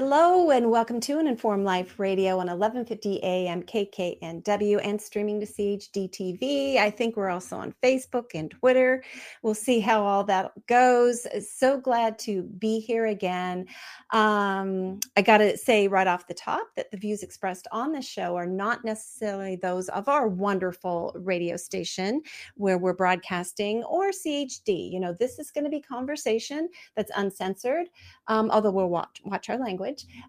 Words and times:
Hello 0.00 0.52
and 0.52 0.70
welcome 0.70 1.00
to 1.00 1.18
an 1.18 1.26
Informed 1.26 1.64
Life 1.64 1.98
Radio 1.98 2.34
on 2.38 2.46
1150 2.46 3.20
AM 3.20 3.64
KKNW 3.64 4.80
and 4.84 5.02
streaming 5.02 5.40
to 5.40 5.46
CHD 5.46 6.08
TV. 6.08 6.76
I 6.76 6.88
think 6.88 7.16
we're 7.16 7.30
also 7.30 7.56
on 7.56 7.74
Facebook 7.82 8.26
and 8.32 8.48
Twitter. 8.48 9.02
We'll 9.42 9.56
see 9.56 9.80
how 9.80 10.04
all 10.04 10.22
that 10.22 10.52
goes. 10.68 11.26
So 11.50 11.80
glad 11.80 12.16
to 12.20 12.44
be 12.44 12.78
here 12.78 13.06
again. 13.06 13.66
Um, 14.12 15.00
I 15.16 15.22
got 15.22 15.38
to 15.38 15.58
say 15.58 15.88
right 15.88 16.06
off 16.06 16.28
the 16.28 16.34
top 16.34 16.68
that 16.76 16.92
the 16.92 16.96
views 16.96 17.24
expressed 17.24 17.66
on 17.72 17.90
this 17.90 18.06
show 18.06 18.36
are 18.36 18.46
not 18.46 18.84
necessarily 18.84 19.56
those 19.56 19.88
of 19.88 20.08
our 20.08 20.28
wonderful 20.28 21.12
radio 21.16 21.56
station 21.56 22.22
where 22.54 22.78
we're 22.78 22.94
broadcasting 22.94 23.82
or 23.82 24.10
CHD. 24.10 24.92
You 24.92 25.00
know, 25.00 25.12
this 25.12 25.40
is 25.40 25.50
going 25.50 25.64
to 25.64 25.70
be 25.70 25.80
conversation 25.80 26.68
that's 26.94 27.10
uncensored, 27.16 27.88
um, 28.28 28.48
although 28.52 28.70
we'll 28.70 28.90
watch, 28.90 29.20
watch 29.24 29.50
our 29.50 29.58
language 29.58 29.87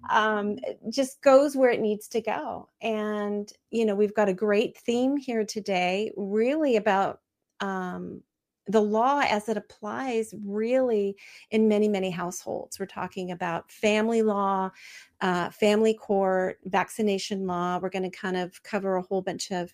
um, 0.10 0.58
just 0.90 1.22
goes 1.22 1.56
where 1.56 1.72
it 1.72 1.82
needs 1.82 2.08
to 2.10 2.22
go. 2.22 2.70
And, 2.82 3.52
you 3.72 3.86
know, 3.86 3.96
we've 3.96 4.16
got 4.16 4.30
a 4.30 4.34
great 4.34 4.78
theme 4.78 5.18
here 5.18 5.46
today, 5.46 6.12
really 6.16 6.76
about 6.76 7.22
um, 7.60 8.22
the 8.68 8.82
law 8.82 9.22
as 9.28 9.50
it 9.50 9.58
applies 9.58 10.34
really 10.46 11.16
in 11.50 11.68
many, 11.68 11.88
many 11.88 12.12
households. 12.12 12.80
We're 12.80 12.86
talking 12.86 13.32
about 13.32 13.72
family 13.72 14.22
law, 14.22 14.70
uh, 15.22 15.50
family 15.50 15.96
court, 15.96 16.60
vaccination 16.66 17.48
law. 17.48 17.80
We're 17.80 17.90
going 17.90 18.10
to 18.10 18.18
kind 18.18 18.38
of 18.38 18.62
cover 18.62 18.96
a 18.96 19.02
whole 19.02 19.24
bunch 19.24 19.52
of 19.52 19.72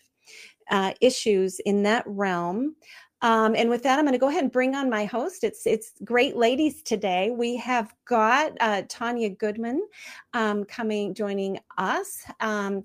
uh, 0.72 0.94
issues 1.02 1.60
in 1.66 1.84
that 1.84 2.04
realm. 2.08 2.76
Um, 3.22 3.56
and 3.56 3.70
with 3.70 3.84
that, 3.84 3.98
I'm 3.98 4.06
going 4.06 4.14
to 4.14 4.20
go 4.20 4.30
ahead 4.30 4.44
and 4.44 4.52
bring 4.52 4.76
on 4.76 4.90
my 4.90 5.06
host. 5.06 5.44
It's 5.44 5.66
it's 5.66 5.94
great 6.04 6.36
ladies 6.36 6.82
today. 6.82 7.32
We 7.32 7.56
have 7.58 7.94
got 8.06 8.54
uh, 8.60 8.84
Tanya 8.88 9.30
Goodman 9.30 9.88
um, 10.34 10.66
coming 10.66 11.14
joining 11.14 11.60
us. 11.78 12.24
Um, 12.40 12.84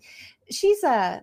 she's 0.51 0.83
a 0.84 1.23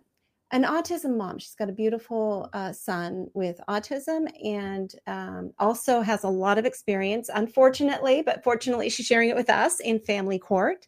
an 0.52 0.64
autism 0.64 1.18
mom. 1.18 1.40
She's 1.40 1.56
got 1.56 1.70
a 1.70 1.74
beautiful 1.74 2.50
uh, 2.54 2.72
son 2.72 3.28
with 3.34 3.60
autism 3.68 4.28
and 4.46 4.94
um, 5.06 5.52
also 5.60 6.02
has 6.02 6.24
a 6.24 6.30
lot 6.30 6.58
of 6.58 6.66
experience, 6.66 7.30
unfortunately, 7.34 8.22
but 8.22 8.44
fortunately, 8.44 8.90
she's 8.90 9.06
sharing 9.06 9.30
it 9.30 9.36
with 9.36 9.50
us 9.50 9.80
in 9.82 10.00
family 10.00 10.40
court 10.40 10.88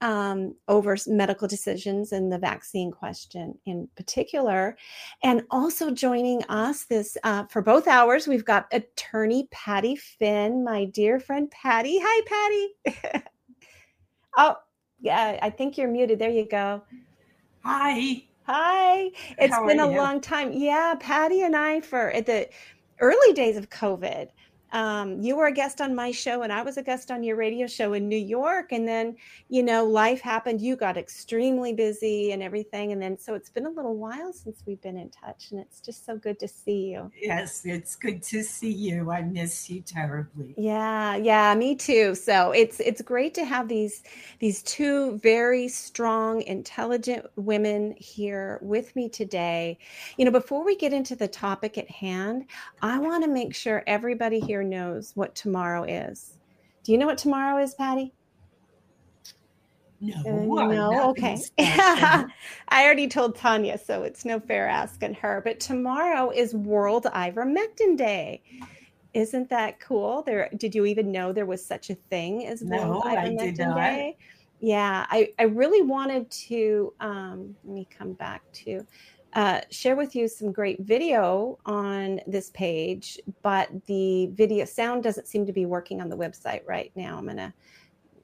um, 0.00 0.54
over 0.68 0.96
medical 1.06 1.48
decisions 1.48 2.12
and 2.12 2.30
the 2.32 2.38
vaccine 2.38 2.90
question 2.90 3.58
in 3.66 3.88
particular. 3.96 4.76
And 5.22 5.42
also 5.50 5.90
joining 5.90 6.42
us 6.44 6.84
this 6.84 7.16
uh, 7.24 7.44
for 7.46 7.62
both 7.62 7.88
hours, 7.88 8.26
we've 8.26 8.44
got 8.44 8.68
attorney 8.72 9.48
Patty 9.50 9.96
Finn, 9.96 10.64
my 10.64 10.84
dear 10.86 11.18
friend 11.18 11.50
Patty. 11.50 11.98
Hi, 12.02 12.74
Patty. 12.84 13.24
oh, 14.36 14.56
yeah, 15.00 15.38
I 15.42 15.50
think 15.50 15.76
you're 15.76 15.88
muted. 15.88 16.18
There 16.18 16.30
you 16.30 16.48
go. 16.48 16.82
Hi. 17.64 18.24
Hi. 18.44 19.10
It's 19.38 19.54
How 19.54 19.66
been 19.66 19.80
a 19.80 19.90
you? 19.90 19.96
long 19.96 20.20
time. 20.20 20.52
Yeah, 20.52 20.94
Patty 20.98 21.42
and 21.42 21.56
I 21.56 21.80
for 21.80 22.10
at 22.10 22.26
the 22.26 22.48
early 23.00 23.32
days 23.32 23.56
of 23.56 23.68
COVID. 23.70 24.28
Um, 24.72 25.20
you 25.20 25.36
were 25.36 25.46
a 25.46 25.52
guest 25.52 25.80
on 25.80 25.94
my 25.94 26.10
show 26.10 26.42
and 26.42 26.52
I 26.52 26.62
was 26.62 26.76
a 26.76 26.82
guest 26.82 27.10
on 27.10 27.22
your 27.22 27.36
radio 27.36 27.66
show 27.66 27.94
in 27.94 28.08
New 28.08 28.16
York. 28.16 28.72
And 28.72 28.86
then, 28.86 29.16
you 29.48 29.62
know, 29.62 29.84
life 29.84 30.20
happened. 30.20 30.60
You 30.60 30.76
got 30.76 30.96
extremely 30.96 31.72
busy 31.72 32.32
and 32.32 32.42
everything. 32.42 32.92
And 32.92 33.00
then, 33.00 33.18
so 33.18 33.34
it's 33.34 33.50
been 33.50 33.66
a 33.66 33.70
little 33.70 33.96
while 33.96 34.32
since 34.32 34.62
we've 34.66 34.80
been 34.80 34.96
in 34.96 35.10
touch 35.10 35.50
and 35.50 35.60
it's 35.60 35.80
just 35.80 36.04
so 36.04 36.16
good 36.16 36.38
to 36.40 36.48
see 36.48 36.90
you. 36.92 37.10
Yes, 37.20 37.62
it's 37.64 37.96
good 37.96 38.22
to 38.24 38.42
see 38.42 38.72
you. 38.72 39.10
I 39.10 39.22
miss 39.22 39.70
you 39.70 39.80
terribly. 39.80 40.54
Yeah, 40.56 41.16
yeah, 41.16 41.54
me 41.54 41.74
too. 41.74 42.14
So 42.14 42.52
it's 42.52 42.80
it's 42.80 43.02
great 43.02 43.34
to 43.34 43.44
have 43.44 43.68
these 43.68 44.02
these 44.38 44.62
two 44.62 45.18
very 45.18 45.68
strong, 45.68 46.42
intelligent 46.42 47.26
women 47.36 47.94
here 47.98 48.58
with 48.62 48.94
me 48.96 49.08
today. 49.08 49.78
You 50.16 50.24
know, 50.24 50.30
before 50.30 50.64
we 50.64 50.76
get 50.76 50.92
into 50.92 51.16
the 51.16 51.28
topic 51.28 51.78
at 51.78 51.90
hand, 51.90 52.46
I 52.82 52.98
want 52.98 53.24
to 53.24 53.30
make 53.30 53.54
sure 53.54 53.82
everybody 53.86 54.40
here 54.40 54.57
knows 54.62 55.12
what 55.14 55.34
tomorrow 55.34 55.84
is. 55.84 56.38
Do 56.82 56.92
you 56.92 56.98
know 56.98 57.06
what 57.06 57.18
tomorrow 57.18 57.62
is, 57.62 57.74
Patty? 57.74 58.14
No, 60.00 60.14
Uh, 60.24 60.66
no, 60.66 61.10
okay. 61.10 61.36
I 61.58 62.24
already 62.72 63.08
told 63.08 63.34
Tanya, 63.34 63.76
so 63.78 64.04
it's 64.04 64.24
no 64.24 64.38
fair 64.38 64.68
asking 64.68 65.14
her. 65.14 65.40
But 65.44 65.58
tomorrow 65.58 66.30
is 66.30 66.54
World 66.54 67.04
Ivermectin 67.04 67.96
Day. 67.96 68.42
Isn't 69.12 69.50
that 69.50 69.80
cool? 69.80 70.22
There, 70.22 70.48
did 70.56 70.74
you 70.74 70.86
even 70.86 71.10
know 71.10 71.32
there 71.32 71.46
was 71.46 71.64
such 71.64 71.90
a 71.90 71.94
thing 71.94 72.46
as 72.46 72.62
World 72.62 73.02
No, 73.04 73.10
I 73.10 73.28
did 73.28 73.56
Ivermectin 73.56 73.58
not. 73.58 73.76
Day? 73.76 74.16
Yeah, 74.60 75.06
I, 75.08 75.30
I 75.38 75.44
really 75.44 75.82
wanted 75.82 76.30
to. 76.30 76.92
Um, 77.00 77.56
let 77.64 77.74
me 77.74 77.88
come 77.96 78.12
back 78.12 78.42
to 78.64 78.86
uh, 79.34 79.60
share 79.70 79.96
with 79.96 80.16
you 80.16 80.28
some 80.28 80.52
great 80.52 80.80
video 80.80 81.58
on 81.66 82.20
this 82.26 82.48
page, 82.50 83.18
but 83.42 83.68
the 83.86 84.30
video 84.32 84.64
sound 84.64 85.02
doesn't 85.02 85.28
seem 85.28 85.44
to 85.46 85.52
be 85.52 85.66
working 85.66 86.00
on 86.00 86.08
the 86.08 86.16
website 86.16 86.62
right 86.66 86.90
now. 86.96 87.18
I'm 87.18 87.26
gonna 87.26 87.52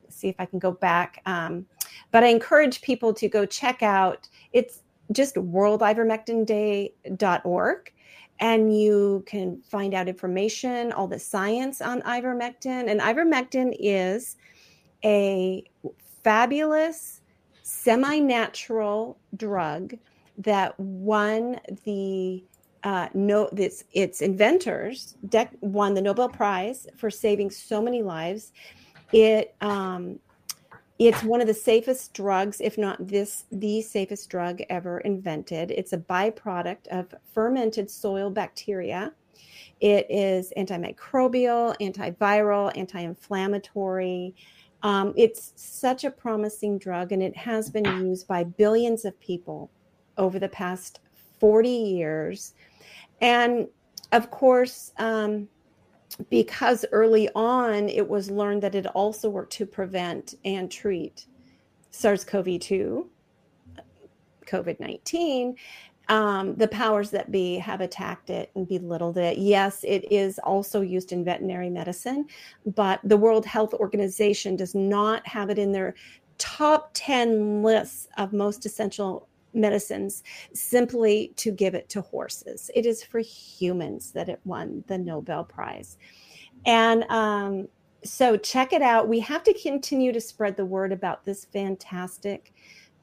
see 0.08 0.28
if 0.28 0.36
I 0.38 0.46
can 0.46 0.58
go 0.58 0.72
back. 0.72 1.20
Um, 1.26 1.66
but 2.10 2.24
I 2.24 2.28
encourage 2.28 2.80
people 2.82 3.12
to 3.14 3.28
go 3.28 3.44
check 3.44 3.82
out 3.82 4.28
it's 4.52 4.80
just 5.12 5.34
worldivermectinday.org 5.34 7.92
and 8.40 8.76
you 8.76 9.22
can 9.26 9.62
find 9.62 9.94
out 9.94 10.08
information, 10.08 10.90
all 10.92 11.06
the 11.06 11.18
science 11.18 11.80
on 11.80 12.02
ivermectin. 12.02 12.90
And 12.90 13.00
ivermectin 13.00 13.74
is 13.78 14.36
a 15.04 15.64
fabulous 16.22 17.20
semi 17.62 18.18
natural 18.18 19.18
drug 19.36 19.94
that 20.38 20.78
won 20.78 21.60
the 21.84 22.44
uh, 22.84 23.08
no, 23.14 23.48
this 23.50 23.84
its 23.92 24.20
inventors 24.20 25.16
dec- 25.28 25.56
won 25.60 25.94
the 25.94 26.02
Nobel 26.02 26.28
Prize 26.28 26.86
for 26.96 27.10
saving 27.10 27.50
so 27.50 27.80
many 27.80 28.02
lives. 28.02 28.52
It 29.12 29.54
um, 29.62 30.18
it's 30.98 31.22
one 31.22 31.40
of 31.40 31.46
the 31.46 31.54
safest 31.54 32.12
drugs, 32.12 32.60
if 32.60 32.76
not 32.78 33.04
this 33.06 33.44
the 33.50 33.80
safest 33.80 34.28
drug 34.28 34.60
ever 34.68 34.98
invented. 35.00 35.70
It's 35.70 35.92
a 35.92 35.98
byproduct 35.98 36.86
of 36.88 37.14
fermented 37.32 37.90
soil 37.90 38.30
bacteria. 38.30 39.12
It 39.80 40.06
is 40.08 40.52
antimicrobial, 40.56 41.76
antiviral, 41.80 42.70
anti-inflammatory. 42.76 44.34
Um, 44.82 45.14
it's 45.16 45.52
such 45.56 46.04
a 46.04 46.10
promising 46.10 46.78
drug, 46.78 47.12
and 47.12 47.22
it 47.22 47.36
has 47.36 47.70
been 47.70 47.86
used 48.06 48.28
by 48.28 48.44
billions 48.44 49.04
of 49.04 49.18
people 49.18 49.70
over 50.18 50.38
the 50.38 50.48
past 50.48 51.00
40 51.40 51.68
years. 51.68 52.54
And 53.20 53.68
of 54.12 54.30
course, 54.30 54.92
um, 54.98 55.48
because 56.30 56.84
early 56.92 57.28
on 57.34 57.88
it 57.88 58.08
was 58.08 58.30
learned 58.30 58.62
that 58.62 58.74
it 58.74 58.86
also 58.86 59.28
worked 59.28 59.52
to 59.54 59.66
prevent 59.66 60.34
and 60.44 60.70
treat 60.70 61.26
SARS 61.90 62.24
CoV 62.24 62.58
2, 62.60 63.08
COVID 64.46 64.80
19, 64.80 65.56
um, 66.08 66.54
the 66.56 66.68
powers 66.68 67.10
that 67.10 67.30
be 67.30 67.56
have 67.56 67.80
attacked 67.80 68.30
it 68.30 68.50
and 68.54 68.68
belittled 68.68 69.16
it. 69.16 69.38
Yes, 69.38 69.84
it 69.84 70.10
is 70.12 70.38
also 70.40 70.82
used 70.82 71.12
in 71.12 71.24
veterinary 71.24 71.70
medicine, 71.70 72.26
but 72.74 73.00
the 73.04 73.16
World 73.16 73.46
Health 73.46 73.72
Organization 73.74 74.56
does 74.56 74.74
not 74.74 75.26
have 75.26 75.50
it 75.50 75.58
in 75.58 75.72
their 75.72 75.94
top 76.36 76.90
10 76.94 77.62
lists 77.62 78.08
of 78.18 78.32
most 78.32 78.66
essential 78.66 79.28
medicines 79.54 80.22
simply 80.52 81.32
to 81.36 81.50
give 81.50 81.74
it 81.74 81.88
to 81.90 82.00
horses. 82.00 82.70
It 82.74 82.86
is 82.86 83.02
for 83.02 83.20
humans 83.20 84.12
that 84.12 84.28
it 84.28 84.40
won 84.44 84.84
the 84.86 84.98
Nobel 84.98 85.44
Prize. 85.44 85.96
And 86.66 87.04
um, 87.04 87.68
so 88.04 88.36
check 88.36 88.72
it 88.72 88.82
out. 88.82 89.08
We 89.08 89.20
have 89.20 89.42
to 89.44 89.54
continue 89.54 90.12
to 90.12 90.20
spread 90.20 90.56
the 90.56 90.64
word 90.64 90.92
about 90.92 91.24
this 91.24 91.44
fantastic 91.44 92.52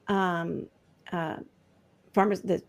um, 0.08 0.68
uh, 1.12 1.38
pharma- 2.14 2.42
the, 2.46 2.62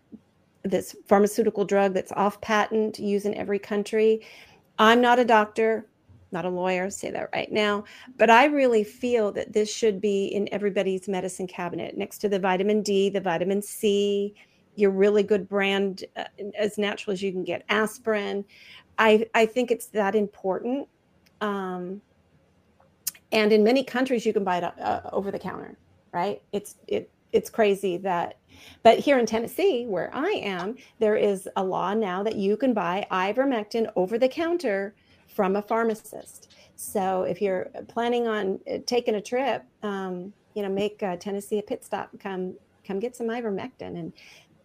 this 0.62 0.96
pharmaceutical 1.06 1.64
drug 1.64 1.92
that's 1.94 2.12
off 2.12 2.40
patent, 2.40 2.98
used 2.98 3.26
in 3.26 3.34
every 3.34 3.58
country. 3.58 4.24
I'm 4.78 5.00
not 5.00 5.18
a 5.18 5.24
doctor, 5.24 5.86
not 6.32 6.44
a 6.44 6.48
lawyer, 6.48 6.90
say 6.90 7.10
that 7.10 7.30
right 7.32 7.50
now, 7.50 7.84
but 8.16 8.30
I 8.30 8.46
really 8.46 8.84
feel 8.84 9.32
that 9.32 9.52
this 9.52 9.72
should 9.72 10.00
be 10.00 10.26
in 10.26 10.48
everybody's 10.52 11.08
medicine 11.08 11.46
cabinet 11.46 11.96
next 11.96 12.18
to 12.18 12.28
the 12.28 12.38
vitamin 12.38 12.82
D, 12.82 13.08
the 13.10 13.20
vitamin 13.20 13.62
C, 13.62 14.34
your 14.74 14.90
really 14.90 15.22
good 15.22 15.48
brand, 15.48 16.04
uh, 16.16 16.24
as 16.58 16.78
natural 16.78 17.12
as 17.12 17.22
you 17.22 17.32
can 17.32 17.44
get, 17.44 17.64
aspirin. 17.68 18.44
I 18.98 19.26
I 19.34 19.46
think 19.46 19.70
it's 19.70 19.86
that 19.86 20.14
important. 20.14 20.88
Um, 21.40 22.00
and 23.32 23.52
in 23.52 23.64
many 23.64 23.82
countries, 23.82 24.24
you 24.26 24.32
can 24.32 24.44
buy 24.44 24.58
it 24.58 24.64
uh, 24.64 25.00
over 25.12 25.30
the 25.30 25.38
counter, 25.38 25.76
right? 26.12 26.42
It's 26.52 26.76
it 26.86 27.10
it's 27.32 27.50
crazy 27.50 27.96
that 27.98 28.36
but 28.82 28.98
here 28.98 29.18
in 29.18 29.26
Tennessee, 29.26 29.86
where 29.86 30.10
I 30.14 30.30
am, 30.30 30.76
there 30.98 31.16
is 31.16 31.48
a 31.56 31.64
law 31.64 31.94
now 31.94 32.22
that 32.22 32.36
you 32.36 32.56
can 32.56 32.74
buy 32.74 33.06
ivermectin 33.10 33.90
over 33.96 34.18
the 34.18 34.28
counter 34.28 34.94
from 35.34 35.56
a 35.56 35.62
pharmacist. 35.62 36.54
So 36.76 37.22
if 37.22 37.40
you're 37.40 37.70
planning 37.88 38.26
on 38.26 38.58
uh, 38.70 38.78
taking 38.86 39.14
a 39.14 39.20
trip, 39.20 39.64
um, 39.82 40.32
you 40.54 40.62
know, 40.62 40.68
make 40.68 41.02
uh, 41.02 41.16
Tennessee 41.16 41.58
a 41.58 41.62
pit 41.62 41.84
stop. 41.84 42.10
Come, 42.18 42.54
come 42.86 42.98
get 42.98 43.16
some 43.16 43.28
ivermectin, 43.28 43.98
and 43.98 44.12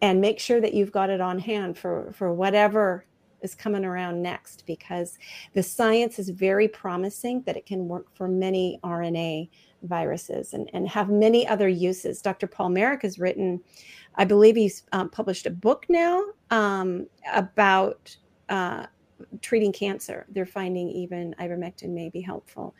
and 0.01 0.21
make 0.21 0.39
sure 0.39 0.61
that 0.61 0.73
you've 0.73 0.91
got 0.91 1.09
it 1.09 1.21
on 1.21 1.39
hand 1.39 1.77
for 1.77 2.11
for 2.13 2.33
whatever 2.33 3.05
is 3.41 3.55
coming 3.55 3.85
around 3.85 4.21
next, 4.21 4.63
because 4.65 5.17
the 5.53 5.63
science 5.63 6.19
is 6.19 6.29
very 6.29 6.67
promising 6.67 7.43
that 7.45 7.55
it 7.55 7.65
can 7.65 7.87
work 7.87 8.07
for 8.15 8.27
many 8.27 8.79
RNA 8.83 9.49
viruses 9.83 10.53
and, 10.53 10.69
and 10.73 10.87
have 10.89 11.09
many 11.09 11.47
other 11.47 11.67
uses. 11.67 12.21
Dr. 12.21 12.47
Paul 12.47 12.69
Marik 12.69 13.03
has 13.03 13.19
written, 13.19 13.61
I 14.15 14.25
believe 14.25 14.55
he's 14.55 14.83
um, 14.91 15.09
published 15.09 15.45
a 15.45 15.51
book 15.51 15.85
now 15.87 16.23
um, 16.49 17.07
about 17.31 18.15
uh, 18.49 18.87
treating 19.41 19.71
cancer. 19.71 20.25
They're 20.29 20.45
finding 20.45 20.89
even 20.89 21.35
ivermectin 21.39 21.89
may 21.89 22.09
be 22.09 22.21
helpful 22.21 22.75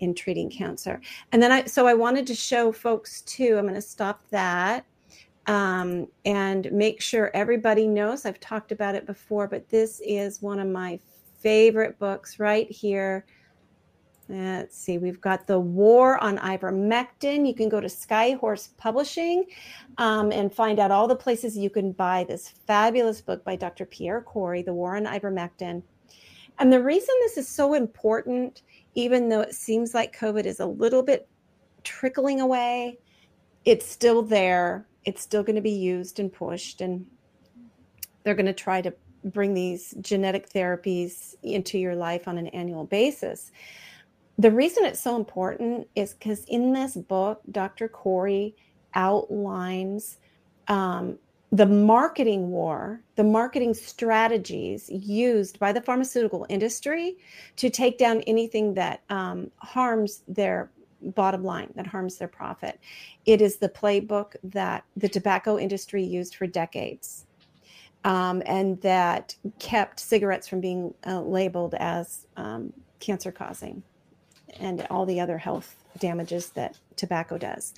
in 0.00 0.14
treating 0.14 0.50
cancer. 0.50 1.00
And 1.32 1.42
then 1.42 1.52
I, 1.52 1.64
so 1.64 1.86
I 1.86 1.94
wanted 1.94 2.26
to 2.28 2.34
show 2.34 2.72
folks 2.72 3.22
too, 3.22 3.56
I'm 3.58 3.64
going 3.64 3.74
to 3.74 3.82
stop 3.82 4.22
that 4.30 4.86
um, 5.46 6.06
and 6.24 6.70
make 6.72 7.00
sure 7.00 7.30
everybody 7.34 7.86
knows. 7.86 8.24
I've 8.24 8.40
talked 8.40 8.72
about 8.72 8.94
it 8.94 9.06
before, 9.06 9.46
but 9.46 9.68
this 9.68 10.00
is 10.04 10.40
one 10.42 10.58
of 10.58 10.68
my 10.68 10.98
favorite 11.38 11.98
books 11.98 12.38
right 12.38 12.70
here. 12.70 13.26
Let's 14.32 14.78
see, 14.78 14.96
we've 14.96 15.20
got 15.20 15.48
The 15.48 15.58
War 15.58 16.22
on 16.22 16.38
Ivermectin. 16.38 17.48
You 17.48 17.52
can 17.52 17.68
go 17.68 17.80
to 17.80 17.88
Skyhorse 17.88 18.68
Publishing 18.76 19.44
um, 19.98 20.30
and 20.30 20.54
find 20.54 20.78
out 20.78 20.92
all 20.92 21.08
the 21.08 21.16
places 21.16 21.58
you 21.58 21.68
can 21.68 21.90
buy 21.90 22.22
this 22.22 22.48
fabulous 22.48 23.20
book 23.20 23.44
by 23.44 23.56
Dr. 23.56 23.86
Pierre 23.86 24.20
Kory, 24.20 24.62
The 24.62 24.72
War 24.72 24.96
on 24.96 25.04
Ivermectin. 25.04 25.82
And 26.60 26.72
the 26.72 26.80
reason 26.80 27.12
this 27.22 27.38
is 27.38 27.48
so 27.48 27.74
important, 27.74 28.62
even 28.94 29.28
though 29.28 29.40
it 29.40 29.52
seems 29.52 29.94
like 29.94 30.16
COVID 30.16 30.44
is 30.44 30.60
a 30.60 30.66
little 30.66 31.02
bit 31.02 31.28
trickling 31.82 32.40
away, 32.40 33.00
it's 33.64 33.84
still 33.84 34.22
there. 34.22 34.86
It's 35.04 35.22
still 35.22 35.42
going 35.42 35.56
to 35.56 35.62
be 35.62 35.70
used 35.70 36.20
and 36.20 36.32
pushed. 36.32 36.82
And 36.82 37.04
they're 38.22 38.36
going 38.36 38.46
to 38.46 38.52
try 38.52 38.80
to 38.80 38.94
bring 39.24 39.54
these 39.54 39.92
genetic 40.00 40.50
therapies 40.50 41.34
into 41.42 41.78
your 41.78 41.96
life 41.96 42.28
on 42.28 42.38
an 42.38 42.46
annual 42.48 42.84
basis 42.84 43.50
the 44.40 44.50
reason 44.50 44.86
it's 44.86 45.00
so 45.00 45.16
important 45.16 45.86
is 45.94 46.14
because 46.14 46.44
in 46.46 46.72
this 46.72 46.96
book, 46.96 47.42
Dr. 47.50 47.88
Kory 47.88 48.56
outlines 48.94 50.16
um, 50.66 51.18
the 51.52 51.66
marketing 51.66 52.48
war, 52.48 53.02
the 53.16 53.24
marketing 53.24 53.74
strategies 53.74 54.88
used 54.88 55.58
by 55.58 55.72
the 55.72 55.80
pharmaceutical 55.82 56.46
industry 56.48 57.18
to 57.56 57.68
take 57.68 57.98
down 57.98 58.22
anything 58.22 58.72
that 58.74 59.02
um, 59.10 59.50
harms 59.56 60.22
their 60.26 60.70
bottom 61.02 61.44
line, 61.44 61.70
that 61.74 61.86
harms 61.86 62.16
their 62.16 62.28
profit. 62.28 62.80
It 63.26 63.42
is 63.42 63.56
the 63.56 63.68
playbook 63.68 64.36
that 64.42 64.84
the 64.96 65.08
tobacco 65.08 65.58
industry 65.58 66.02
used 66.02 66.36
for 66.36 66.46
decades. 66.46 67.26
Um, 68.04 68.42
and 68.46 68.80
that 68.80 69.34
kept 69.58 70.00
cigarettes 70.00 70.48
from 70.48 70.62
being 70.62 70.94
uh, 71.06 71.20
labeled 71.20 71.74
as 71.74 72.26
um, 72.38 72.72
cancer 73.00 73.32
causing 73.32 73.82
and 74.58 74.86
all 74.90 75.06
the 75.06 75.20
other 75.20 75.38
health 75.38 75.76
damages 75.98 76.50
that 76.50 76.78
tobacco 76.96 77.38
does. 77.38 77.74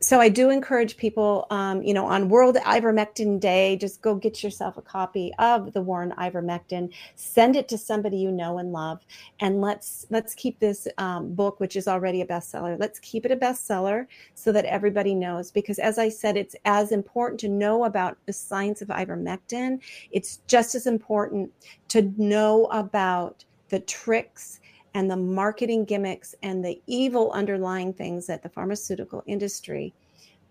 So 0.00 0.20
I 0.20 0.28
do 0.28 0.50
encourage 0.50 0.96
people, 0.96 1.46
um, 1.50 1.82
you 1.82 1.92
know, 1.94 2.06
on 2.06 2.28
World 2.28 2.56
Ivermectin 2.56 3.40
Day, 3.40 3.76
just 3.76 4.02
go 4.02 4.14
get 4.14 4.42
yourself 4.42 4.76
a 4.76 4.82
copy 4.82 5.32
of 5.38 5.72
the 5.72 5.82
War 5.82 6.02
on 6.02 6.12
Ivermectin. 6.12 6.92
Send 7.16 7.56
it 7.56 7.68
to 7.68 7.78
somebody 7.78 8.18
you 8.18 8.30
know 8.30 8.58
and 8.58 8.72
love, 8.72 9.04
and 9.40 9.60
let's 9.60 10.06
let's 10.10 10.34
keep 10.34 10.58
this 10.60 10.86
um, 10.98 11.34
book, 11.34 11.60
which 11.60 11.76
is 11.76 11.88
already 11.88 12.20
a 12.20 12.26
bestseller. 12.26 12.78
Let's 12.78 12.98
keep 13.00 13.24
it 13.24 13.32
a 13.32 13.36
bestseller 13.36 14.06
so 14.34 14.52
that 14.52 14.64
everybody 14.66 15.14
knows. 15.14 15.50
Because 15.50 15.78
as 15.78 15.98
I 15.98 16.08
said, 16.10 16.36
it's 16.36 16.56
as 16.64 16.92
important 16.92 17.40
to 17.40 17.48
know 17.48 17.84
about 17.84 18.18
the 18.26 18.32
science 18.32 18.82
of 18.82 18.88
ivermectin. 18.88 19.80
It's 20.10 20.40
just 20.46 20.74
as 20.74 20.86
important 20.86 21.52
to 21.88 22.02
know 22.16 22.66
about 22.66 23.44
the 23.70 23.80
tricks 23.80 24.60
and 24.94 25.10
the 25.10 25.16
marketing 25.16 25.84
gimmicks 25.84 26.34
and 26.42 26.64
the 26.64 26.80
evil 26.86 27.30
underlying 27.32 27.92
things 27.92 28.26
that 28.26 28.42
the 28.42 28.48
pharmaceutical 28.48 29.22
industry 29.26 29.94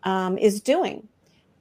um, 0.03 0.37
is 0.37 0.61
doing 0.61 1.07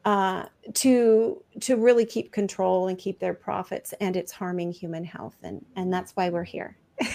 uh, 0.05 0.45
to 0.75 1.43
to 1.61 1.77
really 1.77 2.05
keep 2.05 2.31
control 2.33 2.89
and 2.89 2.99
keep 2.99 3.19
their 3.19 3.35
profits 3.35 3.93
and 4.01 4.17
it's 4.17 4.31
harming 4.33 4.73
human 4.73 5.05
health. 5.05 5.37
And 5.43 5.65
and 5.75 5.93
that's 5.93 6.13
why 6.13 6.31
we're 6.31 6.45
here. 6.45 6.77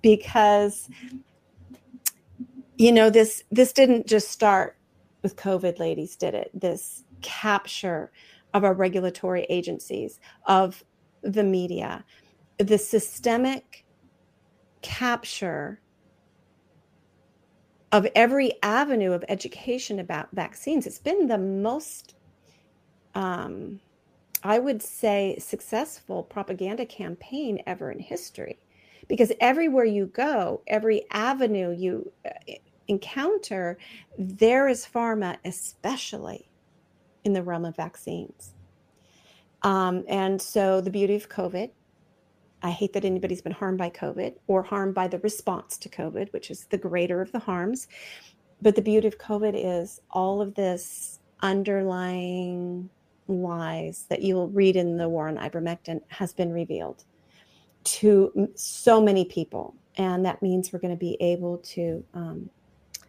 Because 0.00 0.88
you 2.76 2.92
know 2.92 3.10
this 3.10 3.42
this 3.50 3.72
didn't 3.72 4.06
just 4.06 4.28
start 4.28 4.76
with 5.22 5.34
covid 5.34 5.80
ladies 5.80 6.14
did 6.14 6.34
it? 6.34 6.50
This 6.54 7.02
capture 7.20 8.12
of 8.54 8.62
our 8.62 8.74
regulatory 8.74 9.44
agencies 9.48 10.20
of 10.46 10.84
the 11.22 11.42
media 11.42 12.04
the 12.58 12.78
systemic 12.78 13.84
capture 14.82 15.80
of 17.92 18.06
every 18.14 18.52
avenue 18.62 19.12
of 19.12 19.24
education 19.28 19.98
about 19.98 20.28
vaccines. 20.32 20.86
It's 20.86 20.98
been 20.98 21.26
the 21.26 21.38
most, 21.38 22.14
um, 23.14 23.80
I 24.42 24.58
would 24.58 24.82
say, 24.82 25.36
successful 25.38 26.22
propaganda 26.22 26.84
campaign 26.84 27.62
ever 27.66 27.90
in 27.90 27.98
history. 27.98 28.58
Because 29.08 29.32
everywhere 29.40 29.86
you 29.86 30.06
go, 30.06 30.60
every 30.66 31.06
avenue 31.10 31.74
you 31.74 32.12
uh, 32.26 32.30
encounter, 32.88 33.78
there 34.18 34.68
is 34.68 34.86
pharma, 34.86 35.38
especially 35.46 36.50
in 37.24 37.32
the 37.32 37.42
realm 37.42 37.64
of 37.64 37.74
vaccines. 37.74 38.52
Um, 39.62 40.04
and 40.08 40.40
so 40.40 40.80
the 40.80 40.90
beauty 40.90 41.14
of 41.16 41.28
COVID 41.28 41.70
I 42.62 42.70
hate 42.70 42.92
that 42.94 43.04
anybody's 43.04 43.42
been 43.42 43.52
harmed 43.52 43.78
by 43.78 43.90
COVID 43.90 44.34
or 44.46 44.62
harmed 44.62 44.94
by 44.94 45.08
the 45.08 45.18
response 45.20 45.76
to 45.78 45.88
COVID, 45.88 46.32
which 46.32 46.50
is 46.50 46.64
the 46.66 46.78
greater 46.78 47.20
of 47.20 47.32
the 47.32 47.38
harms. 47.38 47.86
But 48.60 48.74
the 48.74 48.82
beauty 48.82 49.06
of 49.06 49.18
COVID 49.18 49.52
is 49.54 50.00
all 50.10 50.40
of 50.40 50.54
this 50.54 51.20
underlying 51.40 52.90
lies 53.28 54.06
that 54.08 54.22
you 54.22 54.34
will 54.34 54.48
read 54.48 54.74
in 54.74 54.96
the 54.96 55.08
war 55.08 55.28
on 55.28 55.36
ivermectin 55.36 56.00
has 56.08 56.32
been 56.32 56.52
revealed 56.52 57.04
to 57.84 58.50
so 58.54 59.00
many 59.00 59.24
people. 59.24 59.74
And 59.96 60.24
that 60.24 60.42
means 60.42 60.72
we're 60.72 60.78
going 60.78 60.94
to 60.94 60.98
be 60.98 61.16
able 61.20 61.58
to 61.58 62.04
um, 62.14 62.50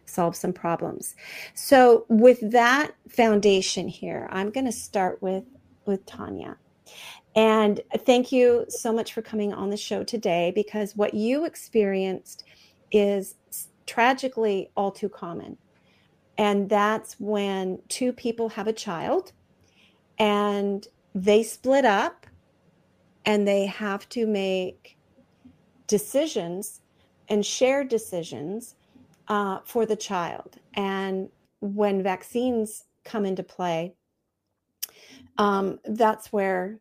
solve 0.04 0.36
some 0.36 0.52
problems. 0.52 1.14
So, 1.54 2.04
with 2.08 2.50
that 2.52 2.92
foundation 3.08 3.88
here, 3.88 4.28
I'm 4.30 4.50
going 4.50 4.66
to 4.66 4.72
start 4.72 5.22
with 5.22 5.44
with 5.86 6.04
Tanya. 6.06 6.56
And 7.36 7.80
thank 7.98 8.32
you 8.32 8.66
so 8.68 8.92
much 8.92 9.12
for 9.12 9.22
coming 9.22 9.52
on 9.52 9.70
the 9.70 9.76
show 9.76 10.02
today 10.02 10.52
because 10.54 10.96
what 10.96 11.14
you 11.14 11.44
experienced 11.44 12.44
is 12.90 13.36
tragically 13.86 14.70
all 14.76 14.90
too 14.90 15.08
common. 15.08 15.56
And 16.38 16.68
that's 16.68 17.14
when 17.20 17.80
two 17.88 18.12
people 18.12 18.48
have 18.50 18.66
a 18.66 18.72
child 18.72 19.32
and 20.18 20.86
they 21.14 21.42
split 21.42 21.84
up 21.84 22.26
and 23.24 23.46
they 23.46 23.66
have 23.66 24.08
to 24.10 24.26
make 24.26 24.96
decisions 25.86 26.80
and 27.28 27.44
share 27.44 27.84
decisions 27.84 28.74
uh, 29.28 29.58
for 29.64 29.86
the 29.86 29.96
child. 29.96 30.56
And 30.74 31.28
when 31.60 32.02
vaccines 32.02 32.84
come 33.04 33.24
into 33.24 33.42
play, 33.42 33.94
um, 35.38 35.78
that's 35.84 36.32
where 36.32 36.78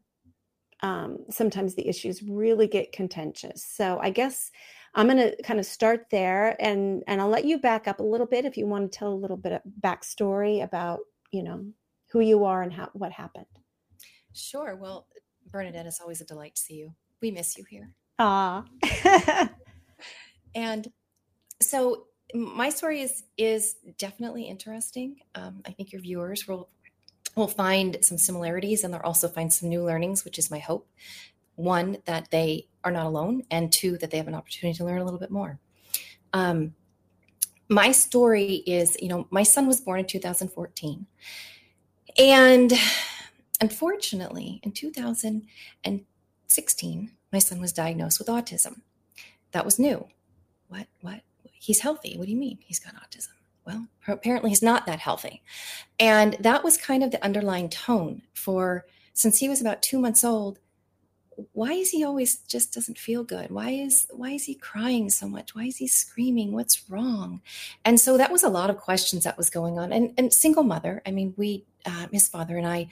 um, 0.82 1.20
sometimes 1.30 1.76
the 1.76 1.88
issues 1.88 2.24
really 2.24 2.68
get 2.68 2.92
contentious. 2.92 3.64
So 3.64 4.00
I 4.02 4.10
guess 4.10 4.52
I'm 4.96 5.08
going 5.08 5.18
to 5.18 5.42
kind 5.44 5.60
of 5.60 5.66
start 5.66 6.08
there, 6.10 6.56
and 6.60 7.04
and 7.08 7.22
I'll 7.22 7.30
let 7.30 7.46
you 7.46 7.60
back 7.60 7.88
up 7.88 8.00
a 8.00 8.04
little 8.04 8.26
bit 8.26 8.46
if 8.46 8.58
you 8.58 8.66
want 8.66 8.92
to 8.92 8.98
tell 8.98 9.14
a 9.14 9.14
little 9.14 9.38
bit 9.38 9.54
of 9.54 9.62
backstory 9.82 10.64
about 10.64 11.00
you 11.32 11.44
know 11.44 11.66
who 12.12 12.22
you 12.22 12.46
are 12.46 12.64
and 12.64 12.74
how 12.74 12.90
what 12.94 13.12
happened. 13.12 13.46
Sure. 14.34 14.76
Well, 14.76 15.08
Bernadette, 15.52 15.86
it's 15.86 16.02
always 16.02 16.22
a 16.22 16.26
delight 16.26 16.56
to 16.56 16.62
see 16.62 16.76
you. 16.76 16.94
We 17.22 17.32
miss 17.32 17.58
you 17.58 17.66
here. 17.70 17.92
Ah. 18.18 18.66
and 20.56 20.88
so 21.62 22.06
my 22.34 22.70
story 22.70 23.02
is 23.02 23.24
is 23.38 23.76
definitely 23.98 24.44
interesting. 24.44 25.18
Um, 25.36 25.62
I 25.66 25.72
think 25.72 25.92
your 25.92 26.02
viewers 26.02 26.48
will 26.48 26.70
will 27.36 27.48
find 27.48 27.98
some 28.02 28.18
similarities 28.18 28.84
and 28.84 28.94
they'll 28.94 29.02
also 29.02 29.28
find 29.28 29.52
some 29.52 29.70
new 29.70 29.84
learnings, 29.84 30.26
which 30.26 30.40
is 30.40 30.52
my 30.52 30.60
hope. 30.60 30.88
One, 31.56 31.98
that 32.06 32.32
they 32.32 32.68
are 32.84 32.92
not 32.92 33.06
alone, 33.06 33.44
and 33.52 33.72
two, 33.72 33.98
that 33.98 34.12
they 34.12 34.18
have 34.18 34.30
an 34.30 34.36
opportunity 34.36 34.78
to 34.78 34.86
learn 34.86 35.02
a 35.02 35.04
little 35.04 35.20
bit 35.20 35.32
more. 35.32 35.60
Um, 36.32 36.76
my 37.68 37.92
story 37.92 38.64
is, 38.66 38.96
you 39.02 39.10
know, 39.10 39.28
my 39.30 39.44
son 39.44 39.68
was 39.68 39.82
born 39.82 40.00
in 40.00 40.06
2014. 40.06 41.06
And 42.18 42.74
unfortunately, 43.62 44.60
in 44.64 44.72
2016, 44.72 47.12
my 47.32 47.40
son 47.40 47.62
was 47.62 47.74
diagnosed 47.74 48.20
with 48.20 48.28
autism. 48.28 48.82
That 49.52 49.66
was 49.66 49.78
new. 49.78 50.08
What? 50.68 50.88
What? 51.02 51.22
He's 51.52 51.82
healthy. 51.82 52.18
What 52.18 52.26
do 52.26 52.32
you 52.32 52.38
mean 52.38 52.58
he's 52.62 52.80
got 52.80 52.96
autism? 52.96 53.34
Well, 53.66 53.88
apparently 54.08 54.50
he's 54.50 54.64
not 54.64 54.86
that 54.86 55.00
healthy. 55.00 55.44
And 56.00 56.38
that 56.40 56.64
was 56.64 56.78
kind 56.78 57.04
of 57.04 57.12
the 57.12 57.24
underlying 57.24 57.70
tone 57.70 58.24
for 58.34 58.86
since 59.14 59.40
he 59.40 59.50
was 59.50 59.62
about 59.62 59.82
two 59.82 60.00
months 60.00 60.24
old. 60.24 60.60
Why 61.54 61.72
is 61.72 61.92
he 61.92 62.04
always 62.04 62.38
just 62.40 62.74
doesn't 62.74 62.98
feel 62.98 63.24
good? 63.24 63.50
Why 63.50 63.70
is 63.70 64.08
why 64.12 64.32
is 64.32 64.44
he 64.44 64.56
crying 64.56 65.10
so 65.10 65.28
much? 65.28 65.56
Why 65.56 65.66
is 65.66 65.78
he 65.78 65.88
screaming? 65.88 66.52
What's 66.52 66.90
wrong? 66.90 67.42
And 67.86 68.00
so 68.00 68.18
that 68.18 68.32
was 68.32 68.44
a 68.44 68.50
lot 68.50 68.70
of 68.70 68.78
questions 68.78 69.24
that 69.24 69.38
was 69.38 69.50
going 69.50 69.80
on. 69.80 69.94
And 69.94 70.14
and 70.18 70.34
single 70.34 70.64
mother. 70.64 71.02
I 71.06 71.12
mean, 71.12 71.34
we 71.38 71.66
uh, 71.86 72.08
his 72.12 72.28
father 72.28 72.58
and 72.58 72.68
I 72.68 72.90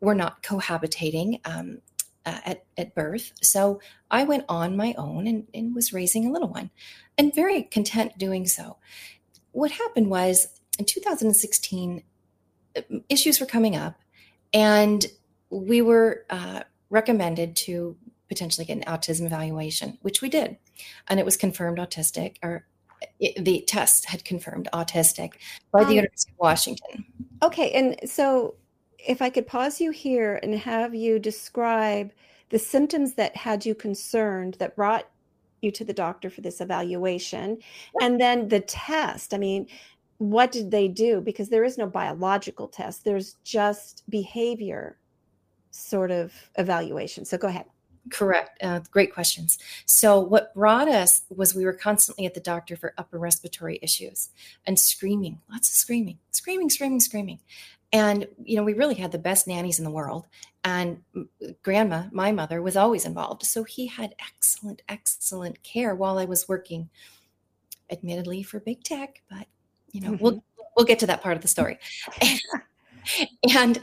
were 0.00 0.14
not 0.14 0.42
cohabitating. 0.42 1.40
Um, 1.44 1.78
uh, 2.26 2.40
at, 2.44 2.64
at 2.78 2.94
birth. 2.94 3.32
So 3.42 3.80
I 4.10 4.24
went 4.24 4.46
on 4.48 4.76
my 4.78 4.94
own 4.96 5.26
and, 5.26 5.46
and 5.52 5.74
was 5.74 5.92
raising 5.92 6.26
a 6.26 6.32
little 6.32 6.48
one 6.48 6.70
and 7.18 7.34
very 7.34 7.64
content 7.64 8.16
doing 8.18 8.46
so. 8.46 8.78
What 9.54 9.70
happened 9.70 10.10
was 10.10 10.48
in 10.80 10.84
2016, 10.84 12.02
uh, 12.76 12.80
issues 13.08 13.38
were 13.38 13.46
coming 13.46 13.76
up, 13.76 14.00
and 14.52 15.06
we 15.48 15.80
were 15.80 16.26
uh, 16.28 16.64
recommended 16.90 17.54
to 17.54 17.96
potentially 18.28 18.64
get 18.64 18.76
an 18.76 18.84
autism 18.84 19.26
evaluation, 19.26 19.96
which 20.02 20.20
we 20.20 20.28
did. 20.28 20.56
And 21.06 21.20
it 21.20 21.24
was 21.24 21.36
confirmed 21.36 21.78
autistic, 21.78 22.36
or 22.42 22.66
it, 23.20 23.44
the 23.44 23.62
test 23.68 24.06
had 24.06 24.24
confirmed 24.24 24.68
autistic 24.72 25.34
by 25.70 25.84
the 25.84 25.90
Um, 25.90 25.96
University 25.96 26.32
of 26.32 26.38
Washington. 26.38 27.04
Okay, 27.40 27.70
and 27.70 28.10
so 28.10 28.56
if 28.98 29.22
I 29.22 29.30
could 29.30 29.46
pause 29.46 29.80
you 29.80 29.92
here 29.92 30.40
and 30.42 30.56
have 30.56 30.96
you 30.96 31.20
describe 31.20 32.10
the 32.48 32.58
symptoms 32.58 33.14
that 33.14 33.36
had 33.36 33.64
you 33.64 33.74
concerned 33.76 34.56
that 34.58 34.74
brought 34.74 35.08
you 35.64 35.70
to 35.72 35.84
the 35.84 35.92
doctor 35.92 36.30
for 36.30 36.42
this 36.42 36.60
evaluation, 36.60 37.58
and 38.00 38.20
then 38.20 38.48
the 38.48 38.60
test. 38.60 39.34
I 39.34 39.38
mean, 39.38 39.66
what 40.18 40.52
did 40.52 40.70
they 40.70 40.88
do? 40.88 41.20
Because 41.20 41.48
there 41.48 41.64
is 41.64 41.78
no 41.78 41.86
biological 41.86 42.68
test, 42.68 43.04
there's 43.04 43.36
just 43.44 44.04
behavior 44.08 44.98
sort 45.70 46.10
of 46.10 46.32
evaluation. 46.56 47.24
So 47.24 47.36
go 47.36 47.48
ahead. 47.48 47.66
Correct. 48.10 48.62
Uh, 48.62 48.80
great 48.90 49.14
questions. 49.14 49.58
So, 49.86 50.20
what 50.20 50.52
brought 50.54 50.88
us 50.88 51.22
was 51.30 51.54
we 51.54 51.64
were 51.64 51.72
constantly 51.72 52.26
at 52.26 52.34
the 52.34 52.40
doctor 52.40 52.76
for 52.76 52.92
upper 52.98 53.18
respiratory 53.18 53.78
issues 53.80 54.28
and 54.66 54.78
screaming, 54.78 55.40
lots 55.50 55.70
of 55.70 55.74
screaming, 55.74 56.18
screaming, 56.30 56.68
screaming, 56.68 57.00
screaming. 57.00 57.40
And, 57.94 58.26
you 58.42 58.56
know, 58.56 58.64
we 58.64 58.74
really 58.74 58.96
had 58.96 59.12
the 59.12 59.18
best 59.18 59.46
nannies 59.46 59.78
in 59.78 59.84
the 59.84 59.90
world. 59.90 60.26
And 60.64 61.02
grandma, 61.62 62.06
my 62.10 62.32
mother, 62.32 62.60
was 62.60 62.76
always 62.76 63.06
involved. 63.06 63.46
So, 63.46 63.62
he 63.62 63.86
had 63.86 64.16
excellent, 64.18 64.82
excellent 64.88 65.62
care 65.62 65.94
while 65.94 66.18
I 66.18 66.24
was 66.24 66.48
working, 66.48 66.90
admittedly 67.90 68.42
for 68.42 68.58
big 68.58 68.82
tech, 68.82 69.22
but, 69.30 69.46
you 69.92 70.00
know, 70.00 70.18
we'll, 70.20 70.32
mm-hmm. 70.32 70.62
we'll 70.76 70.86
get 70.86 70.98
to 70.98 71.06
that 71.06 71.22
part 71.22 71.36
of 71.36 71.42
the 71.42 71.48
story. 71.48 71.78
and 73.54 73.78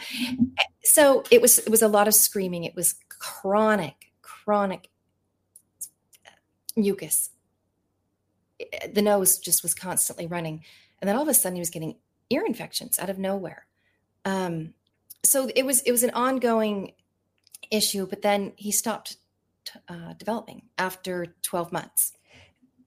so 0.84 1.24
it 1.32 1.42
was 1.42 1.60
it 1.60 1.70
was 1.70 1.82
a 1.82 1.88
lot 1.88 2.08
of 2.08 2.14
screaming 2.14 2.64
it 2.64 2.76
was 2.76 2.96
chronic 3.10 4.12
chronic 4.22 4.90
mucus 6.76 7.30
the 8.94 9.02
nose 9.02 9.38
just 9.38 9.64
was 9.64 9.74
constantly 9.74 10.26
running 10.26 10.64
and 11.00 11.08
then 11.08 11.16
all 11.16 11.24
of 11.24 11.28
a 11.28 11.34
sudden 11.34 11.56
he 11.56 11.62
was 11.62 11.70
getting 11.70 11.96
ear 12.30 12.44
infections 12.46 12.98
out 13.00 13.10
of 13.10 13.20
nowhere 13.20 13.66
um, 14.26 14.74
so 15.24 15.50
it 15.56 15.66
was 15.66 15.82
it 15.82 15.92
was 15.92 16.04
an 16.04 16.12
ongoing 16.12 16.94
issue 17.70 18.06
but 18.08 18.22
then 18.22 18.54
he 18.56 18.72
stopped 18.72 19.18
t- 19.66 19.80
uh, 19.88 20.14
developing 20.14 20.64
after 20.78 21.28
12 21.42 21.72
months 21.72 22.14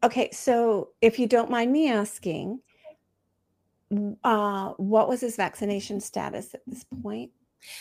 Okay, 0.05 0.29
so 0.33 0.91
if 1.00 1.19
you 1.19 1.26
don't 1.26 1.49
mind 1.49 1.73
me 1.73 1.91
asking, 1.91 2.61
uh, 4.23 4.75
what 4.76 5.09
was 5.09 5.23
his 5.23 5.37
vaccination 5.37 5.99
status 5.99 6.53
at 6.53 6.61
this 6.67 6.85
point? 7.03 7.31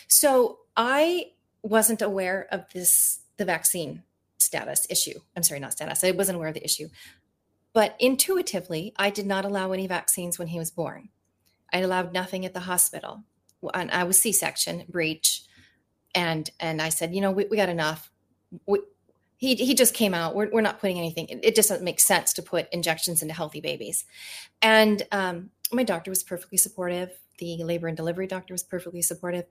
So 0.08 0.60
I 0.78 1.32
wasn't 1.64 2.02
aware 2.02 2.48
of 2.50 2.64
this 2.74 3.20
the 3.36 3.44
vaccine 3.44 4.04
status 4.38 4.88
issue. 4.90 5.20
I'm 5.36 5.44
sorry, 5.44 5.60
not 5.60 5.74
status. 5.74 6.02
I 6.02 6.12
wasn't 6.12 6.38
aware 6.38 6.48
of 6.48 6.54
the 6.54 6.64
issue. 6.64 6.88
But 7.74 7.98
intuitively, 8.00 8.94
I 8.96 9.10
did 9.10 9.26
not 9.26 9.44
allow 9.44 9.74
any 9.74 9.88
vaccines 9.88 10.40
when 10.40 10.48
he 10.48 10.60
was 10.60 10.72
born. 10.72 11.10
I 11.74 11.80
allowed 11.80 12.14
nothing 12.14 12.46
at 12.46 12.54
the 12.54 12.62
hospital. 12.62 13.24
And 13.74 13.92
I 13.92 14.04
was 14.04 14.20
C-section, 14.20 14.86
breech, 14.90 15.44
and 16.16 16.50
and 16.60 16.82
I 16.82 16.90
said, 16.90 17.14
you 17.14 17.22
know, 17.22 17.32
we, 17.32 17.46
we 17.46 17.58
got 17.58 17.70
enough. 17.70 18.12
We, 18.66 18.80
he 19.38 19.56
he 19.56 19.74
just 19.74 19.94
came 19.94 20.14
out. 20.14 20.36
We're 20.36 20.50
we're 20.52 20.62
not 20.62 20.80
putting 20.80 20.98
anything. 20.98 21.28
It, 21.28 21.40
it 21.44 21.56
just 21.56 21.70
doesn't 21.70 21.84
make 21.84 22.00
sense 22.00 22.34
to 22.34 22.42
put 22.42 22.72
injections 22.72 23.22
into 23.22 23.34
healthy 23.34 23.62
babies. 23.62 24.06
And 24.62 25.06
um, 25.12 25.50
my 25.72 25.84
doctor 25.84 26.12
was 26.12 26.24
perfectly 26.24 26.58
supportive. 26.58 27.12
The 27.40 27.64
labor 27.64 27.88
and 27.88 27.98
delivery 27.98 28.28
doctor 28.28 28.54
was 28.54 28.64
perfectly 28.64 29.02
supportive. 29.02 29.46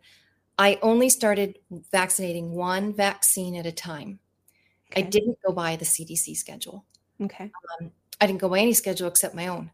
I 0.59 0.79
only 0.83 1.09
started 1.09 1.59
vaccinating 1.91 2.53
one 2.53 2.95
vaccine 2.95 3.57
at 3.57 3.67
a 3.67 3.73
time. 3.73 4.21
I 4.95 5.01
didn't 5.01 5.39
go 5.45 5.53
by 5.53 5.77
the 5.77 5.85
CDC 5.85 6.37
schedule. 6.37 6.85
Okay. 7.21 7.51
I 8.21 8.27
didn't 8.27 8.41
go 8.41 8.49
by 8.49 8.61
any 8.61 8.75
schedule 8.75 9.09
except 9.09 9.35
my 9.35 9.47
own. 9.47 9.71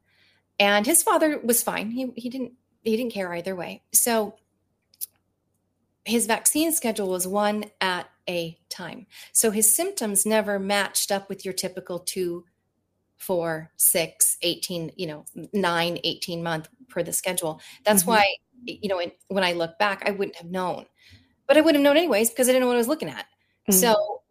And 0.59 0.87
his 0.87 1.03
father 1.03 1.39
was 1.43 1.63
fine. 1.63 1.91
He 1.91 2.13
he 2.17 2.29
didn't 2.29 2.53
he 2.83 2.97
didn't 2.97 3.13
care 3.13 3.33
either 3.35 3.55
way. 3.55 3.83
So 3.93 4.37
his 6.05 6.27
vaccine 6.27 6.73
schedule 6.73 7.09
was 7.09 7.27
one 7.27 7.65
at 7.81 8.09
a 8.29 8.59
time. 8.71 9.07
So 9.33 9.51
his 9.51 9.75
symptoms 9.75 10.25
never 10.25 10.59
matched 10.59 11.13
up 11.13 11.29
with 11.29 11.45
your 11.45 11.55
typical 11.55 11.99
two, 11.99 12.45
four, 13.19 13.71
six, 13.77 14.37
18, 14.43 14.93
you 14.97 15.07
know, 15.07 15.25
nine, 15.53 15.99
18 16.05 16.43
month 16.43 16.69
per 16.89 17.03
the 17.03 17.13
schedule. 17.13 17.61
That's 17.85 18.05
Mhm. 18.05 18.07
why, 18.07 18.35
you 18.65 18.89
know, 18.89 19.03
when 19.29 19.45
I 19.45 19.53
look 19.53 19.79
back, 19.79 20.03
I 20.07 20.13
wouldn't 20.13 20.37
have 20.37 20.51
known. 20.51 20.87
But 21.47 21.57
I 21.57 21.61
would 21.61 21.75
have 21.75 21.83
known 21.83 21.97
anyways 21.97 22.31
because 22.31 22.49
I 22.49 22.53
didn't 22.53 22.63
know 22.63 22.69
what 22.69 22.75
I 22.77 22.79
was 22.79 22.89
looking 22.89 23.09
at. 23.11 23.27
Mm. 23.71 23.75
So 23.75 24.23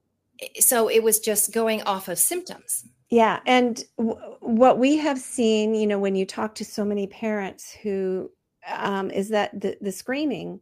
so 0.59 0.87
it 0.87 1.01
was 1.01 1.19
just 1.19 1.51
going 1.51 1.81
off 1.83 2.07
of 2.07 2.19
symptoms. 2.19 2.85
Yeah, 3.09 3.39
and 3.45 3.83
w- 3.97 4.19
what 4.41 4.77
we 4.77 4.97
have 4.97 5.17
seen, 5.17 5.73
you 5.73 5.87
know, 5.87 5.97
when 5.97 6.15
you 6.15 6.25
talk 6.25 6.53
to 6.55 6.65
so 6.65 6.85
many 6.85 7.07
parents 7.07 7.71
who 7.71 8.29
um, 8.67 9.11
is 9.11 9.29
that 9.29 9.59
the 9.59 9.77
the 9.81 9.91
screaming 9.91 10.61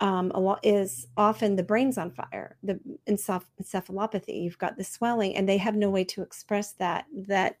um, 0.00 0.32
a 0.34 0.40
lot 0.40 0.60
is 0.62 1.06
often 1.16 1.56
the 1.56 1.62
brain's 1.62 1.98
on 1.98 2.10
fire, 2.10 2.56
the 2.62 2.78
enceph- 3.08 3.44
encephalopathy. 3.62 4.42
You've 4.42 4.58
got 4.58 4.76
the 4.76 4.84
swelling, 4.84 5.36
and 5.36 5.48
they 5.48 5.56
have 5.58 5.76
no 5.76 5.90
way 5.90 6.04
to 6.04 6.22
express 6.22 6.72
that 6.74 7.06
that 7.28 7.58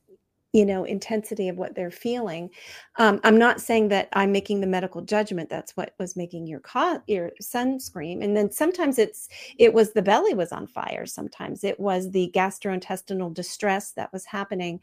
you 0.52 0.66
know 0.66 0.84
intensity 0.84 1.48
of 1.48 1.56
what 1.56 1.74
they're 1.74 1.90
feeling. 1.90 2.50
Um, 2.96 3.20
I'm 3.24 3.38
not 3.38 3.60
saying 3.60 3.88
that 3.88 4.08
I'm 4.12 4.32
making 4.32 4.60
the 4.60 4.66
medical 4.66 5.00
judgment. 5.00 5.48
That's 5.48 5.76
what 5.76 5.94
was 5.98 6.16
making 6.16 6.46
your 6.46 6.60
co- 6.60 7.02
your 7.06 7.30
son 7.40 7.78
scream, 7.78 8.20
and 8.20 8.36
then 8.36 8.50
sometimes 8.50 8.98
it's 8.98 9.28
it 9.58 9.72
was 9.72 9.92
the 9.92 10.02
belly 10.02 10.34
was 10.34 10.52
on 10.52 10.66
fire. 10.66 11.06
Sometimes 11.06 11.62
it 11.62 11.78
was 11.78 12.10
the 12.10 12.32
gastrointestinal 12.34 13.32
distress 13.32 13.92
that 13.92 14.12
was 14.12 14.24
happening. 14.24 14.80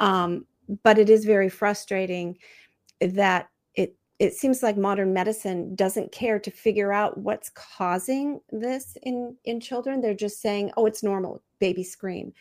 Um, 0.00 0.46
but 0.84 0.98
it 0.98 1.10
is 1.10 1.24
very 1.24 1.48
frustrating 1.48 2.38
that 3.00 3.48
it 4.20 4.34
seems 4.34 4.62
like 4.62 4.76
modern 4.76 5.14
medicine 5.14 5.74
doesn't 5.74 6.12
care 6.12 6.38
to 6.38 6.50
figure 6.50 6.92
out 6.92 7.16
what's 7.16 7.48
causing 7.54 8.40
this 8.52 8.96
in 9.02 9.34
in 9.44 9.60
children. 9.60 10.00
They're 10.02 10.14
just 10.14 10.40
saying, 10.42 10.72
"Oh, 10.76 10.84
it's 10.84 11.02
normal. 11.02 11.42
Baby 11.58 11.82
scream." 11.82 12.34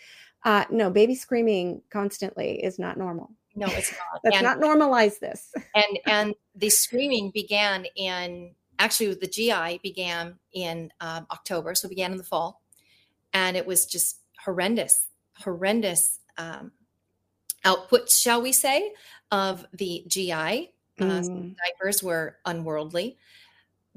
Uh, 0.43 0.65
no, 0.69 0.89
baby 0.89 1.15
screaming 1.15 1.81
constantly 1.89 2.61
is 2.63 2.79
not 2.79 2.97
normal. 2.97 3.31
No, 3.55 3.67
it's 3.67 3.91
not. 4.13 4.21
Let's 4.25 4.35
And- 4.37 4.43
not 4.43 4.59
normalize 4.59 5.19
this. 5.19 5.53
and 5.75 5.99
and 6.05 6.35
the 6.53 6.69
screaming 6.69 7.31
began 7.33 7.85
in 7.95 8.53
actually 8.77 9.13
the 9.13 9.27
GI 9.27 9.79
began 9.81 10.37
in 10.51 10.91
um, 10.99 11.27
October, 11.31 11.75
so 11.75 11.85
it 11.87 11.89
began 11.89 12.11
in 12.11 12.17
the 12.17 12.23
fall, 12.25 12.61
and 13.33 13.55
it 13.55 13.65
was 13.65 13.85
just 13.85 14.19
horrendous, 14.43 15.07
horrendous 15.37 16.19
um, 16.37 16.73
output, 17.63 18.09
shall 18.11 18.41
we 18.41 18.51
say, 18.51 18.91
of 19.31 19.65
the 19.71 20.03
GI. 20.07 20.73
Uh, 21.01 21.21
Mm, 21.23 21.55
diapers 21.65 22.03
were 22.03 22.37
unworldly. 22.45 23.17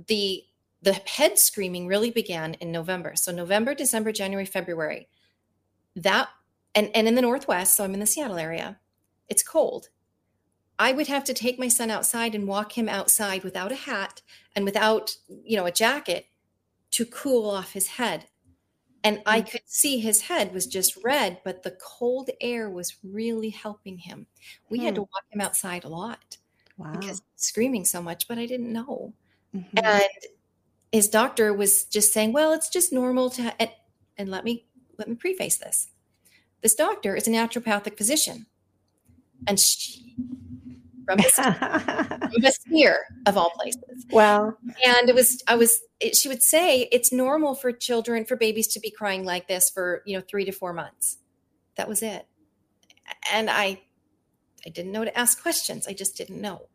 The 0.08 0.44
the 0.82 0.94
head 0.94 1.38
screaming 1.38 1.86
really 1.88 2.10
began 2.10 2.54
in 2.54 2.72
November. 2.72 3.16
So 3.16 3.32
November, 3.32 3.74
December, 3.74 4.12
January, 4.12 4.46
February. 4.46 5.08
That 5.96 6.30
and 6.74 6.90
and 6.96 7.08
in 7.08 7.14
the 7.16 7.22
Northwest, 7.22 7.76
so 7.76 7.84
I'm 7.84 7.94
in 7.94 8.00
the 8.00 8.06
Seattle 8.06 8.38
area. 8.38 8.80
It's 9.28 9.42
cold. 9.42 9.90
I 10.78 10.92
would 10.92 11.06
have 11.06 11.24
to 11.24 11.34
take 11.34 11.58
my 11.58 11.68
son 11.68 11.90
outside 11.90 12.34
and 12.34 12.48
walk 12.48 12.76
him 12.76 12.88
outside 12.88 13.44
without 13.44 13.72
a 13.72 13.76
hat 13.76 14.22
and 14.56 14.64
without, 14.64 15.16
you 15.28 15.56
know, 15.56 15.66
a 15.66 15.72
jacket 15.72 16.26
to 16.92 17.06
cool 17.06 17.48
off 17.50 17.72
his 17.74 17.88
head. 17.88 18.28
And 19.04 19.22
I 19.26 19.40
Mm. 19.40 19.42
could 19.42 19.62
see 19.66 20.00
his 20.00 20.22
head 20.22 20.52
was 20.54 20.66
just 20.66 20.96
red, 21.04 21.40
but 21.44 21.62
the 21.64 21.72
cold 21.80 22.30
air 22.40 22.70
was 22.70 22.98
really 23.04 23.50
helping 23.50 23.98
him. 23.98 24.28
We 24.70 24.80
had 24.82 24.94
Hmm. 24.94 24.96
to 24.96 25.02
walk 25.02 25.24
him 25.30 25.40
outside 25.40 25.84
a 25.84 25.88
lot 25.88 26.38
Wow. 26.82 26.92
because 26.92 27.22
screaming 27.36 27.84
so 27.84 28.02
much, 28.02 28.28
but 28.28 28.38
I 28.38 28.46
didn't 28.46 28.72
know. 28.72 29.12
Mhm. 29.54 29.84
And 29.84 30.08
his 30.92 31.08
doctor 31.08 31.52
was 31.52 31.84
just 31.84 32.12
saying, 32.12 32.32
"Well, 32.32 32.52
it's 32.52 32.68
just 32.68 32.92
normal 32.92 33.30
to." 33.30 33.54
And, 33.60 33.70
and 34.18 34.30
let 34.30 34.44
me 34.44 34.66
let 34.98 35.08
me 35.08 35.14
preface 35.14 35.56
this: 35.58 35.88
this 36.62 36.74
doctor 36.74 37.14
is 37.16 37.26
a 37.28 37.30
naturopathic 37.30 37.96
physician, 37.96 38.46
and 39.46 39.58
she 39.58 40.14
from 41.04 41.16
the, 41.18 42.28
from 42.32 42.42
the 42.42 42.52
sphere 42.52 43.04
of 43.26 43.36
all 43.36 43.50
places. 43.50 44.06
well, 44.12 44.56
And 44.84 45.08
it 45.08 45.14
was 45.14 45.42
I 45.48 45.56
was 45.56 45.80
it, 46.00 46.16
she 46.16 46.28
would 46.28 46.42
say 46.42 46.88
it's 46.92 47.12
normal 47.12 47.54
for 47.54 47.72
children 47.72 48.24
for 48.24 48.36
babies 48.36 48.68
to 48.68 48.80
be 48.80 48.90
crying 48.90 49.24
like 49.24 49.48
this 49.48 49.68
for 49.70 50.02
you 50.06 50.16
know 50.16 50.22
three 50.28 50.44
to 50.44 50.52
four 50.52 50.72
months. 50.72 51.18
That 51.76 51.88
was 51.88 52.02
it, 52.02 52.26
and 53.32 53.50
I 53.50 53.82
I 54.66 54.70
didn't 54.70 54.92
know 54.92 55.04
to 55.04 55.18
ask 55.18 55.40
questions. 55.42 55.86
I 55.86 55.92
just 55.92 56.16
didn't 56.16 56.40
know. 56.40 56.68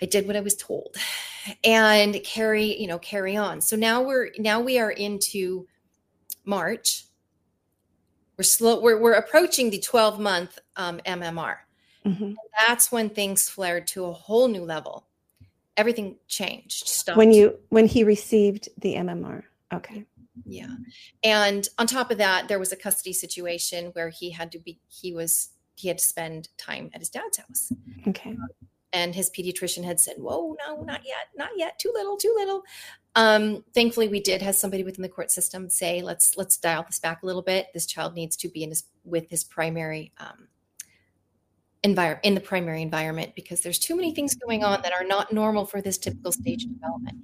I 0.00 0.06
did 0.06 0.26
what 0.26 0.36
I 0.36 0.40
was 0.40 0.54
told 0.54 0.96
and 1.64 2.20
carry, 2.24 2.80
you 2.80 2.86
know, 2.86 2.98
carry 2.98 3.36
on. 3.36 3.60
So 3.60 3.76
now 3.76 4.02
we're 4.02 4.30
now 4.38 4.60
we 4.60 4.78
are 4.78 4.90
into 4.90 5.66
March. 6.44 7.04
We're 8.36 8.44
slow, 8.44 8.80
we're 8.80 9.00
we're 9.00 9.14
approaching 9.14 9.70
the 9.70 9.80
12 9.80 10.20
month 10.20 10.58
um, 10.76 11.00
MMR. 11.04 11.56
mhm. 12.06 12.34
That's 12.66 12.92
when 12.92 13.10
things 13.10 13.48
flared 13.48 13.86
to 13.88 14.04
a 14.04 14.12
whole 14.12 14.48
new 14.48 14.64
level. 14.64 15.06
Everything 15.76 16.16
changed. 16.26 16.88
Stopped. 16.88 17.18
when 17.18 17.32
you 17.32 17.58
when 17.70 17.86
he 17.86 18.04
received 18.04 18.68
the 18.78 18.94
MMR. 18.94 19.42
Okay. 19.72 20.04
Yeah. 20.44 20.68
And 21.24 21.68
on 21.78 21.86
top 21.86 22.10
of 22.12 22.18
that, 22.18 22.46
there 22.46 22.58
was 22.60 22.72
a 22.72 22.76
custody 22.76 23.12
situation 23.12 23.86
where 23.94 24.08
he 24.08 24.30
had 24.30 24.52
to 24.52 24.58
be 24.58 24.80
he 24.88 25.12
was 25.12 25.50
he 25.78 25.88
had 25.88 25.98
to 25.98 26.04
spend 26.04 26.48
time 26.58 26.90
at 26.92 27.00
his 27.00 27.08
dad's 27.08 27.38
house. 27.38 27.72
Okay. 28.06 28.36
and 28.92 29.14
his 29.14 29.30
pediatrician 29.30 29.84
had 29.84 30.00
said, 30.00 30.16
"Whoa, 30.16 30.56
no, 30.66 30.82
not 30.82 31.02
yet, 31.04 31.28
not 31.36 31.50
yet, 31.56 31.78
too 31.78 31.92
little, 31.94 32.16
too 32.16 32.32
little." 32.36 32.62
Um, 33.14 33.64
thankfully, 33.74 34.08
we 34.08 34.20
did 34.20 34.40
have 34.42 34.54
somebody 34.54 34.82
within 34.82 35.02
the 35.02 35.08
court 35.08 35.30
system 35.30 35.68
say, 35.68 36.00
"Let's 36.00 36.36
let's 36.36 36.56
dial 36.56 36.84
this 36.84 36.98
back 36.98 37.22
a 37.22 37.26
little 37.26 37.42
bit. 37.42 37.66
This 37.74 37.86
child 37.86 38.14
needs 38.14 38.36
to 38.38 38.48
be 38.48 38.62
in 38.62 38.70
his 38.70 38.84
with 39.04 39.28
his 39.28 39.44
primary 39.44 40.12
um, 40.18 40.48
environment 41.82 42.24
in 42.24 42.34
the 42.34 42.40
primary 42.40 42.82
environment 42.82 43.34
because 43.34 43.60
there's 43.60 43.78
too 43.78 43.94
many 43.96 44.14
things 44.14 44.34
going 44.34 44.64
on 44.64 44.80
that 44.82 44.92
are 44.92 45.04
not 45.04 45.32
normal 45.32 45.66
for 45.66 45.82
this 45.82 45.98
typical 45.98 46.32
stage 46.32 46.64
of 46.64 46.72
development." 46.72 47.18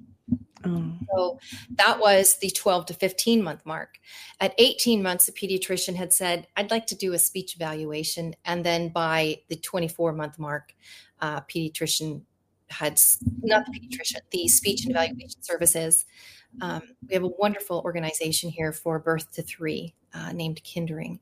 Oh. 0.65 0.93
So 1.13 1.39
that 1.75 1.99
was 1.99 2.37
the 2.37 2.49
12 2.49 2.87
to 2.87 2.93
15 2.93 3.43
month 3.43 3.65
mark. 3.65 3.99
At 4.39 4.53
18 4.57 5.01
months, 5.01 5.25
the 5.25 5.31
pediatrician 5.31 5.95
had 5.95 6.13
said, 6.13 6.47
I'd 6.55 6.71
like 6.71 6.87
to 6.87 6.95
do 6.95 7.13
a 7.13 7.19
speech 7.19 7.55
evaluation. 7.55 8.35
And 8.45 8.65
then 8.65 8.89
by 8.89 9.41
the 9.49 9.55
24 9.55 10.13
month 10.13 10.39
mark, 10.39 10.73
uh, 11.21 11.41
pediatrician 11.41 12.21
had, 12.69 12.99
not 13.41 13.65
the 13.65 13.79
pediatrician, 13.79 14.21
the 14.31 14.47
speech 14.47 14.85
and 14.85 14.91
evaluation 14.91 15.41
services. 15.41 16.05
Um, 16.61 16.81
we 17.07 17.13
have 17.13 17.23
a 17.23 17.31
wonderful 17.37 17.81
organization 17.83 18.49
here 18.49 18.71
for 18.71 18.97
birth 18.99 19.31
to 19.33 19.41
three 19.41 19.93
uh, 20.13 20.31
named 20.31 20.63
Kindering. 20.63 21.19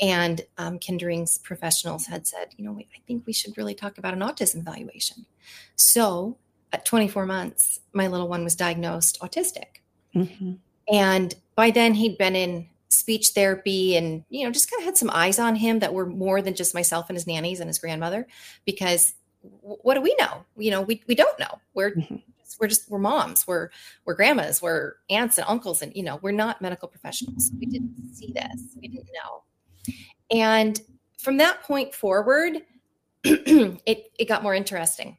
And 0.00 0.42
um, 0.58 0.78
Kindering's 0.78 1.38
professionals 1.38 2.06
had 2.06 2.26
said, 2.26 2.54
you 2.56 2.64
know, 2.64 2.78
I 2.78 3.00
think 3.06 3.26
we 3.26 3.32
should 3.32 3.56
really 3.56 3.74
talk 3.74 3.98
about 3.98 4.14
an 4.14 4.20
autism 4.20 4.58
evaluation. 4.58 5.26
So 5.74 6.38
at 6.76 6.84
24 6.84 7.24
months, 7.24 7.80
my 7.94 8.06
little 8.06 8.28
one 8.28 8.44
was 8.44 8.54
diagnosed 8.54 9.18
autistic. 9.20 9.80
Mhm. 10.14 10.58
And 10.92 11.34
by 11.54 11.70
then 11.70 11.94
he'd 11.94 12.18
been 12.18 12.36
in 12.36 12.68
speech 12.90 13.30
therapy 13.30 13.96
and, 13.96 14.24
you 14.28 14.44
know, 14.44 14.52
just 14.52 14.70
kind 14.70 14.80
of 14.80 14.84
had 14.84 14.96
some 14.98 15.10
eyes 15.10 15.38
on 15.38 15.56
him 15.56 15.78
that 15.78 15.94
were 15.94 16.06
more 16.06 16.42
than 16.42 16.54
just 16.54 16.74
myself 16.74 17.06
and 17.08 17.16
his 17.16 17.26
nannies 17.26 17.60
and 17.60 17.68
his 17.68 17.78
grandmother, 17.78 18.26
because 18.66 19.14
w- 19.42 19.78
what 19.82 19.94
do 19.94 20.00
we 20.02 20.14
know? 20.20 20.44
You 20.56 20.70
know, 20.70 20.82
we, 20.82 21.02
we 21.08 21.14
don't 21.14 21.38
know. 21.38 21.60
We're, 21.74 21.92
Mhm. 21.92 22.22
we're 22.60 22.68
just, 22.68 22.90
we're 22.90 22.98
moms, 22.98 23.46
we're, 23.46 23.70
we're 24.04 24.14
grandmas, 24.14 24.60
we're 24.62 24.94
aunts 25.10 25.38
and 25.38 25.46
uncles. 25.48 25.80
And, 25.82 25.94
you 25.96 26.02
know, 26.02 26.18
we're 26.22 26.30
not 26.32 26.60
medical 26.60 26.88
professionals. 26.88 27.50
We 27.58 27.66
didn't 27.66 28.14
see 28.14 28.32
this. 28.32 28.62
We 28.80 28.88
didn't 28.88 29.08
know. 29.14 29.42
And 30.30 30.78
from 31.18 31.38
that 31.38 31.62
point 31.62 31.94
forward, 31.94 32.62
it, 33.24 34.12
it 34.18 34.28
got 34.28 34.42
more 34.42 34.54
interesting. 34.54 35.16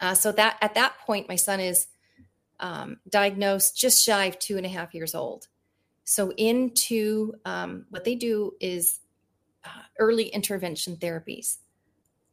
Uh, 0.00 0.14
so 0.14 0.32
that 0.32 0.58
at 0.60 0.74
that 0.74 0.98
point, 1.04 1.28
my 1.28 1.36
son 1.36 1.60
is 1.60 1.86
um, 2.60 2.98
diagnosed 3.08 3.76
just 3.76 4.04
shy 4.04 4.26
of 4.26 4.38
two 4.38 4.56
and 4.56 4.66
a 4.66 4.68
half 4.68 4.94
years 4.94 5.14
old. 5.14 5.48
So 6.04 6.32
into 6.36 7.34
um, 7.44 7.86
what 7.90 8.04
they 8.04 8.14
do 8.14 8.52
is 8.60 9.00
uh, 9.64 9.82
early 9.98 10.28
intervention 10.28 10.96
therapies, 10.96 11.56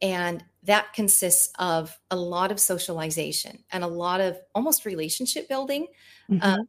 and 0.00 0.44
that 0.62 0.92
consists 0.92 1.52
of 1.58 1.98
a 2.10 2.16
lot 2.16 2.52
of 2.52 2.60
socialization 2.60 3.64
and 3.72 3.82
a 3.82 3.88
lot 3.88 4.20
of 4.20 4.38
almost 4.54 4.84
relationship 4.84 5.48
building. 5.48 5.88
Mhm. 6.30 6.38
Uh, 6.40 6.64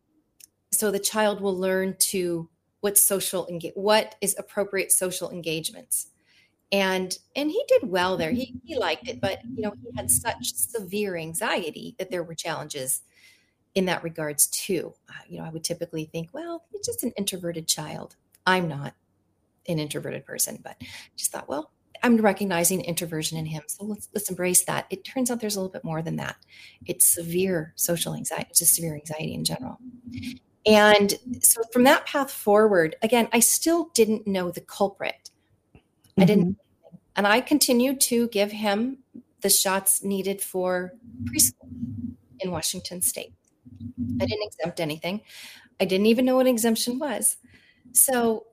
so 0.71 0.91
the 0.91 0.99
child 0.99 1.41
will 1.41 1.57
learn 1.57 1.95
to 1.97 2.49
what 2.81 2.97
social 2.97 3.47
engage 3.47 3.73
what 3.75 4.15
is 4.21 4.35
appropriate 4.37 4.91
social 4.91 5.31
engagements 5.31 6.07
and 6.71 7.17
and 7.35 7.51
he 7.51 7.63
did 7.67 7.89
well 7.89 8.17
there. 8.17 8.31
He, 8.31 8.55
he 8.63 8.77
liked 8.77 9.07
it 9.07 9.21
but 9.21 9.39
you 9.43 9.61
know 9.61 9.73
he 9.81 9.89
had 9.95 10.09
such 10.09 10.53
severe 10.53 11.15
anxiety 11.15 11.95
that 11.99 12.11
there 12.11 12.23
were 12.23 12.35
challenges 12.35 13.01
in 13.75 13.85
that 13.85 14.03
regards 14.03 14.47
too. 14.47 14.93
Uh, 15.09 15.13
you 15.27 15.37
know 15.39 15.45
i 15.45 15.49
would 15.49 15.63
typically 15.63 16.05
think 16.05 16.29
well 16.33 16.63
he's 16.71 16.85
just 16.85 17.03
an 17.03 17.11
introverted 17.17 17.67
child. 17.67 18.15
I'm 18.47 18.67
not 18.67 18.93
an 19.67 19.79
introverted 19.79 20.25
person 20.25 20.59
but 20.63 20.79
just 21.15 21.31
thought 21.31 21.49
well 21.49 21.71
i'm 22.03 22.17
recognizing 22.17 22.81
introversion 22.81 23.35
in 23.37 23.45
him 23.47 23.63
so 23.67 23.83
let's 23.85 24.09
let's 24.13 24.29
embrace 24.29 24.63
that. 24.65 24.85
It 24.89 25.03
turns 25.03 25.31
out 25.31 25.39
there's 25.41 25.55
a 25.55 25.59
little 25.59 25.71
bit 25.71 25.83
more 25.83 26.01
than 26.01 26.17
that. 26.17 26.35
It's 26.85 27.05
severe 27.05 27.73
social 27.75 28.15
anxiety 28.15 28.47
it's 28.49 28.59
just 28.59 28.75
severe 28.75 28.95
anxiety 28.95 29.33
in 29.33 29.43
general. 29.45 29.77
And 30.67 31.13
so 31.41 31.61
from 31.71 31.83
that 31.83 32.07
path 32.07 32.31
forward 32.31 32.95
again 33.03 33.27
i 33.33 33.39
still 33.39 33.91
didn't 33.93 34.25
know 34.25 34.49
the 34.49 34.61
culprit 34.61 35.29
I 36.17 36.25
didn't, 36.25 36.53
Mhm. 36.53 36.55
and 37.15 37.27
I 37.27 37.41
continued 37.41 37.99
to 38.01 38.27
give 38.29 38.51
him 38.51 39.03
the 39.41 39.49
shots 39.49 40.03
needed 40.03 40.41
for 40.41 40.93
preschool 41.25 41.69
in 42.39 42.51
Washington 42.51 43.01
State. 43.01 43.33
I 44.19 44.25
didn't 44.25 44.43
exempt 44.43 44.79
anything. 44.79 45.21
I 45.79 45.85
didn't 45.85 46.05
even 46.07 46.25
know 46.25 46.35
what 46.37 46.47
an 46.47 46.53
exemption 46.53 46.99
was. 46.99 47.37
So 47.91 48.47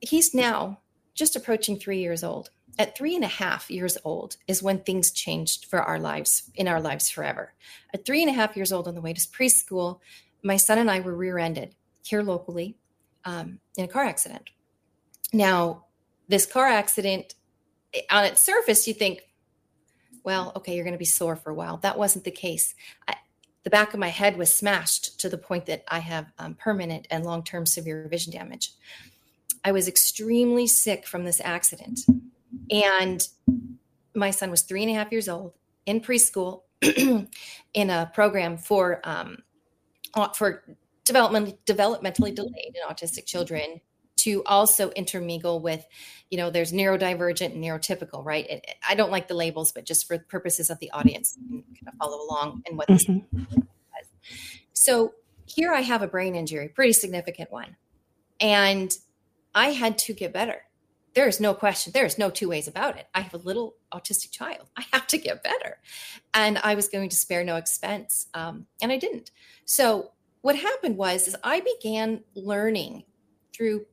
he's 0.00 0.34
now 0.34 0.80
just 1.14 1.36
approaching 1.36 1.78
three 1.78 2.00
years 2.00 2.22
old. 2.24 2.50
At 2.78 2.96
three 2.96 3.14
and 3.14 3.24
a 3.24 3.28
half 3.28 3.70
years 3.70 3.98
old 4.04 4.36
is 4.46 4.62
when 4.62 4.82
things 4.82 5.10
changed 5.10 5.66
for 5.66 5.82
our 5.82 5.98
lives, 5.98 6.50
in 6.54 6.68
our 6.68 6.80
lives 6.80 7.10
forever. 7.10 7.52
At 7.92 8.06
three 8.06 8.22
and 8.22 8.30
a 8.30 8.34
half 8.34 8.56
years 8.56 8.72
old 8.72 8.88
on 8.88 8.94
the 8.94 9.00
way 9.00 9.12
to 9.12 9.20
preschool, 9.20 10.00
my 10.42 10.56
son 10.56 10.78
and 10.78 10.90
I 10.90 11.00
were 11.00 11.14
rear 11.14 11.38
ended 11.38 11.74
here 12.02 12.22
locally 12.22 12.78
um, 13.24 13.60
in 13.76 13.84
a 13.84 13.88
car 13.88 14.04
accident. 14.04 14.48
Now, 15.32 15.86
this 16.30 16.46
car 16.46 16.66
accident, 16.66 17.34
eh, 17.92 18.02
on 18.10 18.24
its 18.24 18.42
surface, 18.42 18.86
you 18.86 18.94
think, 18.94 19.20
well, 20.24 20.52
okay, 20.56 20.74
you're 20.74 20.84
going 20.84 20.94
to 20.94 20.98
be 20.98 21.04
sore 21.04 21.36
for 21.36 21.50
a 21.50 21.54
while. 21.54 21.78
That 21.78 21.98
wasn't 21.98 22.24
the 22.24 22.30
case. 22.30 22.74
I, 23.08 23.16
the 23.64 23.70
back 23.70 23.92
of 23.92 24.00
my 24.00 24.08
head 24.08 24.38
was 24.38 24.54
smashed 24.54 25.20
to 25.20 25.28
the 25.28 25.36
point 25.36 25.66
that 25.66 25.84
I 25.88 25.98
have 25.98 26.32
um, 26.38 26.54
permanent 26.54 27.06
and 27.10 27.24
long 27.24 27.42
term 27.42 27.66
severe 27.66 28.08
vision 28.08 28.32
damage. 28.32 28.72
I 29.64 29.72
was 29.72 29.88
extremely 29.88 30.66
sick 30.66 31.06
from 31.06 31.24
this 31.24 31.40
accident. 31.44 32.00
And 32.70 33.26
my 34.14 34.30
son 34.30 34.50
was 34.50 34.62
three 34.62 34.82
and 34.82 34.90
a 34.90 34.94
half 34.94 35.12
years 35.12 35.28
old 35.28 35.52
in 35.84 36.00
preschool 36.00 36.62
in 37.74 37.90
a 37.90 38.10
program 38.14 38.56
for 38.56 39.00
um, 39.04 39.38
for 40.34 40.64
development 41.04 41.64
developmentally 41.66 42.34
delayed 42.34 42.74
and 42.74 42.96
autistic 42.96 43.26
children 43.26 43.80
to 44.24 44.42
also 44.44 44.90
intermingle 44.90 45.60
with 45.60 45.84
you 46.30 46.38
know 46.38 46.50
there's 46.50 46.72
neurodivergent 46.72 47.52
and 47.54 47.62
neurotypical 47.62 48.24
right 48.24 48.46
it, 48.48 48.64
it- 48.66 48.76
i 48.88 48.94
don't 48.94 49.10
like 49.10 49.28
the 49.28 49.34
labels 49.34 49.72
but 49.72 49.84
just 49.84 50.06
for 50.08 50.18
purposes 50.18 50.70
of 50.70 50.78
the 50.78 50.90
audience 50.92 51.36
you 51.48 51.62
can 51.62 51.74
kind 51.74 51.88
of 51.88 51.94
follow 51.98 52.22
along 52.28 52.62
and 52.66 52.76
what 52.78 52.88
this 52.88 53.04
Mhm. 53.06 53.24
so 54.72 55.14
here 55.46 55.72
I 55.72 55.80
have 55.80 56.00
a 56.02 56.06
brain 56.06 56.36
injury, 56.36 56.68
pretty 56.68 56.92
significant 56.92 57.50
one. 57.50 57.74
And 58.38 58.96
I 59.52 59.70
had 59.72 59.98
to 59.98 60.12
get 60.14 60.32
better. 60.32 60.62
There 61.14 61.26
is 61.26 61.40
no 61.40 61.54
question. 61.54 61.92
There 61.92 62.04
is 62.06 62.18
no 62.18 62.30
two 62.30 62.48
ways 62.48 62.68
about 62.68 62.96
it. 62.96 63.08
I 63.12 63.20
have 63.22 63.34
a 63.34 63.38
little 63.38 63.74
autistic 63.92 64.30
child. 64.30 64.70
I 64.76 64.84
have 64.92 65.08
to 65.08 65.18
get 65.18 65.42
better. 65.42 65.80
And 66.32 66.56
I 66.58 66.76
was 66.76 66.88
going 66.88 67.08
to 67.08 67.16
spare 67.16 67.42
no 67.42 67.56
expense. 67.56 68.28
Um, 68.32 68.66
and 68.80 68.92
I 68.92 68.96
didn't. 68.96 69.32
So 69.64 70.12
what 70.42 70.54
happened 70.54 70.96
was 70.96 71.26
is 71.26 71.34
I 71.42 71.60
began 71.60 72.22
learning 72.36 73.02
through 73.52 73.86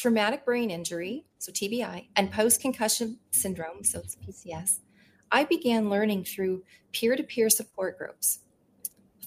traumatic 0.00 0.44
brain 0.44 0.70
injury, 0.70 1.26
so 1.38 1.52
TBI, 1.52 2.06
and 2.16 2.32
post 2.32 2.60
concussion 2.60 3.18
syndrome, 3.30 3.84
so 3.84 3.98
it's 3.98 4.16
PCS, 4.16 4.80
I 5.30 5.44
began 5.44 5.90
learning 5.90 6.24
through 6.24 6.64
peer 6.92 7.16
to 7.16 7.22
peer 7.22 7.50
support 7.50 7.98
groups. 7.98 8.40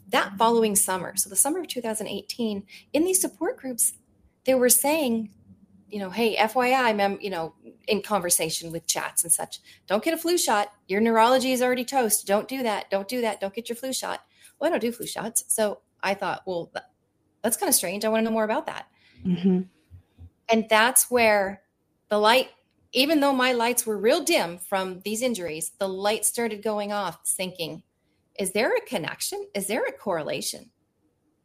That 0.09 0.35
following 0.37 0.75
summer, 0.75 1.15
so 1.15 1.29
the 1.29 1.35
summer 1.35 1.59
of 1.59 1.67
2018, 1.67 2.63
in 2.91 3.03
these 3.03 3.21
support 3.21 3.57
groups, 3.57 3.93
they 4.45 4.55
were 4.55 4.69
saying, 4.69 5.29
you 5.89 5.99
know, 5.99 6.09
hey, 6.09 6.35
FYI, 6.35 6.95
mem, 6.95 7.19
you 7.21 7.29
know, 7.29 7.53
in 7.87 8.01
conversation 8.01 8.71
with 8.71 8.87
chats 8.87 9.23
and 9.23 9.31
such, 9.31 9.59
don't 9.87 10.03
get 10.03 10.13
a 10.13 10.17
flu 10.17 10.37
shot. 10.37 10.73
Your 10.87 11.01
neurology 11.01 11.51
is 11.51 11.61
already 11.61 11.85
toast. 11.85 12.25
Don't 12.25 12.47
do 12.47 12.63
that. 12.63 12.89
Don't 12.89 13.07
do 13.07 13.21
that. 13.21 13.39
Don't 13.39 13.53
get 13.53 13.69
your 13.69 13.75
flu 13.75 13.93
shot. 13.93 14.21
Well, 14.59 14.69
I 14.69 14.71
don't 14.71 14.81
do 14.81 14.91
flu 14.91 15.05
shots. 15.05 15.45
So 15.47 15.81
I 16.01 16.15
thought, 16.15 16.41
well, 16.47 16.71
that's 17.43 17.57
kind 17.57 17.69
of 17.69 17.75
strange. 17.75 18.03
I 18.03 18.09
want 18.09 18.21
to 18.21 18.25
know 18.25 18.33
more 18.33 18.43
about 18.43 18.65
that. 18.65 18.87
Mhm. 19.23 19.67
And 20.49 20.67
that's 20.69 21.09
where 21.09 21.63
the 22.09 22.17
light, 22.17 22.49
even 22.91 23.19
though 23.19 23.33
my 23.33 23.53
lights 23.53 23.85
were 23.85 23.97
real 23.97 24.23
dim 24.23 24.57
from 24.57 25.01
these 25.01 25.21
injuries, 25.21 25.71
the 25.79 25.87
light 25.87 26.25
started 26.25 26.61
going 26.61 26.91
off, 26.91 27.25
thinking, 27.25 27.83
is 28.37 28.51
there 28.51 28.75
a 28.75 28.81
connection? 28.81 29.47
Is 29.53 29.67
there 29.67 29.83
a 29.85 29.91
correlation 29.91 30.71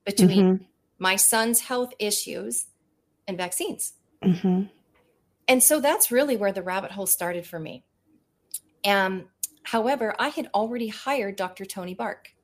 between 0.05 0.59
Mhm. 0.59 0.67
my 0.99 1.17
son's 1.17 1.61
health 1.61 1.93
issues 1.99 2.67
and 3.27 3.37
vaccines? 3.37 3.95
Mhm. 4.23 4.71
And 5.47 5.63
so 5.63 5.81
that's 5.81 6.11
really 6.11 6.37
where 6.37 6.53
the 6.53 6.63
rabbit 6.63 6.93
hole 6.93 7.07
started 7.07 7.47
for 7.47 7.59
me. 7.59 7.85
Um, 8.85 9.31
however, 9.63 10.15
I 10.19 10.29
had 10.29 10.49
already 10.55 10.89
hired 10.89 11.37
Dr. 11.37 11.65
Toni 11.65 11.95
Bark 11.95 12.35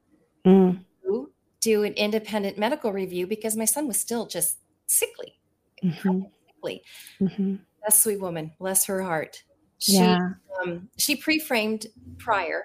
Mm. 0.44 0.84
to 1.02 1.32
do 1.60 1.82
an 1.84 1.94
independent 1.94 2.58
medical 2.58 2.92
review 2.92 3.26
because 3.26 3.56
my 3.56 3.64
son 3.64 3.86
was 3.86 3.98
still 3.98 4.26
just 4.26 4.58
sickly, 4.86 5.38
Mhm. 5.82 6.30
Sickly. 6.64 6.82
Mhm. 7.20 7.60
That 7.82 7.94
sweet 7.94 8.20
woman, 8.20 8.52
bless 8.58 8.84
her 8.86 9.02
heart. 9.02 9.42
She 9.78 9.94
Yeah. 9.94 10.34
um, 10.62 10.88
she 10.96 11.16
pre-framed 11.16 11.86
prior. 12.18 12.64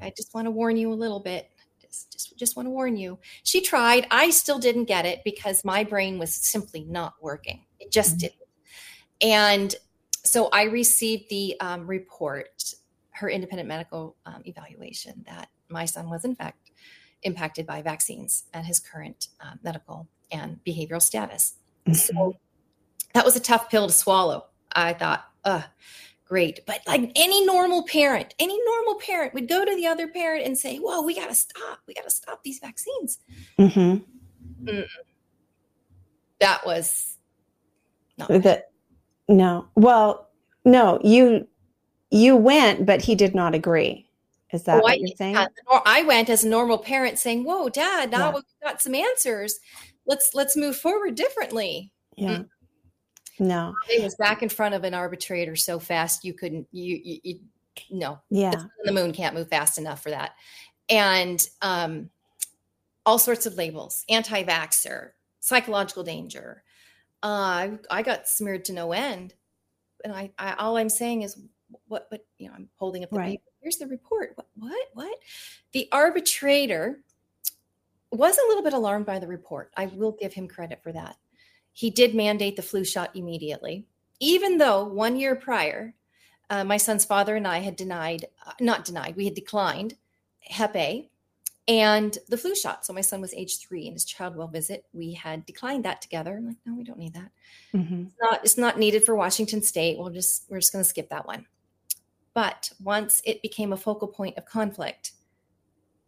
I 0.00 0.12
just 0.16 0.34
want 0.34 0.46
to 0.46 0.50
warn 0.50 0.76
you 0.76 0.92
a 0.92 0.94
little 0.94 1.20
bit. 1.20 1.50
Just, 1.80 2.12
just, 2.12 2.36
just 2.38 2.56
want 2.56 2.66
to 2.66 2.70
warn 2.70 2.96
you. 2.96 3.18
She 3.44 3.60
tried. 3.60 4.06
I 4.10 4.30
still 4.30 4.58
didn't 4.58 4.86
get 4.86 5.04
it 5.04 5.20
because 5.24 5.64
my 5.64 5.84
brain 5.84 6.18
was 6.18 6.34
simply 6.34 6.84
not 6.84 7.14
working. 7.20 7.66
It 7.78 7.90
just 7.92 8.16
Mhm. 8.16 8.18
didn't. 8.20 8.38
And 9.20 9.74
so 10.24 10.48
I 10.48 10.64
received 10.64 11.28
the 11.28 11.60
um, 11.60 11.86
report, 11.86 12.74
her 13.10 13.28
independent 13.28 13.68
medical 13.68 14.16
um, 14.24 14.42
evaluation, 14.46 15.22
that 15.26 15.48
my 15.68 15.84
son 15.84 16.08
was 16.08 16.24
in 16.24 16.34
fact 16.34 16.70
impacted 17.22 17.66
by 17.66 17.82
vaccines 17.82 18.44
and 18.52 18.66
his 18.66 18.80
current 18.80 19.28
uh, 19.40 19.54
medical 19.62 20.08
and 20.32 20.58
behavioral 20.64 21.02
status. 21.02 21.54
Mhm. 21.86 21.96
So 21.96 22.36
that 23.14 23.24
was 23.24 23.36
a 23.36 23.40
tough 23.40 23.70
pill 23.70 23.86
to 23.86 23.92
swallow. 23.92 24.46
I 24.74 24.94
thought, 24.94 25.24
uh, 25.44 25.62
great. 26.24 26.60
But 26.66 26.80
like 26.86 27.12
any 27.16 27.44
normal 27.44 27.84
parent, 27.86 28.34
any 28.38 28.58
normal 28.64 28.94
parent 29.00 29.34
would 29.34 29.48
go 29.48 29.64
to 29.64 29.74
the 29.76 29.86
other 29.86 30.08
parent 30.08 30.46
and 30.46 30.56
say, 30.56 30.78
Whoa, 30.78 31.02
we 31.02 31.14
got 31.14 31.28
to 31.28 31.34
stop. 31.34 31.80
We 31.86 31.94
got 31.94 32.04
to 32.04 32.10
stop 32.10 32.42
these 32.42 32.58
vaccines. 32.58 33.18
Mhm. 33.58 34.04
That 36.40 36.64
was 36.66 37.16
not. 38.18 38.28
That 38.42 38.70
no. 39.28 39.68
Well, 39.76 40.28
no, 40.64 40.98
you 41.04 41.46
you 42.10 42.36
went, 42.36 42.84
but 42.86 43.00
he 43.02 43.14
did 43.14 43.34
not 43.34 43.54
agree. 43.54 44.08
Is 44.52 44.64
that 44.64 44.78
Oh, 44.78 44.82
what 44.82 44.92
I, 44.92 44.96
you're 44.96 45.16
saying? 45.16 45.34
yeah, 45.34 45.46
I 45.86 46.02
went 46.02 46.28
as 46.28 46.44
a 46.44 46.48
normal 46.48 46.76
parent 46.78 47.18
saying, 47.18 47.44
Whoa, 47.44 47.68
dad, 47.68 48.10
now 48.10 48.28
Yeah. 48.28 48.34
we've 48.34 48.44
got 48.62 48.82
some 48.82 48.94
answers. 48.94 49.58
Let's 50.06 50.34
let's 50.34 50.56
move 50.56 50.76
forward 50.76 51.14
differently. 51.14 51.92
Yeah. 52.16 52.42
No. 53.38 53.74
It 53.88 54.02
was 54.02 54.14
back 54.16 54.42
in 54.42 54.48
front 54.48 54.74
of 54.74 54.84
an 54.84 54.94
arbitrator 54.94 55.56
so 55.56 55.78
fast 55.78 56.24
you 56.24 56.34
couldn't 56.34 56.66
you 56.72 57.00
you, 57.02 57.20
you 57.22 57.40
no 57.90 58.18
Yeah. 58.30 58.64
the, 58.84 58.92
moon 58.92 59.12
can't 59.12 59.34
move 59.34 59.48
fast 59.48 59.78
enough 59.78 60.02
for 60.02 60.10
that. 60.10 60.32
And 60.88 61.46
um, 61.62 62.10
all 63.06 63.18
sorts 63.18 63.46
of 63.46 63.54
labels 63.54 64.04
anti 64.08 64.44
vaxxer, 64.44 65.10
psychological 65.40 66.04
danger. 66.04 66.62
Uh, 67.22 67.26
I, 67.26 67.78
I 67.90 68.02
got 68.02 68.28
smeared 68.28 68.64
to 68.66 68.72
no 68.72 68.92
end. 68.92 69.34
And 70.04 70.12
I, 70.12 70.30
I, 70.38 70.54
all 70.54 70.76
I'm 70.76 70.88
saying 70.88 71.22
is, 71.22 71.40
what, 71.86 72.08
but, 72.10 72.26
you 72.38 72.48
know, 72.48 72.54
I'm 72.54 72.68
holding 72.76 73.04
up 73.04 73.10
the 73.10 73.18
Right. 73.18 73.30
paper. 73.30 73.42
Here's 73.60 73.76
the 73.76 73.86
report. 73.86 74.32
What, 74.34 74.48
what, 74.56 74.88
what? 74.94 75.18
The 75.72 75.88
arbitrator 75.92 77.00
was 78.10 78.36
a 78.36 78.48
little 78.48 78.64
bit 78.64 78.72
alarmed 78.72 79.06
by 79.06 79.18
the 79.20 79.28
report. 79.28 79.70
I 79.76 79.86
will 79.86 80.12
give 80.12 80.32
him 80.32 80.48
credit 80.48 80.82
for 80.82 80.92
that. 80.92 81.16
He 81.72 81.90
did 81.90 82.14
mandate 82.14 82.56
the 82.56 82.62
flu 82.62 82.84
shot 82.84 83.10
immediately, 83.14 83.86
even 84.20 84.58
though 84.58 84.84
one 84.84 85.16
year 85.16 85.34
prior, 85.34 85.94
uh, 86.50 86.64
my 86.64 86.76
son's 86.76 87.04
father 87.04 87.36
and 87.36 87.46
I 87.46 87.58
had 87.58 87.76
denied, 87.76 88.26
uh, 88.46 88.52
not 88.60 88.84
denied, 88.84 89.16
we 89.16 89.24
had 89.24 89.34
declined 89.34 89.94
Hep 90.40 90.76
A 90.76 91.08
and 91.68 92.18
the 92.28 92.36
flu 92.36 92.54
shot. 92.54 92.84
So 92.84 92.92
my 92.92 93.00
son 93.00 93.20
was 93.20 93.32
age 93.34 93.58
three 93.58 93.86
in 93.86 93.92
his 93.92 94.04
child 94.04 94.36
well 94.36 94.48
visit. 94.48 94.84
We 94.92 95.12
had 95.14 95.46
declined 95.46 95.84
that 95.84 96.02
together. 96.02 96.36
I'm 96.36 96.46
like, 96.46 96.56
no, 96.66 96.74
we 96.74 96.84
don't 96.84 96.98
need 96.98 97.14
that. 97.14 97.30
Mhm. 97.72 98.06
It's 98.08 98.16
not, 98.20 98.44
it's 98.44 98.58
not 98.58 98.78
needed 98.78 99.04
for 99.04 99.14
Washington 99.14 99.62
State. 99.62 99.98
We'll 99.98 100.10
just, 100.10 100.44
we're 100.50 100.60
just 100.60 100.72
going 100.72 100.84
to 100.84 100.88
skip 100.88 101.08
that 101.10 101.26
one. 101.26 101.46
But 102.34 102.72
once 102.82 103.22
it 103.24 103.42
became 103.42 103.72
a 103.72 103.76
focal 103.76 104.08
point 104.08 104.36
of 104.38 104.44
conflict, 104.44 105.12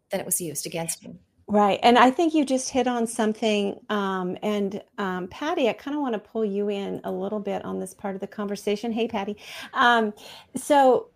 then 0.09 0.19
it 0.19 0.25
was 0.25 0.41
used 0.41 0.65
against 0.65 1.01
him. 1.01 1.19
Right. 1.47 1.79
And 1.83 1.99
I 1.99 2.09
think 2.11 2.33
you 2.33 2.43
just 2.43 2.71
hit 2.71 2.87
on 2.87 3.05
something. 3.05 3.79
Um, 3.89 4.35
and 4.41 4.81
um, 4.97 5.27
Patty, 5.27 5.69
I 5.69 5.73
kind 5.73 5.95
of 5.95 6.01
want 6.01 6.13
to 6.13 6.19
pull 6.19 6.43
you 6.43 6.69
in 6.69 7.01
a 7.03 7.11
little 7.11 7.39
bit 7.39 7.63
on 7.65 7.79
this 7.79 7.93
part 7.93 8.15
of 8.15 8.21
the 8.21 8.27
conversation. 8.27 8.91
Hey, 8.91 9.07
Patty. 9.07 9.37
Um, 9.73 10.13
so 10.55 11.11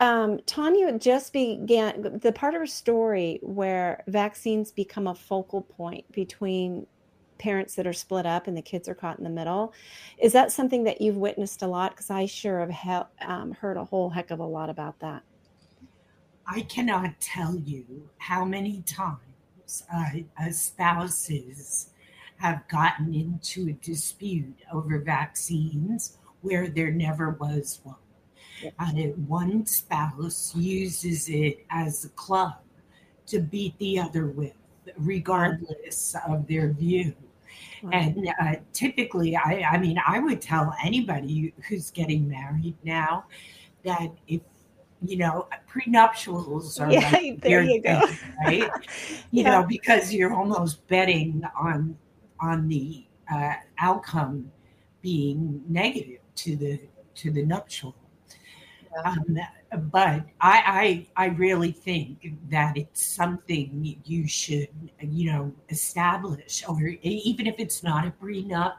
um, 0.00 0.40
Tanya 0.46 0.98
just 0.98 1.32
began 1.32 2.20
the 2.22 2.32
part 2.32 2.54
of 2.54 2.60
her 2.60 2.66
story 2.66 3.40
where 3.42 4.04
vaccines 4.08 4.72
become 4.72 5.06
a 5.06 5.14
focal 5.14 5.62
point 5.62 6.10
between 6.12 6.86
parents 7.38 7.76
that 7.76 7.86
are 7.86 7.92
split 7.94 8.26
up 8.26 8.46
and 8.46 8.56
the 8.56 8.62
kids 8.62 8.88
are 8.88 8.94
caught 8.94 9.18
in 9.18 9.24
the 9.24 9.30
middle. 9.30 9.72
Is 10.18 10.32
that 10.34 10.52
something 10.52 10.84
that 10.84 11.00
you've 11.00 11.16
witnessed 11.16 11.62
a 11.62 11.66
lot? 11.66 11.92
Because 11.92 12.10
I 12.10 12.26
sure 12.26 12.60
have 12.60 12.70
he- 12.70 13.26
um, 13.26 13.52
heard 13.52 13.78
a 13.78 13.84
whole 13.86 14.10
heck 14.10 14.30
of 14.30 14.40
a 14.40 14.44
lot 14.46 14.70
about 14.70 15.00
that. 15.00 15.22
I 16.46 16.62
cannot 16.62 17.20
tell 17.20 17.56
you 17.56 18.08
how 18.18 18.44
many 18.44 18.82
times 18.82 19.84
uh, 19.92 20.04
uh, 20.40 20.50
spouses 20.50 21.90
have 22.36 22.66
gotten 22.68 23.14
into 23.14 23.70
a 23.70 23.72
dispute 23.84 24.58
over 24.72 24.98
vaccines 24.98 26.18
where 26.42 26.68
there 26.68 26.90
never 26.90 27.30
was 27.30 27.80
one. 27.84 27.96
And 28.78 28.98
it- 28.98 29.18
one 29.18 29.66
spouse 29.66 30.54
uses 30.54 31.28
it 31.28 31.64
as 31.70 32.04
a 32.04 32.08
club 32.10 32.56
to 33.26 33.40
beat 33.40 33.78
the 33.78 33.98
other 33.98 34.26
with, 34.26 34.52
regardless 34.98 36.14
of 36.28 36.46
their 36.46 36.72
view. 36.72 37.14
And 37.92 38.28
uh, 38.40 38.56
typically, 38.72 39.36
I, 39.36 39.62
I 39.72 39.78
mean, 39.78 39.98
I 40.06 40.18
would 40.18 40.40
tell 40.42 40.74
anybody 40.84 41.52
who's 41.68 41.90
getting 41.90 42.28
married 42.28 42.74
now 42.84 43.24
that 43.84 44.10
if, 44.26 44.40
you 45.06 45.16
know, 45.16 45.48
prenuptials 45.66 46.80
are 46.80 46.92
Yeah, 46.92 47.10
like 47.10 47.40
there 47.42 47.62
you 47.62 47.82
go. 47.82 48.00
thing, 48.06 48.18
right? 48.44 48.68
You 49.30 49.42
Yeah. 49.42 49.50
know, 49.50 49.66
because 49.68 50.12
you're 50.14 50.32
almost 50.32 50.86
betting 50.86 51.42
on 51.58 51.96
on 52.40 52.68
the 52.68 53.04
uh, 53.32 53.54
outcome 53.78 54.50
being 55.02 55.62
negative 55.68 56.20
to 56.36 56.56
the 56.56 56.80
to 57.16 57.30
the 57.30 57.44
nuptial. 57.44 57.94
Um, 59.04 59.36
but 59.90 60.22
I, 60.40 61.06
I 61.16 61.24
I 61.24 61.26
really 61.30 61.72
think 61.72 62.34
that 62.48 62.76
it's 62.76 63.04
something 63.04 63.96
you 64.04 64.28
should 64.28 64.68
you 65.00 65.32
know 65.32 65.52
establish, 65.68 66.62
or 66.68 66.80
even 67.02 67.46
if 67.48 67.56
it's 67.58 67.82
not 67.82 68.06
a 68.06 68.12
prenup, 68.12 68.74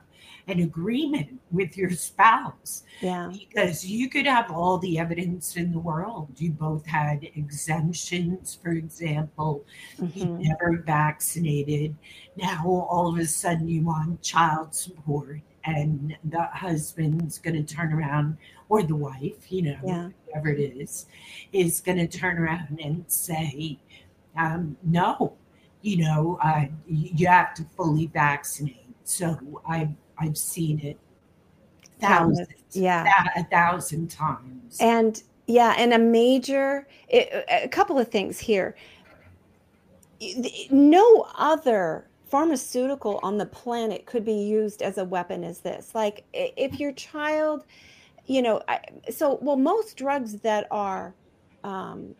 an 0.47 0.59
agreement 0.59 1.39
with 1.51 1.75
your 1.75 1.89
spouse 1.91 2.83
Yeah. 3.01 3.31
because 3.31 3.85
you 3.85 4.09
could 4.09 4.27
have 4.27 4.51
all 4.51 4.77
the 4.77 4.99
evidence 4.99 5.57
in 5.57 5.71
the 5.71 5.79
world. 5.79 6.29
You 6.37 6.51
both 6.51 6.85
had 6.85 7.23
exemptions, 7.35 8.55
for 8.61 8.69
example, 8.71 9.65
you 9.97 10.25
Mhm. 10.25 10.39
never 10.47 10.77
vaccinated. 10.85 11.95
Now 12.35 12.67
all 12.67 13.07
of 13.11 13.17
a 13.17 13.25
sudden 13.25 13.67
you 13.67 13.83
want 13.83 14.21
child 14.21 14.75
support, 14.75 15.41
and 15.63 16.15
the 16.25 16.43
husband's 16.43 17.39
going 17.39 17.55
to 17.65 17.75
turn 17.75 17.91
around, 17.91 18.37
or 18.69 18.83
the 18.83 18.95
wife, 18.95 19.51
you 19.51 19.63
know, 19.63 19.79
Yeah. 19.83 20.09
whoever 20.27 20.49
it 20.49 20.77
is, 20.77 21.07
is 21.51 21.81
going 21.81 21.97
to 21.97 22.07
turn 22.07 22.37
around 22.37 22.79
and 22.79 23.03
say, 23.07 23.79
um, 24.37 24.77
no, 24.83 25.33
you 25.81 25.97
know, 25.97 26.37
uh, 26.43 26.65
you 26.87 27.25
have 27.27 27.55
to 27.55 27.63
fully 27.75 28.05
vaccinate. 28.07 28.85
So 29.05 29.61
I've, 29.65 29.89
I've 30.17 30.37
seen 30.37 30.79
it 30.79 30.97
thousands, 31.99 32.49
yeah. 32.71 33.05
a 33.35 33.43
thousand 33.45 34.09
times. 34.09 34.77
And 34.79 35.21
yeah, 35.47 35.75
and 35.77 35.93
a 35.93 35.99
major, 35.99 36.87
it, 37.07 37.45
a 37.49 37.67
couple 37.67 37.99
of 37.99 38.09
things 38.09 38.39
here. 38.39 38.75
No 40.71 41.27
other 41.37 42.07
pharmaceutical 42.25 43.19
on 43.21 43.37
the 43.37 43.45
planet 43.45 44.05
could 44.05 44.25
be 44.25 44.33
used 44.33 44.81
as 44.81 44.97
a 44.97 45.05
weapon 45.05 45.43
as 45.43 45.59
this. 45.59 45.93
Like 45.93 46.25
if 46.33 46.79
your 46.79 46.91
child, 46.93 47.65
you 48.25 48.41
know, 48.41 48.61
I, 48.67 48.79
so 49.09 49.37
well, 49.41 49.57
most 49.57 49.97
drugs 49.97 50.39
that 50.39 50.67
are, 50.71 51.13
um, 51.63 52.15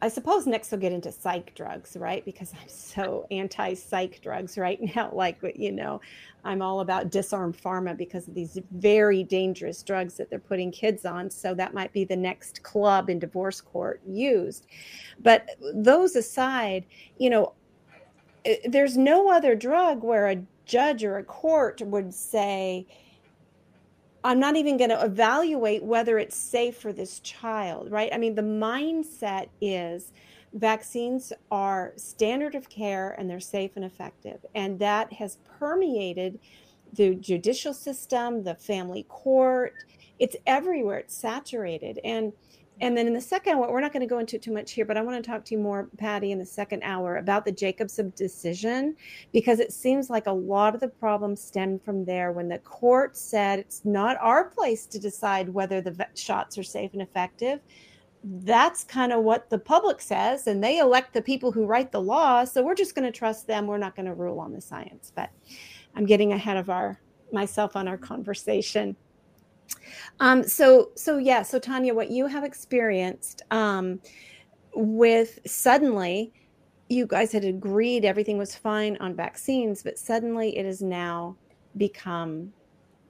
I 0.00 0.08
suppose 0.08 0.46
next 0.46 0.70
we'll 0.70 0.80
get 0.80 0.92
into 0.92 1.10
psych 1.10 1.54
drugs, 1.56 1.96
right? 1.98 2.24
Because 2.24 2.52
I'm 2.52 2.68
so 2.68 3.26
anti 3.32 3.74
psych 3.74 4.20
drugs 4.20 4.56
right 4.56 4.78
now. 4.96 5.10
Like, 5.12 5.38
you 5.56 5.72
know, 5.72 6.00
I'm 6.44 6.62
all 6.62 6.80
about 6.80 7.10
disarm 7.10 7.52
pharma 7.52 7.96
because 7.96 8.28
of 8.28 8.34
these 8.34 8.58
very 8.70 9.24
dangerous 9.24 9.82
drugs 9.82 10.14
that 10.14 10.30
they're 10.30 10.38
putting 10.38 10.70
kids 10.70 11.04
on. 11.04 11.30
So 11.30 11.52
that 11.54 11.74
might 11.74 11.92
be 11.92 12.04
the 12.04 12.16
next 12.16 12.62
club 12.62 13.10
in 13.10 13.18
divorce 13.18 13.60
court 13.60 14.00
used. 14.06 14.66
But 15.20 15.48
those 15.74 16.14
aside, 16.14 16.84
you 17.18 17.30
know, 17.30 17.54
eh, 18.44 18.58
there's 18.66 18.96
no 18.96 19.30
other 19.30 19.56
drug 19.56 20.04
where 20.04 20.28
a 20.28 20.42
judge 20.64 21.02
or 21.02 21.16
a 21.18 21.24
court 21.24 21.82
would 21.82 22.14
say, 22.14 22.86
I'm 24.24 24.40
not 24.40 24.56
even 24.56 24.76
going 24.76 24.90
to 24.90 25.04
evaluate 25.04 25.82
whether 25.82 26.18
it's 26.18 26.36
safe 26.36 26.76
for 26.76 26.92
this 26.92 27.20
child, 27.20 27.90
right? 27.90 28.10
I 28.12 28.18
mean, 28.18 28.34
the 28.34 28.42
mindset 28.42 29.48
is 29.60 30.12
vaccines 30.54 31.32
are 31.50 31.92
standard 31.96 32.54
of 32.54 32.68
care 32.68 33.14
and 33.18 33.28
they're 33.28 33.40
safe 33.40 33.72
and 33.76 33.84
effective. 33.84 34.44
And 34.54 34.78
that 34.80 35.12
has 35.12 35.38
permeated 35.58 36.38
the 36.94 37.14
judicial 37.14 37.74
system, 37.74 38.42
the 38.44 38.54
family 38.54 39.04
court. 39.08 39.74
It's 40.18 40.36
everywhere, 40.46 40.98
it's 40.98 41.16
saturated. 41.16 42.00
And 42.02 42.32
and 42.80 42.96
then 42.96 43.06
in 43.06 43.12
the 43.12 43.20
second 43.20 43.58
we're 43.58 43.80
not 43.80 43.92
going 43.92 44.00
to 44.00 44.06
go 44.06 44.18
into 44.18 44.38
too 44.38 44.52
much 44.52 44.72
here, 44.72 44.84
but 44.84 44.96
I 44.96 45.02
want 45.02 45.22
to 45.22 45.30
talk 45.30 45.44
to 45.46 45.54
you 45.54 45.60
more, 45.60 45.88
Patty, 45.98 46.32
in 46.32 46.38
the 46.38 46.46
second 46.46 46.82
hour 46.82 47.16
about 47.16 47.44
the 47.44 47.52
Jacobson 47.52 48.12
decision, 48.16 48.96
because 49.32 49.60
it 49.60 49.72
seems 49.72 50.10
like 50.10 50.26
a 50.26 50.32
lot 50.32 50.74
of 50.74 50.80
the 50.80 50.88
problems 50.88 51.42
stem 51.42 51.78
from 51.78 52.04
there 52.04 52.32
when 52.32 52.48
the 52.48 52.58
court 52.58 53.16
said 53.16 53.58
it's 53.58 53.84
not 53.84 54.16
our 54.20 54.44
place 54.44 54.86
to 54.86 54.98
decide 54.98 55.48
whether 55.48 55.80
the 55.80 56.06
shots 56.14 56.58
are 56.58 56.62
safe 56.62 56.92
and 56.92 57.02
effective. 57.02 57.60
That's 58.24 58.82
kind 58.84 59.12
of 59.12 59.22
what 59.22 59.48
the 59.48 59.58
public 59.58 60.00
says, 60.00 60.48
and 60.48 60.62
they 60.62 60.78
elect 60.78 61.14
the 61.14 61.22
people 61.22 61.52
who 61.52 61.66
write 61.66 61.92
the 61.92 62.00
law. 62.00 62.44
So 62.44 62.64
we're 62.64 62.74
just 62.74 62.94
going 62.94 63.10
to 63.10 63.16
trust 63.16 63.46
them. 63.46 63.66
We're 63.66 63.78
not 63.78 63.94
going 63.94 64.06
to 64.06 64.14
rule 64.14 64.40
on 64.40 64.52
the 64.52 64.60
science. 64.60 65.12
But 65.14 65.30
I'm 65.94 66.04
getting 66.04 66.32
ahead 66.32 66.56
of 66.56 66.68
our 66.68 67.00
myself 67.32 67.76
on 67.76 67.86
our 67.86 67.96
conversation. 67.96 68.96
Um, 70.20 70.42
so 70.42 70.90
so 70.96 71.18
yeah, 71.18 71.42
so 71.42 71.58
Tanya, 71.58 71.94
what 71.94 72.10
you 72.10 72.26
have 72.26 72.44
experienced 72.44 73.42
um, 73.50 74.00
with 74.74 75.38
suddenly 75.46 76.32
you 76.88 77.06
guys 77.06 77.32
had 77.32 77.44
agreed 77.44 78.04
everything 78.04 78.38
was 78.38 78.54
fine 78.54 78.96
on 79.00 79.14
vaccines, 79.14 79.82
but 79.82 79.98
suddenly 79.98 80.56
it 80.56 80.64
has 80.64 80.80
now 80.82 81.36
become 81.76 82.50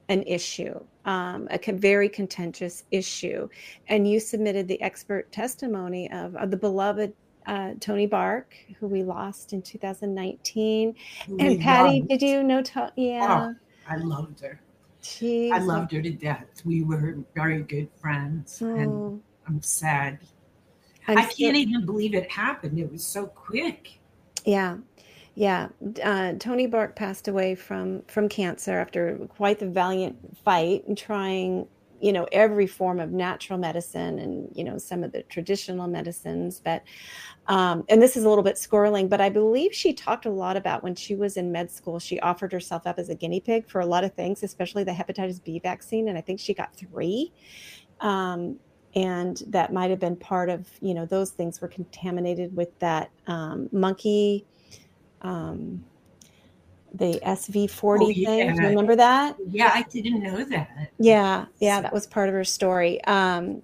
an 0.09 0.23
issue, 0.25 0.75
um, 1.05 1.47
a 1.51 1.59
con- 1.59 1.79
very 1.79 2.09
contentious 2.09 2.85
issue, 2.91 3.49
and 3.89 4.09
you 4.11 4.19
submitted 4.19 4.67
the 4.67 4.81
expert 4.83 5.31
testimony 5.33 6.11
of, 6.13 6.35
of 6.37 6.51
the 6.51 6.57
beloved. 6.57 7.13
Uh, 7.47 7.73
Toni 7.81 8.07
Bark, 8.07 8.55
who 8.79 8.87
we 8.87 9.03
lost 9.03 9.55
in 9.55 9.63
2019, 9.63 10.95
We 11.29 11.41
and 11.47 11.59
Patty, 11.59 12.01
loved- 12.01 12.09
did 12.11 12.21
you 12.21 12.43
know? 12.43 12.61
To- 12.61 12.93
yeah, 12.97 13.53
I 13.89 13.97
loved 13.97 14.41
her. 14.41 14.61
She's 15.01 15.53
I 15.53 15.59
loved 15.59 15.93
her 15.93 16.03
to 16.03 16.11
death. 16.11 16.63
We 16.65 16.83
were 16.83 17.19
very 17.35 17.63
good 17.63 17.89
friends, 18.01 18.61
and 18.61 18.93
Oh, 18.93 19.21
I'm 19.47 19.63
sad. 19.63 20.19
I'm 21.07 21.19
I 21.19 21.25
can't 21.27 21.57
even 21.57 21.87
believe 21.87 22.15
it 22.15 22.31
happened. 22.31 22.79
It 22.79 22.91
was 22.91 23.05
so 23.05 23.27
quick. 23.27 23.99
Yeah, 24.45 24.79
yeah. 25.35 25.69
Uh, 26.03 26.35
Toni 26.35 26.67
Bark 26.67 26.97
passed 26.97 27.29
away 27.29 27.55
from 27.55 28.03
from 28.09 28.29
cancer 28.29 28.79
after 28.79 29.17
quite 29.29 29.59
the 29.59 29.69
valiant 29.69 30.37
fight 30.45 30.87
and 30.87 30.99
trying, 30.99 31.69
you 32.01 32.13
know, 32.13 32.27
every 32.33 32.67
form 32.67 33.01
of 33.01 33.11
natural 33.11 33.59
medicine 33.59 34.19
and 34.19 34.49
you 34.55 34.65
know 34.65 34.79
some 34.79 35.03
of 35.03 35.13
the 35.13 35.23
traditional 35.25 35.89
medicines. 35.89 36.61
But 36.65 36.83
um, 37.47 37.85
and 37.89 38.01
this 38.01 38.17
is 38.17 38.25
a 38.25 38.29
little 38.29 38.45
bit 38.45 38.57
squirreling, 38.57 39.09
but 39.09 39.21
I 39.21 39.29
believe 39.29 39.75
she 39.75 39.93
talked 39.93 40.27
a 40.27 40.31
lot 40.31 40.57
about 40.57 40.83
when 40.83 40.95
she 40.95 41.15
was 41.15 41.37
in 41.37 41.51
med 41.51 41.71
school. 41.71 41.99
She 41.99 42.21
offered 42.21 42.53
herself 42.53 42.87
up 42.87 42.99
as 42.99 43.09
a 43.09 43.15
guinea 43.15 43.41
pig 43.41 43.69
for 43.69 43.81
a 43.81 43.87
lot 43.87 44.05
of 44.05 44.15
things, 44.15 44.43
especially 44.43 44.85
the 44.85 44.93
hepatitis 44.93 45.43
B 45.43 45.59
vaccine, 45.59 46.09
and 46.09 46.19
I 46.19 46.21
think 46.21 46.41
she 46.41 46.55
got 46.55 46.75
three. 46.75 47.33
Um, 48.01 48.59
and 48.95 49.43
that 49.49 49.73
might 49.73 49.91
have 49.91 50.01
been 50.01 50.17
part 50.17 50.49
of 50.49 50.67
you 50.81 50.95
know 50.95 51.07
those 51.07 51.31
things 51.31 51.61
were 51.61 51.69
contaminated 51.69 52.55
with 52.57 52.79
that 52.79 53.11
um, 53.27 53.69
monkey 53.73 54.47
um, 55.23 55.85
the 56.99 57.21
SV40 57.25 58.01
Oh, 58.01 58.07
thing. 58.07 58.25
Yeah. 58.25 58.55
you 58.55 58.69
remember 58.69 58.97
that? 58.97 59.37
Yeah, 59.49 59.71
I 59.75 59.83
didn't 59.83 60.23
know 60.23 60.45
that. 60.45 60.93
Yeah, 60.99 61.47
yeah, 61.61 61.81
that 61.81 61.93
was 61.93 62.07
part 62.07 62.29
of 62.29 62.35
her 62.35 62.45
story. 62.45 63.03
Um, 63.05 63.63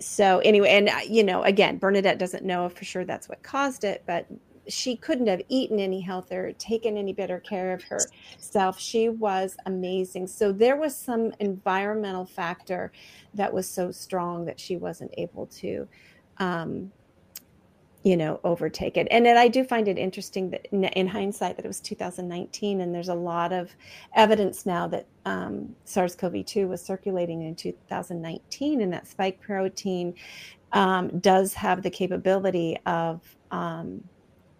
so 0.00 0.40
anyway, 0.40 0.70
and 0.70 0.88
uh, 0.88 0.98
you 1.08 1.22
know, 1.22 1.42
again, 1.44 1.78
Bernadette 1.78 2.18
doesn't 2.18 2.44
know 2.44 2.68
for 2.68 2.84
sure 2.84 3.04
that's 3.04 3.28
what 3.28 3.42
caused 3.42 3.84
it, 3.84 4.02
but 4.06 4.26
she 4.68 4.96
couldn't 4.96 5.26
have 5.26 5.42
eaten 5.48 5.78
any 5.80 6.00
healthier, 6.00 6.52
taken 6.52 6.96
any 6.96 7.12
better 7.12 7.40
care 7.40 7.72
of 7.72 7.82
herself. 7.84 8.78
She 8.78 9.08
was 9.08 9.56
amazing. 9.66 10.26
So 10.28 10.52
there 10.52 10.76
was 10.76 10.96
some 10.96 11.32
environmental 11.40 12.24
factor 12.24 12.92
that 13.34 13.52
was 13.52 13.68
so 13.68 13.90
strong 13.90 14.44
that 14.46 14.60
she 14.60 14.76
wasn't 14.76 15.12
able 15.18 15.46
to, 15.46 15.88
um, 16.38 16.92
you 18.02 18.16
know, 18.16 18.40
overtake 18.42 18.96
it. 18.96 19.06
And 19.10 19.28
I 19.28 19.48
do 19.48 19.62
find 19.62 19.86
it 19.86 19.96
interesting 19.96 20.50
that 20.50 20.66
in, 20.72 20.84
in 20.84 21.06
hindsight 21.06 21.56
that 21.56 21.64
it 21.64 21.68
was 21.68 21.80
2019, 21.80 22.80
and 22.80 22.94
there's 22.94 23.08
a 23.08 23.14
lot 23.14 23.52
of 23.52 23.70
evidence 24.14 24.66
now 24.66 24.88
that 24.88 25.06
um, 25.24 25.74
SARS-CoV-2 25.84 26.68
was 26.68 26.82
circulating 26.82 27.42
in 27.42 27.54
2019, 27.54 28.80
and 28.80 28.92
that 28.92 29.06
spike 29.06 29.40
protein 29.40 30.14
um, 30.72 31.18
does 31.20 31.54
have 31.54 31.82
the 31.82 31.90
capability 31.90 32.76
of 32.86 33.20
um, 33.50 34.02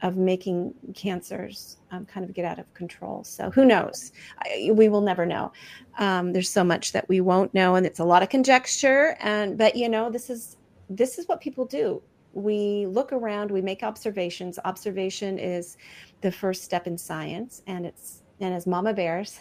of 0.03 0.17
making 0.17 0.75
cancers 0.95 1.77
um, 1.93 2.05
kind 2.07 2.29
of 2.29 2.35
get 2.35 2.45
out 2.45 2.59
of 2.59 2.73
control. 2.75 3.23
So 3.23 3.51
who 3.51 3.65
knows? 3.65 4.11
I, 4.41 4.71
we 4.73 4.89
will 4.89 5.01
never 5.01 5.25
know. 5.25 5.53
Um, 5.99 6.33
there's 6.33 6.51
so 6.51 6.65
much 6.65 6.91
that 6.91 7.09
we 7.09 7.21
won't 7.21 7.55
know, 7.55 7.77
and 7.77 7.87
it's 7.87 8.01
a 8.01 8.05
lot 8.05 8.23
of 8.23 8.29
conjecture. 8.29 9.17
And 9.21 9.57
but 9.57 9.77
you 9.77 9.89
know, 9.89 10.11
this 10.11 10.29
is 10.29 10.57
this 10.91 11.19
is 11.19 11.29
what 11.29 11.41
people 11.41 11.65
do. 11.65 12.03
We 12.33 12.87
look 12.87 13.13
around, 13.13 13.51
we 13.51 13.63
make 13.63 13.83
observations. 13.83 14.59
Observation 14.65 15.39
is 15.39 15.77
the 16.21 16.33
first 16.33 16.65
step 16.65 16.87
in 16.87 16.97
science, 16.97 17.63
and 17.67 17.87
it's 17.87 18.23
and 18.41 18.55
as 18.55 18.67
mama 18.67 18.93
bears, 18.93 19.39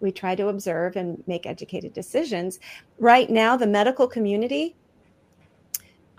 we 0.00 0.12
try 0.12 0.36
to 0.36 0.48
observe 0.48 0.96
and 0.96 1.22
make 1.26 1.44
educated 1.44 1.92
decisions. 1.92 2.60
Right 2.98 3.28
now, 3.28 3.56
the 3.56 3.66
medical 3.66 4.06
community 4.06 4.76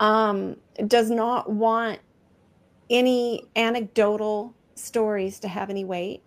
um, 0.00 0.56
does 0.86 1.10
not 1.10 1.50
want 1.50 1.98
any 2.90 3.44
anecdotal 3.56 4.54
stories 4.74 5.40
to 5.40 5.48
have 5.48 5.70
any 5.70 5.84
weight, 5.84 6.22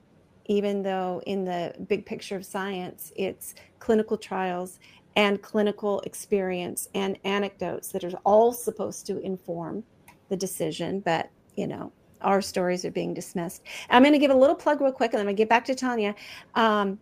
even 0.46 0.82
though 0.82 1.22
in 1.26 1.46
the 1.46 1.76
big 1.88 2.06
picture 2.06 2.36
of 2.36 2.46
science, 2.46 3.14
it's 3.16 3.54
clinical 3.78 4.18
trials 4.18 4.80
and 5.16 5.42
clinical 5.42 6.00
experience 6.02 6.90
and 6.94 7.18
anecdotes 7.24 7.90
that 7.90 8.04
are 8.04 8.12
all 8.24 8.54
supposed 8.54 9.06
to 9.08 9.20
inform 9.20 9.84
the 10.30 10.38
decision. 10.38 11.00
But, 11.00 11.30
you 11.56 11.68
know, 11.68 11.92
our 12.22 12.42
stories 12.42 12.86
are 12.86 12.92
being 12.92 13.14
dismissed. 13.14 13.64
I'm 13.90 14.04
going 14.04 14.14
to 14.14 14.20
give 14.20 14.32
a 14.32 14.36
little 14.36 14.56
plug 14.56 14.82
real 14.82 14.92
quick 14.92 15.14
and 15.14 15.20
then 15.20 15.22
I'm 15.22 15.28
going 15.28 15.38
to 15.38 15.42
get 15.42 15.50
back 15.50 15.66
to 15.66 15.76
Tanya. 15.76 16.16
Um, 16.56 17.00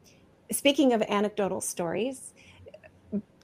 speaking 0.52 0.94
of 0.94 1.02
anecdotal 1.04 1.62
stories, 1.62 2.34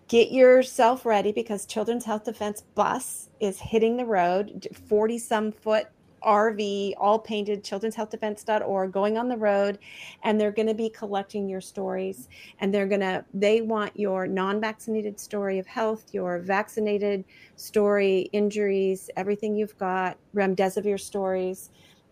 get 0.08 0.32
yourself 0.32 1.06
ready 1.06 1.32
because 1.32 1.65
Children's 1.65 2.06
Health 2.06 2.26
Defense 2.26 2.62
bus 2.76 3.30
is 3.39 3.60
hitting 3.60 3.97
the 3.97 4.06
road, 4.06 4.67
40 4.88 5.17
some 5.17 5.52
foot 5.52 5.88
RV, 6.25 6.93
all 6.97 7.19
painted, 7.19 7.63
children'shealthdefense.org, 7.63 8.91
going 8.91 9.17
on 9.17 9.27
the 9.27 9.38
road, 9.38 9.79
and 10.23 10.39
they're 10.39 10.51
going 10.51 10.67
to 10.67 10.73
be 10.73 10.89
collecting 10.89 11.47
your 11.47 11.62
stories. 11.62 12.29
And 12.59 12.73
they're 12.73 12.88
going 12.88 13.01
to, 13.01 13.25
they 13.33 13.62
want 13.62 13.97
your 13.99 14.27
non 14.27 14.59
vaccinated 14.59 15.19
story 15.19 15.59
of 15.59 15.67
health, 15.67 16.13
your 16.13 16.39
vaccinated 16.39 17.25
story, 17.55 18.29
injuries, 18.33 19.09
everything 19.15 19.55
you've 19.55 19.77
got, 19.77 20.17
remdesivir 20.36 20.99
stories. 20.99 21.69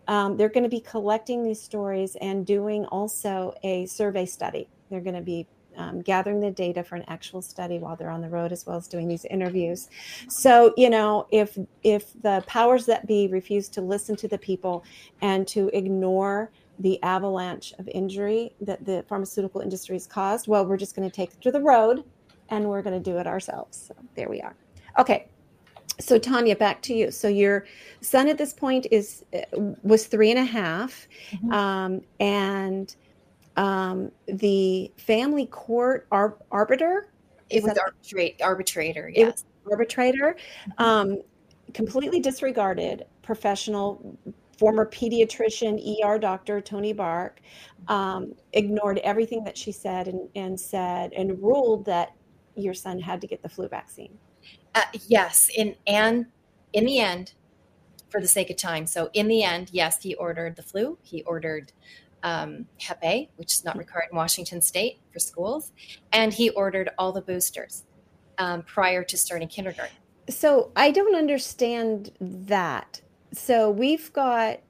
Um, 0.08 0.36
they're 0.36 0.48
going 0.48 0.64
to 0.64 0.68
be 0.68 0.80
collecting 0.80 1.44
these 1.44 1.62
stories 1.62 2.16
and 2.20 2.44
doing 2.44 2.84
also 2.86 3.54
a 3.62 3.86
survey 3.86 4.26
study. 4.26 4.68
They're 4.90 5.00
going 5.00 5.14
to 5.14 5.22
be 5.22 5.46
um, 5.76 6.00
gathering 6.02 6.40
the 6.40 6.50
data 6.50 6.82
for 6.82 6.96
an 6.96 7.04
actual 7.08 7.42
study 7.42 7.78
while 7.78 7.96
they're 7.96 8.10
on 8.10 8.20
the 8.20 8.28
road, 8.28 8.52
as 8.52 8.66
well 8.66 8.76
as 8.76 8.88
doing 8.88 9.08
these 9.08 9.24
interviews. 9.26 9.88
So, 10.28 10.74
you 10.76 10.90
know, 10.90 11.26
if 11.30 11.56
if 11.82 12.12
the 12.22 12.42
powers 12.46 12.86
that 12.86 13.06
be 13.06 13.28
refuse 13.28 13.68
to 13.70 13.80
listen 13.80 14.16
to 14.16 14.28
the 14.28 14.38
people 14.38 14.84
and 15.20 15.46
to 15.48 15.70
ignore 15.72 16.50
the 16.78 17.02
avalanche 17.02 17.72
of 17.78 17.88
injury 17.88 18.54
that 18.60 18.84
the 18.84 19.04
pharmaceutical 19.08 19.60
industry 19.60 19.94
has 19.94 20.06
caused, 20.06 20.48
well, 20.48 20.66
we're 20.66 20.76
just 20.76 20.96
going 20.96 21.08
to 21.08 21.14
take 21.14 21.32
it 21.32 21.40
to 21.42 21.50
the 21.52 21.60
road 21.60 22.04
and 22.48 22.64
we're 22.68 22.82
going 22.82 23.00
to 23.00 23.10
do 23.10 23.18
it 23.18 23.26
ourselves. 23.26 23.76
So 23.88 23.94
there 24.14 24.28
we 24.28 24.40
are. 24.40 24.56
Okay. 24.98 25.28
so 26.00 26.18
Tanya, 26.18 26.56
back 26.56 26.80
to 26.82 26.94
you. 26.94 27.10
So 27.10 27.28
your 27.28 27.66
son 28.00 28.26
at 28.28 28.38
this 28.38 28.52
point 28.52 28.86
is 28.90 29.24
uh, 29.34 29.40
was 29.82 30.06
three 30.06 30.30
and 30.30 30.38
a 30.38 30.44
half, 30.44 31.06
Mhm. 31.32 31.52
um, 31.52 32.00
and 32.18 32.96
um, 33.56 34.10
the 34.26 34.92
family 34.96 35.46
court 35.46 36.06
ar- 36.10 36.38
arbiter 36.50 37.08
It 37.50 37.62
was 37.62 37.76
arbitrate, 37.78 38.40
arbitrator, 38.42 39.08
It 39.14 39.26
was- 39.26 39.34
yes. 39.34 39.44
arbitrator 39.70 40.36
um, 40.78 41.18
completely 41.74 42.20
disregarded 42.20 43.04
professional 43.22 44.18
former 44.58 44.86
pediatrician 44.86 45.78
er 46.04 46.18
doctor 46.18 46.60
toni 46.60 46.92
bark 46.92 47.40
um, 47.88 48.32
ignored 48.52 48.98
everything 48.98 49.42
that 49.44 49.56
she 49.56 49.72
said 49.72 50.08
and, 50.08 50.28
and 50.34 50.58
said 50.58 51.12
and 51.14 51.40
ruled 51.42 51.84
that 51.84 52.10
your 52.56 52.74
son 52.74 52.98
had 52.98 53.20
to 53.20 53.26
get 53.26 53.42
the 53.42 53.48
flu 53.48 53.68
vaccine 53.68 54.18
Uh, 54.74 54.82
yes, 55.08 55.50
in 55.56 55.76
and 55.86 56.26
in 56.72 56.84
the 56.86 56.98
end, 56.98 57.34
for 58.10 58.20
the 58.20 58.26
sake 58.28 58.50
of 58.50 58.56
time. 58.56 58.86
So 58.86 59.10
in 59.12 59.28
the 59.28 59.42
end, 59.42 59.68
yes, 59.72 60.02
he 60.02 60.14
ordered 60.14 60.56
the 60.56 60.62
flu. 60.62 60.98
He 61.02 61.22
ordered 61.24 61.72
um, 62.22 62.66
Hep 62.80 63.02
which 63.36 63.52
is 63.54 63.64
not 63.64 63.76
required 63.76 64.06
in 64.10 64.16
Washington 64.16 64.60
State 64.60 65.00
for 65.12 65.18
schools, 65.18 65.72
and 66.12 66.32
he 66.32 66.50
ordered 66.50 66.90
all 66.98 67.12
the 67.12 67.20
boosters 67.20 67.84
um, 68.38 68.62
prior 68.62 69.02
to 69.04 69.16
starting 69.16 69.48
kindergarten. 69.48 69.94
so 70.28 70.70
i 70.76 70.90
don't 70.90 71.14
understand 71.14 72.12
that. 72.20 73.00
So 73.34 73.70
we've 73.70 74.12
got 74.12 74.60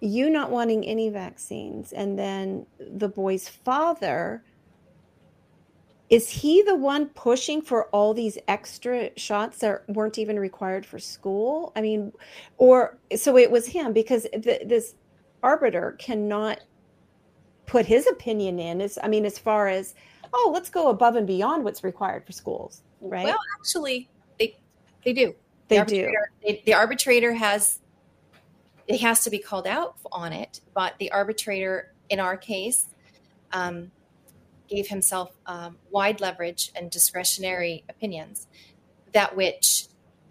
you 0.00 0.30
not 0.30 0.50
wanting 0.50 0.84
any 0.84 1.08
vaccines 1.08 1.92
and 1.92 2.18
then 2.18 2.66
the 2.78 3.08
boy's 3.08 3.48
father 3.48 4.44
is 6.10 6.30
he 6.30 6.62
the 6.62 6.74
one 6.74 7.06
pushing 7.08 7.60
for 7.60 7.86
all 7.86 8.14
these 8.14 8.38
extra 8.48 9.10
shots 9.18 9.58
that 9.58 9.86
weren't 9.88 10.16
even 10.16 10.38
required 10.38 10.86
for 10.86 10.98
school? 10.98 11.72
I 11.76 11.80
mean 11.80 12.12
or 12.56 12.98
so 13.16 13.36
it 13.36 13.50
was 13.50 13.66
him 13.66 13.92
because 13.92 14.22
the, 14.22 14.60
this 14.64 14.94
arbiter 15.42 15.96
cannot 15.98 16.60
put 17.68 17.86
his 17.86 18.06
opinion 18.06 18.58
in 18.58 18.80
as 18.80 18.98
i 19.02 19.06
mean 19.08 19.24
as 19.24 19.38
far 19.38 19.68
as 19.68 19.94
oh 20.32 20.50
let's 20.52 20.70
go 20.70 20.88
above 20.88 21.14
and 21.16 21.26
beyond 21.26 21.62
what's 21.62 21.84
required 21.84 22.24
for 22.26 22.32
schools 22.32 22.82
right 23.00 23.24
Well, 23.26 23.38
actually, 23.60 24.08
they 24.38 24.58
they 25.04 25.12
do. 25.12 25.34
they 25.68 25.78
the 25.78 25.84
do 25.84 25.96
arbitrator, 26.04 26.30
they- 26.42 26.62
the 26.66 26.74
arbitrator 26.74 27.32
has 27.34 27.80
it 28.86 29.00
has 29.02 29.22
to 29.24 29.30
be 29.30 29.38
called 29.38 29.66
out 29.66 29.96
on 30.10 30.32
it 30.32 30.60
but 30.74 30.94
the 30.98 31.12
arbitrator 31.12 31.92
in 32.08 32.18
our 32.18 32.36
case 32.36 32.86
um, 33.52 33.90
gave 34.66 34.88
himself 34.88 35.36
um, 35.46 35.76
wide 35.90 36.20
leverage 36.20 36.72
and 36.74 36.90
discretionary 36.90 37.84
opinions 37.88 38.48
that 39.12 39.36
which 39.36 39.86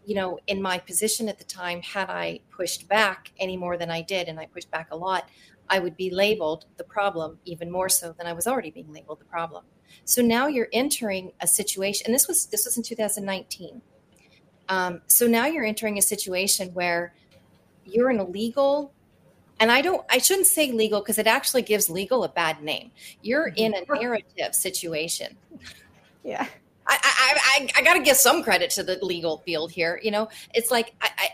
you 0.05 0.15
know 0.15 0.39
in 0.47 0.59
my 0.61 0.77
position 0.79 1.29
at 1.29 1.37
the 1.37 1.43
time 1.43 1.81
had 1.83 2.09
i 2.09 2.39
pushed 2.49 2.87
back 2.87 3.31
any 3.39 3.55
more 3.57 3.77
than 3.77 3.91
i 3.91 4.01
did 4.01 4.27
and 4.27 4.39
i 4.39 4.45
pushed 4.47 4.71
back 4.71 4.87
a 4.91 4.95
lot 4.95 5.29
i 5.69 5.79
would 5.79 5.95
be 5.97 6.09
labeled 6.09 6.65
the 6.77 6.83
problem 6.83 7.37
even 7.45 7.71
more 7.71 7.89
so 7.89 8.13
than 8.17 8.27
i 8.27 8.33
was 8.33 8.47
already 8.47 8.71
being 8.71 8.91
labeled 8.91 9.19
the 9.19 9.25
problem 9.25 9.63
so 10.05 10.21
now 10.21 10.47
you're 10.47 10.69
entering 10.73 11.31
a 11.41 11.47
situation 11.47 12.05
and 12.05 12.15
this 12.15 12.27
was 12.27 12.47
this 12.47 12.65
was 12.65 12.77
in 12.77 12.83
2019 12.83 13.81
um, 14.69 15.01
so 15.07 15.27
now 15.27 15.45
you're 15.45 15.65
entering 15.65 15.97
a 15.97 16.01
situation 16.01 16.69
where 16.73 17.13
you're 17.85 18.09
in 18.09 18.19
a 18.19 18.23
legal, 18.23 18.93
and 19.59 19.71
I 19.71 19.81
don't, 19.81 20.05
I 20.09 20.17
shouldn't 20.17 20.47
say 20.47 20.71
legal 20.71 20.99
because 20.99 21.17
it 21.17 21.27
actually 21.27 21.61
gives 21.61 21.89
legal 21.89 22.23
a 22.23 22.29
bad 22.29 22.61
name. 22.61 22.91
You're 23.21 23.47
in 23.47 23.73
a 23.73 23.93
narrative 23.93 24.53
situation. 24.53 25.37
yeah 26.23 26.47
I, 26.89 26.97
I, 27.03 27.37
I, 27.37 27.81
I 27.81 27.83
got 27.83 27.95
to 27.95 28.01
give 28.01 28.15
some 28.15 28.43
credit 28.43 28.69
to 28.71 28.83
the 28.83 28.97
legal 29.03 29.39
field 29.39 29.71
here. 29.71 29.99
You 30.01 30.11
know, 30.11 30.29
it's 30.53 30.71
like 30.71 30.95
I, 31.01 31.09
I, 31.17 31.29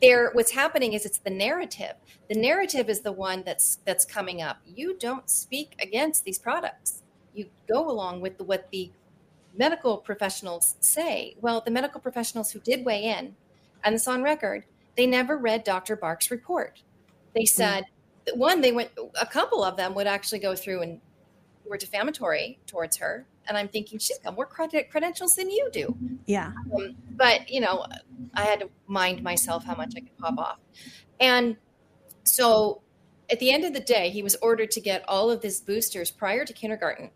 there. 0.00 0.30
What's 0.32 0.52
happening 0.52 0.92
is 0.92 1.04
it's 1.04 1.18
the 1.18 1.30
narrative. 1.30 1.94
The 2.28 2.34
narrative 2.34 2.88
is 2.88 3.00
the 3.00 3.12
one 3.12 3.42
that's 3.44 3.78
that's 3.84 4.04
coming 4.04 4.42
up. 4.42 4.58
You 4.66 4.96
don't 4.98 5.28
speak 5.28 5.74
against 5.80 6.24
these 6.24 6.38
products. 6.38 7.02
You 7.34 7.46
go 7.68 7.88
along 7.88 8.20
with 8.20 8.38
the, 8.38 8.44
what 8.44 8.70
the 8.70 8.90
medical 9.56 9.98
professionals 9.98 10.76
say. 10.80 11.36
Well, 11.40 11.60
the 11.60 11.70
medical 11.70 12.00
professionals 12.00 12.50
who 12.50 12.60
did 12.60 12.84
weigh 12.84 13.04
in, 13.04 13.36
and 13.84 13.94
it's 13.94 14.08
on 14.08 14.22
record, 14.22 14.64
they 14.96 15.06
never 15.06 15.36
read 15.36 15.64
Dr. 15.64 15.96
Bark's 15.96 16.30
report. 16.30 16.82
They 17.34 17.42
hmm. 17.42 17.46
said 17.46 17.84
that 18.26 18.36
one, 18.36 18.60
they 18.60 18.72
went. 18.72 18.90
A 19.20 19.26
couple 19.26 19.62
of 19.62 19.76
them 19.76 19.94
would 19.94 20.06
actually 20.06 20.40
go 20.40 20.54
through 20.54 20.82
and 20.82 21.00
were 21.66 21.76
defamatory 21.76 22.58
towards 22.66 22.96
her. 22.98 23.26
And 23.48 23.56
I'm 23.56 23.68
thinking 23.68 23.98
she's 23.98 24.18
got 24.18 24.34
more 24.34 24.46
credit 24.46 24.90
credentials 24.90 25.34
than 25.34 25.50
you 25.50 25.68
do. 25.72 25.96
yeah 26.26 26.52
Um, 26.74 26.96
but 27.16 27.48
you 27.50 27.60
know, 27.60 27.86
I 28.34 28.42
had 28.42 28.60
to 28.60 28.70
mind 28.86 29.22
myself 29.22 29.64
how 29.64 29.74
much 29.74 29.94
I 29.96 30.00
could 30.00 30.16
pop 30.18 30.38
off. 30.38 30.58
And 31.18 31.56
so, 32.24 32.82
at 33.30 33.38
the 33.40 33.50
end 33.50 33.64
of 33.64 33.72
the 33.72 33.80
day, 33.80 34.10
he 34.10 34.22
was 34.22 34.36
ordered 34.42 34.70
to 34.72 34.80
get 34.80 35.08
all 35.08 35.30
of 35.30 35.42
his 35.42 35.60
boosters 35.60 36.10
prior 36.10 36.44
to 36.44 36.52
kindergarten, 36.52 37.10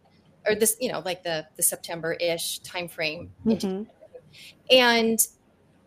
or 0.47 0.55
this, 0.55 0.77
you 0.81 0.91
know, 0.91 1.01
like 1.05 1.23
the 1.23 1.47
the 1.57 1.63
September 1.63 2.15
ish 2.15 2.61
timeframe. 2.63 3.29
Mhm. 3.47 3.87
and 4.71 5.19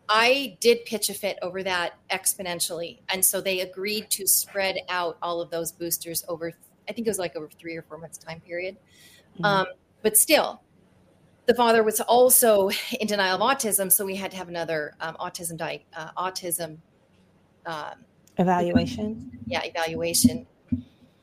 I 0.09 0.57
did 0.61 0.85
pitch 0.85 1.09
a 1.09 1.13
fit 1.13 1.37
over 1.41 1.63
that 1.63 1.95
exponentially. 2.09 2.99
And 3.09 3.25
so 3.25 3.41
they 3.41 3.59
agreed 3.59 4.09
to 4.11 4.25
spread 4.25 4.77
out 4.87 5.17
all 5.21 5.41
of 5.41 5.49
those 5.49 5.73
boosters 5.73 6.23
over, 6.29 6.53
I 6.87 6.93
think 6.93 7.07
it 7.07 7.09
was 7.09 7.19
like 7.19 7.35
over 7.35 7.49
three 7.49 7.75
or 7.75 7.81
four 7.81 7.97
months 7.97 8.17
time 8.17 8.39
period. 8.39 8.77
Mhm. 9.39 9.45
Um, 9.45 9.67
but 10.01 10.17
still, 10.17 10.61
the 11.45 11.53
father 11.53 11.83
was 11.83 12.01
also 12.01 12.69
in 12.99 13.07
denial 13.07 13.41
of 13.41 13.57
autism. 13.57 13.91
So 13.91 14.05
we 14.05 14.15
had 14.15 14.31
to 14.31 14.37
have 14.37 14.49
another 14.49 14.93
um, 14.99 15.15
autism, 15.19 15.57
di- 15.57 15.85
uh, 15.95 16.09
autism, 16.17 16.77
um, 17.65 18.05
evaluation 18.37 19.31
yeah, 19.47 19.61
evaluation, 19.63 20.45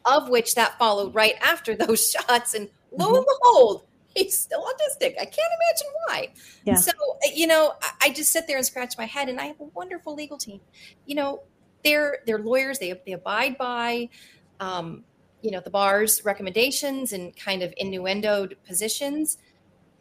of 0.04 0.28
which 0.28 0.54
that 0.54 0.78
followed 0.78 1.14
right 1.14 1.34
after 1.40 1.76
those 1.86 2.10
shots. 2.10 2.54
And 2.54 2.68
lo 2.92 3.14
and 3.14 3.26
behold, 3.40 3.86
he's 4.14 4.36
still 4.36 4.62
autistic. 4.62 5.14
I 5.20 5.24
can't 5.24 5.52
imagine 5.60 5.92
why. 6.06 6.28
Yeah. 6.64 6.74
So, 6.74 6.92
uh, 6.92 7.30
you 7.34 7.46
know, 7.46 7.74
I, 7.82 7.90
I 8.04 8.10
just 8.10 8.32
sit 8.32 8.46
there 8.46 8.56
and 8.56 8.66
scratch 8.66 8.96
my 8.98 9.06
head, 9.06 9.28
and 9.28 9.40
I 9.40 9.46
have 9.46 9.60
a 9.60 9.64
wonderful 9.74 10.14
legal 10.14 10.38
team. 10.38 10.60
You 11.06 11.14
know, 11.16 11.42
they're 11.84 12.18
they're 12.26 12.38
lawyers. 12.38 12.78
They 12.78 12.98
they 13.06 13.12
abide 13.12 13.58
by, 13.58 14.08
um, 14.58 15.04
you 15.44 15.50
know, 15.50 15.60
the 15.60 15.68
bar's 15.70 16.24
recommendations 16.24 17.12
and 17.12 17.36
kind 17.36 17.62
of 17.62 17.72
innuendoed 17.80 18.54
positions. 18.66 19.36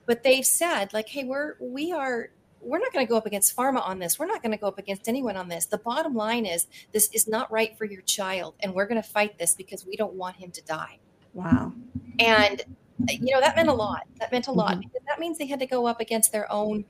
But 0.06 0.24
they've 0.24 0.46
said 0.46 0.94
like, 0.94 1.10
hey, 1.10 1.26
we're 1.26 1.56
we 1.60 1.92
are 1.92 2.30
we're 2.62 2.80
not 2.80 2.94
going 2.94 3.06
to 3.06 3.10
go 3.10 3.18
up 3.18 3.26
against 3.26 3.54
pharma 3.56 3.86
on 3.86 4.00
this. 4.00 4.18
We're 4.18 4.26
not 4.26 4.42
going 4.42 4.54
to 4.54 4.58
go 4.58 4.68
up 4.68 4.80
against 4.80 5.10
anyone 5.10 5.36
on 5.36 5.50
this. 5.50 5.66
The 5.66 5.80
bottom 5.80 6.16
line 6.16 6.46
is 6.46 6.68
this 6.94 7.10
is 7.14 7.28
not 7.28 7.52
right 7.52 7.78
for 7.78 7.84
your 7.84 8.02
child, 8.04 8.56
and 8.62 8.74
we're 8.74 8.86
going 8.86 9.02
to 9.02 9.08
fight 9.08 9.38
this 9.38 9.54
because 9.54 9.86
we 9.86 9.98
don't 9.98 10.14
want 10.14 10.38
him 10.38 10.50
to 10.52 10.62
die. 10.64 10.98
wow 11.34 11.74
And 12.20 12.62
you 13.10 13.34
know 13.34 13.42
that 13.42 13.58
meant 13.58 13.68
a 13.68 13.74
lot. 13.74 14.04
That 14.20 14.32
meant 14.32 14.48
a 14.48 14.52
lot 14.54 14.78
Mhm. 14.78 14.82
because 14.84 15.02
that 15.08 15.20
means 15.20 15.38
they 15.38 15.48
had 15.48 15.60
to 15.60 15.66
go 15.66 15.88
up 15.88 16.00
against 16.00 16.32
their 16.32 16.50
own, 16.50 16.86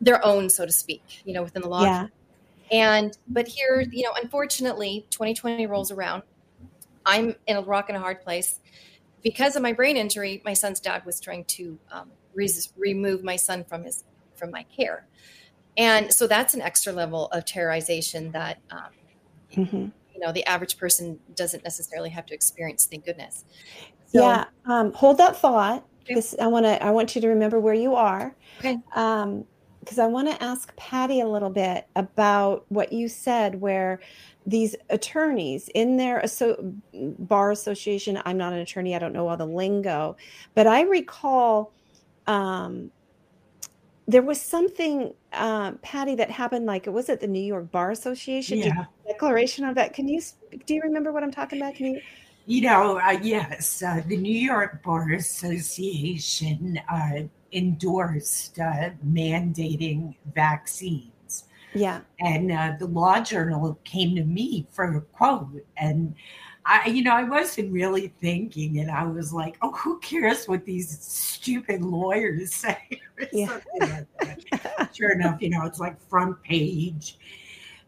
their 0.00 0.24
own, 0.24 0.48
so 0.50 0.64
to 0.66 0.72
speak. 0.72 1.22
You 1.24 1.32
know, 1.34 1.42
within 1.42 1.62
the 1.62 1.68
law. 1.68 1.82
yeah 1.82 2.06
And 2.70 3.16
but 3.26 3.48
here, 3.48 3.84
you 3.90 4.04
know, 4.04 4.12
unfortunately, 4.22 5.04
2020 5.10 5.66
rolls 5.66 5.90
around. 5.90 6.22
I'm 7.06 7.34
in 7.46 7.56
a 7.56 7.62
rock 7.62 7.88
and 7.88 7.96
a 7.96 8.00
hard 8.00 8.20
place 8.22 8.60
because 9.22 9.56
of 9.56 9.62
my 9.62 9.72
brain 9.72 9.96
injury. 9.96 10.42
My 10.44 10.52
son's 10.54 10.80
dad 10.80 11.04
was 11.04 11.20
trying 11.20 11.44
to 11.46 11.78
um, 11.92 12.10
res- 12.34 12.72
remove 12.76 13.22
my 13.24 13.36
son 13.36 13.64
from 13.64 13.84
his 13.84 14.04
from 14.36 14.50
my 14.50 14.62
care, 14.64 15.06
and 15.76 16.12
so 16.12 16.26
that's 16.26 16.54
an 16.54 16.62
extra 16.62 16.92
level 16.92 17.26
of 17.28 17.44
terrorization 17.44 18.32
that 18.32 18.58
um, 18.70 18.90
Mhm. 19.52 19.92
you 20.14 20.20
know 20.20 20.32
the 20.32 20.44
average 20.46 20.78
person 20.78 21.18
doesn't 21.34 21.64
necessarily 21.64 22.10
have 22.10 22.26
to 22.26 22.34
experience. 22.34 22.86
Thank 22.86 23.04
goodness. 23.04 23.44
So- 24.06 24.20
yeah 24.22 24.44
um, 24.66 24.92
hold 24.92 25.18
that 25.18 25.36
thought 25.36 25.84
Okay. 26.02 26.14
because 26.14 26.34
i 26.40 26.46
want 26.48 26.64
to 26.66 26.82
i 26.82 26.90
want 26.90 27.14
you 27.14 27.20
to 27.20 27.28
remember 27.28 27.60
where 27.60 27.74
you 27.74 27.94
are 27.94 28.34
Okay. 28.58 28.76
um 28.96 29.44
because 29.90 29.98
i 29.98 30.06
want 30.06 30.28
to 30.28 30.40
ask 30.40 30.74
patty 30.76 31.20
a 31.20 31.26
little 31.26 31.50
bit 31.50 31.88
about 31.96 32.64
what 32.68 32.92
you 32.92 33.08
said 33.08 33.60
where 33.60 33.98
these 34.46 34.76
attorneys 34.88 35.68
in 35.74 35.96
their 35.96 36.22
asso- 36.22 36.72
bar 36.92 37.50
association 37.50 38.22
i'm 38.24 38.38
not 38.38 38.52
an 38.52 38.60
attorney 38.60 38.94
i 38.94 39.00
don't 39.00 39.12
know 39.12 39.26
all 39.26 39.36
the 39.36 39.44
lingo 39.44 40.16
but 40.54 40.68
i 40.68 40.82
recall 40.82 41.72
um 42.28 42.88
there 44.06 44.22
was 44.22 44.40
something 44.40 45.12
uh, 45.32 45.72
patty 45.82 46.16
that 46.16 46.30
happened 46.30 46.66
like 46.66 46.86
was 46.86 47.08
it 47.08 47.20
the 47.20 47.26
new 47.26 47.42
york 47.42 47.70
bar 47.72 47.90
association. 47.90 48.58
Yeah. 48.58 48.84
declaration 49.06 49.64
of 49.64 49.74
that? 49.74 49.92
Can 49.92 50.06
you 50.08 50.20
do 50.66 50.74
you 50.74 50.82
remember 50.82 51.10
what 51.12 51.24
i'm 51.24 51.32
talking 51.32 51.60
about? 51.60 51.74
Can 51.74 51.86
you? 51.86 52.00
You 52.46 52.62
know, 52.62 52.98
uh, 52.98 53.18
yes, 53.22 53.82
uh, 53.82 54.02
the 54.08 54.16
New 54.16 54.36
York 54.36 54.82
Bar 54.82 55.12
Association 55.12 56.80
uh, 56.90 57.20
endorsed 57.52 58.58
uh, 58.58 58.90
mandating 59.06 60.14
vaccines. 60.34 61.44
yeah 61.74 62.00
And 62.20 62.52
uh, 62.52 62.74
the 62.78 62.86
law 62.86 63.20
journal 63.20 63.78
came 63.84 64.16
to 64.16 64.24
me 64.24 64.66
for 64.70 64.96
a 64.96 65.00
quote. 65.00 65.64
And 65.76 66.14
I, 66.66 66.88
you 66.88 67.02
know, 67.02 67.14
I 67.14 67.24
wasn't 67.24 67.72
really 67.72 68.12
thinking, 68.20 68.78
and 68.78 68.90
I 68.90 69.04
was 69.04 69.32
like, 69.32 69.56
"Oh, 69.62 69.72
who 69.72 69.98
cares 70.00 70.46
what 70.46 70.64
these 70.64 71.00
stupid 71.00 71.82
lawyers 71.82 72.54
say?" 72.64 72.78
Yeah. 73.32 73.58
like 73.80 74.06
that. 74.20 74.90
sure 74.94 75.10
enough, 75.12 75.40
you 75.40 75.50
know, 75.50 75.64
it's 75.64 75.80
like 75.80 76.00
front 76.08 76.40
page 76.42 77.18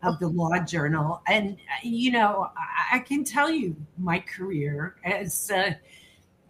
of 0.03 0.19
the 0.19 0.29
law 0.29 0.59
journal, 0.59 1.23
and 1.29 1.59
you 1.83 2.11
know, 2.13 2.51
I, 2.57 2.97
I 2.97 2.99
can 3.01 3.25
tell 3.25 3.51
you, 3.51 3.77
my 3.99 4.19
career 4.19 4.97
as 5.05 5.51
uh, 5.51 5.75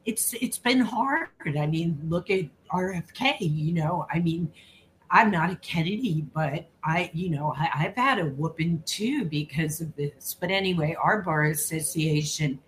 it's 0.06 0.34
it's 0.34 0.58
been 0.58 0.80
hard. 0.80 1.28
I 1.58 1.66
mean, 1.66 1.98
look 2.08 2.30
at 2.30 2.44
RFK. 2.72 3.36
You 3.40 3.72
know, 3.74 4.06
I 4.12 4.18
mean, 4.18 4.52
I'm 5.10 5.30
not 5.30 5.50
a 5.50 5.56
Kennedy, 5.56 6.24
but 6.34 6.68
I, 6.82 7.10
you 7.12 7.30
know, 7.30 7.54
I, 7.56 7.68
I've 7.74 7.96
had 7.96 8.18
a 8.18 8.26
whooping 8.26 8.82
too 8.86 9.24
because 9.26 9.80
of 9.80 9.94
this. 9.96 10.34
But 10.38 10.50
anyway, 10.50 10.96
our 11.00 11.22
bar 11.22 11.44
association 11.44 12.58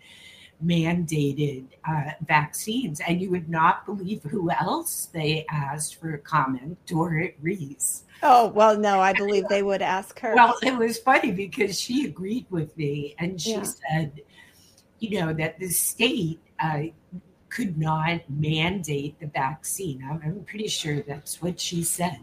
mandated 0.64 1.64
uh, 1.88 2.10
vaccines, 2.26 3.00
and 3.06 3.20
you 3.20 3.30
would 3.30 3.48
not 3.48 3.84
believe 3.86 4.22
who 4.24 4.50
else 4.50 5.06
they 5.12 5.44
asked 5.50 5.96
for 5.96 6.14
a 6.14 6.18
comment. 6.18 6.78
Dorit 6.86 7.34
Reiss. 7.40 8.04
Oh, 8.22 8.48
well, 8.48 8.78
no, 8.78 9.00
I 9.00 9.12
believe 9.12 9.48
they 9.48 9.62
would 9.62 9.82
ask 9.82 10.18
her. 10.20 10.34
Well, 10.34 10.56
it 10.62 10.76
was 10.76 10.98
funny 10.98 11.32
because 11.32 11.78
she 11.80 12.06
agreed 12.06 12.46
with 12.50 12.76
me, 12.76 13.14
and 13.18 13.40
she 13.40 13.50
Yeah. 13.52 13.62
said, 13.62 14.20
you 15.00 15.20
know, 15.20 15.32
that 15.34 15.58
the 15.58 15.68
state 15.68 16.40
uh, 16.60 16.84
could 17.54 17.78
not 17.78 18.20
mandate 18.28 19.18
the 19.20 19.26
vaccine. 19.28 20.04
I'm, 20.04 20.20
I'm 20.24 20.44
pretty 20.44 20.66
sure 20.66 21.02
that's 21.02 21.40
what 21.40 21.60
she 21.60 21.84
said, 21.84 22.18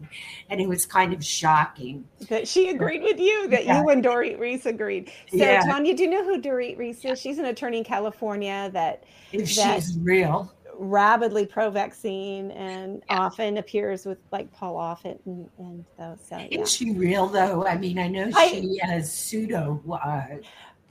and 0.49 0.59
it 0.59 0.67
was 0.67 0.85
kind 0.85 1.13
of 1.13 1.23
shocking. 1.23 2.03
that 2.27 2.47
she 2.49 2.67
agreed 2.69 3.01
with 3.01 3.17
you, 3.17 3.47
that 3.47 3.65
Yeah. 3.65 3.81
you 3.81 3.89
and 3.89 4.03
Dorit 4.03 4.37
Reiss 4.37 4.65
agreed. 4.65 5.09
So, 5.29 5.37
Yeah. 5.37 5.61
Tanya, 5.61 5.95
do 5.95 6.03
you 6.03 6.09
know 6.09 6.25
who 6.25 6.41
Dorit 6.41 6.77
Reiss 6.77 7.05
is? 7.05 7.19
She's 7.21 7.39
an 7.39 7.45
attorney 7.45 7.77
in 7.77 7.83
California 7.85 8.69
that 8.73 9.05
If 9.31 9.55
That- 9.55 9.81
she's 9.81 9.97
real, 9.99 10.51
rabidly 10.77 11.45
pro-vaccine 11.45 12.51
and 12.51 13.01
Yeah. 13.09 13.19
often 13.19 13.57
appears 13.57 14.05
with 14.05 14.17
like 14.31 14.51
Paul 14.51 14.75
Offit 14.75 15.19
and, 15.25 15.47
and 15.59 15.85
those. 15.97 16.17
So, 16.27 16.37
is 16.51 16.69
she 16.73 16.91
real 16.91 17.27
though? 17.27 17.65
I 17.65 17.77
mean, 17.77 17.97
I 17.99 18.07
know 18.09 18.29
I- 18.35 18.49
she 18.49 18.79
has 18.81 19.13
pseudo 19.13 19.81
uh, 19.89 20.23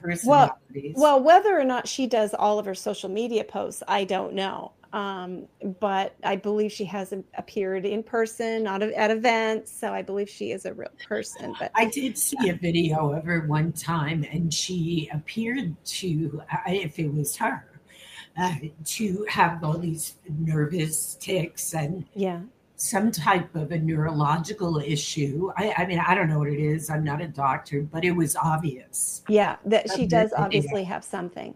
personalities. 0.01 0.95
Well, 0.97 1.21
whether 1.21 1.57
or 1.59 1.63
not 1.63 1.87
she 1.87 2.07
does 2.07 2.33
all 2.33 2.59
of 2.59 2.65
her 2.65 2.75
social 2.75 3.09
media 3.09 3.43
posts, 3.43 3.83
I 3.87 4.03
don't 4.03 4.33
know. 4.33 4.73
Um, 4.93 5.47
but 5.79 6.15
I 6.23 6.35
believe 6.35 6.71
she 6.71 6.83
has 6.85 7.13
appeared 7.37 7.85
in 7.85 8.03
person, 8.03 8.63
not 8.63 8.81
at 8.81 9.09
events. 9.09 9.71
So 9.71 9.93
I 9.93 10.01
believe 10.01 10.29
she 10.29 10.51
is 10.51 10.65
a 10.65 10.73
real 10.73 10.89
person. 11.07 11.55
But 11.57 11.71
I 11.75 11.85
did 11.85 12.17
see 12.17 12.49
a 12.49 12.55
video 12.55 13.13
of 13.13 13.23
her 13.23 13.47
one 13.47 13.71
time, 13.71 14.25
and 14.29 14.53
she 14.53 15.09
appeared 15.13 15.75
to, 15.85 16.41
if 16.67 16.99
it 16.99 17.13
was 17.13 17.37
her, 17.37 17.65
uh, 18.37 18.55
to 18.85 19.25
have 19.29 19.63
all 19.63 19.77
these 19.77 20.15
nervous 20.29 21.15
tics 21.19 21.73
and 21.73 22.05
yeah, 22.13 22.41
some 22.81 23.11
type 23.11 23.55
of 23.55 23.71
a 23.71 23.77
neurological 23.77 24.79
issue. 24.79 25.51
I, 25.55 25.73
I 25.77 25.85
mean, 25.85 25.99
I 25.99 26.15
don't 26.15 26.27
know 26.29 26.39
what 26.39 26.47
it 26.49 26.59
is. 26.59 26.89
I'm 26.89 27.03
not 27.03 27.21
a 27.21 27.27
doctor, 27.27 27.83
but 27.83 28.03
it 28.03 28.11
was 28.11 28.35
obvious. 28.35 29.21
yeah, 29.27 29.57
that 29.65 29.89
she 29.91 30.07
does 30.07 30.33
obviously 30.33 30.83
have 30.83 31.03
something. 31.03 31.55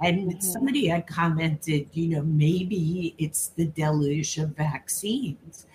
And 0.00 0.32
Mhm. 0.32 0.42
somebody 0.42 0.88
had 0.88 1.06
commented, 1.06 1.88
you 1.92 2.08
know, 2.08 2.22
maybe 2.22 3.14
it's 3.18 3.48
the 3.48 3.66
deluge 3.66 4.36
of 4.38 4.56
vaccines, 4.56 5.66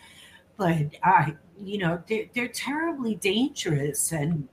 but 0.57 0.87
I, 1.01 1.35
you 1.57 1.77
know, 1.77 2.03
they're, 2.07 2.25
they're 2.33 2.49
terribly 2.49 3.15
dangerous. 3.15 4.11
And 4.11 4.49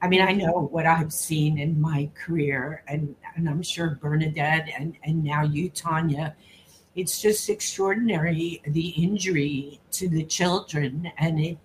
I 0.00 0.06
mean, 0.06 0.22
I 0.22 0.30
know 0.32 0.68
what 0.70 0.86
I've 0.86 1.12
seen 1.12 1.58
in 1.58 1.80
my 1.80 2.08
career, 2.14 2.84
and, 2.86 3.16
and 3.34 3.48
I'm 3.48 3.62
sure 3.62 3.98
Bernadette 4.00 4.68
and, 4.78 4.96
and 5.02 5.24
now 5.24 5.42
you, 5.42 5.68
Tanya. 5.70 6.36
It's 6.94 7.20
just 7.20 7.48
extraordinary 7.48 8.60
the 8.66 8.88
injury 8.88 9.80
to 9.92 10.08
the 10.08 10.24
children, 10.24 11.12
and 11.18 11.38
it 11.40 11.58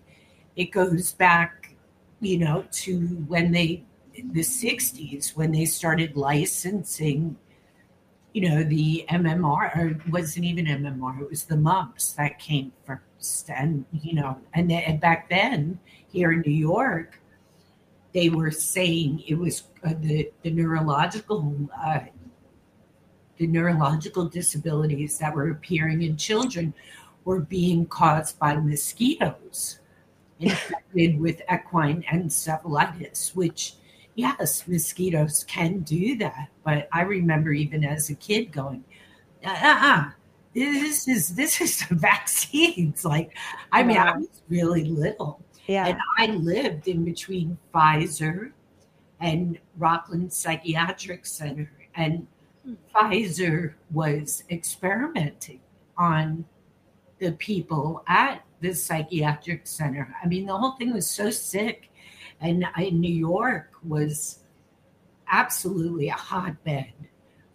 it 0.55 0.71
goes 0.71 1.11
back, 1.13 1.75
you 2.21 2.37
know, 2.37 2.65
to 2.71 2.99
when 3.27 3.51
they 3.51 3.83
the 4.15 4.41
60s 4.41 5.35
when 5.35 5.51
they 5.51 5.65
started 5.65 6.15
licensing 6.15 7.35
you 8.33 8.47
know 8.47 8.63
the 8.63 9.05
mmr 9.09 9.75
or 9.75 9.87
it 9.87 10.09
wasn't 10.09 10.45
even 10.45 10.65
mmr 10.65 11.21
it 11.21 11.29
was 11.29 11.45
the 11.45 11.57
mumps 11.57 12.13
that 12.13 12.37
came 12.39 12.71
first 12.85 13.49
and 13.49 13.85
you 13.91 14.13
know 14.13 14.37
and, 14.53 14.69
then, 14.69 14.83
and 14.83 15.01
back 15.01 15.29
then 15.29 15.79
here 16.11 16.31
in 16.31 16.41
new 16.41 16.51
york 16.51 17.19
they 18.13 18.29
were 18.29 18.51
saying 18.51 19.23
it 19.27 19.35
was 19.35 19.63
uh, 19.83 19.93
the, 19.99 20.31
the 20.43 20.51
neurological 20.51 21.55
uh, 21.83 21.99
the 23.37 23.47
neurological 23.47 24.25
disabilities 24.25 25.17
that 25.19 25.33
were 25.33 25.49
appearing 25.49 26.01
in 26.03 26.17
children 26.17 26.73
were 27.25 27.39
being 27.39 27.85
caused 27.85 28.37
by 28.39 28.55
mosquitoes 28.55 29.79
infected 30.39 31.19
with 31.19 31.41
equine 31.51 32.03
encephalitis 32.11 33.35
which 33.35 33.75
yes, 34.15 34.67
mosquitoes 34.67 35.43
can 35.45 35.79
do 35.79 36.17
that. 36.17 36.49
But 36.63 36.87
I 36.91 37.01
remember 37.01 37.51
even 37.51 37.83
as 37.83 38.09
a 38.09 38.15
kid 38.15 38.51
going, 38.51 38.83
uh-uh, 39.45 40.11
this 40.53 41.07
is 41.07 41.35
this 41.35 41.61
is 41.61 41.87
the 41.87 41.95
vaccines. 41.95 43.03
Like, 43.03 43.35
I 43.71 43.83
mean, 43.83 43.97
I 43.97 44.17
was 44.17 44.41
really 44.49 44.85
little, 44.85 45.41
Yeah, 45.67 45.87
and 45.87 45.97
I 46.17 46.27
lived 46.27 46.87
in 46.87 47.03
between 47.03 47.57
Pfizer 47.73 48.51
and 49.19 49.57
Rockland 49.77 50.31
Psychiatric 50.31 51.25
Center, 51.25 51.71
and 51.95 52.27
Pfizer 52.93 53.73
was 53.91 54.43
experimenting 54.49 55.59
on 55.97 56.45
the 57.19 57.31
people 57.33 58.03
at 58.07 58.43
the 58.61 58.73
psychiatric 58.73 59.67
center. 59.67 60.15
I 60.23 60.27
mean, 60.27 60.45
the 60.45 60.57
whole 60.57 60.71
thing 60.71 60.93
was 60.93 61.09
so 61.09 61.29
sick. 61.29 61.89
And 62.39 62.65
I, 62.75 62.89
New 62.89 63.13
York 63.13 63.71
was 63.83 64.39
absolutely 65.31 66.09
a 66.09 66.13
hotbed 66.13 66.93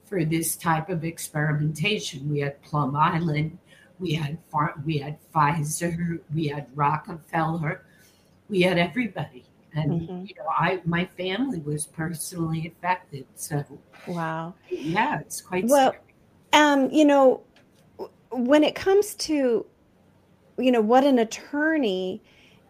for 0.04 0.24
this 0.24 0.56
type 0.56 0.88
of 0.88 1.04
experimentation. 1.04 2.30
We 2.30 2.40
had 2.40 2.61
Plum 2.62 2.96
Island, 2.96 3.59
we 3.98 4.14
had 4.14 4.38
we 4.84 4.98
had 4.98 5.18
Pfizer, 5.34 6.20
we 6.34 6.48
had 6.48 6.66
Rockefeller, 6.74 7.84
we 8.48 8.62
had 8.62 8.78
everybody. 8.78 9.44
And 9.74 10.08
Mhm. 10.08 10.24
you 10.24 10.34
know, 10.38 10.46
I 10.50 10.80
my 10.84 11.06
family 11.16 11.60
was 11.60 11.86
personally 11.86 12.66
affected. 12.76 13.26
So 13.34 13.64
wow. 14.06 14.54
yeah, 14.70 15.20
it's 15.20 15.40
quite 15.40 15.70
Well, 15.70 15.70
scary. 15.70 16.02
um, 16.52 16.90
you 16.90 17.04
know, 17.04 17.46
when 18.30 18.64
it 18.64 18.74
comes 18.74 19.14
to, 19.16 19.66
you 20.58 20.72
know, 20.72 20.80
what 20.80 21.04
an 21.04 21.18
attorney 21.18 22.22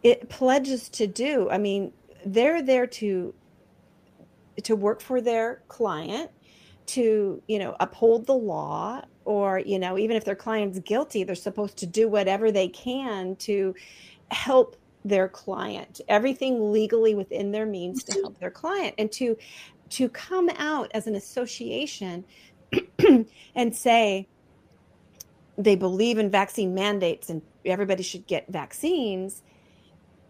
it 0.03 0.28
pledges 0.30 0.88
to 0.90 1.07
do. 1.07 1.51
I 1.51 1.59
mean, 1.59 1.92
they're 2.24 2.62
there 2.62 2.86
to 2.86 3.34
to 4.64 4.76
work 4.76 5.01
for 5.01 5.20
their 5.20 5.62
client, 5.68 6.30
to 6.88 7.42
you 7.49 7.59
know 7.59 7.76
uphold 7.80 8.26
the 8.26 8.34
law, 8.34 9.03
or 9.24 9.61
you 9.61 9.78
know 9.78 9.99
even 9.99 10.16
if 10.16 10.24
their 10.24 10.36
client's 10.36 10.78
guilty, 10.80 11.24
they're 11.24 11.34
supposed 11.36 11.78
to 11.78 11.86
do 11.86 12.09
whatever 12.09 12.53
they 12.53 12.68
can 12.68 13.36
to 13.36 13.74
help 14.32 14.76
their 15.05 15.28
client. 15.28 16.01
Everything 16.09 16.72
legally 16.72 17.14
within 17.14 17.53
their 17.53 17.66
means 17.66 18.05
to 18.05 18.12
help 18.14 18.38
their 18.38 18.51
client, 18.51 18.94
and 18.99 19.12
to 19.12 19.36
to 19.90 20.09
come 20.09 20.51
out 20.59 20.90
as 20.94 21.07
an 21.07 21.14
association 21.14 22.24
and 23.55 23.76
say 23.76 24.28
they 25.59 25.76
believe 25.76 26.18
in 26.18 26.30
vaccine 26.30 26.74
mandates 26.74 27.30
and 27.30 27.42
everybody 27.64 28.03
should 28.03 28.26
get 28.26 28.46
vaccines 28.49 29.42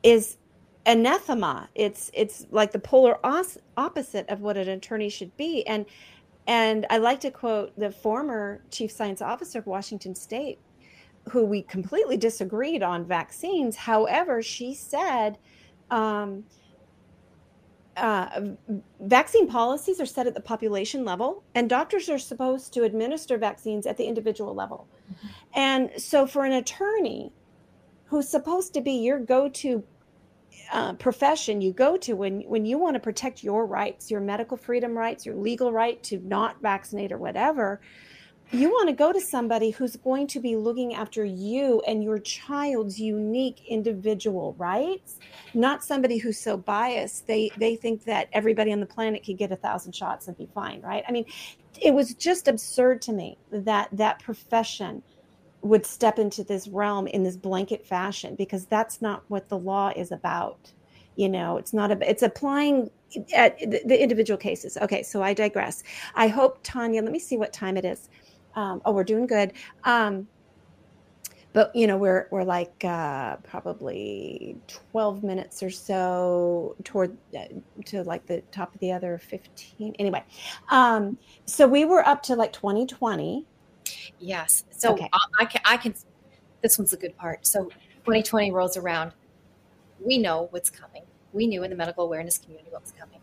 is 0.03 0.39
anathema 0.87 1.69
it's 1.75 2.11
it's 2.15 2.47
like 2.51 2.73
the 2.73 2.79
polar 2.79 3.19
os- 3.25 3.59
opposite 3.77 4.29
of 4.31 4.41
what 4.41 4.57
an 4.57 4.69
attorney 4.69 5.09
should 5.11 5.37
be 5.37 5.67
and 5.67 5.87
and 6.47 6.87
i 6.91 6.99
like 6.99 7.21
to 7.21 7.31
quote 7.31 7.73
the 7.79 7.91
former 7.93 8.65
chief 8.71 8.91
science 8.93 9.23
officer 9.23 9.59
of 9.61 9.67
washington 9.67 10.15
state 10.15 10.61
who 11.29 11.45
we 11.45 11.63
completely 11.63 12.17
disagreed 12.17 12.83
on 12.83 13.05
vaccines 13.05 13.77
however 13.77 14.43
she 14.43 14.75
said 14.75 15.39
um, 15.91 16.45
uh, 17.99 18.41
vaccine 19.01 19.49
policies 19.49 20.01
are 20.01 20.07
set 20.07 20.27
at 20.27 20.35
the 20.35 20.41
population 20.41 21.05
level, 21.05 21.43
and 21.55 21.69
doctors 21.69 22.09
are 22.09 22.19
supposed 22.19 22.73
to 22.73 22.85
administer 22.85 23.37
vaccines 23.37 23.87
at 23.87 23.97
the 23.97 24.05
individual 24.05 24.55
level. 24.55 24.87
And 25.55 25.91
so, 25.97 26.27
for 26.27 26.45
an 26.45 26.53
attorney 26.53 27.33
who's 28.05 28.29
supposed 28.29 28.73
to 28.75 28.81
be 28.81 28.93
your 28.93 29.19
go-to 29.19 29.83
uh, 30.73 30.93
profession, 30.95 31.61
you 31.61 31.73
go 31.73 31.97
to 31.97 32.15
when 32.15 32.43
when 32.43 32.65
you 32.65 32.79
want 32.79 32.95
to 32.95 33.01
protect 33.01 33.43
your 33.43 33.67
rights, 33.67 34.11
your 34.11 34.21
medical 34.21 34.57
freedom 34.57 34.97
rights, 34.97 35.27
your 35.27 35.35
legal 35.35 35.73
right 35.73 36.01
to 36.05 36.19
not 36.21 36.63
vaccinate 36.63 37.11
or 37.11 37.19
whatever, 37.19 37.81
you 38.51 38.71
want 38.71 38.89
to 38.89 38.95
go 38.95 39.13
to 39.13 39.21
somebody 39.21 39.71
who's 39.71 39.97
going 39.97 40.27
to 40.27 40.41
be 40.41 40.57
looking 40.57 40.95
after 40.95 41.25
you 41.25 41.83
and 41.87 42.03
your 42.03 42.19
child's 42.19 42.99
unique 42.99 43.63
individual 43.69 44.55
rights 44.59 45.19
not 45.55 45.85
somebody 45.85 46.17
who's 46.19 46.39
so 46.39 46.57
biased 46.57 47.27
they 47.27 47.51
they 47.59 47.77
think 47.77 48.05
that 48.05 48.29
everybody 48.33 48.73
on 48.73 48.81
the 48.81 48.87
planet 48.87 49.23
could 49.25 49.37
get 49.37 49.53
a 49.53 49.57
thousand 49.57 49.93
shots 49.95 50.29
and 50.29 50.37
be 50.39 50.49
fine 50.55 50.81
right? 50.81 51.05
I 51.09 51.13
mean 51.13 51.27
it 51.81 51.93
was 51.93 52.15
just 52.15 52.49
absurd 52.49 53.03
to 53.03 53.13
me 53.13 53.37
that 53.51 53.89
that 53.93 54.19
profession 54.21 55.03
would 55.61 55.85
step 55.85 56.19
into 56.19 56.43
this 56.43 56.69
realm 56.69 57.07
in 57.09 57.25
this 57.25 57.37
blanket 57.37 57.85
fashion 57.85 58.35
because 58.35 58.65
that's 58.67 59.03
not 59.03 59.25
what 59.29 59.49
the 59.49 59.59
law 59.59 59.93
is 59.95 60.11
about 60.13 60.73
you 61.17 61.29
know? 61.29 61.57
It's 61.57 61.73
not 61.73 61.91
a 61.91 62.09
it's 62.09 62.23
applying 62.23 62.91
at 63.35 63.59
the 63.59 63.81
the 63.85 64.01
individual 64.01 64.39
cases. 64.39 64.79
Okay 64.79 65.03
so 65.03 65.23
i 65.23 65.35
digress. 65.35 65.83
I 66.15 66.29
hope 66.29 66.61
tanya 66.63 67.03
let 67.03 67.13
me 67.13 67.19
see 67.19 67.37
what 67.37 67.53
time 67.53 67.77
it 67.77 67.85
is 67.85 68.09
um, 68.55 68.81
oh 68.85 68.93
we're 68.93 69.05
doing 69.05 69.27
good 69.27 69.53
um, 69.85 70.27
but 71.53 71.75
you 71.75 71.87
know 71.87 71.97
we're 71.97 72.29
we're 72.31 72.45
like 72.45 72.85
uh, 72.85 73.37
probably 73.39 74.57
12 74.91 75.23
minutes 75.23 75.63
or 75.63 75.71
so 75.71 76.77
toward 76.85 77.17
uh, 77.39 77.45
to 77.85 78.03
like 78.05 78.27
the 78.27 78.41
top 78.53 78.75
of 78.75 78.81
the 78.81 78.93
other 78.93 79.19
15 79.19 79.95
anyway 79.99 80.23
um, 80.71 81.17
so 81.47 81.67
we 81.67 81.85
were 81.85 82.07
up 82.07 82.23
to 82.23 82.35
like 82.35 82.53
2020 82.53 83.47
Yes. 84.19 84.65
So 84.71 84.93
Okay. 84.93 85.09
I, 85.13 85.19
I 85.41 85.45
can, 85.45 85.61
I 85.65 85.77
can, 85.77 85.95
this 86.63 86.79
one's 86.79 86.93
a 86.93 86.97
good 86.97 87.17
part. 87.17 87.47
So 87.47 87.65
2020 87.65 88.53
rolls 88.53 88.77
around. 88.77 89.13
We 90.05 90.19
know 90.19 90.49
what's 90.51 90.71
coming. 90.71 91.03
We 91.33 91.47
knew 91.47 91.63
in 91.63 91.71
the 91.71 91.77
medical 91.77 92.05
awareness 92.05 92.39
community 92.39 92.71
what 92.71 92.83
was 92.83 92.93
coming. 92.93 93.21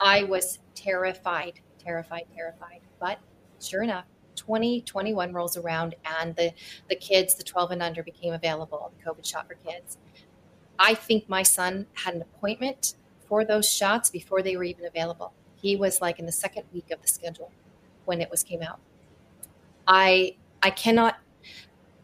I 0.00 0.24
was 0.24 0.60
terrified, 0.74 1.60
terrified, 1.78 2.24
terrified. 2.34 2.80
But 2.98 3.18
sure 3.60 3.82
enough, 3.82 4.04
2021 4.40 5.32
rolls 5.32 5.56
around 5.56 5.94
and 6.20 6.34
the, 6.36 6.52
the 6.88 6.96
kids, 6.96 7.34
the 7.34 7.44
12 7.44 7.72
and 7.72 7.82
under, 7.82 8.02
became 8.02 8.32
available, 8.32 8.90
the 8.98 9.10
COVID 9.10 9.24
shot 9.24 9.46
for 9.46 9.54
kids. 9.54 9.98
I 10.78 10.94
think 10.94 11.28
my 11.28 11.42
son 11.42 11.86
had 11.92 12.14
an 12.14 12.22
appointment 12.22 12.94
for 13.28 13.44
those 13.44 13.70
shots 13.70 14.10
before 14.10 14.42
they 14.42 14.56
were 14.56 14.64
even 14.64 14.86
available. 14.86 15.32
He 15.56 15.76
was 15.76 16.00
like 16.00 16.18
in 16.18 16.26
the 16.26 16.32
second 16.32 16.64
week 16.72 16.90
of 16.90 17.02
the 17.02 17.08
schedule 17.08 17.52
when 18.06 18.20
it 18.20 18.30
was 18.30 18.42
came 18.42 18.62
out. 18.62 18.80
I 19.86 20.36
I 20.62 20.70
cannot 20.70 21.18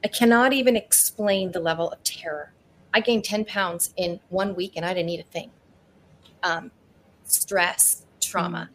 I 0.05 0.09
cannot 0.09 0.53
even 0.53 0.77
explain 0.77 1.53
the 1.53 1.61
level 1.61 1.91
of 1.91 2.03
terror. 2.03 2.53
I 2.93 3.01
gained 3.01 3.25
10 3.25 3.47
pounds 3.47 3.93
in 3.97 4.21
one 4.29 4.55
week 4.55 4.75
and 4.77 4.85
I 4.85 4.95
didn't 4.95 5.09
eat 5.09 5.21
a 5.21 5.31
thing. 5.31 5.51
Um, 6.43 6.71
stress, 7.25 8.05
trauma. 8.21 8.71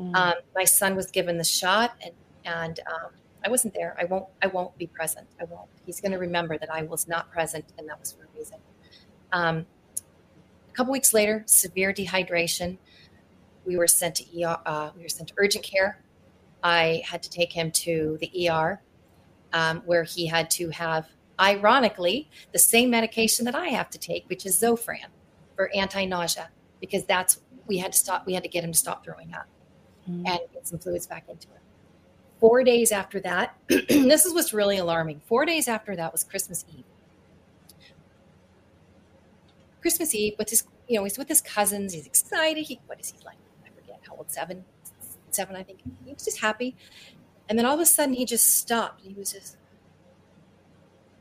Mm. 0.00 0.14
Um, 0.14 0.34
my 0.54 0.64
son 0.64 0.96
was 0.96 1.10
given 1.10 1.38
the 1.38 1.44
shot 1.44 1.92
and 2.02 2.12
and 2.44 2.80
um, 2.86 3.10
I 3.44 3.48
wasn't 3.48 3.74
there. 3.74 3.96
I 3.98 4.04
won't 4.04 4.26
I 4.42 4.46
won't 4.48 4.76
be 4.78 4.86
present. 4.86 5.26
I 5.40 5.44
won't. 5.44 5.68
He's 5.84 6.00
going 6.00 6.12
to 6.12 6.18
remember 6.18 6.58
that 6.58 6.72
I 6.72 6.82
was 6.82 7.06
not 7.08 7.30
present 7.30 7.64
and 7.78 7.88
that 7.88 8.00
was 8.00 8.12
for 8.12 8.24
a 8.24 8.38
reason. 8.38 8.58
Um, 9.32 9.66
a 10.70 10.72
couple 10.76 10.92
weeks 10.92 11.12
later, 11.12 11.44
severe 11.46 11.92
dehydration. 11.92 12.78
We 13.64 13.76
were 13.76 13.86
sent 13.86 14.16
to 14.16 14.42
ER, 14.42 14.58
uh, 14.66 14.90
we 14.96 15.02
were 15.02 15.08
sent 15.08 15.28
to 15.28 15.34
urgent 15.38 15.64
care. 15.64 16.00
I 16.62 17.02
had 17.06 17.22
to 17.22 17.30
take 17.30 17.52
him 17.52 17.70
to 17.70 18.18
the 18.20 18.48
ER, 18.50 18.80
um, 19.52 19.82
where 19.86 20.02
he 20.02 20.26
had 20.26 20.50
to 20.50 20.70
have, 20.70 21.06
ironically, 21.40 22.28
the 22.52 22.58
same 22.58 22.90
medication 22.90 23.44
that 23.46 23.54
I 23.54 23.68
have 23.68 23.88
to 23.90 23.98
take, 23.98 24.28
which 24.28 24.44
is 24.44 24.60
Zofran 24.60 25.06
for 25.56 25.70
anti-nausea, 25.74 26.50
because 26.80 27.04
that's 27.04 27.40
we 27.66 27.78
had 27.78 27.92
to 27.92 27.98
stop. 27.98 28.26
We 28.26 28.34
had 28.34 28.42
to 28.42 28.48
get 28.48 28.64
him 28.64 28.72
to 28.72 28.78
stop 28.78 29.04
throwing 29.04 29.32
up 29.32 29.46
Mm. 30.08 30.28
and 30.28 30.40
get 30.52 30.66
some 30.66 30.78
fluids 30.78 31.06
back 31.06 31.28
into 31.28 31.48
him. 31.48 31.60
Four 32.44 32.62
days 32.62 32.92
after 32.92 33.20
that, 33.20 33.56
this 33.68 34.26
is 34.26 34.34
what's 34.34 34.52
really 34.52 34.76
alarming. 34.76 35.22
Four 35.24 35.46
days 35.46 35.66
after 35.66 35.96
that 35.96 36.12
was 36.12 36.22
Christmas 36.22 36.62
Eve. 36.76 36.84
Christmas 39.80 40.14
Eve, 40.14 40.34
with 40.36 40.50
his, 40.50 40.64
you 40.86 40.98
know, 40.98 41.04
he's 41.04 41.16
with 41.16 41.28
his 41.28 41.40
cousins. 41.40 41.94
He's 41.94 42.04
excited. 42.04 42.66
He, 42.66 42.82
what 42.84 43.00
is 43.00 43.08
he 43.08 43.24
like? 43.24 43.38
I 43.64 43.70
forget 43.74 43.98
how 44.06 44.16
old. 44.16 44.30
Seven, 44.30 44.62
seven, 45.30 45.56
I 45.56 45.62
think. 45.62 45.78
He 46.04 46.12
was 46.12 46.22
just 46.22 46.38
happy, 46.42 46.76
and 47.48 47.58
then 47.58 47.64
all 47.64 47.76
of 47.76 47.80
a 47.80 47.86
sudden 47.86 48.12
he 48.12 48.26
just 48.26 48.58
stopped. 48.58 49.00
He 49.00 49.14
was 49.14 49.32
just, 49.32 49.56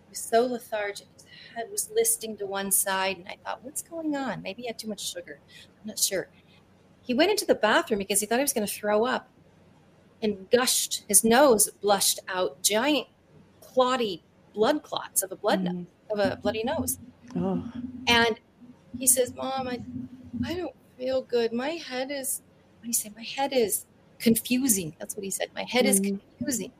he 0.07 0.09
was 0.09 0.19
so 0.19 0.45
lethargic. 0.45 1.07
His 1.15 1.25
head 1.55 1.67
was 1.71 1.89
listing 1.95 2.35
to 2.35 2.45
one 2.45 2.69
side, 2.69 3.15
and 3.15 3.29
I 3.29 3.37
thought, 3.45 3.63
what's 3.63 3.81
going 3.81 4.13
on? 4.17 4.41
Maybe 4.41 4.63
he 4.63 4.67
had 4.67 4.77
too 4.77 4.89
much 4.89 5.09
sugar. 5.09 5.39
I'm 5.81 5.87
not 5.87 5.99
sure. 5.99 6.27
He 7.01 7.13
went 7.13 7.31
into 7.31 7.45
the 7.45 7.55
bathroom 7.55 7.99
because 7.99 8.19
he 8.19 8.25
thought 8.25 8.39
he 8.39 8.43
was 8.43 8.51
going 8.51 8.67
to 8.67 8.73
throw 8.73 9.05
up, 9.05 9.29
and 10.23 10.49
gushed. 10.49 11.03
His 11.07 11.23
nose 11.23 11.69
blushed 11.81 12.19
out 12.27 12.61
giant, 12.63 13.07
clotty 13.61 14.23
blood 14.53 14.81
clots 14.81 15.21
of 15.21 15.31
a 15.31 15.35
blood 15.35 15.65
Mm. 15.65 15.85
of 16.11 16.19
a 16.19 16.37
bloody 16.41 16.63
nose. 16.63 16.97
Oh. 17.35 17.63
And 18.07 18.39
he 18.97 19.05
says, 19.07 19.33
Mom, 19.35 19.67
I, 19.67 19.79
I 20.45 20.53
don't 20.53 20.75
feel 20.97 21.21
good. 21.23 21.51
My 21.51 21.71
head 21.71 22.09
is, 22.11 22.41
what 22.79 22.83
do 22.83 22.87
you 22.87 22.93
say? 22.93 23.11
My 23.15 23.23
head 23.23 23.51
is 23.53 23.85
confusing. 24.19 24.95
That's 24.99 25.15
what 25.15 25.23
he 25.23 25.29
said. 25.31 25.49
My 25.53 25.63
head 25.63 25.85
is 25.85 25.99
Mhm. 25.99 26.19
confusing. 26.37 26.71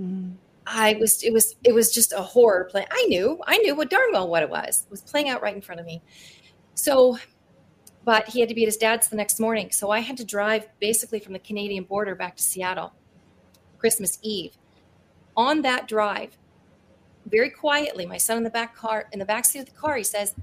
Mm. 0.00 0.34
I 0.66 0.94
was, 1.00 1.22
it 1.24 1.32
was, 1.32 1.56
it 1.64 1.72
was 1.74 1.92
just 1.92 2.12
a 2.12 2.20
horror 2.22 2.64
play. 2.70 2.86
I 2.90 3.02
knew, 3.06 3.40
I 3.46 3.58
knew 3.58 3.74
what 3.74 3.90
darn 3.90 4.12
well 4.12 4.28
what 4.28 4.42
it 4.42 4.50
was. 4.50 4.82
It 4.84 4.90
was 4.90 5.00
playing 5.00 5.28
out 5.28 5.42
right 5.42 5.54
in 5.54 5.62
front 5.62 5.80
of 5.80 5.86
me. 5.86 6.00
So, 6.74 7.18
but 8.04 8.28
he 8.28 8.40
had 8.40 8.48
to 8.48 8.54
be 8.54 8.62
at 8.62 8.68
his 8.68 8.76
dad's 8.76 9.08
the 9.08 9.16
next 9.16 9.38
morning. 9.38 9.70
So 9.70 9.90
I 9.90 10.00
had 10.00 10.16
to 10.16 10.24
drive 10.24 10.68
basically 10.80 11.20
from 11.20 11.32
the 11.32 11.38
Canadian 11.38 11.84
border 11.84 12.14
back 12.14 12.36
to 12.36 12.42
Seattle, 12.42 12.92
Christmas 13.78 14.18
Eve. 14.22 14.56
On 15.36 15.62
that 15.62 15.86
drive, 15.86 16.36
very 17.26 17.50
quietly, 17.50 18.06
my 18.06 18.16
son 18.16 18.38
in 18.38 18.44
the 18.44 18.50
back 18.50 18.74
car, 18.74 19.08
in 19.12 19.18
the 19.18 19.24
back 19.24 19.44
seat 19.44 19.60
of 19.60 19.66
the 19.66 19.72
car, 19.72 19.96
he 19.96 20.04
says, 20.04 20.34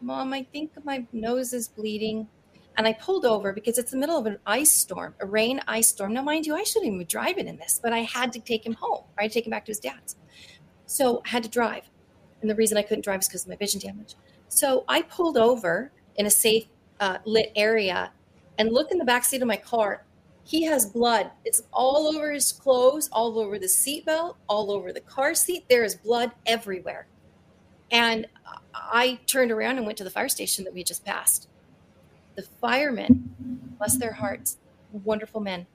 Mom, 0.00 0.32
I 0.32 0.44
think 0.44 0.72
my 0.84 1.06
nose 1.12 1.52
is 1.52 1.68
bleeding. 1.68 2.28
And 2.76 2.86
I 2.86 2.92
pulled 2.92 3.24
over 3.24 3.52
because 3.52 3.78
it's 3.78 3.92
the 3.92 3.96
middle 3.96 4.18
of 4.18 4.26
an 4.26 4.38
ice 4.46 4.72
storm, 4.72 5.14
a 5.20 5.26
rain 5.26 5.60
ice 5.68 5.88
storm. 5.88 6.12
Now, 6.12 6.22
mind 6.22 6.44
you, 6.44 6.56
I 6.56 6.64
shouldn't 6.64 6.86
even 6.86 6.98
be 6.98 7.04
driving 7.04 7.46
in 7.46 7.56
this, 7.56 7.80
but 7.82 7.92
I 7.92 8.00
had 8.00 8.32
to 8.32 8.40
take 8.40 8.66
him 8.66 8.74
home. 8.74 9.04
I 9.16 9.22
had 9.22 9.30
to 9.30 9.34
take 9.34 9.46
him 9.46 9.52
back 9.52 9.64
to 9.66 9.70
his 9.70 9.78
dad's. 9.78 10.16
So 10.86 11.22
I 11.24 11.28
had 11.28 11.44
to 11.44 11.48
drive. 11.48 11.88
And 12.40 12.50
the 12.50 12.54
reason 12.54 12.76
I 12.76 12.82
couldn't 12.82 13.04
drive 13.04 13.20
is 13.20 13.28
because 13.28 13.44
of 13.44 13.48
my 13.48 13.56
vision 13.56 13.80
damage. 13.80 14.16
So 14.48 14.84
I 14.88 15.02
pulled 15.02 15.38
over 15.38 15.92
in 16.16 16.26
a 16.26 16.30
safe, 16.30 16.66
uh, 17.04 17.18
lit 17.26 17.52
area 17.54 18.10
and 18.58 18.72
look 18.72 18.90
in 18.90 18.98
the 18.98 19.04
back 19.04 19.24
seat 19.24 19.42
of 19.42 19.48
my 19.48 19.56
car. 19.56 20.04
He 20.44 20.62
has 20.64 20.86
blood. 20.86 21.30
It's 21.44 21.62
all 21.72 22.06
over 22.06 22.32
his 22.32 22.50
clothes, 22.50 23.08
all 23.12 23.38
over 23.38 23.58
the 23.58 23.66
seatbelt, 23.66 24.36
all 24.48 24.70
over 24.70 24.92
the 24.92 25.00
car 25.00 25.34
seat. 25.34 25.64
There 25.68 25.84
is 25.84 25.94
blood 25.94 26.32
everywhere. 26.46 27.06
And 27.90 28.26
I 28.74 29.20
turned 29.26 29.50
around 29.52 29.76
and 29.76 29.86
went 29.86 29.98
to 29.98 30.04
the 30.04 30.10
fire 30.10 30.28
station 30.28 30.64
that 30.64 30.72
we 30.72 30.82
just 30.82 31.04
passed. 31.04 31.48
The 32.36 32.42
firemen, 32.60 33.34
bless 33.78 33.96
their 33.98 34.12
hearts, 34.12 34.56
wonderful 35.04 35.40
men. 35.40 35.66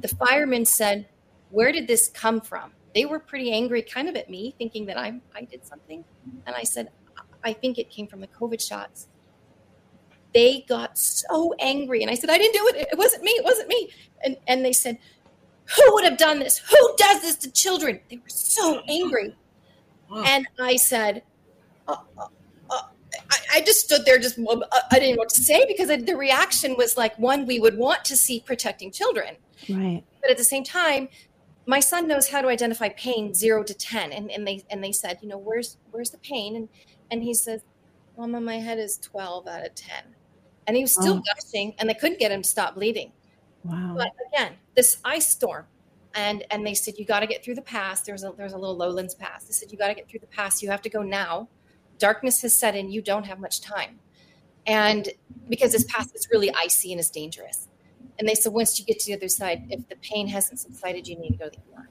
The 0.00 0.08
firemen 0.08 0.64
said, 0.64 1.08
Where 1.50 1.72
did 1.72 1.86
this 1.86 2.08
come 2.08 2.40
from? 2.40 2.72
They 2.94 3.04
were 3.04 3.18
pretty 3.18 3.52
angry, 3.52 3.82
kind 3.82 4.08
of 4.08 4.16
at 4.16 4.30
me, 4.30 4.54
thinking 4.56 4.86
that 4.86 4.96
I, 4.96 5.20
I 5.36 5.42
did 5.42 5.66
something. 5.66 6.04
And 6.46 6.56
I 6.56 6.62
said, 6.62 6.88
I 7.44 7.52
think 7.52 7.78
it 7.78 7.90
came 7.90 8.06
from 8.06 8.20
the 8.20 8.28
COVID 8.28 8.66
shots. 8.66 9.08
They 10.34 10.64
got 10.68 10.98
so 10.98 11.54
angry. 11.58 12.02
And 12.02 12.10
I 12.10 12.14
said, 12.14 12.30
I 12.30 12.38
didn't 12.38 12.54
do 12.54 12.68
it. 12.68 12.88
It 12.92 12.98
wasn't 12.98 13.22
me. 13.22 13.30
It 13.32 13.44
wasn't 13.44 13.68
me. 13.68 13.90
And, 14.24 14.36
and 14.46 14.64
they 14.64 14.72
said, 14.72 14.98
Who 15.76 15.94
would 15.94 16.04
have 16.04 16.18
done 16.18 16.38
this? 16.38 16.58
Who 16.58 16.94
does 16.96 17.22
this 17.22 17.36
to 17.36 17.50
children? 17.52 18.00
They 18.10 18.16
were 18.16 18.22
so 18.28 18.82
angry. 18.88 19.34
Oh, 20.10 20.22
And 20.24 20.46
I 20.58 20.76
said, 20.76 21.22
uh, 21.86 21.96
uh, 22.18 22.26
uh, 22.70 22.80
I, 23.30 23.38
I 23.56 23.60
just 23.60 23.80
stood 23.80 24.04
there, 24.06 24.18
just 24.18 24.38
uh, 24.38 24.60
I 24.90 24.98
didn't 24.98 25.16
know 25.16 25.20
what 25.20 25.28
to 25.30 25.42
say 25.42 25.66
because 25.66 25.90
I, 25.90 25.96
the 25.96 26.16
reaction 26.16 26.76
was 26.78 26.96
like 26.96 27.18
one 27.18 27.46
we 27.46 27.60
would 27.60 27.76
want 27.76 28.04
to 28.06 28.16
see 28.16 28.40
protecting 28.40 28.90
children, 28.90 29.36
Right. 29.68 30.02
but 30.22 30.30
at 30.30 30.38
the 30.38 30.44
same 30.44 30.64
time, 30.64 31.08
my 31.66 31.80
son 31.80 32.08
knows 32.08 32.28
how 32.30 32.40
to 32.40 32.48
identify 32.48 32.88
pain 32.90 33.34
zero 33.34 33.62
to 33.64 33.74
ten, 33.74 34.12
and, 34.12 34.30
and 34.30 34.46
they 34.46 34.64
and 34.70 34.82
they 34.82 34.92
said, 34.92 35.18
you 35.20 35.28
know, 35.28 35.36
where's 35.36 35.76
where's 35.90 36.08
the 36.10 36.18
pain, 36.18 36.56
and 36.56 36.68
and 37.10 37.22
he 37.22 37.34
says, 37.34 37.60
Mama, 38.16 38.40
my 38.40 38.56
head 38.58 38.78
is 38.78 38.96
twelve 38.96 39.46
out 39.46 39.66
of 39.66 39.74
ten, 39.74 40.04
and 40.68 40.76
he 40.76 40.82
was 40.82 40.92
still 40.92 41.16
Oh. 41.16 41.22
gushing, 41.34 41.74
and 41.78 41.88
they 41.88 41.94
couldn't 41.94 42.20
get 42.20 42.30
him 42.30 42.42
to 42.42 42.48
stop 42.48 42.74
bleeding. 42.74 43.10
Wow. 43.64 43.94
But 43.96 44.12
again, 44.32 44.52
this 44.76 44.98
ice 45.04 45.26
storm, 45.26 45.66
and 46.14 46.44
and 46.50 46.64
they 46.64 46.74
said 46.74 46.94
you 46.98 47.04
got 47.04 47.20
to 47.20 47.26
get 47.26 47.42
through 47.42 47.56
the 47.56 47.62
pass. 47.62 48.02
There's 48.02 48.22
a 48.22 48.32
there's 48.36 48.52
a 48.52 48.58
little 48.58 48.76
lowlands 48.76 49.14
pass. 49.14 49.44
They 49.44 49.52
said 49.52 49.72
you 49.72 49.78
got 49.78 49.88
to 49.88 49.94
get 49.94 50.08
through 50.08 50.20
the 50.20 50.26
pass. 50.26 50.62
You 50.62 50.70
have 50.70 50.82
to 50.82 50.90
go 50.90 51.02
now. 51.02 51.48
Darkness 51.98 52.42
has 52.42 52.54
set 52.54 52.76
in. 52.76 52.92
You 52.92 53.02
don't 53.02 53.24
have 53.24 53.40
much 53.40 53.60
time, 53.62 53.98
and 54.66 55.08
because 55.48 55.72
this 55.72 55.84
pass 55.84 56.12
is 56.14 56.28
really 56.30 56.52
icy 56.54 56.92
and 56.92 57.00
is 57.00 57.10
dangerous. 57.10 57.66
And 58.18 58.28
they 58.28 58.34
said 58.34 58.52
once 58.52 58.78
you 58.78 58.84
get 58.84 58.98
to 59.00 59.06
the 59.06 59.14
other 59.16 59.28
side, 59.28 59.66
if 59.70 59.88
the 59.88 59.96
pain 59.96 60.28
hasn't 60.28 60.60
subsided, 60.60 61.08
you 61.08 61.16
need 61.18 61.30
to 61.30 61.36
go 61.38 61.48
to 61.48 61.58
the 61.58 61.76
ER. 61.76 61.88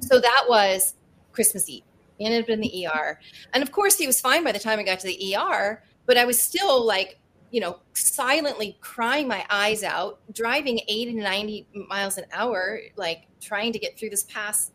So 0.00 0.20
that 0.20 0.44
was 0.48 0.94
Christmas 1.32 1.68
Eve. 1.68 1.82
He 2.18 2.26
ended 2.26 2.44
up 2.44 2.50
in 2.50 2.60
the 2.60 2.86
ER, 2.86 3.18
and 3.52 3.62
of 3.62 3.72
course 3.72 3.96
he 3.96 4.06
was 4.06 4.20
fine 4.20 4.44
by 4.44 4.52
the 4.52 4.58
time 4.58 4.78
I 4.78 4.82
got 4.84 5.00
to 5.00 5.06
the 5.06 5.34
ER. 5.36 5.82
But 6.06 6.16
I 6.18 6.24
was 6.24 6.40
still 6.40 6.84
like 6.84 7.18
you 7.50 7.60
know, 7.60 7.78
silently 7.94 8.76
crying 8.80 9.26
my 9.26 9.44
eyes 9.50 9.82
out, 9.82 10.20
driving 10.32 10.80
80 10.88 11.14
to 11.14 11.20
90 11.20 11.66
miles 11.88 12.16
an 12.16 12.24
hour, 12.32 12.80
like 12.96 13.26
trying 13.40 13.72
to 13.72 13.78
get 13.78 13.98
through 13.98 14.10
this 14.10 14.24
pass 14.24 14.70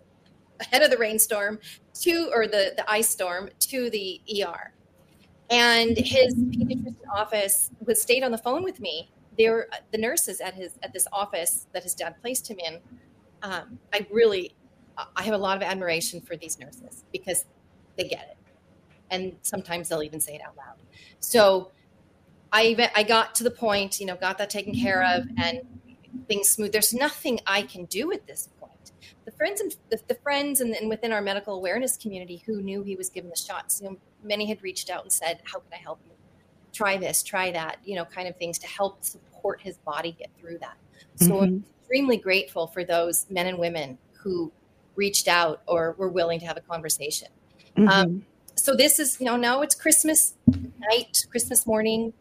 ahead 0.59 0.81
of 0.81 0.91
the 0.91 0.97
rainstorm 0.97 1.59
to, 1.93 2.29
or 2.33 2.47
the, 2.47 2.73
the 2.75 2.89
ice 2.89 3.09
storm 3.09 3.49
to 3.59 3.89
the 3.89 4.21
ER. 4.41 4.73
And 5.49 5.97
his 5.97 6.35
pediatrician 6.35 6.95
office 7.13 7.71
was 7.85 8.01
stayed 8.01 8.23
on 8.23 8.31
the 8.31 8.37
phone 8.37 8.63
with 8.63 8.79
me. 8.79 9.11
There, 9.37 9.67
the 9.91 9.97
nurses 9.97 10.41
at 10.41 10.53
his 10.53 10.79
at 10.81 10.93
this 10.93 11.07
office 11.11 11.67
that 11.73 11.83
his 11.83 11.93
dad 11.93 12.15
placed 12.21 12.49
him 12.49 12.57
in. 12.59 12.79
Um, 13.43 13.79
I 13.93 14.07
really, 14.09 14.55
I 15.15 15.23
have 15.23 15.33
a 15.33 15.37
lot 15.37 15.57
of 15.57 15.63
admiration 15.63 16.21
for 16.21 16.35
these 16.37 16.57
nurses 16.57 17.03
because 17.11 17.45
they 17.97 18.05
get 18.05 18.29
it, 18.31 18.37
and 19.11 19.35
sometimes 19.41 19.89
they'll 19.89 20.03
even 20.03 20.21
say 20.21 20.35
it 20.35 20.41
out 20.41 20.55
loud. 20.55 20.77
So 21.19 21.71
I 22.55 22.67
even 22.67 22.87
I 22.95 23.03
got 23.03 23.35
to 23.35 23.43
the 23.43 23.51
point, 23.51 23.99
you 23.99 24.05
know, 24.05 24.15
got 24.15 24.37
that 24.37 24.49
taken 24.49 24.73
care 24.73 25.03
of, 25.03 25.27
and 25.37 25.59
things 26.29 26.47
smooth. 26.47 26.71
There's 26.71 26.93
nothing 26.93 27.41
I 27.45 27.63
can 27.63 27.83
do 27.83 28.13
at 28.13 28.25
this 28.27 28.47
point. 28.61 28.93
The 29.25 29.31
friends 29.31 29.59
and 29.59 29.75
the, 29.89 29.99
the 30.07 30.15
friends 30.15 30.61
and, 30.61 30.73
and 30.73 30.87
within 30.87 31.11
our 31.11 31.21
medical 31.21 31.55
awareness 31.55 31.97
community 31.97 32.43
who 32.45 32.61
knew 32.61 32.81
he 32.81 32.95
was 32.95 33.09
given 33.09 33.29
the 33.29 33.35
shots, 33.35 33.81
you 33.81 33.89
know, 33.89 33.97
many 34.23 34.45
had 34.45 34.63
reached 34.63 34.89
out 34.89 35.03
and 35.03 35.11
said, 35.11 35.41
"How 35.43 35.59
can 35.59 35.73
I 35.73 35.75
help 35.75 35.99
you? 36.05 36.13
Try 36.71 36.95
this, 36.95 37.23
try 37.23 37.51
that," 37.51 37.79
you 37.83 37.95
know, 37.95 38.05
kind 38.05 38.29
of 38.29 38.37
things 38.37 38.57
to 38.59 38.67
help 38.67 39.03
support 39.03 39.59
his 39.59 39.77
body 39.79 40.15
get 40.17 40.29
through 40.39 40.59
that. 40.59 40.77
So 41.15 41.41
I'm 41.41 41.65
extremely 41.81 42.15
grateful 42.15 42.67
for 42.67 42.85
those 42.85 43.25
men 43.29 43.47
and 43.47 43.59
women 43.59 43.97
who 44.13 44.53
reached 44.95 45.27
out 45.27 45.61
or 45.67 45.93
were 45.97 46.09
willing 46.09 46.39
to 46.39 46.45
have 46.45 46.55
a 46.55 46.61
conversation. 46.61 47.27
Mhm. 47.75 47.89
Um, 47.89 48.25
so 48.55 48.73
this 48.73 48.99
is 48.99 49.19
you 49.19 49.25
know 49.25 49.35
now 49.35 49.61
it's 49.61 49.75
christmas 49.75 50.35
night 50.89 51.25
christmas 51.29 51.67
morning 51.67 52.13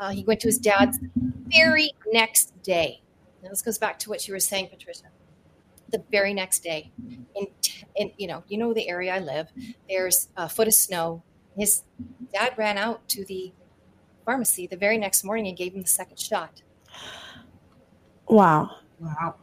uh, 0.00 0.10
he 0.10 0.24
went 0.24 0.40
to 0.40 0.48
his 0.48 0.58
dad's 0.58 0.98
very 1.46 1.90
next 2.12 2.60
day 2.62 3.00
now 3.42 3.50
this 3.50 3.62
goes 3.62 3.78
back 3.78 3.98
to 3.98 4.08
what 4.10 4.26
you 4.26 4.34
were 4.34 4.40
saying 4.40 4.68
patricia 4.68 5.04
the 5.90 6.02
very 6.10 6.32
next 6.34 6.60
day 6.60 6.90
in, 7.34 7.46
in 7.96 8.10
you 8.16 8.26
know 8.26 8.42
you 8.48 8.58
know 8.58 8.72
the 8.74 8.88
area 8.88 9.14
i 9.14 9.18
live 9.18 9.48
there's 9.88 10.28
a 10.36 10.48
foot 10.48 10.68
of 10.68 10.74
snow 10.74 11.22
his 11.56 11.82
dad 12.32 12.52
ran 12.56 12.78
out 12.78 13.06
to 13.08 13.24
the 13.26 13.52
pharmacy 14.24 14.66
the 14.66 14.76
very 14.76 14.98
next 14.98 15.24
morning 15.24 15.48
and 15.48 15.56
gave 15.56 15.74
him 15.74 15.82
the 15.82 15.88
second 15.88 16.18
shot 16.18 16.62
wow. 18.30 18.70
Wow. 19.00 19.34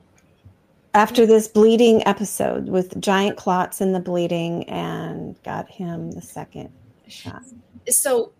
After 0.93 1.26
this 1.26 1.47
bleeding 1.47 2.05
episode 2.08 2.70
with 2.70 2.99
giant 2.99 3.38
clots 3.38 3.82
in 3.82 3.91
the 3.91 3.99
bleeding 3.99 4.64
and 4.70 5.41
got 5.43 5.70
him 5.70 6.12
the 6.12 6.22
second 6.22 6.72
shot. 7.08 7.43
so 7.89 8.32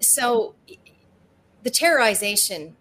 so 0.00 0.54
the 1.66 1.72
terrorization 1.72 2.74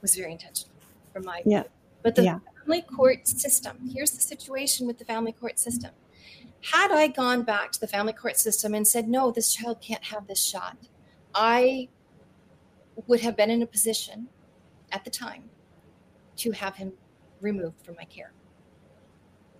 was 0.00 0.16
very 0.16 0.32
intentional 0.32 0.74
from 1.12 1.22
my 1.26 1.42
Yeah. 1.44 1.64
view. 1.64 1.70
but 2.02 2.14
the 2.14 2.22
Yeah. 2.24 2.38
family 2.60 2.80
court 2.80 3.28
system 3.28 3.90
here's 3.94 4.10
the 4.12 4.22
situation 4.22 4.86
with 4.86 4.96
the 4.98 5.04
family 5.04 5.32
court 5.32 5.58
system 5.58 5.90
had 6.72 6.90
i 6.90 7.06
gone 7.08 7.42
back 7.42 7.72
to 7.72 7.78
the 7.80 7.86
family 7.86 8.14
court 8.14 8.38
system 8.38 8.72
and 8.72 8.88
said 8.88 9.06
no 9.06 9.30
this 9.30 9.52
child 9.52 9.82
can't 9.82 10.02
have 10.04 10.26
this 10.26 10.42
shot 10.42 10.78
i 11.34 11.86
would 13.06 13.20
have 13.20 13.36
been 13.36 13.50
in 13.50 13.60
a 13.60 13.66
position 13.66 14.28
at 14.90 15.04
the 15.04 15.10
time 15.10 15.50
to 16.36 16.52
have 16.52 16.74
him 16.76 16.90
removed 17.42 17.78
from 17.84 17.96
my 17.96 18.04
care 18.04 18.32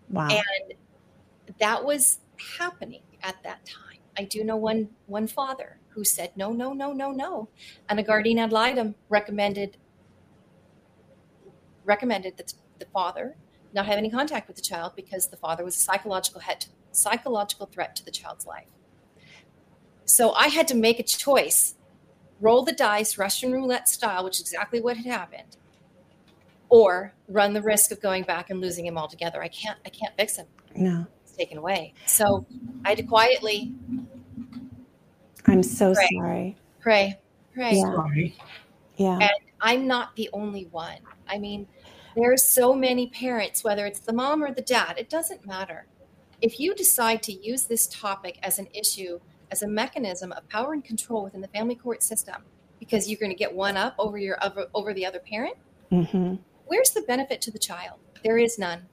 Wow. 0.08 0.28
and 0.30 0.74
that 1.58 1.84
was 1.84 2.20
happening 2.58 3.02
at 3.22 3.36
that 3.42 3.66
time 3.66 3.98
i 4.16 4.24
do 4.24 4.42
know 4.44 4.56
one 4.56 4.88
one 5.08 5.26
father 5.26 5.78
who 5.94 6.04
said 6.04 6.30
no 6.36 6.52
no 6.52 6.72
no 6.72 6.92
no 6.92 7.10
no 7.10 7.48
and 7.88 7.98
a 7.98 8.02
guardian 8.02 8.38
ad 8.38 8.52
litem 8.52 8.94
recommended 9.08 9.76
recommended 11.84 12.36
that 12.36 12.54
the 12.78 12.86
father 12.86 13.36
not 13.72 13.86
have 13.86 13.98
any 13.98 14.10
contact 14.10 14.46
with 14.46 14.56
the 14.56 14.62
child 14.62 14.92
because 14.94 15.28
the 15.28 15.36
father 15.36 15.64
was 15.64 15.76
a 15.76 15.80
psychological 15.80 16.40
head, 16.40 16.66
psychological 16.92 17.66
threat 17.66 17.96
to 17.96 18.04
the 18.04 18.10
child's 18.10 18.46
life 18.46 18.68
so 20.04 20.32
i 20.32 20.48
had 20.48 20.68
to 20.68 20.74
make 20.74 20.98
a 20.98 21.02
choice 21.02 21.74
roll 22.40 22.62
the 22.62 22.72
dice 22.72 23.18
russian 23.18 23.52
roulette 23.52 23.88
style 23.88 24.24
which 24.24 24.34
is 24.34 24.40
exactly 24.40 24.80
what 24.80 24.96
had 24.96 25.06
happened 25.06 25.56
or 26.68 27.12
run 27.28 27.52
the 27.52 27.62
risk 27.62 27.90
of 27.92 28.00
going 28.00 28.22
back 28.24 28.50
and 28.50 28.60
losing 28.60 28.86
him 28.86 28.98
altogether 28.98 29.42
i 29.42 29.48
can't 29.48 29.78
i 29.86 29.88
can't 29.88 30.14
fix 30.16 30.36
him 30.36 30.46
no. 30.76 31.06
it's 31.22 31.32
taken 31.32 31.58
away. 31.58 31.94
So 32.06 32.46
I 32.84 32.90
had 32.90 32.98
to 32.98 33.04
quietly 33.04 33.72
I'm 35.46 35.62
so 35.62 35.92
Right. 35.92 36.08
sorry. 36.16 36.56
pray, 36.80 37.18
pray. 37.54 37.74
Yeah. 37.76 37.94
Sorry. 37.94 38.36
Yeah. 38.96 39.18
And 39.20 39.30
I'm 39.60 39.86
not 39.86 40.14
the 40.16 40.28
only 40.32 40.66
one. 40.70 40.98
I 41.28 41.38
mean, 41.38 41.66
there's 42.16 42.44
so 42.44 42.74
many 42.74 43.08
parents, 43.08 43.64
whether 43.64 43.86
it's 43.86 44.00
the 44.00 44.12
mom 44.12 44.42
or 44.42 44.52
the 44.52 44.62
dad, 44.62 44.96
it 44.98 45.08
doesn't 45.10 45.46
matter. 45.46 45.86
If 46.40 46.60
you 46.60 46.74
decide 46.74 47.22
to 47.24 47.32
use 47.32 47.64
this 47.64 47.86
topic 47.88 48.38
as 48.42 48.58
an 48.58 48.68
issue, 48.74 49.18
as 49.50 49.62
a 49.62 49.68
mechanism 49.68 50.32
of 50.32 50.48
power 50.48 50.72
and 50.72 50.84
control 50.84 51.24
within 51.24 51.40
the 51.40 51.48
family 51.48 51.74
court 51.74 52.02
system, 52.02 52.42
because 52.78 53.08
you're 53.08 53.18
going 53.20 53.32
to 53.32 53.36
get 53.38 53.52
one 53.54 53.76
up 53.76 53.94
over 53.98 54.18
your 54.18 54.36
over, 54.44 54.66
over 54.74 54.92
the 54.94 55.06
other 55.06 55.18
parent, 55.20 55.56
Mm-hmm. 55.92 56.36
where's 56.66 56.90
the 56.90 57.02
benefit 57.02 57.40
to 57.42 57.50
the 57.50 57.58
child? 57.58 57.98
There 58.24 58.38
is 58.38 58.58
none. 58.58 58.86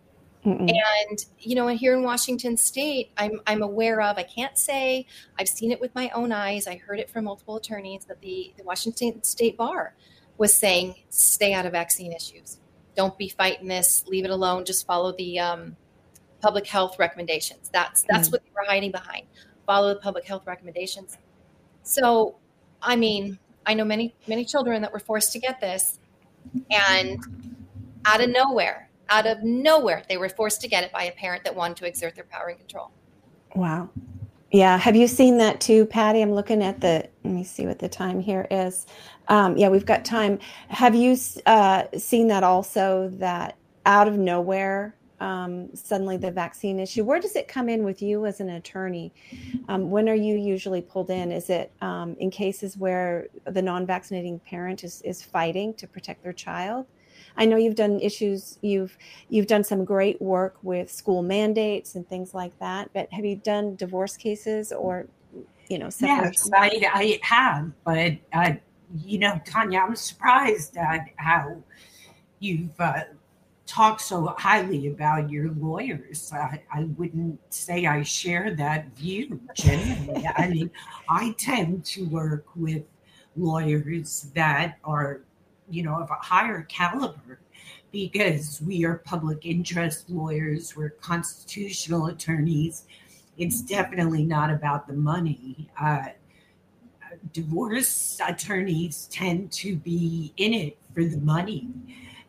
Mm-mm. 0.46 0.72
and 1.10 1.26
you 1.40 1.54
know 1.56 1.68
and 1.68 1.78
here 1.78 1.94
in 1.96 2.02
washington 2.02 2.58
state 2.58 3.12
i'm 3.18 3.40
i'm 3.46 3.62
aware 3.62 4.02
of 4.02 4.18
i 4.18 4.24
can't 4.24 4.58
say 4.58 5.06
i've 5.38 5.48
seen 5.48 5.72
it 5.72 5.80
with 5.80 5.94
my 5.94 6.10
own 6.16 6.32
eyes 6.32 6.66
i 6.66 6.78
heard 6.78 7.00
it 7.00 7.12
from 7.12 7.26
multiple 7.26 7.58
attorneys 7.58 8.06
that 8.06 8.20
the, 8.22 8.52
the 8.58 8.64
washington 8.64 9.22
state 9.24 9.56
bar 9.56 9.94
was 10.40 10.56
saying 10.58 10.96
stay 11.10 11.54
out 11.54 11.68
of 11.68 11.74
vaccine 11.74 12.12
issues 12.12 12.58
don't 12.96 13.16
be 13.20 13.30
fighting 13.30 13.68
this 13.68 14.04
leave 14.08 14.26
it 14.26 14.32
alone 14.32 14.66
just 14.66 14.88
follow 14.88 15.12
the 15.14 15.38
um, 15.40 15.76
public 16.42 16.66
health 16.66 16.98
recommendations 16.98 17.70
that's 17.72 18.04
that's 18.10 18.30
Mm. 18.30 18.32
what 18.32 18.44
they 18.44 18.50
were 18.56 18.66
hiding 18.68 18.92
behind 18.92 19.28
follow 19.68 19.94
the 19.94 20.00
public 20.00 20.26
health 20.26 20.48
recommendations 20.48 21.20
so 21.84 22.36
i 22.82 22.96
mean 22.96 23.38
i 23.68 23.76
know 23.76 23.86
many 23.86 24.16
many 24.28 24.44
children 24.44 24.82
that 24.82 24.92
were 24.92 25.00
forced 25.00 25.32
to 25.34 25.40
get 25.40 25.62
this 25.62 26.00
and 26.72 27.20
out 28.06 28.22
of 28.22 28.30
nowhere 28.30 28.88
out 29.12 29.28
of 29.28 29.44
nowhere 29.44 30.04
they 30.10 30.18
were 30.18 30.30
forced 30.30 30.62
to 30.62 30.68
get 30.68 30.84
it 30.84 30.92
by 30.92 31.04
a 31.04 31.12
parent 31.12 31.44
that 31.44 31.56
wanted 31.56 31.78
to 31.78 31.86
exert 31.86 32.16
their 32.16 32.24
power 32.24 32.48
and 32.48 32.58
control 32.58 32.92
Wow. 33.56 33.90
Yeah. 34.52 34.78
Have 34.78 34.96
you 34.96 35.08
seen 35.08 35.38
that 35.38 35.62
too, 35.62 35.86
Patty? 35.86 36.22
I'm 36.22 36.34
looking 36.34 36.62
at 36.62 36.82
the, 36.82 37.08
let 37.24 37.34
me 37.34 37.44
see 37.44 37.66
what 37.66 37.80
the 37.80 37.88
time 37.88 38.20
here 38.20 38.48
is. 38.52 38.86
Um, 39.28 39.56
yeah, 39.56 39.70
we've 39.70 39.86
got 39.86 40.04
time. 40.04 40.40
Have 40.68 40.94
you 40.94 41.18
uh, 41.46 41.84
seen 41.98 42.28
that 42.28 42.44
also 42.44 43.10
that 43.14 43.56
out 43.86 44.08
of 44.08 44.18
nowhere, 44.18 44.96
um, 45.22 45.74
suddenly 45.74 46.18
the 46.18 46.32
vaccine 46.32 46.80
issue, 46.80 47.04
where 47.04 47.20
does 47.20 47.36
it 47.36 47.48
come 47.48 47.70
in 47.70 47.84
with 47.84 48.02
you 48.02 48.26
as 48.26 48.42
an 48.42 48.50
attorney? 48.50 49.14
Um, 49.70 49.90
when 49.90 50.10
are 50.10 50.16
you 50.16 50.36
usually 50.36 50.82
pulled 50.82 51.12
in? 51.12 51.32
Is 51.32 51.50
it 51.50 51.72
um, 51.82 52.16
in 52.20 52.30
cases 52.30 52.78
where 52.78 53.28
the 53.46 53.62
non 53.62 53.86
vaccinating 53.86 54.40
parent 54.40 54.84
is, 54.84 55.02
is 55.04 55.22
fighting 55.22 55.74
to 55.76 55.88
protect 55.88 56.24
their 56.24 56.34
child? 56.34 56.88
I 57.38 57.46
know 57.46 57.58
you've 57.58 57.76
done 57.76 58.00
issues, 58.00 58.58
you've 58.62 58.98
you've 59.30 59.48
done 59.48 59.64
some 59.64 59.86
great 59.86 60.22
work 60.22 60.58
with 60.64 60.92
school 60.92 61.24
mandates 61.24 61.96
and 61.96 62.08
things 62.08 62.34
like 62.34 62.58
that 62.60 62.90
but 62.94 63.12
have 63.12 63.26
you 63.26 63.36
done 63.36 63.76
divorce 63.76 64.18
cases 64.18 64.72
or 64.72 65.08
you 65.70 65.80
know 65.80 65.90
Yes. 66.00 66.50
I, 66.54 66.90
I 66.94 67.20
have, 67.22 67.72
but 67.86 68.14
uh, 68.34 68.54
you 69.04 69.20
know, 69.20 69.40
Tanya, 69.46 69.80
I'm 69.80 69.96
surprised 69.96 70.78
at 70.78 71.08
how 71.18 71.62
you've 72.40 72.80
uh, 72.80 73.04
talked 73.66 74.02
so 74.02 74.36
highly 74.38 74.88
about 74.88 75.30
your 75.30 75.52
lawyers. 75.52 76.32
I, 76.34 76.62
I 76.74 76.84
wouldn't 76.98 77.40
say 77.54 77.86
I 77.86 78.04
share 78.04 78.56
that 78.56 78.94
view 78.96 79.40
generally. 79.54 80.28
I 80.36 80.50
mean, 80.50 80.72
I 81.08 81.36
tend 81.38 81.86
to 81.86 82.06
work 82.06 82.46
with 82.56 82.84
lawyers 83.36 84.28
that 84.36 84.78
are, 84.84 85.22
you 85.72 85.84
know, 85.84 85.96
of 85.96 86.10
a 86.10 86.16
higher 86.16 86.64
caliber 86.64 87.40
because 87.92 88.62
we 88.66 88.86
are 88.86 88.96
public 88.96 89.46
interest 89.46 90.10
lawyers, 90.10 90.76
we're 90.76 90.92
constitutional 90.92 92.08
attorneys. 92.08 92.86
It's 93.38 93.62
definitely 93.62 94.24
not 94.24 94.50
about 94.50 94.88
the 94.88 94.94
money. 94.94 95.70
Uh, 95.80 96.06
divorce 97.34 98.20
attorneys 98.26 99.08
tend 99.12 99.52
to 99.52 99.76
be 99.76 100.34
in 100.38 100.54
it 100.54 100.78
for 100.94 101.04
the 101.04 101.18
money. 101.18 101.70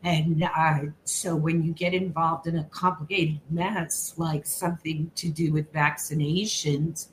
And 0.05 0.43
uh, 0.43 0.79
so 1.05 1.37
when 1.37 1.63
you 1.63 1.73
get 1.73 1.95
involved 1.95 2.49
in 2.49 2.59
a 2.59 2.65
complicated 2.65 3.41
mess 3.51 4.15
like 4.17 4.47
something 4.47 5.11
to 5.15 5.29
do 5.29 5.53
with 5.53 5.73
vaccinations, 5.73 7.09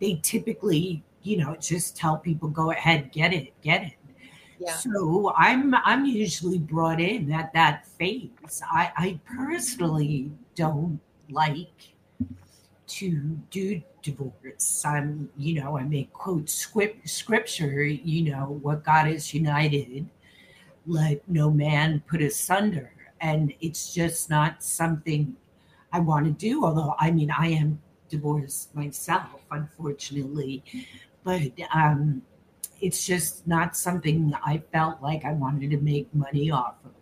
they 0.00 0.20
typically, 0.22 1.04
you 1.22 1.36
know, 1.36 1.56
just 1.60 1.96
tell 1.96 2.16
people 2.16 2.48
go 2.48 2.72
ahead, 2.72 3.12
get 3.12 3.32
it, 3.32 3.52
get 3.62 3.82
it. 3.84 3.92
Yeah 4.58 4.72
So 4.74 5.32
I'm 5.36 5.74
I'm 5.74 6.04
usually 6.04 6.58
brought 6.58 7.00
in 7.00 7.32
at 7.32 7.52
that 7.52 7.86
phase. 7.86 8.62
I, 8.70 8.92
I 8.96 9.20
personally 9.36 10.30
don't 10.54 11.00
like 11.30 11.94
to 12.86 13.10
do 13.50 13.82
divorce. 14.02 14.84
I'm, 14.84 15.28
you 15.36 15.60
know, 15.60 15.76
I 15.76 15.82
may 15.82 16.04
quote 16.12 16.48
script, 16.48 17.08
scripture, 17.08 17.82
you 17.84 18.30
know, 18.30 18.58
what 18.62 18.84
God 18.84 19.06
has 19.08 19.34
united, 19.34 20.06
let 20.86 21.28
no 21.28 21.50
man 21.50 22.02
put 22.06 22.22
asunder. 22.22 22.92
And 23.20 23.52
it's 23.60 23.92
just 23.92 24.30
not 24.30 24.62
something 24.62 25.34
I 25.92 26.00
want 26.00 26.26
to 26.26 26.32
do. 26.32 26.64
Although, 26.64 26.94
I 26.98 27.10
mean, 27.10 27.30
I 27.36 27.48
am 27.48 27.80
divorced 28.08 28.74
myself, 28.74 29.40
unfortunately, 29.50 30.62
but 31.24 31.42
um, 31.74 32.22
it's 32.80 33.06
just 33.06 33.46
not 33.46 33.76
something 33.76 34.34
I 34.44 34.58
felt 34.72 35.02
like 35.02 35.24
I 35.24 35.32
wanted 35.32 35.70
to 35.70 35.78
make 35.78 36.14
money 36.14 36.50
off 36.50 36.74
of. 36.84 36.92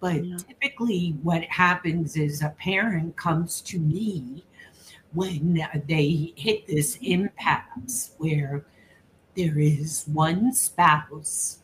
But 0.00 0.24
Yeah. 0.24 0.36
typically, 0.36 1.16
what 1.22 1.42
happens 1.44 2.16
is 2.16 2.42
a 2.42 2.50
parent 2.50 3.16
comes 3.16 3.60
to 3.62 3.78
me 3.78 4.44
when 5.12 5.66
they 5.86 6.32
hit 6.36 6.66
this 6.66 6.98
impasse 7.00 8.14
where 8.18 8.66
there 9.36 9.58
is 9.58 10.04
one 10.12 10.52
spouse 10.52 11.60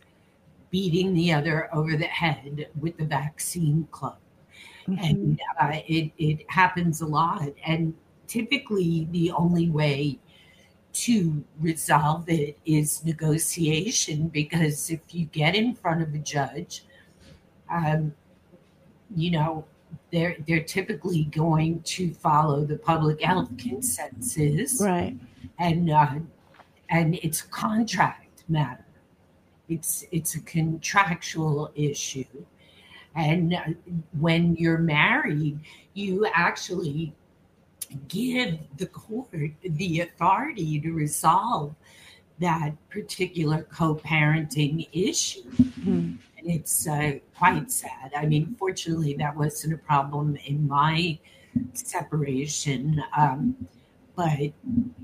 beating 0.70 1.12
the 1.14 1.32
other 1.32 1.74
over 1.74 1.96
the 1.96 2.06
head 2.06 2.68
with 2.80 2.96
the 2.96 3.04
vaccine 3.04 3.86
club. 3.90 4.16
Mhm. 4.88 5.10
And 5.10 5.40
uh, 5.60 5.80
it, 5.86 6.12
it 6.18 6.50
happens 6.50 7.02
a 7.02 7.06
lot. 7.06 7.52
And 7.66 7.94
typically, 8.26 9.06
the 9.10 9.30
only 9.32 9.68
way 9.68 10.18
to 10.92 11.44
resolve 11.60 12.28
it 12.28 12.58
is 12.66 13.04
negotiation 13.04 14.28
because 14.28 14.90
if 14.90 15.00
you 15.10 15.26
get 15.26 15.54
in 15.54 15.74
front 15.74 16.02
of 16.02 16.14
a 16.14 16.18
judge, 16.18 16.84
um, 17.70 18.14
you 19.16 19.30
know, 19.30 19.64
they're 20.10 20.36
they're 20.46 20.62
typically 20.62 21.24
going 21.24 21.80
to 21.82 22.12
follow 22.14 22.64
the 22.64 22.76
public 22.76 23.22
health 23.22 23.50
consensus 23.58 24.80
Right. 24.80 25.16
and 25.58 25.90
uh, 25.90 26.14
and 26.90 27.14
it's 27.16 27.42
a 27.42 27.48
contract 27.48 28.44
matter. 28.48 28.84
It's 29.68 30.04
it's 30.12 30.34
a 30.34 30.40
contractual 30.40 31.70
issue, 31.74 32.24
and 33.14 33.54
uh, 33.54 33.60
when 34.18 34.56
you're 34.56 34.78
married, 34.78 35.58
you 35.94 36.26
actually 36.34 37.14
give 38.08 38.58
the 38.76 38.86
court 38.86 39.52
the 39.62 40.00
authority 40.00 40.80
to 40.80 40.92
resolve 40.92 41.74
that 42.38 42.72
particular 42.90 43.62
co-parenting 43.64 44.88
issue. 44.92 45.42
Mhm. 45.52 46.18
And 46.38 46.50
it's 46.50 46.88
uh, 46.88 47.18
quite 47.38 47.70
sad. 47.70 48.12
I 48.16 48.26
mean, 48.26 48.56
fortunately, 48.58 49.14
that 49.14 49.36
wasn't 49.36 49.74
a 49.74 49.78
problem 49.78 50.36
in 50.46 50.66
my 50.66 51.18
separation. 51.72 53.02
Um, 53.16 53.68
but 54.16 54.52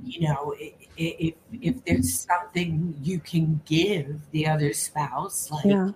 you 0.04 0.20
know, 0.20 0.54
if 0.96 1.34
if 1.52 1.84
there's 1.84 2.20
something 2.20 2.96
you 3.02 3.20
can 3.20 3.60
give 3.66 4.18
the 4.32 4.46
other 4.46 4.72
spouse, 4.72 5.50
like 5.50 5.64
Yeah. 5.64 5.90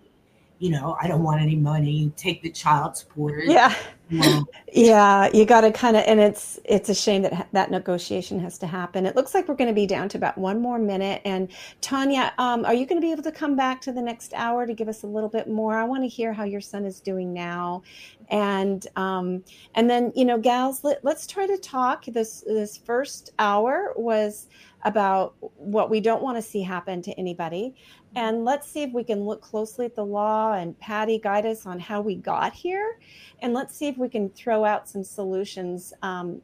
you 0.59 0.71
know, 0.71 0.97
I 1.01 1.09
don't 1.09 1.23
want 1.25 1.43
any 1.43 1.57
money, 1.57 2.13
take 2.17 2.43
the 2.43 2.51
child 2.51 2.97
support. 2.97 3.45
Yeah. 3.47 3.75
Well, 4.13 4.49
Yeah, 4.75 5.31
you 5.35 5.47
got 5.47 5.63
to 5.63 5.73
kind 5.73 5.97
of, 5.97 6.05
and 6.07 6.21
it's 6.21 6.59
it's 6.65 6.89
a 6.91 6.95
shame 6.95 7.23
that 7.23 7.49
that 7.53 7.71
negotiation 7.71 8.41
has 8.41 8.59
to 8.59 8.67
happen. 8.67 9.07
It 9.07 9.17
looks 9.17 9.35
like 9.35 9.49
we're 9.49 9.55
going 9.57 9.69
to 9.71 9.75
be 9.75 9.87
down 9.87 10.09
to 10.11 10.19
about 10.19 10.39
one 10.39 10.61
more 10.61 10.79
minute. 10.79 11.23
And 11.25 11.51
Tanya, 11.83 12.35
um, 12.39 12.65
are 12.65 12.75
you 12.75 12.87
going 12.87 13.01
to 13.01 13.07
be 13.07 13.13
able 13.13 13.23
to 13.25 13.33
come 13.33 13.57
back 13.57 13.81
to 13.83 13.93
the 13.93 14.03
next 14.03 14.35
hour 14.35 14.67
to 14.67 14.75
give 14.75 14.89
us 14.89 15.05
a 15.05 15.07
little 15.07 15.31
bit 15.31 15.49
more? 15.49 15.77
I 15.77 15.85
want 15.85 16.03
to 16.05 16.09
hear 16.09 16.33
how 16.33 16.45
your 16.45 16.61
son 16.61 16.85
is 16.85 17.01
doing 17.01 17.33
now, 17.33 17.83
and 18.31 18.87
um, 18.97 19.45
and 19.75 19.91
then 19.91 20.13
you 20.17 20.25
know, 20.27 20.39
gals, 20.39 20.85
let, 20.85 21.05
let's 21.05 21.27
try 21.27 21.47
to 21.47 21.59
talk. 21.59 22.07
This 22.07 22.43
this 22.47 22.77
first 22.79 23.31
hour 23.39 23.95
was 23.97 24.49
about 24.85 25.37
what 25.57 25.91
we 25.91 26.01
don't 26.01 26.23
want 26.23 26.37
to 26.39 26.43
see 26.43 26.63
happen 26.63 27.03
to 27.03 27.13
anybody. 27.13 27.75
And 28.15 28.45
let's 28.45 28.69
see 28.69 28.83
if 28.83 28.93
we 28.93 29.05
can 29.05 29.25
look 29.25 29.41
closely 29.41 29.87
at 29.87 29.95
the 29.95 30.05
law 30.05 30.53
and 30.53 30.79
Patty 30.79 31.19
guide 31.19 31.47
us 31.47 31.67
on 31.67 31.81
how 31.81 32.01
we 32.01 32.15
got 32.15 32.53
here 32.53 32.99
and 33.43 33.53
let's 33.53 33.77
see 33.77 33.89
if 33.89 33.99
we 33.99 34.09
can 34.09 34.31
throw 34.31 34.65
out 34.65 34.89
some 34.89 35.03
solutions. 35.03 35.93
Um, 36.03 36.41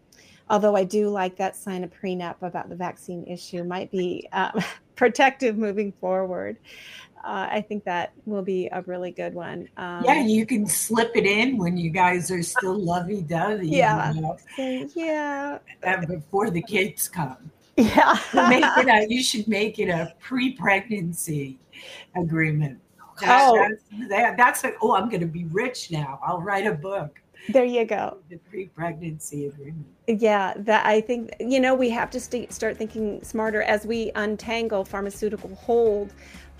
although 0.50 0.76
I 0.76 0.84
do 0.84 1.08
like 1.08 1.36
that 1.36 1.56
sign 1.56 1.84
of 1.84 1.90
prenup 1.90 2.42
about 2.42 2.68
the 2.68 2.76
vaccine 2.76 3.24
issue, 3.24 3.64
might 3.64 3.90
be 3.90 4.28
um, 4.32 4.60
protective 4.96 5.56
moving 5.56 5.92
forward. 5.92 6.58
Uh, 7.24 7.48
I 7.50 7.60
think 7.60 7.84
that 7.84 8.12
will 8.26 8.42
be 8.42 8.68
a 8.70 8.82
really 8.82 9.10
good 9.10 9.34
one. 9.34 9.68
Um, 9.76 10.04
yeah, 10.04 10.24
you 10.24 10.46
can 10.46 10.66
slip 10.66 11.12
it 11.14 11.26
in 11.26 11.56
when 11.58 11.76
you 11.76 11.90
guys 11.90 12.30
are 12.30 12.42
still 12.42 12.78
lovey 12.78 13.22
dovey. 13.22 13.68
Yeah. 13.68 14.12
You 14.12 14.20
know, 14.20 14.38
yeah, 14.94 15.58
uh, 15.84 16.06
before 16.06 16.50
the 16.50 16.62
kids 16.62 17.08
come. 17.08 17.50
Yeah. 17.78 18.18
You 18.34 18.48
make 18.48 18.64
it 18.76 18.88
a, 18.88 19.06
you 19.08 19.22
should 19.22 19.46
make 19.48 19.78
it 19.78 19.88
a 19.88 20.14
pre-pregnancy 20.20 21.58
agreement. 22.16 22.78
That- 23.20 23.40
Oh. 23.50 23.56
that's, 23.56 24.08
that, 24.10 24.36
that's 24.36 24.64
a, 24.64 24.72
oh, 24.80 24.94
I'm 24.94 25.08
going 25.08 25.20
to 25.22 25.26
be 25.26 25.44
rich 25.46 25.90
now. 25.90 26.20
I'll 26.24 26.40
write 26.40 26.66
a 26.66 26.72
book. 26.74 27.20
there 27.48 27.64
you 27.64 27.84
go. 27.84 28.18
The 28.30 28.36
pre-pregnancy 28.36 29.46
agreement. 29.46 29.86
Yeah, 30.06 30.54
that 30.58 30.86
I 30.86 31.00
think 31.00 31.34
you 31.40 31.60
know 31.60 31.74
we 31.74 31.90
have 31.90 32.10
to 32.10 32.20
st- 32.20 32.52
start 32.52 32.76
thinking 32.76 33.22
smarter 33.22 33.62
as 33.62 33.84
we 33.86 34.10
untangle 34.14 34.84
pharmaceutical 34.84 35.54
hold 35.54 36.12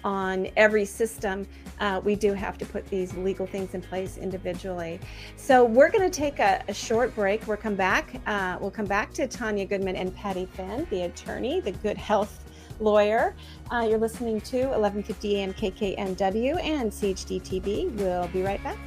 on 0.04 0.48
every 0.56 0.84
system. 0.84 1.46
Uh, 1.80 2.00
we 2.04 2.14
do 2.14 2.32
have 2.32 2.58
to 2.58 2.66
put 2.66 2.86
these 2.86 3.14
legal 3.14 3.46
things 3.46 3.74
in 3.74 3.80
place 3.80 4.16
individually. 4.18 5.00
So 5.36 5.64
we're 5.64 5.90
going 5.90 6.08
to 6.08 6.16
take 6.16 6.38
a, 6.38 6.62
a 6.68 6.74
short 6.74 7.14
break. 7.14 7.46
We'll 7.46 7.56
come 7.56 7.74
back. 7.74 8.20
Uh, 8.26 8.58
we'll 8.60 8.70
come 8.70 8.86
back 8.86 9.12
to 9.14 9.26
Tanya 9.26 9.66
Goodman 9.66 9.96
and 9.96 10.14
Patty 10.14 10.46
Finn, 10.46 10.86
the 10.90 11.02
attorney, 11.02 11.60
the 11.60 11.72
good 11.72 11.96
health 11.96 12.44
lawyer. 12.80 13.34
Uh, 13.70 13.86
you're 13.88 13.98
listening 13.98 14.40
to 14.42 14.58
1150 14.58 15.36
AM 15.36 15.52
KKNW 15.54 16.62
and 16.62 16.90
CHD 16.90 17.40
TV. 17.42 17.90
We'll 17.96 18.28
be 18.28 18.42
right 18.42 18.62
back. 18.62 18.78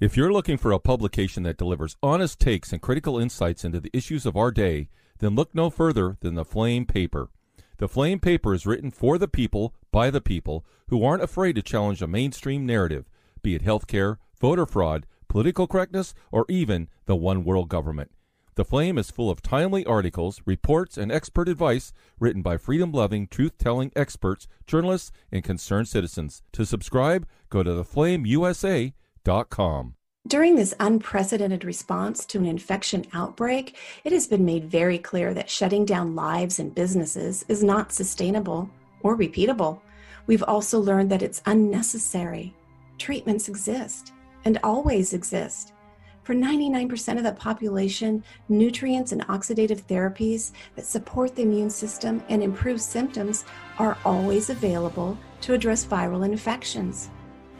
If 0.00 0.16
you're 0.16 0.32
looking 0.32 0.58
for 0.58 0.72
a 0.72 0.78
publication 0.78 1.44
that 1.44 1.56
delivers 1.56 1.96
honest 2.02 2.38
takes 2.38 2.72
and 2.72 2.82
critical 2.82 3.18
insights 3.18 3.64
into 3.64 3.80
the 3.80 3.90
issues 3.96 4.26
of 4.26 4.36
our 4.36 4.50
day, 4.50 4.88
then 5.18 5.34
look 5.34 5.54
no 5.54 5.70
further 5.70 6.18
than 6.20 6.34
the 6.34 6.44
Flame 6.44 6.84
Paper. 6.84 7.30
The 7.78 7.88
Flame 7.88 8.20
Paper 8.20 8.54
is 8.54 8.66
written 8.66 8.92
for 8.92 9.18
the 9.18 9.26
people, 9.26 9.74
by 9.90 10.10
the 10.10 10.20
people, 10.20 10.64
who 10.88 11.04
aren't 11.04 11.24
afraid 11.24 11.56
to 11.56 11.62
challenge 11.62 12.02
a 12.02 12.06
mainstream 12.06 12.64
narrative, 12.64 13.10
be 13.42 13.56
it 13.56 13.64
healthcare, 13.64 14.18
voter 14.40 14.64
fraud, 14.64 15.06
political 15.28 15.66
correctness, 15.66 16.14
or 16.30 16.46
even 16.48 16.88
the 17.06 17.16
one 17.16 17.42
world 17.42 17.68
government. 17.68 18.12
The 18.54 18.64
Flame 18.64 18.96
is 18.98 19.10
full 19.10 19.28
of 19.28 19.42
timely 19.42 19.84
articles, 19.84 20.40
reports, 20.46 20.96
and 20.96 21.10
expert 21.10 21.48
advice 21.48 21.92
written 22.20 22.42
by 22.42 22.58
freedom 22.58 22.92
loving, 22.92 23.26
truth 23.26 23.58
telling 23.58 23.90
experts, 23.96 24.46
journalists, 24.68 25.10
and 25.32 25.42
concerned 25.42 25.88
citizens. 25.88 26.44
To 26.52 26.64
subscribe, 26.64 27.26
go 27.50 27.64
to 27.64 27.70
theflameusa.com. 27.70 29.94
During 30.26 30.56
this 30.56 30.72
unprecedented 30.80 31.66
response 31.66 32.24
to 32.26 32.38
an 32.38 32.46
infection 32.46 33.04
outbreak, 33.12 33.76
it 34.04 34.12
has 34.12 34.26
been 34.26 34.42
made 34.42 34.70
very 34.70 34.96
clear 34.96 35.34
that 35.34 35.50
shutting 35.50 35.84
down 35.84 36.14
lives 36.14 36.58
and 36.58 36.74
businesses 36.74 37.44
is 37.48 37.62
not 37.62 37.92
sustainable 37.92 38.70
or 39.02 39.18
repeatable. 39.18 39.80
We've 40.26 40.42
also 40.42 40.80
learned 40.80 41.10
that 41.10 41.20
it's 41.20 41.42
unnecessary. 41.44 42.54
Treatments 42.96 43.50
exist 43.50 44.14
and 44.46 44.58
always 44.64 45.12
exist. 45.12 45.74
For 46.22 46.34
99% 46.34 47.18
of 47.18 47.22
the 47.22 47.32
population, 47.32 48.24
nutrients 48.48 49.12
and 49.12 49.26
oxidative 49.26 49.82
therapies 49.82 50.52
that 50.74 50.86
support 50.86 51.36
the 51.36 51.42
immune 51.42 51.68
system 51.68 52.22
and 52.30 52.42
improve 52.42 52.80
symptoms 52.80 53.44
are 53.78 53.98
always 54.06 54.48
available 54.48 55.18
to 55.42 55.52
address 55.52 55.84
viral 55.84 56.24
infections. 56.24 57.10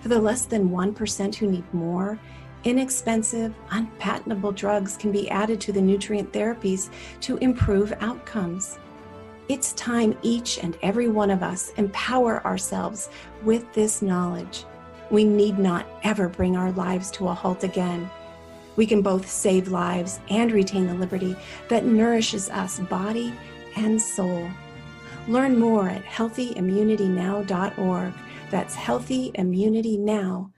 For 0.01 0.09
the 0.09 0.21
less 0.21 0.47
than 0.47 0.71
1% 0.71 1.35
who 1.35 1.51
need 1.51 1.75
more, 1.75 2.19
inexpensive, 2.65 3.55
unpatentable 3.71 4.53
drugs 4.53 4.97
can 4.97 5.13
be 5.13 5.31
added 5.31 5.61
to 5.61 5.73
the 5.73 5.81
nutrient 5.81 6.33
therapies 6.33 6.91
to 7.21 7.37
improve 7.39 7.93
outcomes. 8.01 8.79
It's 9.49 9.73
time 9.75 10.17
each 10.23 10.59
and 10.59 10.77
every 10.83 11.09
one 11.09 11.31
of 11.31 11.43
us 11.43 11.71
empower 11.77 12.43
ourselves 12.45 13.11
with 13.43 13.71
this 13.75 14.01
knowledge. 14.01 14.65
We 15.11 15.25
need 15.25 15.59
not 15.59 15.87
ever 16.03 16.31
bring 16.31 16.57
our 16.57 16.73
lives 16.73 17.11
to 17.13 17.29
a 17.29 17.35
halt 17.35 17.63
again. 17.63 18.09
We 18.77 18.87
can 18.87 19.03
both 19.03 19.29
save 19.29 19.69
lives 19.69 20.19
and 20.31 20.51
retain 20.51 20.87
the 20.87 20.95
liberty 20.95 21.37
that 21.69 21.85
nourishes 21.85 22.49
us 22.49 22.81
body 22.81 23.35
and 23.77 24.01
soul. 24.01 24.49
Learn 25.29 25.59
more 25.59 25.89
at 25.89 26.05
healthyimmunitynow.org. 26.05 28.13
That's 28.51 28.77
healthyimmunitynow.org. 28.77 30.54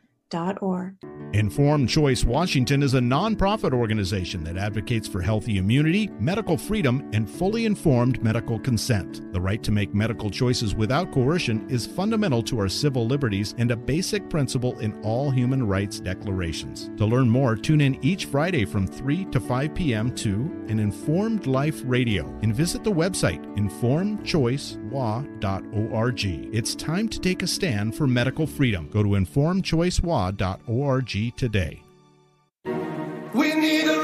Informed 1.33 1.89
Choice 1.89 2.25
Washington 2.25 2.83
is 2.83 2.95
a 2.95 3.01
nonprofit 3.01 3.73
organization 3.73 4.43
that 4.45 4.57
advocates 4.57 5.07
for 5.07 5.21
healthy 5.21 5.59
immunity, 5.59 6.09
medical 6.19 6.57
freedom, 6.57 7.09
and 7.13 7.31
fully 7.31 7.65
informed 7.65 8.21
medical 8.23 8.59
consent. 8.59 9.33
The 9.33 9.41
right 9.41 9.63
to 9.63 9.71
make 9.71 9.95
medical 9.95 10.31
choices 10.31 10.75
without 10.75 11.13
coercion 11.13 11.69
is 11.69 11.87
fundamental 11.87 12.43
to 12.45 12.59
our 12.59 12.69
civil 12.69 13.07
liberties 13.07 13.55
and 13.59 13.71
a 13.71 13.77
basic 13.77 14.29
principle 14.31 14.79
in 14.81 14.99
all 15.03 15.31
human 15.31 15.67
rights 15.67 16.01
declarations. 16.01 16.91
To 16.97 17.07
learn 17.07 17.29
more, 17.29 17.55
tune 17.55 17.81
in 17.81 18.05
each 18.05 18.25
Friday 18.25 18.65
from 18.65 18.87
3 18.87 19.27
to 19.27 19.39
5 19.39 19.75
p.m. 19.75 20.15
to 20.17 20.31
an 20.69 20.81
Informed 20.81 21.47
Life 21.47 21.83
Radio 21.85 22.27
and 22.43 22.55
visit 22.55 22.83
the 22.83 22.91
website 22.91 23.45
informedchoicewa.org. 23.57 26.55
It's 26.55 26.75
time 26.75 27.09
to 27.09 27.21
take 27.21 27.43
a 27.43 27.47
stand 27.47 27.95
for 27.95 28.07
medical 28.07 28.47
freedom. 28.47 28.89
Go 28.91 29.03
to 29.03 29.11
informedchoicewa.org 29.11 30.16
today. 31.37 31.83
We 33.35 33.55
need 33.55 33.85
a 33.85 33.96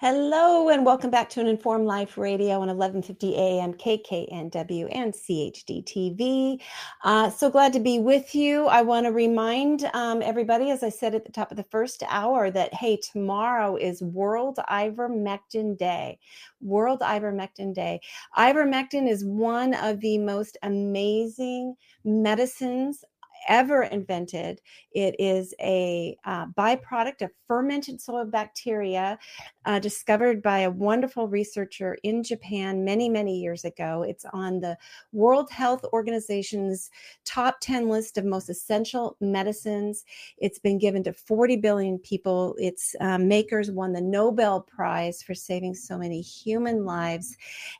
Hello 0.00 0.68
and 0.68 0.86
welcome 0.86 1.10
back 1.10 1.28
to 1.30 1.40
an 1.40 1.48
Informed 1.48 1.84
Life 1.84 2.16
Radio 2.16 2.60
on 2.60 2.68
1150 2.68 3.34
AM 3.34 3.74
KKNW 3.74 4.88
and 4.92 5.12
CHD 5.12 5.82
TV. 5.82 6.60
Uh, 7.02 7.28
so 7.30 7.50
glad 7.50 7.72
to 7.72 7.80
be 7.80 7.98
with 7.98 8.32
you. 8.32 8.68
I 8.68 8.82
want 8.82 9.06
to 9.06 9.12
remind 9.12 9.90
um, 9.94 10.22
everybody, 10.22 10.70
as 10.70 10.84
I 10.84 10.88
said 10.88 11.16
at 11.16 11.24
the 11.24 11.32
top 11.32 11.50
of 11.50 11.56
the 11.56 11.64
first 11.64 12.04
hour, 12.08 12.48
that 12.48 12.72
hey, 12.74 12.96
tomorrow 12.98 13.74
is 13.74 14.00
World 14.00 14.60
Ivermectin 14.70 15.76
Day. 15.76 16.20
World 16.60 17.00
Ivermectin 17.00 17.74
Day. 17.74 18.00
Ivermectin 18.36 19.08
is 19.10 19.24
one 19.24 19.74
of 19.74 19.98
the 19.98 20.18
most 20.18 20.56
amazing 20.62 21.74
medicines 22.04 23.04
ever 23.48 23.84
invented. 23.84 24.60
It 24.92 25.14
is 25.18 25.54
a 25.60 26.16
uh, 26.24 26.46
byproduct 26.56 27.22
of 27.22 27.30
fermented 27.46 28.00
soil 28.00 28.24
bacteria 28.24 29.18
uh, 29.64 29.78
discovered 29.78 30.42
by 30.42 30.60
a 30.60 30.70
wonderful 30.70 31.28
researcher 31.28 31.96
in 32.02 32.22
Japan 32.22 32.84
many, 32.84 33.08
many 33.08 33.38
years 33.38 33.64
ago. 33.64 34.02
It's 34.02 34.24
on 34.32 34.60
the 34.60 34.76
World 35.12 35.50
Health 35.50 35.84
Organization's 35.92 36.90
top 37.24 37.58
10 37.60 37.88
list 37.88 38.18
of 38.18 38.24
most 38.24 38.48
essential 38.48 39.16
medicines. 39.20 40.04
It's 40.38 40.58
been 40.58 40.78
given 40.78 41.02
to 41.04 41.12
40 41.12 41.56
billion 41.56 41.98
people. 41.98 42.54
Its 42.58 42.94
uh, 43.00 43.18
makers 43.18 43.70
won 43.70 43.92
the 43.92 44.00
Nobel 44.00 44.60
Prize 44.62 45.22
for 45.22 45.34
saving 45.34 45.74
so 45.74 45.98
many 45.98 46.20
human 46.20 46.84
lives. 46.84 47.36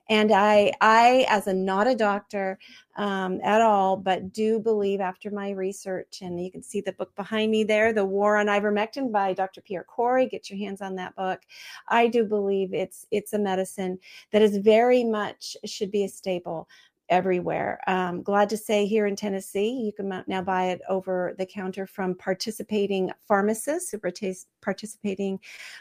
And 0.09 0.33
I, 0.33 0.73
I 0.81 1.27
as 1.29 1.47
a 1.47 1.55
not 1.55 1.87
a 1.87 1.95
doctor, 1.95 2.59
um, 2.99 3.41
at 3.45 3.63
all, 3.63 3.97
but 3.97 4.33
do 4.33 4.59
believe 4.59 5.01
after 5.01 5.31
my 5.31 5.51
research, 5.51 6.19
and 6.21 6.45
you 6.45 6.51
can 6.51 6.65
see 6.65 6.81
the 6.81 6.93
book 6.93 7.15
behind 7.15 7.51
me 7.51 7.63
there, 7.63 7.93
The 7.93 8.05
War 8.05 8.37
on 8.37 8.47
Ivermectin 8.47 9.13
by 9.13 9.33
Dr. 9.33 9.61
Pierre 9.61 9.85
Kory. 9.85 10.27
Get 10.27 10.51
your 10.51 10.59
hands 10.59 10.83
on 10.83 10.97
that 10.97 11.15
book. 11.15 11.41
I 11.89 12.09
do 12.09 12.25
believe 12.25 12.75
it's 12.75 13.07
it's 13.13 13.33
a 13.33 13.39
medicine 13.39 14.01
that 14.33 14.43
is 14.43 14.59
very 14.59 15.05
much 15.05 15.57
should 15.65 15.93
be 15.93 16.05
a 16.05 16.09
staple 16.09 16.69
everywhere. 17.09 17.81
Um, 17.87 18.23
glad 18.23 18.49
to 18.51 18.57
say 18.57 18.85
here 18.85 19.07
in 19.07 19.15
Tennessee, 19.15 19.71
you 19.71 19.93
can 19.93 20.25
now 20.27 20.43
buy 20.43 20.67
it 20.67 20.83
over 20.89 21.35
the 21.39 21.47
counter 21.47 21.87
from 21.87 22.17
participating 22.17 23.13
pharmacists 23.27 23.91
who 23.91 23.99
partic- 23.99 24.45
participating 24.61 25.39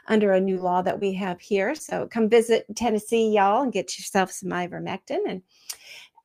under 0.07 0.33
a 0.33 0.39
new 0.39 0.59
law 0.59 0.83
that 0.83 1.01
we 1.01 1.13
have 1.13 1.41
here. 1.41 1.73
So 1.73 2.07
come 2.07 2.29
visit 2.29 2.65
Tennessee, 2.75 3.33
y'all, 3.33 3.63
and 3.63 3.73
get 3.73 3.97
yourself 3.97 4.31
some 4.31 4.49
ivermectin. 4.51 5.19
And 5.27 5.41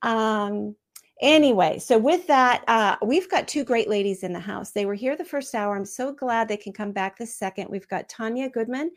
um, 0.02 0.76
anyway, 1.22 1.78
so 1.78 1.96
with 1.96 2.26
that, 2.26 2.62
uh, 2.68 2.96
we've 3.02 3.30
got 3.30 3.48
two 3.48 3.64
great 3.64 3.88
ladies 3.88 4.22
in 4.22 4.32
the 4.32 4.40
house. 4.40 4.72
They 4.72 4.84
were 4.84 4.94
here 4.94 5.16
the 5.16 5.24
first 5.24 5.54
hour. 5.54 5.74
I'm 5.74 5.86
so 5.86 6.12
glad 6.12 6.48
they 6.48 6.56
can 6.58 6.72
come 6.72 6.92
back 6.92 7.16
the 7.16 7.26
second. 7.26 7.70
We've 7.70 7.88
got 7.88 8.08
Tanya 8.08 8.50
Goodman, 8.50 8.90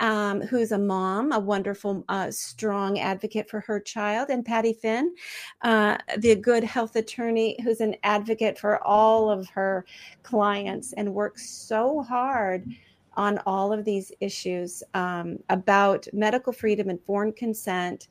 um, 0.00 0.42
who's 0.42 0.72
a 0.72 0.78
mom, 0.78 1.32
a 1.32 1.38
wonderful, 1.38 2.04
uh, 2.08 2.30
strong 2.30 2.98
advocate 2.98 3.48
for 3.48 3.60
her 3.60 3.80
child, 3.80 4.28
and 4.28 4.44
Patty 4.44 4.74
Finn, 4.74 5.14
uh, 5.62 5.96
the 6.18 6.34
good 6.34 6.64
health 6.64 6.96
attorney 6.96 7.56
who's 7.62 7.80
an 7.80 7.94
advocate 8.02 8.58
for 8.58 8.84
all 8.86 9.30
of 9.30 9.48
her 9.48 9.86
clients 10.22 10.92
and 10.94 11.14
works 11.14 11.48
so 11.48 12.02
hard 12.02 12.66
on 13.14 13.38
all 13.46 13.72
of 13.72 13.84
these 13.84 14.12
issues 14.20 14.82
um, 14.94 15.38
about 15.48 16.06
medical 16.12 16.52
freedom, 16.52 16.90
informed 16.90 17.36
consent, 17.36 18.08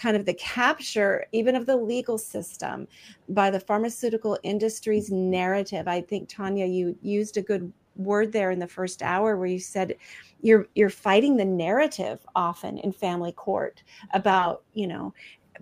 kind 0.00 0.16
of 0.16 0.24
the 0.24 0.34
capture 0.34 1.26
even 1.32 1.54
of 1.54 1.66
the 1.66 1.76
legal 1.76 2.16
system 2.16 2.88
by 3.28 3.50
the 3.50 3.60
pharmaceutical 3.60 4.38
industry's 4.42 5.10
narrative. 5.10 5.86
I 5.86 6.00
think 6.00 6.28
Tanya, 6.28 6.64
you 6.64 6.96
used 7.02 7.36
a 7.36 7.42
good 7.42 7.70
word 7.96 8.32
there 8.32 8.50
in 8.50 8.58
the 8.58 8.66
first 8.66 9.02
hour 9.02 9.36
where 9.36 9.46
you 9.46 9.58
said 9.58 9.94
you're 10.40 10.66
you're 10.74 10.88
fighting 10.88 11.36
the 11.36 11.44
narrative 11.44 12.24
often 12.34 12.78
in 12.78 12.92
family 12.92 13.32
court 13.32 13.82
about 14.14 14.62
you 14.72 14.86
know 14.86 15.12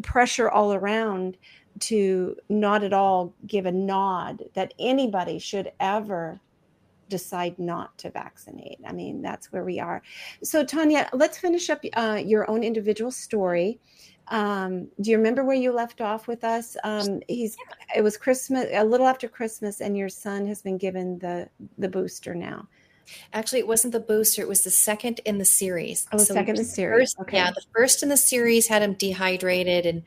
pressure 0.03 0.49
all 0.49 0.73
around 0.73 1.37
to 1.81 2.37
not 2.49 2.85
at 2.85 2.93
all 2.93 3.35
give 3.47 3.67
a 3.67 3.73
nod 3.73 4.45
that 4.55 4.73
anybody 4.79 5.39
should 5.39 5.73
ever 5.81 6.41
decide 7.09 7.59
not 7.59 7.97
to 7.99 8.11
vaccinate. 8.11 8.79
I 8.87 8.93
mean, 8.93 9.23
that's 9.23 9.51
where 9.53 9.65
we 9.65 9.81
are. 9.81 10.03
So, 10.43 10.65
Tanya, 10.65 11.09
let's 11.13 11.39
finish 11.39 11.71
up 11.71 11.83
uh, 11.95 12.21
your 12.25 12.49
own 12.51 12.63
individual 12.63 13.11
story. 13.11 13.81
Um, 14.31 14.89
do 15.01 15.11
you 15.11 15.17
remember 15.17 15.45
where 15.45 15.57
you 15.57 15.73
left 15.73 16.01
off 16.01 16.29
with 16.29 16.45
us? 16.45 16.77
Um, 16.85 17.21
he's 17.29 17.57
it 17.97 18.03
was 18.03 18.17
Christmas, 18.17 18.67
a 18.73 18.85
little 18.85 19.07
after 19.07 19.29
Christmas, 19.29 19.81
and 19.81 19.97
your 19.97 20.09
son 20.09 20.47
has 20.47 20.63
been 20.63 20.79
given 20.79 21.19
the 21.19 21.49
the 21.79 21.89
booster 21.89 22.35
now. 22.35 22.69
Actually, 23.33 23.61
it 23.61 23.67
wasn't 23.67 23.93
the 23.93 24.01
booster; 24.01 24.43
it 24.43 24.49
was 24.49 24.65
the 24.65 24.71
second 24.71 25.21
in 25.25 25.39
the 25.39 25.45
series. 25.45 26.07
Oh, 26.13 26.19
the 26.19 26.25
So 26.25 26.35
second 26.35 26.51
in 26.51 26.57
the 26.57 26.63
the 26.63 26.69
series. 26.69 27.15
First, 27.15 27.21
Okay. 27.21 27.37
Yeah, 27.39 27.51
the 27.51 27.63
first 27.75 28.03
in 28.03 28.09
the 28.09 28.17
series 28.17 28.67
had 28.69 28.83
him 28.83 28.95
dehydrated 28.95 29.87
and 29.87 30.03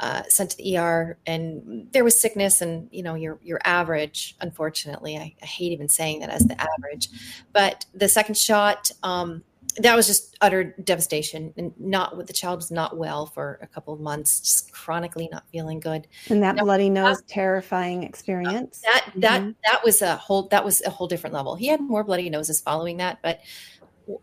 uh, 0.00 0.22
sent 0.28 0.50
to 0.50 0.56
the 0.58 0.76
ER, 0.76 1.16
and 1.26 1.88
there 1.92 2.04
was 2.04 2.20
sickness, 2.20 2.60
and 2.60 2.88
you 2.92 3.02
know, 3.02 3.14
your 3.14 3.38
your 3.42 3.60
average. 3.64 4.36
Unfortunately, 4.40 5.16
I, 5.16 5.34
I 5.42 5.46
hate 5.46 5.72
even 5.72 5.88
saying 5.88 6.20
that 6.20 6.30
as 6.30 6.42
the 6.42 6.60
average, 6.60 7.08
but 7.52 7.86
the 7.94 8.08
second 8.08 8.36
shot. 8.36 8.90
Um, 9.02 9.42
that 9.78 9.94
was 9.96 10.06
just 10.06 10.36
utter 10.40 10.74
devastation 10.84 11.52
and 11.56 11.72
not 11.78 12.16
with 12.16 12.26
the 12.26 12.32
child 12.32 12.58
was 12.58 12.70
not 12.70 12.96
well 12.96 13.26
for 13.26 13.58
a 13.62 13.66
couple 13.66 13.92
of 13.92 14.00
months 14.00 14.40
just 14.40 14.72
chronically 14.72 15.28
not 15.30 15.44
feeling 15.52 15.80
good 15.80 16.06
And 16.30 16.42
that 16.42 16.56
No, 16.56 16.64
bloody 16.64 16.88
nose, 16.90 17.22
terrifying 17.28 18.02
experience. 18.02 18.80
that 18.80 19.12
that 19.16 19.42
Mhm. 19.42 19.54
that 19.64 19.84
was 19.84 20.02
a 20.02 20.16
whole 20.16 20.48
that 20.48 20.64
was 20.64 20.82
a 20.82 20.90
whole 20.90 21.06
different 21.08 21.34
level. 21.34 21.54
He 21.56 21.66
had 21.66 21.80
more 21.80 22.04
bloody 22.04 22.30
noses 22.30 22.60
following 22.60 22.96
that, 22.98 23.18
but 23.22 23.40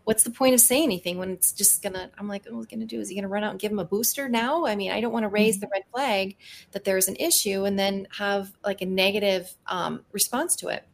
what's 0.04 0.22
the 0.22 0.30
point 0.30 0.54
of 0.54 0.60
saying 0.60 0.84
anything 0.84 1.18
when 1.18 1.30
it's 1.30 1.52
just 1.52 1.82
gonna? 1.82 2.10
I'm 2.18 2.26
like, 2.26 2.46
oh, 2.50 2.56
what's 2.56 2.70
he 2.70 2.76
gonna 2.76 2.86
do? 2.86 3.00
Is 3.00 3.08
he 3.10 3.14
gonna 3.14 3.28
run 3.28 3.44
out 3.44 3.50
and 3.50 3.60
give 3.60 3.70
him 3.70 3.78
a 3.78 3.84
booster 3.84 4.28
now? 4.28 4.64
I 4.66 4.74
mean, 4.76 4.90
I 4.90 5.00
don't 5.00 5.12
want 5.12 5.24
to 5.24 5.28
raise 5.28 5.60
the 5.60 5.68
red 5.72 5.82
flag 5.92 6.36
that 6.72 6.84
there's 6.84 7.06
an 7.08 7.16
issue 7.16 7.64
and 7.64 7.78
then 7.78 8.08
have 8.10 8.50
like 8.64 8.80
a 8.80 8.86
negative 8.86 9.54
um, 9.66 10.04
response 10.12 10.56
to 10.56 10.68
it. 10.68 10.84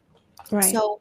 right. 0.51 0.71
So, 0.71 0.99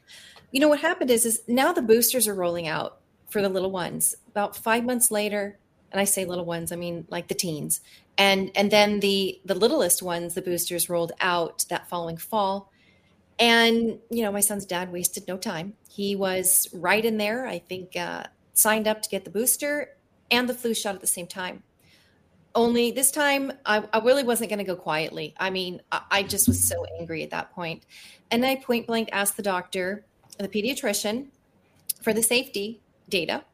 you 0.53 0.61
know 0.61 0.69
what 0.69 0.81
happened 0.81 1.11
is 1.11 1.27
is 1.27 1.43
now 1.49 1.73
the 1.73 1.83
boosters 1.83 2.29
are 2.29 2.35
rolling 2.35 2.69
out 2.69 3.00
for 3.31 3.41
the 3.41 3.49
little 3.49 3.71
ones. 3.71 4.15
About 4.29 4.57
five 4.57 4.85
months 4.85 5.11
later, 5.11 5.59
and 5.91 6.01
I 6.01 6.05
say 6.05 6.25
little 6.25 6.45
ones, 6.45 6.73
I 6.73 6.77
mean 6.77 7.07
like 7.09 7.29
the 7.29 7.35
teens, 7.35 7.81
and 8.19 8.51
and 8.55 8.71
then 8.71 9.01
the 9.01 9.41
the 9.45 9.55
littlest 9.55 10.03
ones, 10.03 10.35
the 10.35 10.43
boosters 10.43 10.91
rolled 10.91 11.13
out 11.21 11.65
that 11.71 11.89
following 11.89 12.17
fall. 12.17 12.71
And 13.39 13.99
you 14.11 14.23
know, 14.23 14.31
my 14.31 14.41
son's 14.41 14.67
dad 14.67 14.93
wasted 14.93 15.27
no 15.27 15.39
time. 15.39 15.75
He 15.89 16.15
was 16.15 16.69
right 16.75 17.05
in 17.05 17.17
there. 17.17 17.47
I 17.47 17.59
think 17.61 17.97
uh, 17.97 18.25
signed 18.53 18.87
up 18.87 19.01
to 19.03 19.09
get 19.09 19.25
the 19.25 19.31
booster 19.31 19.97
and 20.31 20.49
the 20.49 20.55
flu 20.55 20.75
shot 20.75 20.95
at 20.95 21.01
the 21.01 21.07
same 21.07 21.27
time. 21.27 21.63
Only 22.55 22.91
this 22.91 23.13
time, 23.13 23.53
I, 23.65 23.85
I 23.93 24.01
really 24.01 24.25
wasn't 24.25 24.51
going 24.51 24.59
to 24.59 24.65
go 24.65 24.75
quietly. 24.75 25.35
I 25.39 25.51
mean, 25.51 25.81
I, 25.93 26.03
I 26.11 26.23
just 26.25 26.49
was 26.49 26.63
so 26.63 26.85
angry 26.99 27.23
at 27.23 27.31
that 27.31 27.53
point. 27.53 27.87
And 28.31 28.45
I 28.45 28.57
point 28.57 28.89
blank 28.89 29.09
asked 29.13 29.37
the 29.37 29.43
doctor, 29.43 30.05
the 30.39 30.49
pediatrician, 30.49 31.29
for 32.03 32.13
the 32.13 32.23
safety 32.23 32.81
data. 33.11 33.45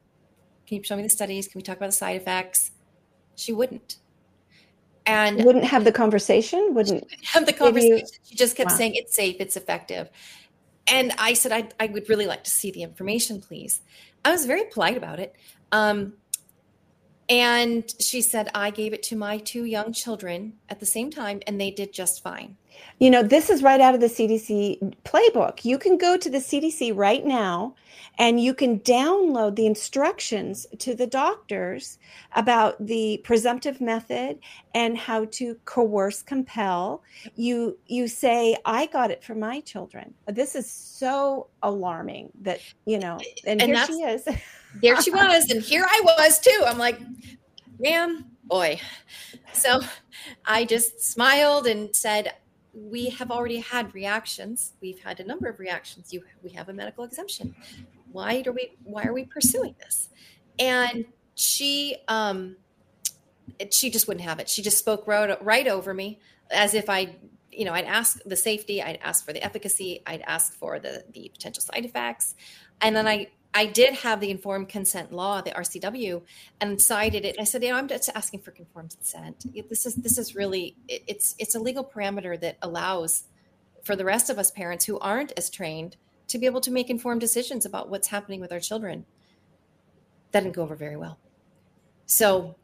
Can 0.66 0.78
you 0.78 0.82
show 0.84 0.96
me 0.96 1.02
the 1.02 1.08
studies? 1.10 1.48
Can 1.48 1.58
we 1.58 1.62
talk 1.62 1.76
about 1.76 1.86
the 1.86 1.92
side 1.92 2.16
effects? 2.16 2.70
She 3.36 3.52
wouldn't. 3.52 3.96
And 5.06 5.44
wouldn't 5.44 5.64
have 5.64 5.84
the 5.84 5.92
conversation. 5.92 6.74
Wouldn't. 6.74 7.06
have 7.24 7.46
the 7.46 7.52
you- 7.52 7.58
conversation. 7.58 8.06
She 8.24 8.34
just 8.34 8.56
kept 8.56 8.70
Wow. 8.70 8.76
saying 8.76 8.92
it's 8.94 9.14
safe, 9.14 9.36
it's 9.38 9.56
effective. 9.56 10.10
And 10.88 11.12
I 11.18 11.32
said, 11.34 11.52
I, 11.52 11.68
I 11.80 11.86
would 11.86 12.08
really 12.08 12.26
like 12.26 12.44
to 12.44 12.50
see 12.50 12.70
the 12.70 12.82
information, 12.82 13.40
please. 13.40 13.80
I 14.24 14.30
was 14.30 14.46
very 14.46 14.64
polite 14.64 14.96
about 14.96 15.18
it. 15.20 15.34
Um, 15.72 16.14
And 17.28 17.82
she 18.00 18.22
said, 18.22 18.48
I 18.54 18.70
gave 18.70 18.92
it 18.92 19.02
to 19.04 19.16
my 19.16 19.38
two 19.38 19.64
young 19.64 19.92
children 19.92 20.54
at 20.68 20.78
the 20.78 20.86
same 20.86 21.10
time, 21.10 21.40
and 21.46 21.60
they 21.60 21.72
did 21.72 21.92
just 21.92 22.22
fine. 22.22 22.56
You 22.98 23.10
know, 23.10 23.22
this 23.22 23.50
is 23.50 23.62
right 23.62 23.80
out 23.80 23.94
of 23.94 24.00
the 24.00 24.06
CDC 24.06 24.94
playbook. 25.04 25.64
You 25.64 25.78
can 25.78 25.98
go 25.98 26.16
to 26.16 26.30
the 26.30 26.38
CDC 26.38 26.96
right 26.96 27.24
now 27.24 27.74
and 28.18 28.40
you 28.40 28.54
can 28.54 28.80
download 28.80 29.56
the 29.56 29.66
instructions 29.66 30.66
to 30.78 30.94
the 30.94 31.06
doctors 31.06 31.98
about 32.34 32.74
the 32.84 33.20
presumptive 33.24 33.80
method 33.80 34.38
and 34.74 34.96
how 34.96 35.26
to 35.26 35.56
coerce 35.66 36.22
compel. 36.22 37.02
You 37.34 37.78
you 37.86 38.08
say 38.08 38.56
I 38.64 38.86
got 38.86 39.10
it 39.10 39.22
for 39.22 39.34
my 39.34 39.60
children. 39.60 40.14
This 40.26 40.54
is 40.54 40.70
so 40.70 41.48
alarming 41.62 42.30
that, 42.42 42.60
you 42.86 42.98
know, 42.98 43.18
and, 43.46 43.60
And 43.60 43.76
here 43.76 43.86
she 43.86 43.92
is. 43.94 44.26
There 44.82 45.00
she 45.00 45.10
was, 45.10 45.50
and 45.50 45.62
here 45.62 45.86
I 45.88 46.00
was 46.04 46.38
too. 46.38 46.62
I'm 46.66 46.76
like, 46.76 47.00
"Ma'am, 47.78 48.26
boy. 48.44 48.78
So 49.52 49.80
I 50.44 50.64
just 50.64 51.02
smiled 51.02 51.66
and 51.66 51.94
said, 51.94 52.34
we 52.76 53.08
have 53.08 53.30
already 53.30 53.56
had 53.56 53.94
reactions. 53.94 54.74
We've 54.82 55.00
had 55.00 55.18
a 55.18 55.24
number 55.24 55.48
of 55.48 55.58
reactions. 55.58 56.12
You, 56.12 56.22
we 56.42 56.50
have 56.50 56.68
a 56.68 56.74
medical 56.74 57.04
exemption. 57.04 57.54
Why 58.12 58.42
do 58.42 58.52
we? 58.52 58.76
Why 58.84 59.04
are 59.04 59.14
we 59.14 59.24
pursuing 59.24 59.74
this? 59.80 60.10
And 60.58 61.06
she, 61.34 61.96
um, 62.08 62.56
she 63.70 63.90
just 63.90 64.06
wouldn't 64.06 64.24
have 64.24 64.38
it. 64.40 64.48
She 64.48 64.62
just 64.62 64.78
spoke 64.78 65.06
right, 65.06 65.42
right 65.42 65.66
over 65.66 65.94
me, 65.94 66.20
as 66.50 66.74
if 66.74 66.90
I, 66.90 67.16
you 67.50 67.64
know, 67.64 67.72
I'd 67.72 67.86
ask 67.86 68.20
the 68.26 68.36
safety, 68.36 68.82
I'd 68.82 68.98
ask 69.02 69.24
for 69.24 69.32
the 69.32 69.42
efficacy, 69.42 70.02
I'd 70.06 70.22
ask 70.26 70.52
for 70.52 70.78
the 70.78 71.04
the 71.12 71.30
potential 71.32 71.62
side 71.62 71.84
effects, 71.84 72.34
and 72.80 72.94
then 72.94 73.08
I. 73.08 73.28
I 73.56 73.64
did 73.64 73.94
have 73.94 74.20
the 74.20 74.30
informed 74.30 74.68
consent 74.68 75.12
law, 75.12 75.40
the 75.40 75.50
RCW, 75.52 76.20
and 76.60 76.80
cited 76.80 77.24
it. 77.24 77.36
I 77.40 77.44
said, 77.44 77.64
you 77.64 77.70
know, 77.70 77.76
I'm 77.76 77.88
just 77.88 78.10
asking 78.14 78.40
for 78.40 78.50
informed 78.52 78.90
consent. 78.90 79.46
This 79.70 79.86
is 79.86 79.94
this 79.94 80.18
is 80.18 80.34
really 80.36 80.76
it- 80.88 81.04
it's 81.06 81.34
it's 81.38 81.54
a 81.54 81.58
legal 81.58 81.82
parameter 81.82 82.38
that 82.38 82.58
allows 82.60 83.24
for 83.82 83.96
the 83.96 84.04
rest 84.04 84.28
of 84.28 84.38
us 84.38 84.50
parents 84.50 84.84
who 84.84 84.98
aren't 84.98 85.32
as 85.38 85.48
trained 85.48 85.96
to 86.28 86.38
be 86.38 86.44
able 86.44 86.60
to 86.60 86.70
make 86.70 86.90
informed 86.90 87.22
decisions 87.22 87.64
about 87.64 87.88
what's 87.88 88.08
happening 88.08 88.40
with 88.40 88.52
our 88.52 88.60
children. 88.60 89.06
That 90.32 90.42
didn't 90.42 90.54
go 90.54 90.62
over 90.62 90.76
very 90.76 90.96
well. 90.96 91.18
So 92.04 92.56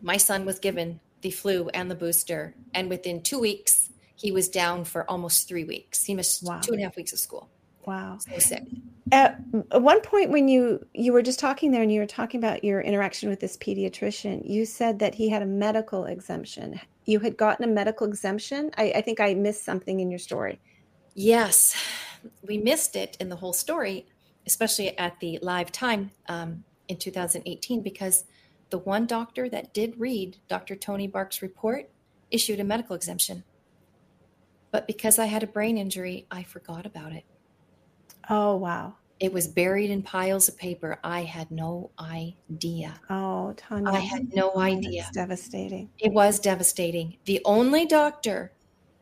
my 0.00 0.16
son 0.16 0.46
was 0.46 0.58
given 0.58 1.00
the 1.20 1.32
flu 1.32 1.68
and 1.74 1.90
the 1.90 1.94
booster, 1.94 2.54
and 2.72 2.88
within 2.88 3.20
two 3.20 3.38
weeks, 3.40 3.90
he 4.16 4.32
was 4.32 4.48
down 4.48 4.84
for 4.86 5.04
almost 5.10 5.48
three 5.48 5.64
weeks. 5.64 6.04
He 6.04 6.14
missed 6.14 6.44
Wow. 6.44 6.60
two 6.60 6.72
and 6.72 6.80
a 6.80 6.84
half 6.84 6.96
weeks 6.96 7.12
of 7.12 7.18
school. 7.18 7.50
Wow. 7.88 8.18
So 8.18 8.38
sick. 8.38 8.64
At 9.12 9.40
one 9.70 10.02
point 10.02 10.30
when 10.30 10.46
you 10.46 10.86
you 10.92 11.10
were 11.10 11.22
just 11.22 11.40
talking 11.40 11.70
there 11.70 11.80
and 11.80 11.90
you 11.90 12.00
were 12.00 12.06
talking 12.06 12.38
about 12.38 12.62
your 12.62 12.82
interaction 12.82 13.30
with 13.30 13.40
this 13.40 13.56
pediatrician, 13.56 14.42
you 14.46 14.66
said 14.66 14.98
that 14.98 15.14
he 15.14 15.30
had 15.30 15.40
a 15.40 15.46
medical 15.46 16.04
exemption. 16.04 16.78
You 17.06 17.18
had 17.20 17.38
gotten 17.38 17.64
a 17.64 17.72
medical 17.72 18.06
exemption. 18.06 18.72
I, 18.76 18.92
I 18.96 19.00
think 19.00 19.20
I 19.20 19.32
missed 19.32 19.64
something 19.64 20.00
in 20.00 20.10
your 20.10 20.18
story. 20.18 20.60
Yes, 21.14 21.82
we 22.42 22.58
missed 22.58 22.94
it 22.94 23.16
in 23.20 23.30
the 23.30 23.36
whole 23.36 23.54
story, 23.54 24.06
especially 24.46 24.96
at 24.98 25.18
the 25.20 25.38
live 25.40 25.72
time 25.72 26.10
um, 26.28 26.64
in 26.88 26.98
2018, 26.98 27.80
because 27.80 28.24
the 28.68 28.78
one 28.78 29.06
doctor 29.06 29.48
that 29.48 29.72
did 29.72 29.98
read 29.98 30.36
Dr. 30.46 30.76
Toni 30.76 31.06
Bark's 31.06 31.40
report 31.40 31.88
issued 32.30 32.60
a 32.60 32.64
medical 32.64 32.94
exemption. 32.94 33.44
But 34.70 34.86
because 34.86 35.18
I 35.18 35.24
had 35.24 35.42
a 35.42 35.46
brain 35.46 35.78
injury, 35.78 36.26
I 36.30 36.42
forgot 36.42 36.84
about 36.84 37.14
it. 37.14 37.24
Oh 38.28 38.56
wow. 38.56 38.94
It 39.20 39.32
was 39.32 39.48
buried 39.48 39.90
in 39.90 40.02
piles 40.02 40.48
of 40.48 40.56
paper. 40.56 41.00
I 41.02 41.22
had 41.24 41.50
no 41.50 41.90
idea. 41.98 42.94
Oh, 43.10 43.52
Tanya. 43.56 43.90
I 43.90 43.98
had 43.98 44.32
no 44.32 44.56
idea. 44.56 45.02
That's 45.02 45.16
devastating. 45.16 45.90
It 45.98 46.12
was 46.12 46.38
devastating. 46.38 47.16
The 47.24 47.40
only 47.44 47.84
doctor 47.84 48.52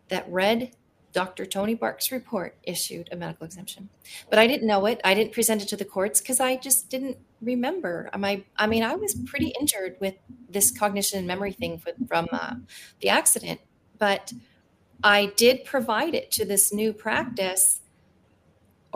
that 0.08 0.26
read 0.30 0.74
Dr. 1.12 1.46
Toni 1.46 1.74
Bark's 1.74 2.12
report 2.12 2.58
issued 2.62 3.08
a 3.10 3.16
medical 3.16 3.46
exemption. 3.46 3.88
But 4.28 4.38
I 4.38 4.46
didn't 4.46 4.66
know 4.66 4.84
it. 4.84 5.00
I 5.02 5.14
didn't 5.14 5.32
present 5.32 5.62
it 5.62 5.68
to 5.68 5.76
the 5.76 5.84
courts 5.84 6.20
because 6.20 6.40
I 6.40 6.56
just 6.56 6.90
didn't 6.90 7.16
remember. 7.40 8.10
I, 8.12 8.44
I 8.56 8.66
mean, 8.66 8.82
I 8.82 8.94
was 8.96 9.14
pretty 9.14 9.54
injured 9.58 9.96
with 9.98 10.14
this 10.48 10.70
cognition 10.70 11.18
and 11.18 11.26
memory 11.26 11.52
thing 11.52 11.80
from 12.06 12.28
uh, 12.32 12.56
the 13.00 13.08
accident, 13.08 13.60
but 13.98 14.32
I 15.02 15.32
did 15.36 15.64
provide 15.64 16.14
it 16.14 16.30
to 16.32 16.44
this 16.44 16.70
new 16.72 16.92
practice, 16.92 17.80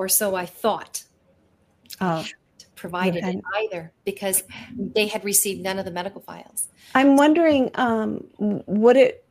or 0.01 0.09
so 0.09 0.34
I 0.34 0.46
thought 0.46 1.05
Oh, 2.01 2.24
provided 2.74 3.22
And- 3.22 3.42
either 3.59 3.92
because 4.07 4.42
they 4.74 5.07
had 5.07 5.22
received 5.22 5.62
none 5.62 5.78
of 5.78 5.84
the 5.84 5.90
medical 5.90 6.22
files. 6.22 6.68
I'm 6.94 7.16
wondering, 7.16 7.70
um, 7.74 8.24
would 8.38 8.96
it 8.96 9.24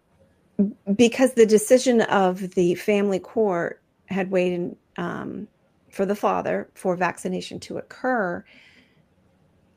because 0.95 1.33
the 1.33 1.45
decision 1.47 2.01
of 2.01 2.53
the 2.53 2.75
family 2.75 3.17
court 3.17 3.81
had 4.07 4.29
waited 4.29 4.75
um, 4.97 5.47
for 5.89 6.05
the 6.05 6.15
father 6.15 6.69
for 6.75 6.95
vaccination 6.95 7.59
to 7.61 7.77
occur? 7.79 8.45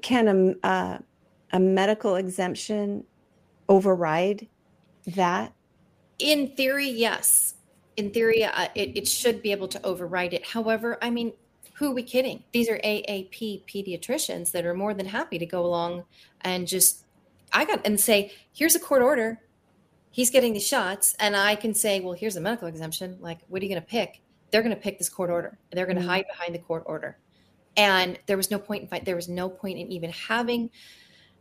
Can 0.03 0.29
a 0.63 0.67
uh, 0.67 0.99
a 1.53 1.61
medical 1.61 2.17
exemption 2.17 3.05
override 3.71 4.49
that? 5.07 5.55
In 6.19 6.49
theory, 6.49 6.91
yes. 6.91 7.55
In 7.97 8.11
theory, 8.11 8.45
uh, 8.45 8.69
it, 8.75 8.97
it 8.97 9.09
should 9.09 9.43
be 9.43 9.53
able 9.53 9.69
to 9.69 9.85
override 9.85 10.33
it. 10.33 10.47
However, 10.47 10.99
I 11.03 11.11
mean, 11.11 11.33
who 11.75 11.91
are 11.91 11.95
we 11.95 12.03
kidding? 12.03 12.45
These 12.53 12.69
are 12.69 12.79
AAP 12.79 13.65
pediatricians 13.67 14.53
that 14.53 14.65
are 14.65 14.75
more 14.75 14.95
than 14.95 15.07
happy 15.07 15.39
to 15.39 15.47
go 15.47 15.65
along 15.65 16.05
and 16.41 16.67
just, 16.67 17.05
I 17.53 17.65
got, 17.65 17.87
and 17.87 17.99
say, 18.01 18.33
here's 18.53 18.75
a 18.75 18.81
court 18.81 19.03
order. 19.03 19.41
He's 20.11 20.31
getting 20.31 20.53
these 20.53 20.67
shots. 20.67 21.15
And 21.19 21.37
I 21.37 21.55
can 21.55 21.75
say, 21.75 22.01
well, 22.01 22.13
here's 22.15 22.37
a 22.37 22.41
medical 22.41 22.69
exemption. 22.69 23.19
Like, 23.21 23.41
what 23.49 23.61
are 23.63 23.65
you 23.65 23.71
going 23.71 23.83
to 23.83 23.87
pick? 23.89 24.21
They're 24.51 24.63
going 24.63 24.75
to 24.75 24.81
pick 24.81 24.99
this 24.99 25.09
court 25.09 25.31
order. 25.31 25.59
They're 25.73 25.87
going 25.87 25.97
to 25.97 26.03
Mhm. 26.03 26.07
hide 26.07 26.25
behind 26.29 26.55
the 26.55 26.59
court 26.61 26.85
order. 26.87 27.19
And 27.77 28.19
there 28.27 28.37
was 28.37 28.51
no 28.51 28.59
point 28.59 28.83
in 28.83 28.89
fight. 28.89 29.05
There 29.07 29.17
was 29.17 29.29
no 29.29 29.49
point 29.49 29.79
in 29.79 29.91
even 29.91 30.11
having 30.11 30.71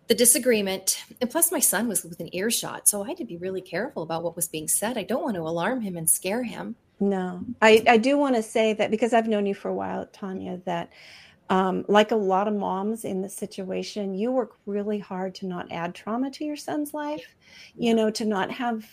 the 0.07 0.15
disagreement 0.15 1.03
and 1.21 1.29
plus 1.29 1.51
my 1.51 1.59
son 1.59 1.87
was 1.87 2.03
within 2.03 2.33
earshot 2.35 2.87
so 2.87 3.03
i 3.03 3.07
had 3.07 3.17
to 3.17 3.25
be 3.25 3.37
really 3.37 3.61
careful 3.61 4.03
about 4.03 4.23
what 4.23 4.35
was 4.35 4.47
being 4.47 4.67
said. 4.67 4.97
I 4.97 5.03
don't 5.03 5.23
want 5.23 5.35
to 5.35 5.41
alarm 5.41 5.81
him 5.81 5.95
and 5.97 6.09
scare 6.09 6.43
him. 6.43 6.75
No, 6.99 7.43
I, 7.61 7.83
I 7.87 7.97
do 7.97 8.17
want 8.17 8.35
to 8.35 8.43
say 8.43 8.73
that 8.73 8.91
because 8.91 9.13
I've 9.13 9.27
known 9.27 9.45
you 9.45 9.55
for 9.55 9.69
a 9.69 9.73
while, 9.73 10.05
Tanya, 10.05 10.59
that 10.65 10.91
um, 11.49 11.83
like 11.87 12.11
a 12.11 12.15
lot 12.15 12.47
of 12.47 12.53
moms 12.53 13.05
in 13.05 13.21
this 13.21 13.35
situation, 13.35 14.13
you 14.13 14.31
work 14.31 14.51
really 14.65 14.99
hard 14.99 15.33
to 15.35 15.47
not 15.47 15.71
add 15.71 15.95
trauma 15.95 16.29
to 16.31 16.45
your 16.45 16.55
son's 16.55 16.93
life, 16.93 17.35
you 17.75 17.93
know, 17.93 18.11
to 18.11 18.25
not 18.25 18.51
have 18.51 18.85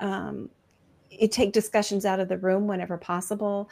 um, 0.00 0.48
you 1.10 1.28
take 1.28 1.52
discussions 1.52 2.04
out 2.04 2.18
of 2.20 2.28
the 2.28 2.38
room 2.38 2.66
whenever 2.66 2.96
possible. 2.96 3.68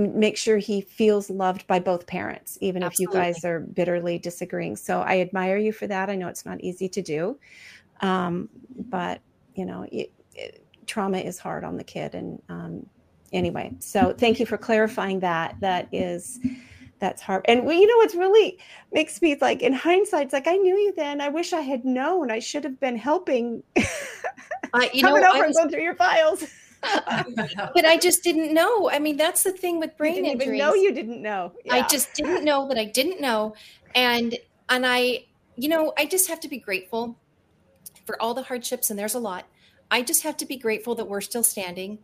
Make 0.00 0.36
sure 0.36 0.58
he 0.58 0.80
feels 0.80 1.28
loved 1.30 1.66
by 1.66 1.78
both 1.78 2.06
parents, 2.06 2.56
even 2.60 2.82
if 2.82 2.98
you 2.98 3.08
guys 3.12 3.44
are 3.44 3.60
bitterly 3.60 4.18
disagreeing. 4.18 4.76
So 4.76 5.00
I 5.00 5.20
admire 5.20 5.58
you 5.58 5.72
for 5.72 5.86
that. 5.86 6.08
I 6.08 6.16
know 6.16 6.28
it's 6.28 6.46
not 6.46 6.60
easy 6.60 6.88
to 6.88 7.02
do, 7.02 7.38
um, 8.00 8.48
but 8.88 9.20
you 9.54 9.66
know, 9.66 9.86
it, 9.92 10.10
it, 10.34 10.64
trauma 10.86 11.18
is 11.18 11.38
hard 11.38 11.64
on 11.64 11.76
the 11.76 11.84
kid, 11.84 12.14
and 12.14 12.40
um, 12.48 12.86
anyway 13.32 13.72
so 13.78 14.12
thank 14.16 14.40
you 14.40 14.46
for 14.46 14.56
clarifying 14.56 15.20
that. 15.20 15.56
That 15.60 15.88
is 15.92 16.40
that's 16.98 17.22
hard 17.22 17.44
and 17.46 17.64
well, 17.64 17.76
you 17.76 17.86
know 17.86 17.96
what's 17.96 18.14
really 18.14 18.58
makes 18.92 19.20
me 19.22 19.36
like 19.40 19.62
in 19.62 19.72
hindsight 19.72 20.24
it's 20.24 20.32
like 20.34 20.46
i 20.46 20.56
knew 20.56 20.76
you 20.76 20.92
then. 20.96 21.20
I 21.20 21.28
wish 21.28 21.52
i 21.52 21.60
had 21.60 21.84
known. 21.84 22.30
I 22.30 22.38
should 22.38 22.64
have 22.64 22.78
been 22.78 22.96
helping 22.96 23.62
I, 24.74 24.90
you 24.92 25.02
know 25.02 25.08
coming 25.08 25.24
I 25.24 25.28
over 25.30 25.44
and 25.44 25.54
going 25.54 25.70
through 25.70 25.82
your 25.82 25.94
files 25.94 26.44
but 26.82 27.84
i 27.84 27.96
just 27.96 28.22
didn't 28.22 28.54
know. 28.54 28.90
I 28.90 28.98
mean 28.98 29.16
that's 29.16 29.42
the 29.42 29.52
thing 29.52 29.78
with 29.78 29.90
you 29.90 29.96
brain 29.96 30.14
didn't 30.16 30.40
injuries 30.40 30.48
even 30.48 30.58
know 30.58 30.74
you 30.74 30.92
didn't 30.92 31.22
know. 31.22 31.52
I 31.70 31.86
just 31.88 32.14
didn't 32.14 32.44
know 32.44 32.68
that 32.68 32.78
i 32.78 32.84
didn't 32.84 33.20
know. 33.20 33.54
And 33.94 34.36
and 34.68 34.86
i 34.86 35.24
you 35.56 35.68
know 35.68 35.92
i 35.98 36.06
just 36.06 36.28
have 36.28 36.40
to 36.40 36.48
be 36.48 36.58
grateful 36.58 37.18
for 38.06 38.20
all 38.20 38.34
the 38.34 38.42
hardships 38.42 38.90
and 38.90 38.98
there's 38.98 39.14
a 39.14 39.18
lot. 39.18 39.46
I 39.90 40.02
just 40.02 40.22
have 40.22 40.36
to 40.38 40.46
be 40.46 40.56
grateful 40.56 40.94
that 40.94 41.06
we're 41.06 41.20
still 41.20 41.42
standing 41.42 41.98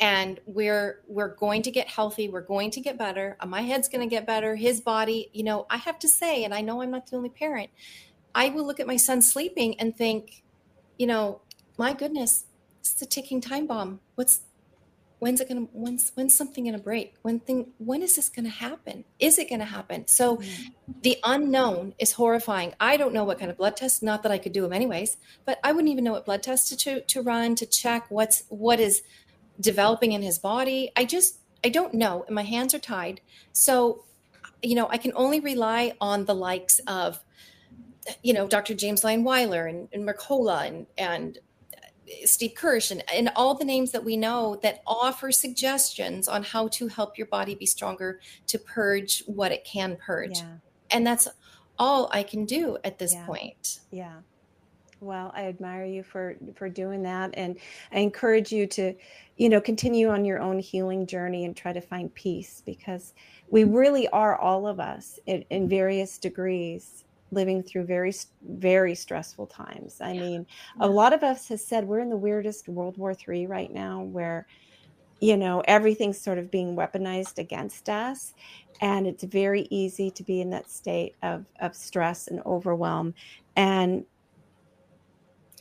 and 0.00 0.40
we're 0.46 1.02
we're 1.08 1.34
going 1.36 1.62
to 1.62 1.70
get 1.70 1.86
healthy 1.86 2.28
we're 2.28 2.40
going 2.40 2.70
to 2.70 2.80
get 2.80 2.98
better. 2.98 3.36
Uh, 3.40 3.46
my 3.46 3.60
head's 3.60 3.88
going 3.88 4.00
to 4.00 4.10
get 4.10 4.26
better 4.26 4.56
his 4.56 4.80
body 4.80 5.28
you 5.32 5.42
know 5.42 5.66
i 5.70 5.76
have 5.76 5.98
to 5.98 6.08
say 6.08 6.44
and 6.44 6.54
i 6.54 6.60
know 6.60 6.80
i'm 6.82 6.90
not 6.90 7.06
the 7.06 7.16
only 7.16 7.28
parent 7.28 7.68
i 8.34 8.48
will 8.48 8.66
look 8.66 8.80
at 8.80 8.86
my 8.86 8.96
son 8.96 9.20
sleeping 9.20 9.78
and 9.78 9.94
think 9.96 10.42
you 10.98 11.06
know 11.06 11.42
my 11.78 11.92
goodness 11.92 12.46
it's 12.80 13.02
a 13.02 13.06
ticking 13.06 13.40
time 13.40 13.66
bomb? 13.66 14.00
What's 14.14 14.40
when's 15.18 15.40
it 15.40 15.48
gonna 15.48 15.68
when's 15.72 16.12
when's 16.14 16.36
something 16.36 16.64
gonna 16.64 16.78
break? 16.78 17.14
When 17.22 17.40
thing 17.40 17.72
when 17.78 18.02
is 18.02 18.16
this 18.16 18.28
gonna 18.28 18.48
happen? 18.48 19.04
Is 19.18 19.38
it 19.38 19.48
gonna 19.48 19.66
happen? 19.66 20.08
So 20.08 20.38
mm-hmm. 20.38 20.92
the 21.02 21.18
unknown 21.24 21.94
is 21.98 22.12
horrifying. 22.12 22.74
I 22.80 22.96
don't 22.96 23.14
know 23.14 23.24
what 23.24 23.38
kind 23.38 23.50
of 23.50 23.58
blood 23.58 23.76
test 23.76 24.02
not 24.02 24.22
that 24.22 24.32
i 24.32 24.38
could 24.38 24.52
do 24.52 24.62
them 24.62 24.72
anyways 24.72 25.18
but 25.44 25.58
i 25.62 25.72
wouldn't 25.72 25.92
even 25.92 26.04
know 26.04 26.12
what 26.12 26.24
blood 26.24 26.42
test 26.42 26.68
to, 26.68 26.76
to, 26.76 27.00
to 27.02 27.22
run 27.22 27.54
to 27.56 27.66
check 27.66 28.06
what's 28.10 28.44
what 28.48 28.80
is 28.80 29.02
developing 29.60 30.12
in 30.12 30.22
his 30.22 30.38
body. 30.38 30.90
I 30.96 31.04
just 31.04 31.38
i 31.62 31.68
don't 31.68 31.94
know 31.94 32.24
and 32.26 32.34
my 32.34 32.42
hands 32.42 32.74
are 32.74 32.78
tied. 32.78 33.20
So 33.52 34.04
you 34.62 34.74
know 34.74 34.88
i 34.88 34.96
can 34.96 35.12
only 35.14 35.40
rely 35.40 35.92
on 36.00 36.24
the 36.24 36.34
likes 36.34 36.80
of 36.86 37.22
you 38.22 38.32
know, 38.32 38.46
Dr. 38.46 38.74
James 38.74 39.04
Lyons-Weiler 39.04 39.66
and, 39.66 39.88
and 39.92 40.08
Mercola 40.08 40.66
and, 40.66 40.86
and 40.96 41.38
Steve 42.24 42.54
Kirsch 42.54 42.90
and, 42.90 43.02
and 43.12 43.30
all 43.36 43.54
the 43.54 43.64
names 43.64 43.92
that 43.92 44.04
we 44.04 44.16
know 44.16 44.58
that 44.62 44.82
offer 44.86 45.30
suggestions 45.30 46.28
on 46.28 46.42
how 46.42 46.68
to 46.68 46.88
help 46.88 47.16
your 47.16 47.26
body 47.26 47.54
be 47.54 47.66
stronger 47.66 48.20
to 48.46 48.58
purge 48.58 49.22
what 49.26 49.52
it 49.52 49.64
can 49.64 49.96
purge. 49.96 50.38
Yeah. 50.38 50.56
And 50.90 51.06
that's 51.06 51.28
all 51.78 52.10
I 52.12 52.22
can 52.22 52.44
do 52.44 52.78
at 52.84 52.98
this 52.98 53.12
Yeah. 53.14 53.26
point. 53.26 53.80
Yeah. 53.90 54.16
Well, 55.00 55.32
I 55.34 55.44
admire 55.44 55.86
you 55.86 56.02
for 56.02 56.36
for 56.54 56.68
doing 56.68 57.02
that 57.04 57.30
and 57.34 57.58
I 57.90 58.00
encourage 58.00 58.52
you 58.52 58.66
to, 58.66 58.94
you 59.38 59.48
know, 59.48 59.60
continue 59.60 60.10
on 60.10 60.26
your 60.26 60.40
own 60.40 60.58
healing 60.58 61.06
journey 61.06 61.46
and 61.46 61.56
try 61.56 61.72
to 61.72 61.80
find 61.80 62.14
peace 62.14 62.62
because 62.66 63.14
we 63.48 63.64
really 63.64 64.08
are 64.08 64.36
all 64.36 64.66
of 64.66 64.78
us 64.78 65.18
in, 65.24 65.42
in 65.48 65.68
various 65.70 66.18
degrees 66.18 67.04
living 67.30 67.62
through 67.62 67.84
very 67.84 68.12
very 68.42 68.94
stressful 68.94 69.46
times. 69.46 70.00
I 70.00 70.12
mean, 70.12 70.46
a 70.80 70.88
lot 70.88 71.12
of 71.12 71.22
us 71.22 71.48
has 71.48 71.64
said 71.64 71.86
we're 71.86 72.00
in 72.00 72.10
the 72.10 72.16
weirdest 72.16 72.68
World 72.68 72.96
War 72.98 73.14
III 73.28 73.46
right 73.46 73.72
now 73.72 74.02
where 74.02 74.46
you 75.20 75.36
know 75.36 75.62
everything's 75.66 76.20
sort 76.20 76.38
of 76.38 76.50
being 76.50 76.74
weaponized 76.74 77.38
against 77.38 77.88
us 77.88 78.32
and 78.80 79.06
it's 79.06 79.22
very 79.24 79.68
easy 79.70 80.10
to 80.10 80.22
be 80.22 80.40
in 80.40 80.50
that 80.50 80.70
state 80.70 81.14
of 81.22 81.44
of 81.60 81.74
stress 81.74 82.28
and 82.28 82.40
overwhelm 82.46 83.14
and 83.56 84.04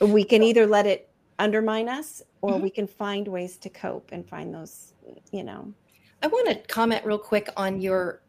we 0.02 0.24
can 0.24 0.42
either 0.44 0.66
let 0.66 0.86
it 0.86 1.10
undermine 1.40 1.90
us 1.90 2.22
or 2.42 2.54
Mhm. 2.54 2.62
we 2.62 2.70
can 2.70 2.88
find 2.88 3.28
ways 3.28 3.58
to 3.58 3.70
cope 3.70 4.12
and 4.14 4.28
find 4.28 4.54
those 4.54 4.94
you 5.32 5.44
know 5.44 5.74
I 6.22 6.28
want 6.28 6.50
to 6.50 6.56
comment 6.74 7.06
real 7.06 7.18
quick 7.20 7.50
on 7.58 7.82
your 7.82 8.22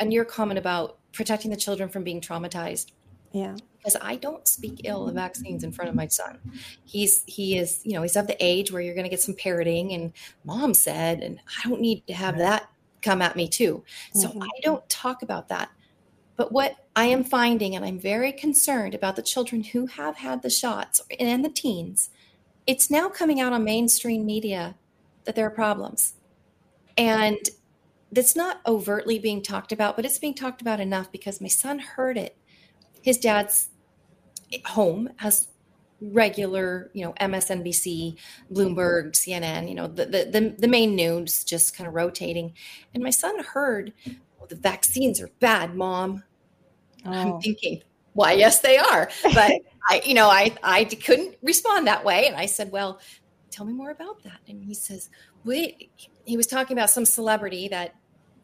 on 0.00 0.10
your 0.10 0.24
comment 0.24 0.58
about 0.58 0.98
protecting 1.14 1.50
the 1.50 1.56
children 1.56 1.88
from 1.88 2.04
being 2.04 2.20
traumatized. 2.20 2.92
yeah 3.32 3.56
because 3.78 3.96
I 4.00 4.16
don't 4.16 4.48
speak 4.48 4.80
ill 4.84 5.08
of 5.08 5.14
vaccines 5.14 5.62
in 5.62 5.70
front 5.70 5.90
of 5.90 5.94
my 5.94 6.06
son. 6.06 6.38
He's 6.86 7.22
he 7.26 7.58
is 7.58 7.80
you 7.84 7.92
know 7.92 8.02
he's 8.02 8.16
of 8.16 8.26
the 8.26 8.36
age 8.42 8.72
where 8.72 8.80
you're 8.80 8.94
going 8.94 9.04
to 9.04 9.10
get 9.10 9.20
some 9.20 9.34
parroting 9.34 9.92
and 9.92 10.12
mom 10.44 10.72
said 10.72 11.20
and 11.22 11.38
I 11.62 11.68
don't 11.68 11.82
need 11.82 12.06
to 12.06 12.14
have 12.14 12.38
that 12.38 12.70
come 13.02 13.20
at 13.20 13.36
me 13.36 13.46
too. 13.46 13.84
So 14.14 14.28
Mhm. 14.28 14.42
I 14.42 14.60
don't 14.62 14.88
talk 14.88 15.22
about 15.22 15.48
that. 15.48 15.68
But 16.36 16.50
what 16.50 16.76
I 16.96 17.04
am 17.06 17.24
finding 17.24 17.76
and 17.76 17.84
I'm 17.84 17.98
very 17.98 18.32
concerned 18.32 18.94
about 18.94 19.16
the 19.16 19.22
children 19.22 19.62
who 19.62 19.84
have 19.86 20.16
had 20.16 20.40
the 20.40 20.48
shots 20.50 21.02
and 21.20 21.44
the 21.44 21.50
teens. 21.50 22.08
It's 22.66 22.90
now 22.90 23.10
coming 23.10 23.38
out 23.38 23.52
on 23.52 23.62
mainstream 23.64 24.24
media 24.24 24.76
that 25.24 25.34
there 25.36 25.46
are 25.46 25.50
problems. 25.50 26.14
And 26.96 27.36
that's 28.14 28.36
not 28.36 28.60
overtly 28.66 29.18
being 29.18 29.42
talked 29.42 29.72
about, 29.72 29.96
but 29.96 30.04
it's 30.04 30.18
being 30.18 30.34
talked 30.34 30.60
about 30.60 30.80
enough 30.80 31.10
because 31.10 31.40
my 31.40 31.48
son 31.48 31.78
heard 31.78 32.16
it. 32.16 32.36
His 33.02 33.18
dad's 33.18 33.70
home 34.66 35.10
has 35.16 35.48
regular, 36.00 36.90
you 36.92 37.04
know, 37.04 37.12
MSNBC, 37.20 38.16
Bloomberg, 38.52 39.12
CNN, 39.12 39.68
you 39.68 39.74
know, 39.74 39.86
the, 39.86 40.06
the, 40.06 40.24
the, 40.30 40.54
the 40.58 40.68
main 40.68 40.94
news 40.94 41.44
just 41.44 41.76
kind 41.76 41.88
of 41.88 41.94
rotating. 41.94 42.54
And 42.92 43.02
my 43.02 43.10
son 43.10 43.42
heard, 43.42 43.92
"Oh, 44.40 44.46
the 44.46 44.56
vaccines 44.56 45.20
are 45.20 45.30
bad, 45.40 45.74
mom. 45.74 46.22
I'm 47.04 47.32
oh 47.32 47.40
thinking, 47.40 47.82
why, 48.12 48.32
yes, 48.32 48.60
they 48.60 48.78
are. 48.78 49.10
But 49.22 49.52
I, 49.90 50.02
you 50.04 50.14
know, 50.14 50.28
I, 50.28 50.54
I 50.62 50.84
couldn't 50.84 51.36
respond 51.42 51.86
that 51.86 52.04
way. 52.04 52.26
And 52.26 52.36
I 52.36 52.46
said, 52.46 52.70
well, 52.72 53.00
tell 53.50 53.66
me 53.66 53.72
more 53.72 53.90
about 53.90 54.22
that. 54.22 54.40
And 54.48 54.62
he 54.62 54.74
says, 54.74 55.10
wait, 55.44 55.90
he 56.24 56.36
was 56.36 56.46
talking 56.46 56.76
about 56.76 56.90
some 56.90 57.04
celebrity 57.04 57.68
that 57.68 57.94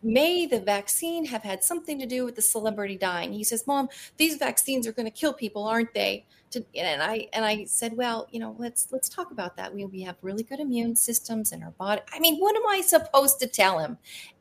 may 0.03 0.47
the 0.47 0.61
vaccine 0.61 1.27
have 1.27 1.43
had 1.43 1.63
something 1.63 1.99
to 1.99 2.07
do 2.07 2.25
with 2.25 2.37
the 2.37 2.43
celebrity 2.43 2.97
dying. 2.97 3.33
He 3.33 3.45
says, 3.45 3.67
mom, 3.67 3.89
these 4.17 4.37
vaccines 4.37 4.87
are 4.87 4.93
going 4.93 5.07
to 5.07 5.13
kill 5.13 5.33
people, 5.33 5.67
aren't 5.67 5.95
they? 5.95 6.27
And 6.75 7.03
I, 7.03 7.29
and 7.33 7.45
I 7.45 7.65
said, 7.65 7.97
well, 7.97 8.27
you 8.31 8.41
know, 8.41 8.57
let's, 8.59 8.89
let's 8.91 9.09
talk 9.09 9.31
about 9.31 9.57
that. 9.57 9.73
We, 9.73 9.85
we 9.85 10.03
have 10.03 10.17
really 10.23 10.43
good 10.43 10.59
immune 10.59 10.97
systems 10.97 11.53
in 11.53 11.63
our 11.63 11.71
body. 11.73 12.03
I 12.13 12.19
mean, 12.19 12.39
what 12.39 12.57
am 12.57 12.67
I 12.67 12.81
supposed 12.81 13.39
to 13.41 13.47
tell 13.47 13.79
him? 13.79 13.99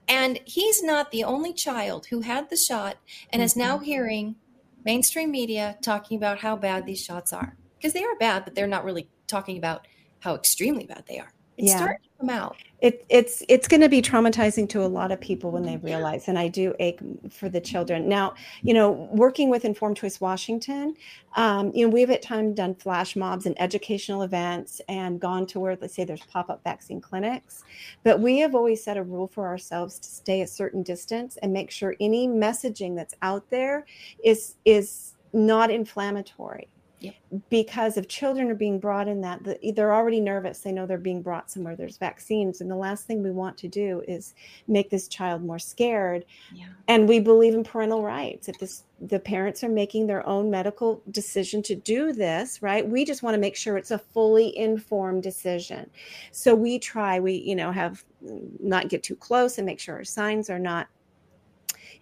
And 0.08 0.40
he's 0.46 0.82
not 0.82 1.12
the 1.12 1.24
only 1.24 1.54
child 1.54 2.08
who 2.08 2.22
had 2.22 2.50
the 2.50 2.58
shot 2.58 2.98
and 3.32 3.44
is 3.44 3.56
now 3.56 3.76
mm-hmm. 3.76 3.86
hearing 3.86 4.36
mainstream 4.84 5.30
media 5.30 5.78
talking 5.84 6.18
about 6.18 6.40
how 6.40 6.56
bad 6.56 6.86
these 6.86 7.04
shots 7.04 7.32
are 7.32 7.56
because 7.78 7.94
they 7.94 8.04
are 8.04 8.16
bad, 8.20 8.44
but 8.44 8.56
they're 8.56 8.66
not 8.66 8.86
really 8.86 9.08
talking 9.28 9.58
about 9.58 9.88
how 10.22 10.34
extremely 10.34 10.86
bad 10.86 11.04
they 11.08 11.20
are. 11.20 11.32
It's 11.60 11.68
Yeah. 11.68 11.78
starting 11.78 11.98
to 12.04 12.10
come 12.22 12.30
out. 12.30 12.56
it, 12.82 13.06
it's 13.10 13.44
it's 13.50 13.68
going 13.68 13.82
to 13.82 13.90
be 13.90 14.02
traumatizing 14.02 14.68
to 14.70 14.82
a 14.84 14.88
lot 14.88 15.12
of 15.12 15.20
people 15.20 15.52
when 15.52 15.64
they 15.64 15.76
realize 15.78 16.30
and 16.30 16.40
i 16.40 16.48
do 16.48 16.74
ache 16.80 17.00
for 17.30 17.50
the 17.50 17.60
children 17.60 18.08
now 18.08 18.34
you 18.62 18.74
know 18.74 18.92
working 19.12 19.50
with 19.50 19.66
informed 19.66 19.98
choice 19.98 20.22
washington 20.22 20.96
um, 21.36 21.72
you 21.76 21.86
know 21.86 21.92
we've 21.94 22.10
at 22.10 22.22
times 22.22 22.56
done 22.56 22.74
flash 22.76 23.16
mobs 23.18 23.46
and 23.46 23.56
educational 23.62 24.22
events 24.24 24.82
and 24.88 25.20
gone 25.20 25.46
to 25.46 25.60
where 25.60 25.78
let's 25.82 25.94
say 25.94 26.06
there's 26.06 26.24
pop-up 26.32 26.64
vaccine 26.64 27.02
clinics 27.02 27.64
but 28.04 28.20
we 28.22 28.40
have 28.40 28.56
always 28.56 28.82
set 28.84 28.96
a 28.98 29.04
rule 29.04 29.28
for 29.28 29.46
ourselves 29.48 30.00
to 30.00 30.08
stay 30.10 30.42
a 30.42 30.48
certain 30.48 30.82
distance 30.84 31.38
and 31.42 31.52
make 31.52 31.70
sure 31.72 31.96
any 32.00 32.28
messaging 32.30 32.96
that's 32.96 33.16
out 33.22 33.50
there 33.50 33.86
is 34.24 34.56
is 34.66 35.16
not 35.34 35.70
inflammatory 35.70 36.68
Yep. 37.02 37.16
because 37.50 37.96
if 37.98 38.08
children 38.10 38.50
are 38.50 38.56
being 38.56 38.80
brought 38.80 39.08
in 39.08 39.22
that 39.22 39.44
the, 39.44 39.72
they're 39.74 39.94
already 39.94 40.20
nervous 40.20 40.60
they 40.60 40.72
know 40.72 40.86
they're 40.86 40.98
being 40.98 41.22
brought 41.22 41.50
somewhere 41.50 41.76
there's 41.76 41.98
vaccines 41.98 42.60
and 42.60 42.70
the 42.70 42.76
last 42.76 43.06
thing 43.08 43.24
we 43.24 43.32
want 43.32 43.58
to 43.60 43.68
do 43.70 44.04
is 44.08 44.34
make 44.68 44.90
this 44.90 45.08
child 45.08 45.42
more 45.44 45.60
scared 45.60 46.26
Yeah. 46.54 46.66
and 46.90 47.08
we 47.08 47.20
believe 47.20 47.54
in 47.54 47.64
parental 47.64 48.04
rights 48.04 48.50
if 48.50 48.60
this 48.60 48.84
the 49.02 49.20
parents 49.20 49.64
are 49.64 49.70
making 49.70 50.08
their 50.08 50.28
own 50.28 50.50
medical 50.52 51.02
decision 51.12 51.62
to 51.64 51.76
do 51.76 52.12
this 52.12 52.62
right 52.62 52.86
we 52.88 53.06
just 53.06 53.24
want 53.24 53.34
to 53.34 53.40
make 53.40 53.56
sure 53.56 53.78
it's 53.78 53.92
a 53.92 53.98
fully 53.98 54.58
informed 54.58 55.24
decision 55.24 55.90
so 56.32 56.54
we 56.54 56.78
try 56.80 57.20
we 57.20 57.34
you 57.34 57.56
know 57.56 57.72
have 57.72 58.04
mm, 58.26 58.46
not 58.60 58.90
get 58.90 59.04
too 59.04 59.16
close 59.16 59.58
and 59.58 59.66
make 59.66 59.80
sure 59.80 59.96
our 59.96 60.04
signs 60.04 60.50
are 60.50 60.60
not 60.60 60.88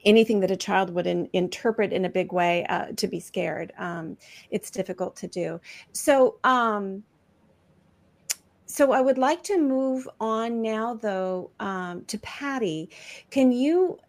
anything 0.07 0.39
that 0.39 0.49
a 0.49 0.55
child 0.55 0.89
would 0.95 1.05
in, 1.05 1.29
interpret 1.33 1.91
in 1.91 2.05
a 2.05 2.09
big 2.09 2.31
way 2.31 2.65
uh, 2.69 2.85
to 2.95 3.07
be 3.07 3.19
scared 3.19 3.73
um, 3.77 4.17
it's 4.49 4.71
difficult 4.71 5.15
to 5.17 5.27
do. 5.27 5.59
So 5.91 6.37
um, 6.43 7.03
so 8.69 8.91
i 8.91 8.99
would 8.99 9.17
like 9.17 9.41
to 9.43 9.57
move 9.57 10.07
on 10.19 10.61
now 10.61 10.93
though 10.93 11.51
um, 11.59 12.03
to 12.05 12.17
patty. 12.19 12.89
Can 13.29 13.51
you 13.51 13.99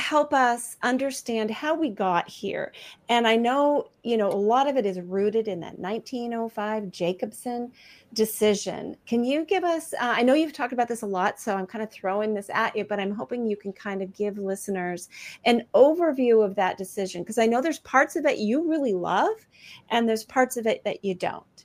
help 0.00 0.34
us 0.34 0.76
understand 0.82 1.50
how 1.50 1.74
we 1.74 1.88
got 1.88 2.28
here. 2.28 2.72
And 3.08 3.26
i 3.26 3.36
know 3.36 3.88
you 4.02 4.16
know 4.16 4.28
a 4.28 4.34
lot 4.34 4.68
of 4.68 4.76
it 4.76 4.84
is 4.86 5.00
rooted 5.00 5.48
in 5.48 5.60
that 5.60 5.78
1905 5.78 6.90
jacobson 6.90 7.72
decision. 8.12 8.96
Can 9.06 9.24
you 9.24 9.44
give 9.44 9.64
us 9.64 9.92
uh, 9.94 10.14
i 10.16 10.22
know 10.22 10.34
you've 10.34 10.52
talked 10.52 10.72
about 10.72 10.88
this 10.88 11.02
a 11.02 11.06
lot 11.06 11.40
so 11.40 11.56
i'm 11.56 11.66
kind 11.66 11.82
of 11.82 11.90
throwing 11.90 12.34
this 12.34 12.50
at 12.52 12.76
you 12.76 12.84
but 12.84 13.00
i'm 13.00 13.10
hoping 13.10 13.46
you 13.46 13.56
can 13.56 13.72
kind 13.72 14.02
of 14.02 14.14
give 14.14 14.38
listeners 14.38 15.08
an 15.44 15.62
overview 15.74 16.44
of 16.44 16.54
that 16.56 16.78
decision 16.78 17.22
because 17.22 17.38
i 17.38 17.46
know 17.46 17.62
there's 17.62 17.80
parts 17.80 18.16
of 18.16 18.24
it 18.26 18.38
you 18.38 18.68
really 18.68 18.94
love 18.94 19.46
and 19.90 20.08
there's 20.08 20.24
parts 20.24 20.56
of 20.56 20.66
it 20.66 20.84
that 20.84 21.04
you 21.04 21.14
don't 21.14 21.55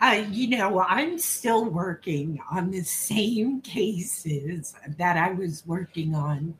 Uh, 0.00 0.24
you 0.30 0.48
know, 0.48 0.80
I'm 0.80 1.18
still 1.18 1.64
working 1.64 2.40
on 2.50 2.70
the 2.70 2.82
same 2.82 3.60
cases 3.62 4.74
that 4.98 5.16
I 5.16 5.32
was 5.32 5.64
working 5.66 6.14
on 6.14 6.54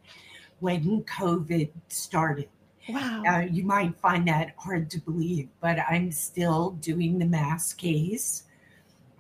when 0.61 1.03
COVID 1.05 1.71
started. 1.89 2.49
wow 2.89 3.23
Uh, 3.27 3.41
you 3.41 3.65
might 3.65 3.97
find 3.99 4.27
that 4.29 4.55
hard 4.59 4.91
to 4.91 5.01
believe, 5.01 5.49
but 5.61 5.79
I'm 5.89 6.11
still 6.13 6.71
doing 6.81 7.19
the 7.19 7.27
mass 7.27 7.73
case. 7.73 8.45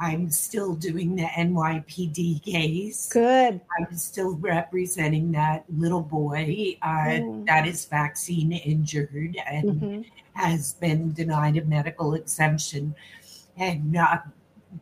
I'm 0.00 0.28
still 0.30 0.74
doing 0.74 1.16
the 1.16 1.22
NYPD 1.24 2.42
case. 2.44 3.08
good 3.12 3.60
I'm 3.78 3.96
still 3.96 4.34
representing 4.36 5.32
that 5.32 5.64
little 5.68 6.02
boy 6.02 6.76
uh, 6.82 7.20
Mm. 7.20 7.46
that 7.46 7.66
is 7.66 7.84
vaccine 7.84 8.52
injured 8.52 9.36
and 9.46 9.80
Mhm. 9.80 10.04
has 10.34 10.74
been 10.74 11.12
denied 11.12 11.56
a 11.58 11.64
medical 11.64 12.14
exemption. 12.14 12.94
And 13.57 13.96
uh, 13.96 14.18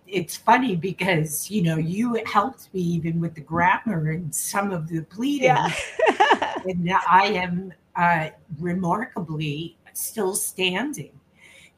it's 0.06 0.36
funny 0.36 0.76
because, 0.76 1.50
you 1.50 1.62
know, 1.62 1.76
you 1.76 2.22
helped 2.26 2.72
me 2.72 2.80
even 2.80 3.20
with 3.20 3.34
the 3.34 3.40
grammar 3.40 4.10
and 4.10 4.34
some 4.34 4.70
of 4.72 4.88
the 4.88 5.02
pleading. 5.02 5.46
yeah 5.46 5.72
And 6.64 6.90
I 7.08 7.26
am 7.26 7.72
uh, 7.96 8.28
remarkably 8.60 9.76
still 9.94 10.34
standing. 10.34 11.12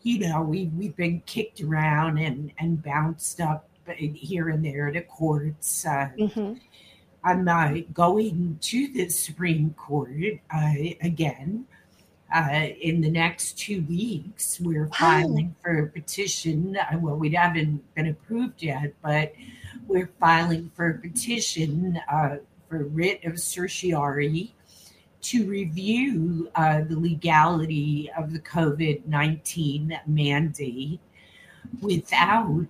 You 0.02 0.28
know, 0.28 0.42
we, 0.42 0.66
we've 0.76 0.94
been 0.94 1.22
kicked 1.26 1.62
around 1.62 2.18
and, 2.18 2.52
and 2.58 2.82
bounced 2.82 3.40
up 3.40 3.68
here 3.96 4.50
and 4.50 4.64
there 4.64 4.90
to 4.90 5.00
courts. 5.02 5.86
Uh, 5.86 6.10
Mhm. 6.18 6.60
I'm 7.26 7.48
uh, 7.48 7.78
going 7.94 8.58
to 8.60 8.88
the 8.92 9.08
Supreme 9.08 9.72
Court 9.78 10.10
uh, 10.54 10.72
again 11.00 11.66
uh, 12.34 12.66
in 12.80 13.00
the 13.00 13.10
next 13.10 13.56
two 13.56 13.82
weeks. 13.82 14.60
We're 14.60 14.88
filing 14.88 15.54
for 15.62 15.84
a 15.84 15.86
petition. 15.86 16.76
Uh, 16.76 16.98
Well, 16.98 17.16
we 17.16 17.30
haven't 17.30 17.82
been 17.94 18.08
approved 18.08 18.62
yet, 18.62 18.92
but 19.02 19.32
we're 19.86 20.10
filing 20.18 20.70
for 20.74 20.90
a 20.90 20.98
petition 20.98 22.00
uh, 22.10 22.36
for 22.68 22.84
writ 22.84 23.24
of 23.24 23.38
certiorari 23.38 24.54
to 25.22 25.46
review 25.46 26.50
uh, 26.56 26.82
the 26.82 26.98
legality 26.98 28.10
of 28.18 28.32
the 28.32 28.40
COVID 28.40 29.06
19 29.06 30.00
mandate 30.06 31.00
without 31.80 32.66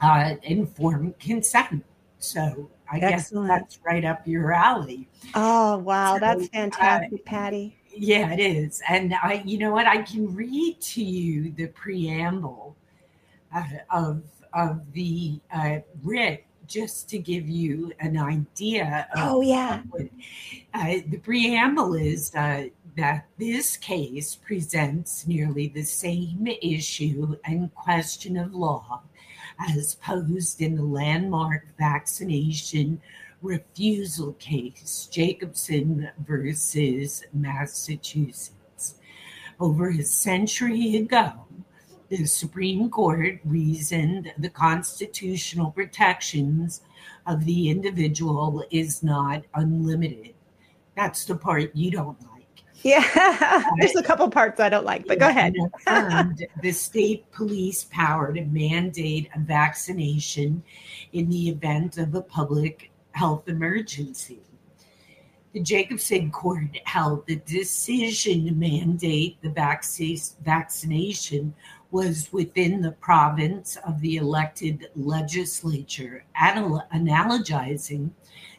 uh, 0.00 0.34
informed 0.42 1.18
consent. 1.18 1.84
So 2.18 2.70
I 2.90 2.98
Excellent. 2.98 3.48
guess 3.48 3.60
that's 3.60 3.78
right 3.84 4.04
up 4.04 4.26
your 4.26 4.52
alley. 4.52 5.06
Oh, 5.34 5.76
wow. 5.78 6.14
So, 6.14 6.20
That's 6.20 6.44
uh, 6.44 6.48
fantastic, 6.52 7.24
Patty. 7.24 7.77
Yeah, 8.00 8.32
it 8.32 8.40
is. 8.40 8.80
And 8.88 9.14
I, 9.14 9.42
you 9.44 9.58
know 9.58 9.72
what? 9.72 9.86
I 9.86 10.02
can 10.02 10.34
read 10.34 10.80
to 10.80 11.02
you 11.02 11.52
the 11.52 11.66
preamble 11.68 12.76
uh, 13.54 13.64
of 13.90 14.22
of 14.54 14.80
the 14.92 15.38
uh, 15.52 15.78
writ 16.02 16.44
just 16.66 17.08
to 17.10 17.18
give 17.18 17.48
you 17.48 17.92
an 18.00 18.16
idea. 18.18 19.06
Of 19.14 19.20
Oh, 19.32 19.40
yeah. 19.40 19.82
what- 19.90 20.08
uh, 20.74 20.96
the 21.08 21.18
preamble 21.18 21.94
is 21.94 22.34
uh, 22.34 22.64
that 22.96 23.26
this 23.38 23.76
case 23.76 24.36
presents 24.36 25.26
nearly 25.26 25.68
the 25.68 25.82
same 25.82 26.46
issue 26.62 27.36
and 27.44 27.74
question 27.74 28.36
of 28.36 28.54
law 28.54 29.00
as 29.58 29.96
posed 29.96 30.60
in 30.62 30.76
the 30.76 30.82
landmark 30.84 31.66
vaccination 31.78 33.00
refusal 33.42 34.32
case, 34.34 35.08
Jacobson 35.10 36.10
versus 36.26 37.24
Massachusetts. 37.32 38.96
Over 39.60 39.90
a 39.90 40.02
century 40.02 40.96
ago, 40.96 41.32
the 42.08 42.24
Supreme 42.24 42.88
Court 42.90 43.38
reasoned 43.44 44.32
the 44.38 44.48
constitutional 44.48 45.70
protections 45.70 46.82
of 47.26 47.44
the 47.44 47.68
individual 47.68 48.64
is 48.70 49.02
not 49.02 49.44
unlimited. 49.54 50.34
That's 50.96 51.24
the 51.24 51.36
part 51.36 51.76
you 51.76 51.90
don't 51.90 52.20
like. 52.22 52.38
Yeah. 52.82 53.64
There's 53.78 53.96
a 53.96 54.02
couple 54.02 54.28
parts 54.30 54.60
I 54.60 54.68
don't 54.68 54.86
like, 54.86 55.06
but 55.06 55.18
go 55.18 55.28
ahead. 55.28 55.54
The 56.62 56.72
state 56.72 57.30
police 57.32 57.84
power 57.90 58.32
to 58.32 58.44
mandate 58.44 59.28
a 59.34 59.40
vaccination 59.40 60.62
in 61.12 61.28
the 61.28 61.48
event 61.48 61.98
of 61.98 62.14
a 62.14 62.22
public 62.22 62.87
health 63.12 63.48
emergency. 63.48 64.40
The 65.52 65.60
Jacobson 65.60 66.30
court 66.30 66.76
held 66.84 67.26
the 67.26 67.36
decision 67.36 68.46
to 68.46 68.52
mandate 68.52 69.40
the 69.42 69.48
vacci- 69.48 70.34
vaccination 70.44 71.54
was 71.90 72.28
within 72.32 72.82
the 72.82 72.92
province 72.92 73.76
of 73.86 74.00
the 74.00 74.16
elected 74.16 74.90
legislature, 74.94 76.24
anal- 76.36 76.86
analogizing 76.94 78.10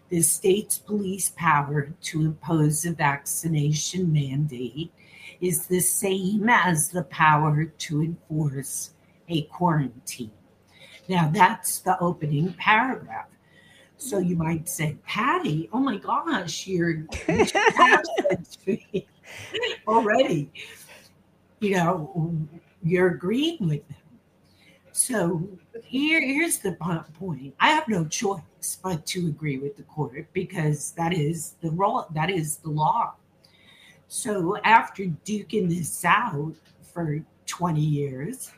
the 0.09 0.21
state's 0.21 0.79
police 0.79 1.31
power 1.35 1.93
to 2.01 2.21
impose 2.21 2.85
a 2.85 2.91
vaccination 2.91 4.11
mandate 4.11 4.91
is 5.39 5.67
the 5.67 5.79
same 5.79 6.49
as 6.49 6.89
the 6.89 7.03
power 7.03 7.65
to 7.65 8.01
enforce 8.01 8.91
a 9.29 9.43
quarantine. 9.43 10.31
Now, 11.07 11.29
that's 11.31 11.79
the 11.79 11.97
opening 11.99 12.53
paragraph. 12.53 13.27
So 13.99 14.19
you 14.19 14.37
might 14.37 14.69
say, 14.69 14.97
Patty, 15.05 15.69
oh 15.73 15.79
my 15.79 15.97
gosh, 15.97 16.65
you're 16.65 16.91
you 16.91 17.07
just 17.27 17.53
said 17.53 18.45
to 18.63 18.71
me 18.93 19.07
already. 19.85 20.49
You 21.59 21.71
know, 21.75 22.37
you're 22.81 23.09
agreeing 23.09 23.67
with 23.67 23.85
them. 23.89 23.97
So 24.93 25.45
here, 25.83 26.21
here's 26.21 26.59
the 26.59 26.71
point. 27.13 27.53
I 27.59 27.71
have 27.71 27.89
no 27.89 28.05
choice 28.05 28.41
but 28.81 29.05
to 29.07 29.27
agree 29.27 29.57
with 29.57 29.75
the 29.75 29.83
court 29.83 30.27
because 30.31 30.91
that 30.91 31.13
is 31.13 31.55
the 31.61 31.71
law. 31.71 32.07
That 32.11 32.29
is 32.29 32.55
the 32.55 32.69
law. 32.69 33.15
So 34.07 34.57
after 34.63 35.03
duking 35.03 35.67
this 35.69 36.05
out 36.05 36.55
for 36.81 37.21
20 37.47 37.81
years, 37.81 38.53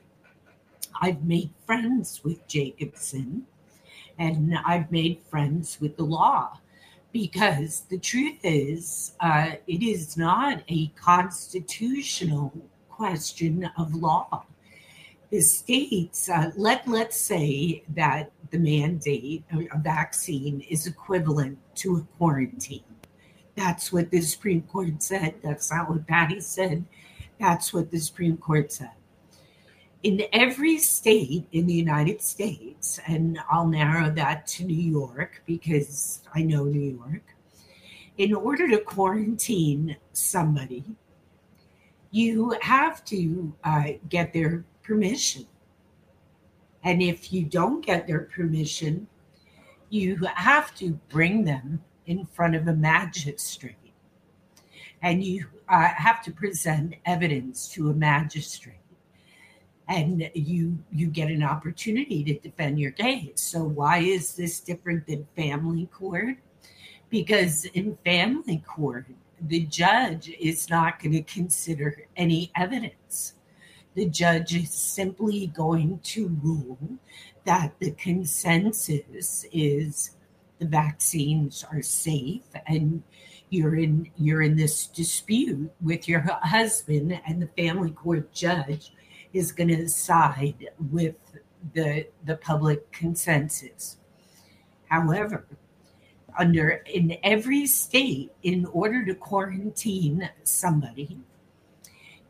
I've 1.02 1.24
made 1.24 1.50
friends 1.66 2.24
with 2.24 2.48
Jacobson 2.48 3.48
and 4.22 4.56
I've 4.66 4.92
made 4.92 5.20
friends 5.32 5.80
with 5.82 5.98
the 5.98 6.04
law 6.04 6.60
because 7.12 7.82
the 7.90 7.98
truth 7.98 8.38
is, 8.44 9.14
uh, 9.20 9.54
it 9.66 9.82
is 9.82 10.16
not 10.16 10.62
a 10.68 10.88
constitutional 10.90 12.54
question 12.88 13.70
of 13.78 13.96
law. 13.96 14.46
The 15.32 15.42
states, 15.42 16.30
uh, 16.30 16.52
let, 16.56 16.88
let's 16.88 17.20
say 17.20 17.84
that 17.96 18.32
the 18.52 18.60
mandate, 18.60 19.44
a 19.52 19.76
a 19.76 19.80
vaccine, 19.80 20.62
is 20.70 20.86
equivalent 20.86 21.58
to 21.78 21.98
a 21.98 22.02
quarantine. 22.18 22.84
That's 23.56 23.92
what 23.92 24.12
the 24.12 24.22
Supreme 24.22 24.62
Court 24.62 25.02
said. 25.02 25.36
That's 25.44 25.72
not 25.72 25.90
what 25.90 26.06
Patty 26.06 26.42
said. 26.42 26.86
That's 27.40 27.74
what 27.74 27.90
the 27.90 28.00
Supreme 28.00 28.38
Court 28.38 28.72
said. 28.72 29.01
In 30.04 30.24
every 30.34 30.80
state 30.80 31.46
in 31.52 31.68
the 31.68 31.74
United 31.74 32.22
States, 32.22 33.00
and 33.06 33.40
I'll 33.52 33.68
narrow 33.68 34.10
that 34.12 34.48
to 34.48 34.64
New 34.64 34.74
York 34.74 35.44
because 35.46 36.22
I 36.34 36.42
know 36.42 36.64
New 36.64 36.98
York, 36.98 37.24
in 38.18 38.34
order 38.34 38.68
to 38.70 38.80
quarantine 38.80 39.96
somebody, 40.12 40.84
you 42.10 42.58
have 42.62 43.06
to 43.06 43.54
uh, 43.64 43.84
get 44.10 44.34
their 44.34 44.66
permission. 44.82 45.46
And 46.84 47.02
if 47.02 47.32
you 47.32 47.46
don't 47.46 47.86
get 47.86 48.08
their 48.08 48.22
permission, 48.22 49.08
you 49.90 50.16
have 50.36 50.74
to 50.76 51.00
bring 51.10 51.46
them 51.46 51.84
in 52.08 52.26
front 52.26 52.56
of 52.56 52.68
a 52.68 52.74
magistrate. 52.74 53.76
And 55.04 55.24
you 55.24 55.46
uh, 55.70 55.90
have 55.90 56.24
to 56.24 56.32
present 56.32 56.96
evidence 57.06 57.70
to 57.70 57.90
a 57.90 57.94
magistrate. 57.94 58.81
And 59.92 60.32
you 60.34 60.78
you 60.90 61.08
get 61.08 61.30
an 61.30 61.44
opportunity 61.44 62.24
to 62.24 62.40
defend 62.40 62.80
your 62.80 62.92
case. 62.92 63.42
So 63.42 63.62
why 63.62 63.98
is 63.98 64.36
this 64.38 64.62
different 64.62 65.06
than 65.06 65.28
family 65.36 65.88
court? 65.88 66.38
Because 67.10 67.66
in 67.66 67.98
family 68.06 68.64
court, 68.66 69.08
the 69.42 69.66
judge 69.66 70.30
is 70.40 70.70
not 70.70 71.02
going 71.02 71.12
to 71.12 71.24
consider 71.24 72.08
any 72.16 72.52
evidence. 72.56 73.34
The 73.96 74.06
judge 74.06 74.56
is 74.56 74.72
simply 74.72 75.48
going 75.48 76.00
to 76.04 76.30
rule 76.42 76.80
that 77.44 77.74
the 77.80 77.92
consensus 77.92 79.46
is 79.52 80.12
the 80.60 80.68
vaccines 80.68 81.66
are 81.70 81.82
safe 81.82 82.48
and 82.66 83.04
you're 83.50 83.76
in 83.76 84.10
you're 84.16 84.44
in 84.44 84.56
this 84.56 84.88
dispute 84.88 85.70
with 85.82 86.08
your 86.08 86.22
husband 86.44 87.20
and 87.28 87.42
the 87.42 87.50
family 87.62 87.92
court 87.92 88.32
judge 88.32 88.94
is 89.34 89.52
going 89.52 89.70
to 89.70 89.88
side 89.90 90.70
with 90.92 91.16
the 91.74 92.08
the 92.26 92.36
public 92.38 92.92
consensus. 92.92 93.98
However 94.90 95.46
under 96.38 96.70
in 96.86 97.18
every 97.24 97.66
state 97.66 98.32
in 98.44 98.66
order 98.68 99.06
to 99.06 99.16
quarantine 99.16 100.30
somebody 100.44 101.18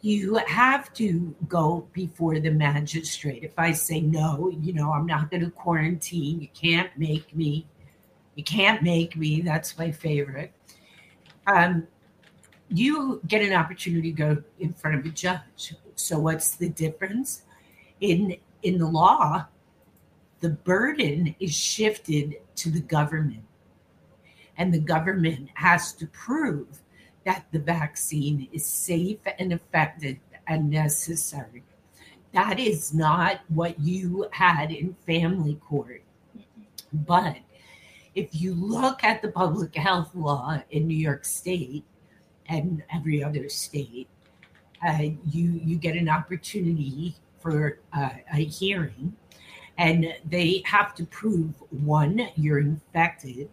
you 0.03 0.36
have 0.48 0.91
to 0.94 1.36
go 1.48 1.88
before 1.94 2.40
the 2.40 2.49
magistrate. 2.49 3.44
If 3.44 3.57
i 3.57 3.72
say 3.72 4.02
no 4.02 4.52
you 4.61 4.73
know 4.73 4.91
i'm 4.91 5.06
not 5.06 5.30
going 5.30 5.44
to 5.44 5.52
quarantine 5.52 6.41
you 6.41 6.48
can't 6.53 6.90
make 6.98 7.36
me 7.36 7.65
you 8.36 8.44
can't 8.44 8.82
make 8.82 9.15
me 9.15 9.41
that's 9.41 9.78
my 9.78 9.91
favorite 9.91 10.52
um, 11.48 11.88
you 12.69 13.22
get 13.28 13.41
an 13.41 13.53
opportunity 13.53 14.11
to 14.11 14.18
go 14.18 14.44
in 14.60 14.73
front 14.73 14.98
of 14.98 15.06
a 15.06 15.10
judge 15.10 15.76
so 16.02 16.19
what's 16.19 16.56
the 16.56 16.69
difference 16.69 17.44
in 17.99 18.36
in 18.64 18.78
the 18.78 18.88
law 18.88 19.45
the 20.40 20.49
burden 20.49 21.36
is 21.40 21.56
shifted 21.56 22.38
to 22.56 22.69
the 22.69 22.82
government 22.82 23.44
and 24.57 24.73
the 24.73 24.80
government 24.80 25.49
has 25.56 25.94
to 25.94 26.07
prove 26.07 26.82
that 27.26 27.45
the 27.52 27.60
vaccine 27.60 28.48
is 28.52 28.65
safe 28.65 29.19
and 29.40 29.53
effective 29.53 30.18
and 30.48 30.69
necessary. 30.69 31.64
That 32.34 32.60
is 32.60 32.94
not 32.94 33.41
what 33.49 33.80
you 33.80 34.28
had 34.32 34.72
in 34.72 34.95
family 35.06 35.56
court. 35.56 36.03
But 36.94 37.38
if 38.15 38.30
you 38.34 38.53
look 38.53 39.03
at 39.03 39.22
the 39.22 39.30
public 39.30 39.76
health 39.76 40.11
law 40.15 40.61
in 40.72 40.88
New 40.88 40.98
York 40.98 41.26
State 41.26 41.84
and 42.48 42.84
every 42.94 43.23
other 43.23 43.49
state, 43.49 44.07
uh, 44.86 45.03
you 45.30 45.60
you 45.64 45.78
get 45.78 45.95
an 45.95 46.10
opportunity 46.10 47.16
for 47.40 47.80
uh, 47.94 48.10
a 48.34 48.45
hearing, 48.45 49.16
and 49.78 50.14
they 50.30 50.64
have 50.66 50.95
to 50.95 51.06
prove 51.06 51.53
one 51.70 52.28
you're 52.36 52.60
infected. 52.60 53.49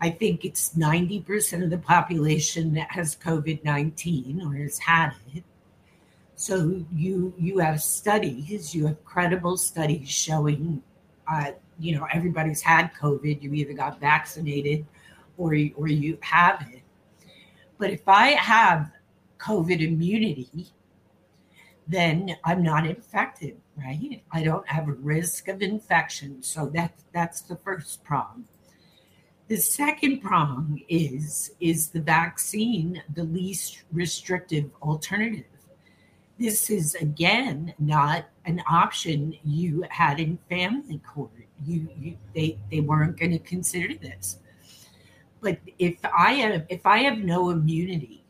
I 0.00 0.10
think 0.10 0.44
it's 0.44 0.74
90% 0.74 1.62
of 1.62 1.70
the 1.70 1.78
population 1.78 2.74
that 2.74 2.90
has 2.90 3.14
COVID 3.14 3.62
19 3.62 4.42
or 4.44 4.54
has 4.56 4.78
had 4.78 5.12
it. 5.32 5.44
So 6.34 6.84
you 6.92 7.32
you 7.38 7.58
have 7.58 7.80
studies, 7.80 8.74
you 8.74 8.86
have 8.86 9.04
credible 9.04 9.56
studies 9.56 10.08
showing, 10.10 10.82
uh, 11.30 11.52
you 11.78 11.96
know, 11.96 12.06
everybody's 12.12 12.60
had 12.60 12.90
COVID. 13.00 13.42
You 13.42 13.54
either 13.54 13.74
got 13.74 14.00
vaccinated 14.00 14.84
or 15.38 15.54
or 15.76 15.88
you 15.88 16.18
have 16.20 16.66
it. 16.72 16.82
But 17.78 17.90
if 17.90 18.08
I 18.08 18.28
have 18.30 18.90
COVID 19.42 19.80
immunity, 19.80 20.72
then 21.86 22.36
I'm 22.44 22.62
not 22.62 22.86
infected, 22.86 23.56
right? 23.76 24.22
I 24.30 24.42
don't 24.42 24.66
have 24.68 24.88
a 24.88 24.92
risk 24.92 25.48
of 25.48 25.62
infection. 25.62 26.42
So 26.42 26.66
that 26.74 26.94
that's 27.12 27.42
the 27.42 27.56
first 27.56 28.04
prong. 28.04 28.44
The 29.48 29.56
second 29.56 30.20
prong 30.20 30.80
is 30.88 31.52
is 31.60 31.88
the 31.88 32.00
vaccine 32.00 33.02
the 33.14 33.24
least 33.24 33.82
restrictive 33.92 34.70
alternative? 34.80 35.44
This 36.38 36.70
is 36.70 36.94
again 36.94 37.74
not 37.78 38.26
an 38.46 38.62
option 38.70 39.36
you 39.44 39.84
had 39.90 40.20
in 40.20 40.38
family 40.48 40.98
court. 40.98 41.30
You, 41.64 41.88
you 41.98 42.16
they 42.34 42.58
they 42.70 42.80
weren't 42.80 43.18
going 43.18 43.32
to 43.32 43.38
consider 43.40 43.94
this. 43.94 44.38
But 45.40 45.58
if 45.78 45.96
I 46.04 46.34
have 46.34 46.64
if 46.68 46.86
I 46.86 46.98
have 46.98 47.18
no 47.18 47.50
immunity 47.50 48.21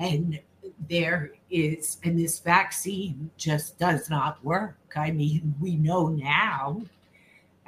and 0.00 0.40
there 0.88 1.32
is 1.50 1.98
and 2.02 2.18
this 2.18 2.40
vaccine 2.40 3.30
just 3.36 3.78
does 3.78 4.10
not 4.10 4.42
work. 4.44 4.78
I 4.96 5.12
mean, 5.12 5.54
we 5.60 5.76
know 5.76 6.08
now. 6.08 6.82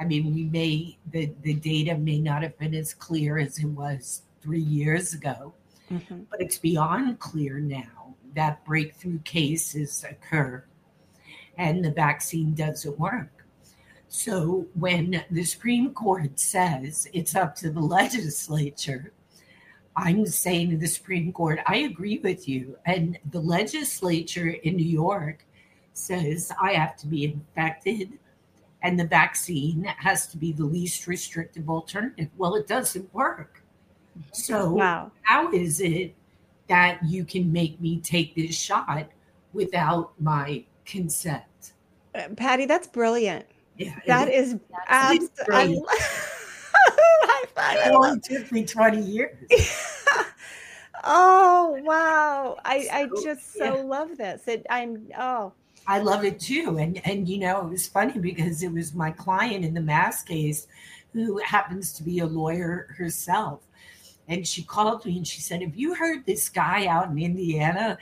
I 0.01 0.05
mean, 0.05 0.35
we 0.35 0.45
may 0.45 0.97
the 1.13 1.31
the 1.43 1.55
data 1.55 1.97
may 1.97 2.19
not 2.19 2.43
have 2.43 2.59
been 2.59 2.75
as 2.75 2.93
clear 2.95 3.39
as 3.39 3.59
it 3.59 3.67
was 3.67 4.23
3 4.41 4.61
years 4.61 5.15
ago, 5.15 5.53
Mhm. 5.91 6.27
but 6.31 6.41
it's 6.41 6.59
beyond 6.59 7.21
clear 7.21 7.61
now 7.61 8.15
that 8.35 8.65
breakthrough 8.65 9.19
cases 9.21 10.05
occur 10.09 10.65
and 11.59 11.85
the 11.85 11.91
vaccine 11.93 12.55
doesn't 12.55 12.99
work. 12.99 13.47
So 14.09 14.67
when 14.75 15.23
the 15.31 15.45
Supreme 15.45 15.93
Court 15.93 16.41
says 16.41 17.07
it's 17.13 17.37
up 17.37 17.55
to 17.57 17.71
the 17.71 17.81
legislature, 17.99 19.13
I'm 19.97 20.25
saying 20.27 20.71
to 20.71 20.77
the 20.77 20.87
Supreme 20.87 21.33
Court, 21.33 21.61
I 21.67 21.79
agree 21.79 22.19
with 22.19 22.49
you. 22.49 22.77
And 22.87 23.19
the 23.31 23.41
legislature 23.41 24.49
in 24.49 24.77
New 24.77 24.85
York 24.87 25.45
says 25.93 26.51
I 26.61 26.73
have 26.73 26.97
to 26.99 27.07
be 27.07 27.25
infected 27.25 28.19
and 28.83 28.99
the 28.99 29.07
vaccine 29.07 29.85
has 29.99 30.27
to 30.29 30.37
be 30.37 30.53
the 30.53 30.65
least 30.65 31.07
restrictive 31.07 31.69
alternative. 31.69 32.29
Well, 32.37 32.55
it 32.57 32.67
doesn't 32.67 33.13
work. 33.15 33.63
So 34.33 34.73
Wow. 34.73 35.13
how 35.23 35.53
is 35.53 35.81
it 35.81 36.15
that 36.69 36.99
you 37.05 37.25
can 37.25 37.53
make 37.53 37.81
me 37.81 38.01
take 38.01 38.35
this 38.35 38.57
shot 38.57 39.09
without 39.53 40.13
my 40.21 40.65
consent? 40.85 41.45
Uh, 42.15 42.29
Patty, 42.37 42.67
that's 42.67 42.87
brilliant. 42.87 43.47
Yeah, 43.77 43.99
that 44.07 44.29
is, 44.29 44.55
is 44.55 44.55
It 44.55 45.23
is 45.23 45.31
abs- 45.39 45.49
I 45.51 45.77
I 47.57 47.89
it 47.89 47.93
only 47.93 48.21
took 48.21 48.51
me 48.53 48.65
20 48.65 49.01
years. 49.01 49.37
oh 51.05 51.81
wow 51.83 52.57
i 52.65 52.87
i 52.93 53.09
just 53.25 53.55
so 53.55 53.65
yeah. 53.65 53.83
love 53.83 54.17
this 54.17 54.47
it 54.47 54.65
i'm 54.71 55.05
oh 55.19 55.53
I 55.87 55.99
love 55.99 56.25
it 56.25 56.39
too. 56.39 56.79
And 56.79 57.05
and 57.07 57.29
you 57.29 57.39
know, 57.39 57.67
it 57.67 57.71
was 57.71 57.89
funny 57.89 58.19
because 58.19 58.63
it 58.63 58.73
was 58.73 58.95
my 58.95 59.11
client 59.11 59.65
in 59.65 59.75
the 59.75 59.81
mass 59.81 60.23
case 60.23 60.67
who 61.13 61.39
happens 61.39 61.93
to 61.95 62.03
be 62.03 62.21
a 62.21 62.27
lawyer 62.27 62.95
herself. 62.97 63.61
And 64.29 64.47
she 64.47 64.63
called 64.63 65.05
me 65.05 65.17
and 65.17 65.27
she 65.27 65.41
said, 65.41 65.63
Have 65.63 65.77
you 65.77 65.95
heard 65.95 66.25
this 66.25 66.49
guy 66.49 66.87
out 66.87 67.11
in 67.11 67.19
Indiana? 67.19 67.99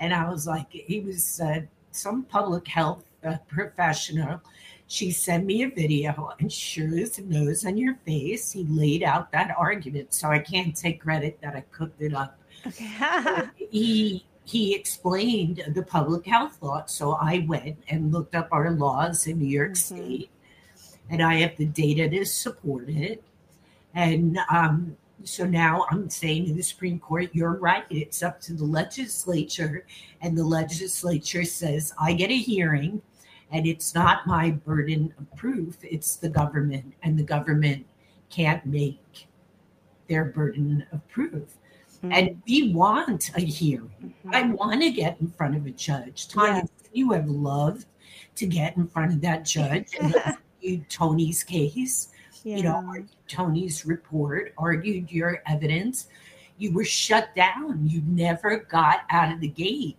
And 0.00 0.14
I 0.14 0.28
was 0.30 0.46
like, 0.46 0.68
He 0.70 1.00
was 1.00 1.40
uh, 1.40 1.62
some 1.90 2.22
public 2.24 2.66
health 2.68 3.04
uh, 3.24 3.36
professional. 3.48 4.40
She 4.86 5.10
sent 5.10 5.46
me 5.46 5.62
a 5.62 5.70
video, 5.70 6.30
and 6.38 6.52
sure 6.52 6.98
as 6.98 7.18
nose 7.18 7.64
on 7.64 7.76
your 7.76 7.94
face, 8.06 8.52
he 8.52 8.64
laid 8.64 9.02
out 9.02 9.32
that 9.32 9.54
argument. 9.56 10.12
So 10.12 10.28
I 10.28 10.38
can't 10.38 10.76
take 10.76 11.00
credit 11.00 11.40
that 11.42 11.56
I 11.56 11.62
cooked 11.72 12.00
it 12.02 12.14
up 12.14 12.38
okay 12.66 13.44
he 13.70 14.24
he 14.46 14.74
explained 14.74 15.62
the 15.74 15.82
public 15.82 16.26
health 16.26 16.58
law. 16.62 16.84
So 16.86 17.12
I 17.12 17.46
went 17.48 17.78
and 17.88 18.12
looked 18.12 18.34
up 18.34 18.48
our 18.52 18.70
laws 18.72 19.26
in 19.26 19.38
New 19.38 19.46
York 19.48 19.72
Mhm. 19.72 19.76
State, 19.76 20.30
and 21.08 21.22
I 21.22 21.36
have 21.36 21.56
the 21.56 21.64
data 21.66 22.08
to 22.10 22.24
support 22.26 22.88
it. 22.90 23.22
And 23.94 24.38
um, 24.50 24.96
so 25.22 25.46
now 25.46 25.86
I'm 25.90 26.10
saying 26.10 26.46
to 26.46 26.52
the 26.54 26.62
Supreme 26.62 26.98
Court, 26.98 27.30
you're 27.32 27.56
right. 27.56 27.84
It's 27.88 28.22
up 28.22 28.38
to 28.42 28.52
the 28.52 28.64
legislature, 28.64 29.86
and 30.20 30.36
the 30.36 30.44
legislature 30.44 31.44
says 31.44 31.94
I 31.98 32.12
get 32.12 32.30
a 32.30 32.36
hearing, 32.36 33.00
and 33.52 33.66
it's 33.66 33.94
not 33.94 34.26
my 34.26 34.50
burden 34.50 35.14
of 35.18 35.36
proof. 35.36 35.76
It's 35.82 36.16
the 36.16 36.28
government, 36.28 36.94
and 37.02 37.18
the 37.18 37.22
government 37.22 37.86
can't 38.30 38.64
make 38.66 39.28
their 40.08 40.24
burden 40.26 40.86
of 40.92 41.06
proof. 41.08 41.54
Hmm. 42.00 42.12
And 42.12 42.42
we 42.46 42.72
want 42.72 43.30
a 43.36 43.40
hearing. 43.40 44.14
I 44.30 44.42
hmm. 44.42 44.52
want 44.52 44.82
to 44.82 44.90
get 44.90 45.20
in 45.20 45.28
front 45.28 45.56
of 45.56 45.66
a 45.66 45.70
judge. 45.70 46.28
Tanya, 46.28 46.62
Yes. 46.62 46.68
you 46.92 47.12
have 47.12 47.28
loved 47.28 47.86
to 48.36 48.46
get 48.46 48.76
in 48.76 48.88
front 48.88 49.12
of 49.12 49.20
that 49.22 49.44
judge 49.44 49.94
and 50.00 50.14
argue 50.26 50.84
Toni's 50.88 51.42
case, 51.42 52.08
yeah. 52.42 52.56
you 52.56 52.62
know, 52.62 52.94
Toni's 53.28 53.86
report, 53.86 54.52
argued 54.58 55.10
your 55.10 55.42
evidence. 55.46 56.08
You 56.58 56.72
were 56.72 56.84
shut 56.84 57.34
down. 57.34 57.88
You 57.88 58.02
never 58.06 58.58
got 58.58 59.02
out 59.10 59.32
of 59.32 59.40
the 59.40 59.48
gate. 59.48 59.96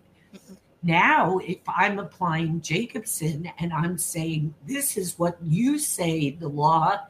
Now, 0.86 1.38
if 1.38 1.58
I'm 1.66 1.98
applying 1.98 2.60
Jacobson 2.60 3.50
and 3.58 3.72
I'm 3.72 3.98
saying 3.98 4.54
this 4.68 4.96
is 4.96 5.18
what 5.18 5.36
you 5.42 5.80
say 5.80 6.30
the 6.30 6.46
law 6.46 7.00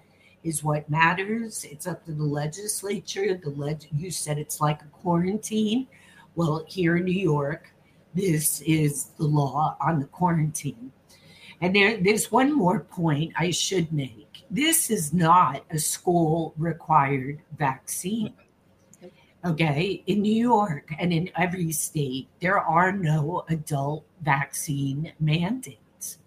is 0.43 0.65
what 0.65 0.89
matters. 0.89 1.62
It's 1.70 1.86
up 1.86 2.03
to 2.07 2.12
the 2.12 2.24
legislature. 2.24 3.35
The 3.36 3.51
leg- 3.51 3.86
you 3.94 4.11
said 4.11 4.39
it's 4.39 4.62
like 4.62 4.81
a 4.81 4.86
quarantine. 4.86 5.89
Well, 6.36 6.65
here 6.66 6.97
in 6.97 7.05
New 7.05 7.20
York, 7.20 7.70
this 8.15 8.62
is 8.62 9.11
the 9.19 9.27
law 9.27 9.77
on 9.78 10.01
the 10.01 10.07
quarantine. 10.07 10.90
And 11.61 11.77
there, 11.77 11.98
there's 11.98 12.32
one 12.32 12.55
more 12.55 12.81
point 12.81 13.35
I 13.36 13.51
should 13.51 13.93
make. 13.93 14.44
This 14.51 14.89
is 14.89 15.12
not 15.12 15.62
a 15.70 15.78
school 15.78 16.55
required 16.57 17.43
vaccine. 17.59 18.32
Okay, 19.47 20.02
in 20.09 20.23
New 20.23 20.35
York 20.35 20.93
and 20.98 21.12
in 21.12 21.31
every 21.36 21.70
state, 21.70 22.27
there 22.40 22.59
are 22.59 22.90
no 22.90 23.44
adult 23.48 24.05
vaccine 24.23 25.12
mandates. 25.20 26.18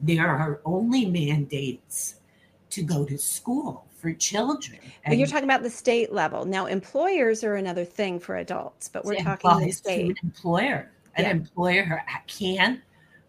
There 0.00 0.28
are 0.28 0.60
only 0.64 1.06
mandates 1.06 2.20
to 2.70 2.82
go 2.82 3.04
to 3.04 3.18
school 3.18 3.84
for 3.96 4.12
children. 4.12 4.78
But 5.04 5.18
you're 5.18 5.26
talking 5.26 5.44
about 5.44 5.64
the 5.64 5.70
state 5.70 6.12
level 6.12 6.44
now 6.44 6.66
employers 6.66 7.42
are 7.42 7.56
another 7.56 7.84
thing 7.84 8.18
for 8.18 8.36
adults 8.36 8.88
but 8.88 9.04
we're 9.04 9.16
talking 9.16 9.50
the 9.50 9.58
to 9.58 9.64
an 9.64 9.72
state 9.72 10.16
employer. 10.22 10.92
An 11.16 11.24
Yeah. 11.24 11.30
employer 11.32 12.02
can't 12.28 12.80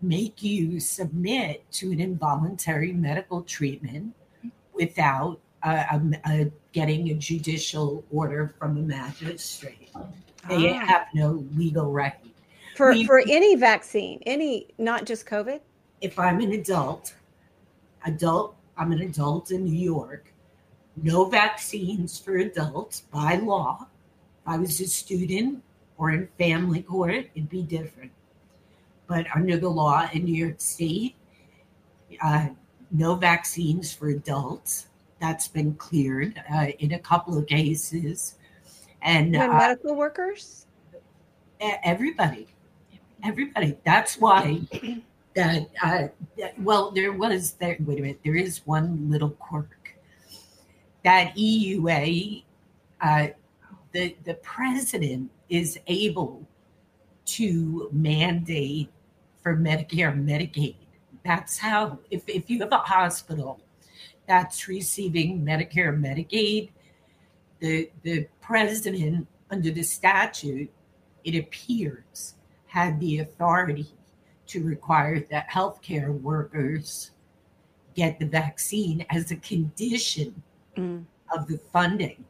make 0.02 0.44
you 0.44 0.80
submit 0.80 1.70
to 1.72 1.92
an 1.92 2.00
involuntary 2.00 2.94
medical 2.94 3.42
treatment 3.42 4.14
without 4.74 5.40
uh, 5.64 5.84
um, 5.92 6.16
uh, 6.26 6.46
getting 6.72 7.10
a 7.10 7.14
judicial 7.14 8.04
order 8.12 8.54
from 8.60 8.78
a 8.78 8.82
magistrate. 8.82 9.90
They 10.50 10.72
Ah. 10.72 10.86
have 10.86 11.08
no 11.14 11.46
legal 11.56 11.92
right. 11.92 12.14
for 12.76 12.92
we- 12.94 13.06
for 13.06 13.20
any 13.28 13.56
vaccine 13.56 14.22
any 14.26 14.68
not 14.78 15.06
just 15.06 15.26
covid 15.26 15.60
If 16.02 16.18
I'm 16.18 16.40
an 16.40 16.52
adult, 16.54 17.14
adult, 18.06 18.56
I'm 18.78 18.92
an 18.92 19.02
adult 19.02 19.52
in 19.52 19.66
New 19.66 19.78
York. 19.78 20.34
No 20.96 21.26
vaccines 21.26 22.18
for 22.18 22.38
adults 22.38 23.02
by 23.12 23.36
law. 23.36 23.88
If 24.42 24.48
I 24.48 24.58
was 24.58 24.80
a 24.82 24.88
student 24.88 25.62
or 25.98 26.12
in 26.12 26.28
family 26.40 26.82
court, 26.82 27.28
it'd 27.36 27.50
be 27.50 27.62
different. 27.62 28.12
But 29.06 29.28
under 29.36 29.58
the 29.58 29.70
law 29.70 30.10
in 30.14 30.24
New 30.26 30.34
York 30.34 30.60
State, 30.60 31.16
uh, 32.24 32.48
no 32.90 33.16
vaccines 33.16 33.94
for 33.94 34.08
adults. 34.10 34.88
That's 35.22 35.48
been 35.48 35.76
cleared 35.76 36.42
uh, 36.52 36.68
in 36.80 36.94
a 36.94 37.00
couple 37.00 37.38
of 37.38 37.46
cases. 37.46 38.36
And 39.04 39.36
uh, 39.36 39.48
medical 39.48 39.96
workers? 39.96 40.66
everybody. 41.84 42.48
Everybody. 43.24 43.78
That's 43.86 44.18
why 44.18 44.62
that 45.36 45.70
uh 45.82 46.08
that- 46.38 46.60
well 46.60 46.92
there 46.92 47.14
was 47.14 47.54
there 47.54 47.78
wait 47.80 48.00
a 48.00 48.02
minute 48.02 48.20
there 48.26 48.36
is 48.36 48.66
one 48.66 49.10
little 49.10 49.30
quirk. 49.30 49.96
That 51.04 51.36
eua 51.36 52.44
uh 53.00 53.28
the 53.92 54.16
the 54.24 54.34
president 54.36 55.30
is 55.50 55.80
able 55.88 56.48
to 57.26 57.90
mandate 57.92 58.90
for 59.44 59.56
medicare 59.56 60.12
and 60.12 60.28
medicaid. 60.28 60.76
That's 61.24 61.60
how 61.60 62.00
if, 62.10 62.28
if 62.28 62.50
you 62.50 62.60
have 62.60 62.72
a 62.72 62.78
hospital 62.78 63.62
that's 64.28 64.68
receiving 64.68 65.44
medicare 65.44 65.90
and 65.94 66.04
medicaid 66.04 66.70
the 67.60 67.90
the 68.04 68.28
president 68.42 69.28
under 69.50 69.72
the 69.72 69.84
statute 69.84 70.70
it 71.24 71.36
appears 71.38 72.36
had 72.68 73.00
the 73.00 73.20
authority 73.20 73.88
to 74.48 74.64
require 74.64 75.20
that 75.30 75.50
healthcare 75.50 76.20
workers 76.22 77.12
get 77.96 78.20
the 78.20 78.26
vaccine 78.26 79.06
as 79.10 79.32
a 79.32 79.36
condition 79.38 80.42
Mm. 80.78 81.04
of 81.36 81.48
the 81.48 81.58
funding 81.74 82.24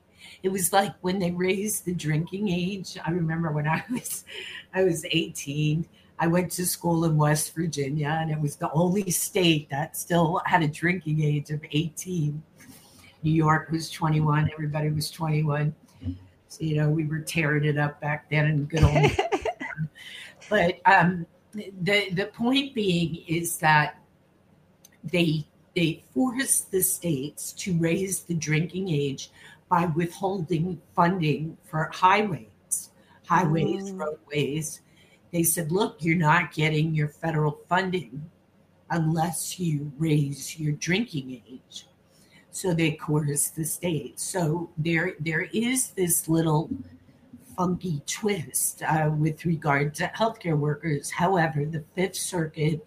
it 0.43 0.49
was 0.49 0.73
like 0.73 0.93
when 1.01 1.19
they 1.19 1.31
raised 1.31 1.85
the 1.85 1.93
drinking 1.93 2.49
age. 2.49 2.97
I 3.05 3.11
remember 3.11 3.51
when 3.51 3.67
I 3.67 3.83
was 3.91 4.23
I 4.73 4.83
was 4.83 5.05
18. 5.09 5.87
I 6.21 6.27
went 6.27 6.51
to 6.51 6.67
school 6.67 7.03
in 7.05 7.17
West 7.17 7.55
Virginia, 7.55 8.15
and 8.21 8.29
it 8.29 8.39
was 8.39 8.55
the 8.55 8.71
only 8.73 9.09
state 9.09 9.71
that 9.71 9.97
still 9.97 10.39
had 10.45 10.61
a 10.61 10.67
drinking 10.67 11.23
age 11.23 11.49
of 11.49 11.59
18. 11.71 12.43
New 13.23 13.31
York 13.31 13.71
was 13.71 13.89
21. 13.89 14.51
Everybody 14.53 14.91
was 14.91 15.09
21. 15.09 15.73
So 16.47 16.63
you 16.63 16.75
know 16.75 16.91
we 16.91 17.05
were 17.05 17.21
tearing 17.21 17.65
it 17.65 17.79
up 17.79 17.99
back 18.01 18.29
then 18.29 18.45
in 18.45 18.65
good 18.65 18.83
old. 18.83 19.11
but 20.49 20.79
um, 20.85 21.25
the 21.53 22.11
the 22.11 22.27
point 22.27 22.75
being 22.75 23.23
is 23.27 23.57
that 23.57 23.97
they 25.03 25.47
they 25.75 26.03
forced 26.13 26.69
the 26.69 26.83
states 26.83 27.51
to 27.53 27.73
raise 27.79 28.23
the 28.23 28.35
drinking 28.35 28.89
age 28.89 29.31
by 29.69 29.85
withholding 29.85 30.79
funding 30.95 31.57
for 31.63 31.89
highways, 31.91 32.91
highways, 33.25 33.89
Mm. 33.89 33.99
roadways. 33.99 34.81
They 35.31 35.43
said, 35.43 35.71
look, 35.71 35.97
you're 35.99 36.17
not 36.17 36.53
getting 36.53 36.93
your 36.93 37.07
federal 37.07 37.59
funding 37.69 38.29
unless 38.89 39.57
you 39.59 39.91
raise 39.97 40.59
your 40.59 40.73
drinking 40.73 41.41
age. 41.49 41.87
So 42.51 42.73
they 42.73 42.91
coerced 42.91 43.55
the 43.55 43.63
state. 43.63 44.19
So 44.19 44.69
there, 44.77 45.13
there 45.21 45.47
is 45.53 45.91
this 45.91 46.27
little 46.27 46.69
funky 47.55 48.01
twist 48.05 48.83
uh, 48.83 49.09
with 49.17 49.45
regard 49.45 49.93
to 49.95 50.11
healthcare 50.15 50.57
workers. 50.57 51.09
However, 51.11 51.65
the 51.65 51.83
Fifth 51.95 52.15
Circuit 52.15 52.85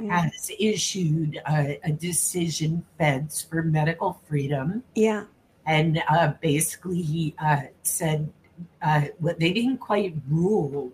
Yeah. 0.00 0.22
has 0.22 0.50
issued 0.58 1.40
a, 1.46 1.78
a 1.84 1.92
decision, 1.92 2.84
Feds 2.98 3.42
for 3.42 3.62
Medical 3.62 4.20
Freedom, 4.26 4.82
Yeah. 4.94 5.24
and 5.66 6.02
uh, 6.08 6.32
basically 6.40 7.02
he 7.02 7.34
uh, 7.38 7.62
said 7.82 8.32
uh, 8.80 9.02
what 9.18 9.38
they 9.38 9.52
didn't 9.52 9.78
quite 9.78 10.14
rule 10.28 10.90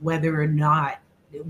whether 0.00 0.40
or 0.40 0.46
not 0.46 0.98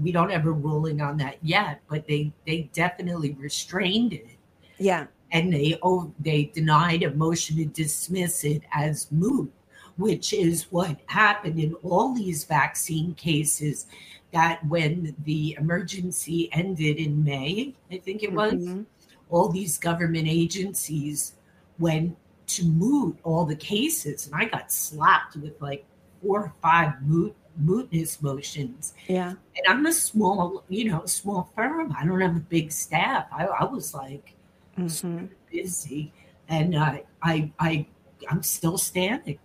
we 0.03 0.11
don't 0.13 0.31
have 0.31 0.47
a 0.47 0.51
ruling 0.51 1.01
on 1.01 1.17
that 1.19 1.37
yet, 1.43 1.81
but 1.89 2.07
they 2.07 2.33
they 2.47 2.69
definitely 2.73 3.33
restrained 3.39 4.13
it 4.13 4.37
Yeah. 4.79 5.07
and 5.33 5.53
they 5.53 5.79
oh, 5.83 6.13
they 6.19 6.45
denied 6.55 7.03
a 7.05 7.15
motion 7.15 7.57
to 7.59 7.65
dismiss 7.67 8.45
it 8.45 8.63
as 8.73 9.11
moot, 9.13 9.53
which 9.97 10.33
is 10.33 10.65
what 10.73 10.99
happened 11.07 11.61
in 11.61 11.75
all 11.85 12.15
these 12.15 12.45
vaccine 12.45 13.15
cases. 13.15 13.87
That 14.33 14.65
when 14.67 15.15
the 15.25 15.57
emergency 15.59 16.51
ended 16.53 16.99
in 16.99 17.25
May, 17.25 17.75
I 17.91 17.97
think 17.99 18.23
it 18.23 18.33
was, 18.33 18.53
Mhm. 18.55 18.85
all 19.31 19.49
these 19.49 19.79
government 19.79 20.29
agencies 20.29 21.35
went 21.79 22.17
to 22.49 22.65
moot 22.65 23.17
all 23.23 23.45
the 23.47 23.57
cases, 23.57 24.27
and 24.27 24.35
I 24.35 24.45
got 24.47 24.71
slapped 24.73 25.37
with 25.37 25.61
like 25.63 25.87
four 26.21 26.41
or 26.41 26.53
five 26.61 27.01
moot 27.03 27.35
mootness 27.63 28.23
motions. 28.23 28.95
Yeah. 29.09 29.31
And 29.31 29.67
I'm 29.69 29.87
a 29.87 29.93
small, 29.93 30.65
you 30.69 30.91
know, 30.91 31.05
small 31.07 31.51
firm. 31.55 31.95
I 31.99 32.05
don't 32.07 32.21
have 32.21 32.37
a 32.37 32.41
big 32.41 32.71
staff. 32.73 33.27
I, 33.33 33.47
I 33.47 33.65
was 33.65 33.95
like 33.95 34.35
Mhm. 34.79 35.29
busy, 35.51 36.13
and 36.49 36.75
uh, 36.77 36.99
I, 37.23 37.51
I, 37.59 37.87
I'm 38.31 38.43
still 38.43 38.79
standing. 38.79 39.39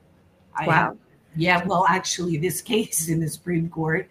I, 0.56 0.68
Wow. 0.68 0.98
Yeah. 1.36 1.66
Well, 1.66 1.86
actually, 1.90 2.38
this 2.38 2.62
case 2.62 3.10
in 3.10 3.20
the 3.20 3.28
Supreme 3.28 3.68
Court, 3.70 4.10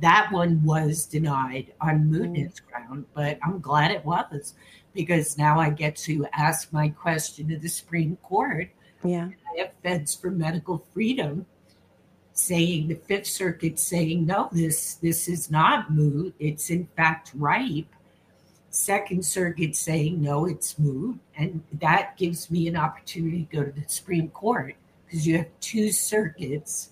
that 0.00 0.32
one 0.32 0.64
was 0.64 1.04
denied 1.04 1.72
on 1.80 2.08
mootness 2.08 2.64
ground, 2.66 3.04
but 3.14 3.38
I'm 3.44 3.60
glad 3.60 3.90
it 3.90 4.04
was 4.04 4.54
because 4.94 5.36
now 5.36 5.60
I 5.60 5.68
get 5.70 5.96
to 5.96 6.26
ask 6.32 6.72
my 6.72 6.88
question 6.88 7.48
to 7.48 7.58
the 7.58 7.68
Supreme 7.68 8.16
Court. 8.22 8.70
Yeah. 9.04 9.28
I 9.54 9.60
have 9.60 9.72
Feds 9.82 10.14
for 10.14 10.30
Medical 10.30 10.78
Freedom 10.94 11.44
saying 12.34 12.88
the 12.88 12.96
Fifth 12.96 13.28
Circuit 13.28 13.78
saying 13.78 14.26
no, 14.26 14.48
this 14.52 14.96
this 14.96 15.28
is 15.28 15.50
not 15.50 15.90
moot. 15.90 16.34
It's 16.38 16.70
in 16.70 16.86
fact 16.96 17.30
ripe. 17.34 17.86
Second 18.70 19.24
Circuit 19.24 19.76
saying 19.76 20.20
no, 20.20 20.46
it's 20.46 20.78
moot, 20.78 21.18
and 21.36 21.62
that 21.74 22.16
gives 22.16 22.50
me 22.50 22.66
an 22.66 22.76
opportunity 22.76 23.46
to 23.50 23.56
go 23.56 23.64
to 23.64 23.70
the 23.70 23.88
Supreme 23.88 24.28
Court 24.30 24.74
because 25.06 25.26
you 25.26 25.38
have 25.38 25.46
two 25.60 25.92
circuits 25.92 26.90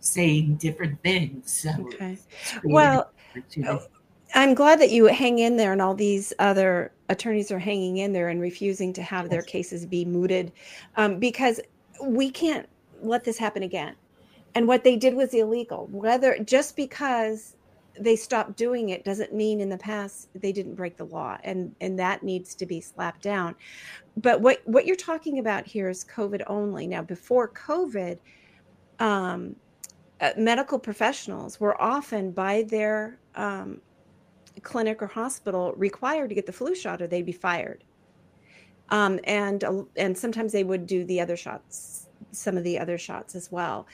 saying 0.00 0.56
different 0.56 1.02
things. 1.02 1.50
So 1.50 1.70
Okay. 1.80 2.18
Well. 2.62 3.10
I'm 4.32 4.54
glad 4.54 4.80
that 4.80 4.90
you 4.90 5.06
hang 5.06 5.40
in 5.40 5.56
there 5.56 5.72
and 5.72 5.82
all 5.82 5.94
these 5.94 6.32
other 6.38 6.92
attorneys 7.08 7.50
are 7.50 7.58
hanging 7.58 7.96
in 7.96 8.12
there 8.12 8.28
and 8.28 8.40
refusing 8.40 8.92
to 8.92 9.02
have 9.02 9.28
their 9.28 9.42
cases 9.42 9.84
be 9.84 10.04
mooted 10.04 10.52
um, 10.96 11.18
because 11.18 11.60
we 12.04 12.30
can't 12.30 12.68
let 13.02 13.24
this 13.24 13.38
happen 13.38 13.64
again. 13.64 13.96
And 14.54 14.66
what 14.66 14.84
they 14.84 14.96
did 14.96 15.14
was 15.14 15.32
illegal. 15.32 15.88
Whether 15.90 16.38
just 16.38 16.76
because 16.76 17.56
they 17.98 18.16
stopped 18.16 18.56
doing 18.56 18.90
it 18.90 19.04
doesn't 19.04 19.34
mean 19.34 19.60
in 19.60 19.68
the 19.68 19.76
past 19.76 20.28
they 20.34 20.52
didn't 20.52 20.74
break 20.74 20.96
the 20.96 21.04
law 21.04 21.36
and 21.44 21.74
and 21.80 21.98
that 21.98 22.22
needs 22.22 22.54
to 22.54 22.66
be 22.66 22.80
slapped 22.80 23.22
down. 23.22 23.54
But 24.16 24.40
what 24.40 24.60
what 24.64 24.86
you're 24.86 24.96
talking 24.96 25.38
about 25.38 25.66
here 25.66 25.88
is 25.88 26.04
COVID 26.04 26.42
only. 26.46 26.86
Now 26.86 27.02
before 27.02 27.48
COVID 27.48 28.18
um 28.98 29.56
uh, 30.20 30.32
medical 30.36 30.78
professionals 30.78 31.58
were 31.58 31.80
often 31.80 32.30
by 32.30 32.62
their 32.68 33.18
um, 33.34 33.80
clinic 34.62 35.00
or 35.02 35.06
hospital 35.06 35.72
required 35.76 36.28
to 36.28 36.34
get 36.34 36.46
the 36.46 36.52
flu 36.52 36.74
shot 36.74 37.00
or 37.00 37.06
they'd 37.06 37.24
be 37.26 37.32
fired. 37.32 37.82
Um, 38.90 39.20
and 39.24 39.64
and 39.96 40.18
sometimes 40.18 40.52
they 40.52 40.64
would 40.64 40.86
do 40.86 41.04
the 41.04 41.20
other 41.20 41.36
shots, 41.36 42.08
some 42.32 42.56
of 42.56 42.64
the 42.64 42.78
other 42.78 42.98
shots 42.98 43.34
as 43.34 43.50
well. 43.50 43.86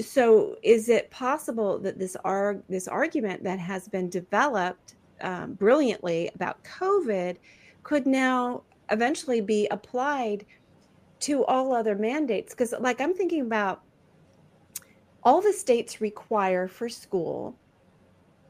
So, 0.00 0.56
is 0.62 0.88
it 0.88 1.10
possible 1.10 1.78
that 1.80 1.98
this 1.98 2.16
arg- 2.24 2.62
this 2.68 2.86
argument 2.86 3.42
that 3.44 3.58
has 3.58 3.88
been 3.88 4.08
developed 4.08 4.94
um, 5.20 5.54
brilliantly 5.54 6.30
about 6.34 6.62
COVID 6.64 7.36
could 7.82 8.06
now 8.06 8.62
eventually 8.90 9.40
be 9.40 9.66
applied 9.70 10.46
to 11.20 11.44
all 11.46 11.74
other 11.74 11.96
mandates? 11.96 12.52
Because, 12.52 12.74
like, 12.78 13.00
I'm 13.00 13.14
thinking 13.14 13.42
about 13.42 13.82
all 15.24 15.40
the 15.40 15.52
states 15.52 16.00
require 16.00 16.68
for 16.68 16.88
school 16.88 17.56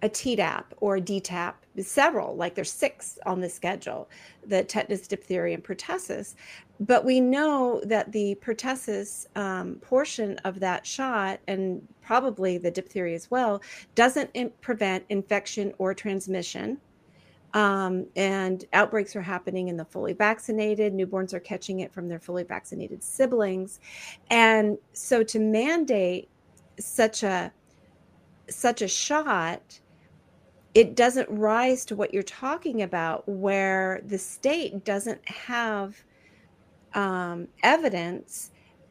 a 0.04 0.08
TDAP 0.08 0.64
or 0.82 0.96
a 0.96 1.00
DTAP, 1.00 1.54
several, 1.80 2.36
like 2.36 2.54
there's 2.54 2.70
six 2.70 3.18
on 3.24 3.40
the 3.40 3.48
schedule, 3.48 4.10
the 4.46 4.62
tetanus, 4.62 5.08
diphtheria, 5.08 5.54
and 5.54 5.64
pertussis. 5.64 6.34
But 6.78 7.06
we 7.06 7.20
know 7.20 7.80
that 7.86 8.12
the 8.12 8.34
pertussis 8.42 9.26
um, 9.34 9.76
portion 9.76 10.36
of 10.44 10.60
that 10.60 10.86
shot, 10.86 11.40
and 11.48 11.80
probably 12.02 12.58
the 12.58 12.70
diphtheria 12.70 13.14
as 13.14 13.30
well, 13.30 13.62
doesn't 13.94 14.28
in- 14.34 14.52
prevent 14.60 15.04
infection 15.08 15.72
or 15.78 15.94
transmission. 15.94 16.78
Um, 17.54 18.06
and 18.14 18.66
outbreaks 18.74 19.16
are 19.16 19.22
happening 19.22 19.68
in 19.68 19.76
the 19.78 19.86
fully 19.86 20.12
vaccinated. 20.12 20.92
Newborns 20.92 21.32
are 21.32 21.40
catching 21.40 21.80
it 21.80 21.94
from 21.94 22.08
their 22.08 22.18
fully 22.18 22.42
vaccinated 22.42 23.02
siblings. 23.02 23.80
And 24.28 24.76
so 24.92 25.22
to 25.22 25.38
mandate 25.38 26.28
such 26.78 27.22
a 27.22 27.52
such 28.50 28.82
a 28.82 28.88
shot 28.88 29.80
it 30.74 30.96
doesn't 30.96 31.28
rise 31.30 31.84
to 31.86 31.96
what 31.96 32.12
you're 32.12 32.22
talking 32.22 32.82
about 32.82 33.26
where 33.28 34.02
the 34.06 34.18
state 34.18 34.84
doesn't 34.84 35.26
have 35.28 35.96
um, 36.94 37.48
evidence 37.62 38.50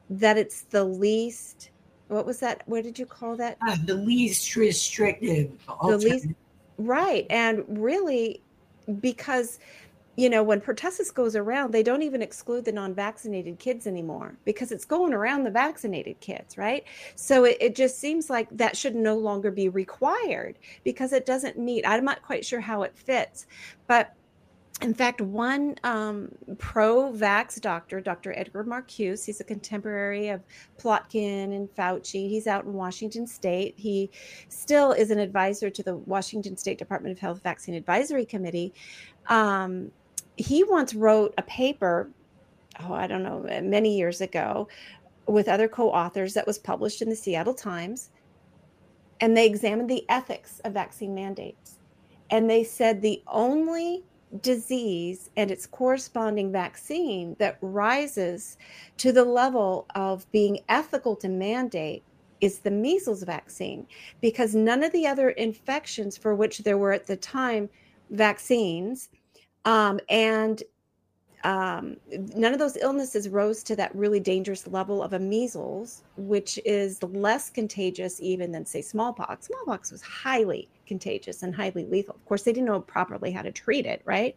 that 0.10 0.38
it's 0.38 0.64
the 0.64 0.84
least 0.84 1.70
what 2.08 2.26
was 2.26 2.40
that 2.40 2.62
what 2.68 2.84
did 2.84 3.00
you 3.00 3.06
call 3.06 3.36
that? 3.38 3.58
Uh, 3.68 3.78
the 3.86 3.96
least 3.96 4.56
restrictive 4.56 5.52
the 5.88 5.98
least 5.98 6.28
right 6.78 7.26
and 7.30 7.64
really 7.68 8.42
because 9.00 9.60
you 10.16 10.30
know 10.30 10.44
when 10.44 10.62
pertussis 10.62 11.14
goes 11.14 11.36
around 11.36 11.72
they 11.72 11.84
don't 11.84 12.02
even 12.02 12.22
exclude 12.22 12.66
the 12.66 12.72
non-vaccinated 12.72 13.58
kids 13.60 13.88
anymore 13.88 14.36
because 14.46 14.72
it's 14.72 14.86
going 14.86 15.14
around 15.14 15.44
the 15.44 15.52
vaccinated 15.52 16.20
kids 16.20 16.58
right 16.58 16.84
so 17.16 17.44
it, 17.46 17.58
it 17.60 17.76
just 17.76 18.00
seems 18.00 18.30
like 18.30 18.48
that 18.52 18.78
should 18.78 18.96
no 18.96 19.18
longer 19.18 19.52
be 19.52 19.70
required 19.70 20.58
because 20.84 21.14
it 21.14 21.26
doesn't 21.26 21.58
meet 21.58 21.88
i'm 21.88 22.06
not 22.06 22.22
quite 22.22 22.46
sure 22.46 22.60
how 22.62 22.84
it 22.84 22.96
fits 22.96 23.48
but 23.88 24.16
in 24.82 24.94
fact, 24.94 25.22
one 25.22 25.76
um, 25.86 26.30
pro 26.58 27.12
vax 27.14 27.62
doctor, 27.62 28.02
Dr. 28.02 28.34
Edgar 28.38 28.66
Marcuse, 28.66 29.26
he's 29.26 29.40
a 29.40 29.44
contemporary 29.44 30.28
of 30.30 30.42
Plotkin 30.78 31.56
and 31.56 31.70
Fauci. 31.70 32.28
He's 32.28 32.48
out 32.48 32.66
in 32.66 32.74
Washington 32.74 33.26
State. 33.26 33.76
He 33.78 34.10
still 34.50 34.92
is 34.92 35.10
an 35.10 35.20
advisor 35.20 35.70
to 35.70 35.84
the 35.84 35.96
Washington 35.96 36.58
State 36.58 36.80
Department 36.80 37.14
of 37.14 37.20
Health 37.20 37.42
Vaccine 37.44 37.76
Advisory 37.76 38.26
Committee. 38.26 38.74
Um, 39.28 39.92
he 40.38 40.64
once 40.64 40.94
wrote 40.94 41.34
a 41.38 41.44
paper, 41.44 42.10
oh, 42.82 42.94
I 42.94 43.08
don't 43.08 43.24
know, 43.24 43.46
uh, 43.50 43.62
many 43.62 43.98
years 43.98 44.22
ago, 44.22 44.68
with 45.28 45.48
other 45.48 45.68
co 45.68 45.90
authors 45.90 46.34
that 46.34 46.48
was 46.48 46.60
published 46.60 47.02
in 47.02 47.10
the 47.10 47.16
Seattle 47.16 47.54
Times. 47.54 48.10
And 49.22 49.38
they 49.38 49.46
examined 49.46 49.90
the 49.90 50.06
ethics 50.10 50.60
of 50.66 50.74
vaccine 50.74 51.14
mandates. 51.14 51.78
And 52.30 52.50
they 52.50 52.64
said 52.64 53.02
the 53.02 53.22
only 53.28 54.04
disease 54.42 55.30
and 55.38 55.52
its 55.52 55.68
corresponding 55.68 56.52
vaccine 56.52 57.36
that 57.38 57.58
rises 57.62 58.58
to 58.98 59.12
the 59.12 59.24
level 59.24 59.86
of 59.94 60.30
being 60.32 60.60
ethical 60.70 61.16
to 61.18 61.30
mandate 61.30 62.04
is 62.42 62.60
the 62.60 62.72
measles 62.72 63.24
vaccine 63.24 63.88
because 64.20 64.56
none 64.56 64.84
of 64.84 64.92
the 64.92 65.06
other 65.06 65.30
infections 65.30 66.18
for 66.18 66.36
which 66.36 66.60
there 66.60 66.78
were 66.78 66.92
at 66.92 67.06
the 67.06 67.16
time 67.16 67.70
vaccines 68.10 69.10
um, 69.66 70.00
and 70.10 70.64
um, 71.44 71.98
none 72.36 72.54
of 72.54 72.60
those 72.60 72.78
illnesses 72.78 73.28
rose 73.28 73.64
to 73.64 73.76
that 73.76 73.94
really 73.94 74.20
dangerous 74.20 74.66
level 74.68 75.04
of 75.04 75.12
a 75.14 75.20
measles, 75.20 76.04
which 76.16 76.58
is 76.64 77.04
less 77.04 77.50
contagious 77.50 78.22
even 78.22 78.52
than, 78.52 78.66
say, 78.66 78.82
smallpox. 78.82 79.48
Smallpox 79.48 79.92
was 79.92 80.02
highly 80.02 80.70
contagious 80.86 81.44
and 81.44 81.54
highly 81.54 81.86
lethal. 81.86 82.16
Of 82.16 82.24
course, 82.26 82.44
they 82.44 82.54
didn't 82.54 82.68
know 82.68 82.80
properly 82.80 83.32
how 83.32 83.42
to 83.42 83.52
treat 83.52 83.86
it, 83.86 84.02
right? 84.06 84.36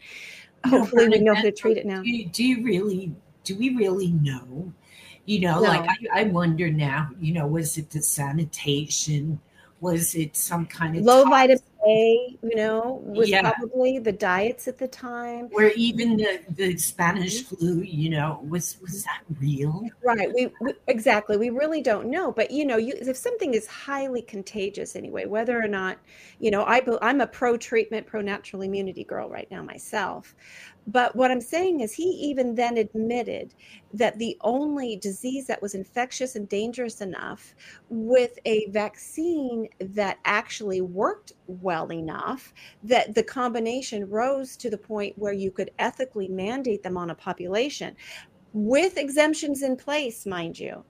No, 0.65 0.81
Hopefully, 0.81 1.09
we 1.09 1.19
know 1.21 1.35
how 1.35 1.43
to 1.43 1.53
treat 1.53 1.77
it 1.77 1.87
now. 1.87 2.03
Do 2.03 2.11
you, 2.11 2.27
do 2.29 2.43
you 2.45 2.65
really? 2.65 3.15
Do 3.45 3.57
we 3.57 3.77
really 3.77 4.11
know? 4.11 4.73
You 5.27 5.41
know, 5.41 5.61
No. 5.61 5.69
like 5.69 5.89
I, 5.89 6.21
I 6.21 6.25
wonder 6.25 6.71
now. 6.73 7.11
You 7.21 7.35
know, 7.35 7.47
was 7.47 7.79
it 7.79 7.91
the 7.91 8.03
sanitation? 8.03 9.39
Was 9.81 10.15
it 10.17 10.37
some 10.37 10.67
kind 10.67 10.97
of 10.97 11.05
Low 11.05 11.23
tox- 11.23 11.31
vitamin 11.31 11.63
A, 11.87 12.39
you 12.43 12.57
know, 12.57 13.03
was 13.05 13.29
Yeah. 13.29 13.51
probably 13.51 13.99
the 13.99 14.13
diets 14.13 14.67
at 14.69 14.79
the 14.79 14.89
time. 14.89 15.49
Where 15.51 15.73
even 15.73 16.17
the, 16.17 16.41
the 16.51 16.77
Spanish 16.79 17.45
mm-hmm. 17.45 17.57
flu, 17.57 17.83
you 17.83 18.11
know, 18.11 18.41
was 18.49 18.79
was 18.81 19.05
that 19.05 19.23
real? 19.41 19.89
Right. 20.05 20.33
We, 20.35 20.53
we 20.61 20.75
exactly. 20.87 21.37
We 21.37 21.51
really 21.51 21.83
don't 21.83 22.09
know. 22.09 22.33
But 22.33 22.51
you 22.51 22.65
know, 22.65 22.77
you 22.77 22.95
if 22.97 23.17
something 23.17 23.55
is 23.55 23.67
highly 23.67 24.23
contagious 24.23 24.97
anyway, 24.97 25.27
whether 25.27 25.61
or 25.61 25.69
not, 25.69 25.99
you 26.39 26.51
know, 26.51 26.63
I 26.63 26.83
I'm 27.03 27.21
a 27.21 27.27
pro 27.27 27.57
treatment, 27.57 28.07
pro 28.07 28.21
natural 28.21 28.63
immunity 28.63 29.05
girl 29.05 29.29
right 29.29 29.51
now 29.51 29.63
myself. 29.63 30.35
But 30.87 31.17
what 31.17 31.33
I'm 31.33 31.41
saying 31.41 31.81
is, 31.81 31.93
he 31.93 32.05
even 32.05 32.55
then 32.55 32.77
admitted 32.77 33.55
that 33.93 34.19
the 34.19 34.37
only 34.43 34.97
disease 34.97 35.47
that 35.49 35.61
was 35.61 35.75
infectious 35.75 36.37
and 36.37 36.49
dangerous 36.49 37.01
enough 37.01 37.55
with 37.89 38.39
a 38.45 38.71
vaccine 38.71 39.69
that 39.81 40.19
actually 40.25 40.81
worked 40.81 41.33
well 41.47 41.93
enough 41.93 42.53
that 42.83 43.15
the 43.15 43.23
combination 43.23 44.09
rose 44.09 44.57
to 44.57 44.71
the 44.71 44.79
point 44.79 45.17
where 45.19 45.33
you 45.33 45.51
could 45.51 45.71
ethically 45.79 46.29
mandate 46.29 46.83
them 46.83 46.97
on 46.97 47.11
a 47.11 47.15
population 47.15 47.95
with 48.53 48.97
exemptions 48.97 49.63
in 49.63 49.77
place, 49.77 50.25
mind 50.25 50.59
you, 50.59 50.83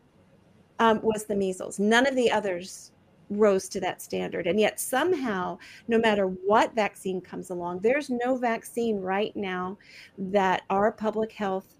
um, 0.78 1.01
was 1.03 1.24
the 1.24 1.35
measles. 1.35 1.78
None 1.78 2.07
of 2.07 2.15
the 2.15 2.31
others 2.31 2.93
rose 3.31 3.69
to 3.70 3.81
that 3.81 4.01
standard. 4.01 4.47
And 4.47 4.61
yet, 4.61 4.78
somehow, 4.78 5.59
no 5.89 5.99
matter 5.99 6.27
what 6.27 6.74
vaccine 6.74 7.20
comes 7.20 7.51
along, 7.51 7.81
there's 7.81 8.09
no 8.09 8.37
vaccine 8.37 9.01
right 9.01 9.35
now 9.35 9.78
that 10.16 10.62
our 10.70 10.93
public 10.93 11.33
health 11.33 11.74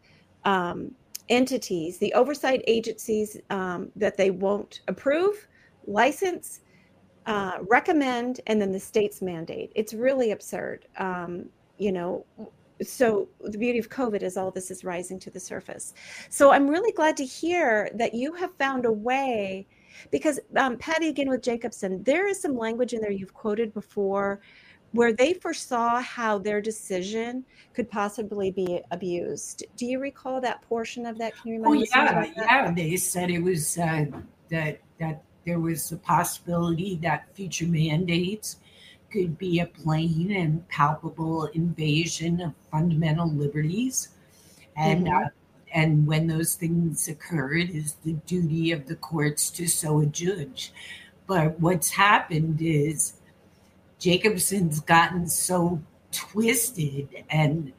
um, 0.45 0.93
entities, 1.29 1.99
the 1.99 2.13
oversight 2.15 2.63
agencies, 2.67 3.39
um, 3.51 3.91
that 3.97 4.17
they 4.17 4.31
won't 4.31 4.81
approve, 4.89 5.47
license, 5.87 6.61
uh, 7.27 7.59
recommend, 7.69 8.41
and 8.47 8.61
then 8.61 8.73
the 8.73 8.81
states 8.81 9.21
mandate. 9.21 9.73
It's 9.75 9.93
really 9.93 10.31
absurd. 10.31 10.87
Um, 10.97 11.47
you 11.77 11.93
know, 11.93 12.25
so 12.83 13.29
the 13.41 13.59
beauty 13.59 13.79
of 13.79 13.89
COVID 13.89 14.23
is 14.23 14.37
all 14.37 14.51
this 14.51 14.71
is 14.71 14.85
rising 14.85 15.19
to 15.21 15.31
the 15.31 15.41
surface. 15.41 15.95
So 16.31 16.53
I'm 16.53 16.69
really 16.69 16.93
glad 16.93 17.17
to 17.19 17.25
hear 17.25 17.91
that 17.95 18.15
you 18.15 18.35
have 18.35 18.55
found 18.55 18.85
a 18.85 18.93
way 18.93 19.67
because 20.11 20.39
um, 20.57 20.77
Patty, 20.77 21.09
again 21.09 21.29
with 21.29 21.43
Jacobson, 21.43 22.03
there 22.03 22.27
is 22.27 22.41
some 22.41 22.57
language 22.57 22.93
in 22.93 23.01
there 23.01 23.11
you've 23.11 23.35
quoted 23.35 23.73
before 23.73 24.41
where 24.93 25.13
they 25.13 25.35
foresaw 25.35 26.01
how 26.01 26.39
their 26.39 26.61
decision 26.61 27.45
could 27.75 27.91
possibly 27.91 28.51
be 28.51 28.81
abused. 28.91 29.65
Do 29.77 29.85
you 29.85 29.99
recall 29.99 30.41
that 30.41 30.63
portion 30.63 31.07
of 31.07 31.19
that? 31.19 31.35
Can 31.37 31.55
you 31.55 31.63
Oh 31.67 31.73
yeah, 31.73 32.31
yeah. 32.37 32.73
They 32.73 32.97
said 32.97 33.31
it 33.31 33.43
was 33.43 33.79
uh, 33.79 34.07
that 34.51 34.81
that 35.01 35.23
there 35.47 35.61
was 35.61 35.93
a 35.93 35.97
possibility 35.97 36.97
that 36.97 37.35
future 37.35 37.67
mandates 37.69 38.59
could 39.11 39.39
be 39.39 39.61
a 39.61 39.67
plain 39.67 40.33
and 40.33 40.69
palpable 40.69 41.47
invasion 41.47 42.41
of 42.43 42.53
fundamental 42.71 43.31
liberties, 43.31 44.11
and 44.77 45.07
Mhm. 45.07 45.27
uh, 45.27 45.29
and 45.75 46.07
when 46.07 46.27
those 46.27 46.55
things 46.57 47.09
occur, 47.09 47.55
it 47.55 47.71
is 47.71 47.95
the 48.05 48.15
duty 48.27 48.73
of 48.73 48.87
the 48.87 48.97
courts 48.97 49.51
to 49.51 49.67
so 49.69 50.01
adjudge. 50.01 50.73
But 51.27 51.59
what's 51.61 51.91
happened 51.91 52.59
is 52.63 53.15
Jacobson's 53.99 54.81
gotten 54.81 55.29
so 55.29 55.83
twisted 56.13 57.09
and 57.31 57.73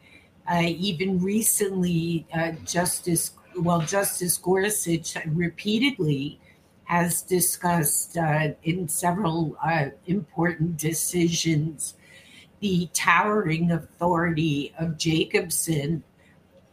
uh, 0.51 0.63
even 0.65 1.19
recently, 1.21 2.25
uh, 2.33 2.51
Justice 2.65 3.31
well, 3.59 3.81
Justice 3.81 4.37
Gorsuch 4.37 5.17
repeatedly 5.27 6.39
has 6.87 7.21
discussed 7.21 8.17
uh, 8.17 8.49
in 8.63 8.87
several 8.87 9.57
uh, 9.63 9.87
important 10.05 10.77
decisions 10.77 11.95
the 12.59 12.89
towering 12.93 13.71
authority 13.71 14.73
of 14.79 14.97
Jacobson 14.97 16.03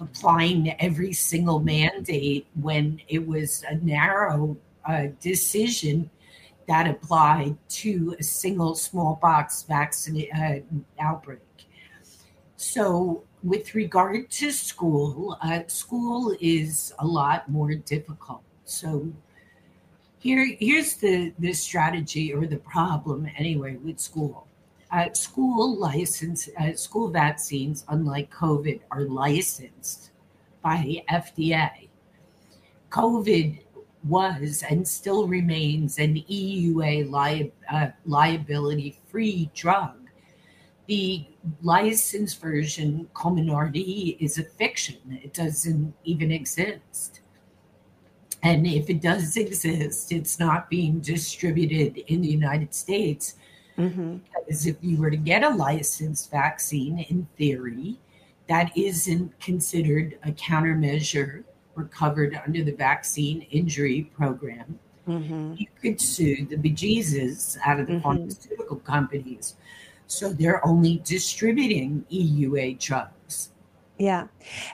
applying 0.00 0.64
to 0.64 0.82
every 0.82 1.12
single 1.12 1.60
mandate 1.60 2.46
when 2.60 3.00
it 3.08 3.26
was 3.26 3.64
a 3.68 3.74
narrow 3.76 4.56
uh, 4.86 5.06
decision 5.20 6.10
that 6.68 6.88
applied 6.88 7.56
to 7.68 8.16
a 8.18 8.22
single 8.22 8.74
smallpox 8.74 9.62
vaccine 9.62 10.26
uh, 10.32 10.58
outbreak. 10.98 11.40
So, 12.56 13.24
with 13.42 13.74
regard 13.74 14.30
to 14.30 14.50
school, 14.50 15.36
uh, 15.42 15.60
school 15.66 16.34
is 16.40 16.94
a 16.98 17.06
lot 17.06 17.50
more 17.50 17.74
difficult. 17.74 18.42
So, 18.64 19.12
here, 20.24 20.56
here's 20.58 20.94
the, 20.94 21.34
the 21.38 21.52
strategy 21.52 22.32
or 22.32 22.46
the 22.46 22.56
problem, 22.56 23.28
anyway, 23.36 23.76
with 23.76 24.00
school. 24.00 24.46
Uh, 24.90 25.12
school 25.12 25.76
license, 25.76 26.48
uh, 26.58 26.72
school 26.72 27.10
vaccines, 27.10 27.84
unlike 27.88 28.32
COVID, 28.32 28.80
are 28.90 29.02
licensed 29.02 30.12
by 30.62 30.82
the 30.86 31.02
FDA. 31.10 31.88
COVID 32.88 33.58
was 34.04 34.64
and 34.70 34.88
still 34.88 35.28
remains 35.28 35.98
an 35.98 36.14
EUA 36.14 37.10
li- 37.10 37.52
uh, 37.70 37.88
liability 38.06 38.98
free 39.10 39.50
drug. 39.54 40.08
The 40.86 41.26
licensed 41.60 42.40
version, 42.40 43.10
Comirnaty, 43.12 44.16
is 44.20 44.38
a 44.38 44.44
fiction. 44.44 45.20
It 45.22 45.34
doesn't 45.34 45.92
even 46.04 46.32
exist. 46.32 47.20
And 48.44 48.66
if 48.66 48.90
it 48.90 49.00
does 49.00 49.36
exist, 49.38 50.12
it's 50.12 50.38
not 50.38 50.68
being 50.68 51.00
distributed 51.00 51.96
in 52.12 52.20
the 52.20 52.28
United 52.28 52.74
States. 52.74 53.36
Mhm. 53.78 54.20
Because 54.22 54.66
if 54.66 54.76
you 54.82 54.98
were 54.98 55.10
to 55.10 55.16
get 55.16 55.42
a 55.42 55.48
licensed 55.48 56.30
vaccine, 56.30 56.98
in 56.98 57.26
theory, 57.38 57.98
that 58.46 58.70
isn't 58.76 59.40
considered 59.40 60.18
a 60.24 60.32
countermeasure 60.32 61.42
or 61.74 61.84
covered 61.84 62.38
under 62.46 62.62
the 62.62 62.72
vaccine 62.72 63.46
injury 63.50 64.10
program. 64.14 64.78
Mhm. 65.08 65.58
You 65.58 65.66
could 65.80 65.98
sue 65.98 66.44
the 66.44 66.56
bejesus 66.56 67.56
out 67.64 67.80
of 67.80 67.86
the 67.86 67.94
Mhm. 67.94 68.02
pharmaceutical 68.02 68.76
companies. 68.76 69.54
So 70.06 70.34
they're 70.34 70.64
only 70.66 71.00
distributing 71.02 72.04
EUA 72.10 72.74
drugs. 72.74 73.50
Yeah, 73.98 74.26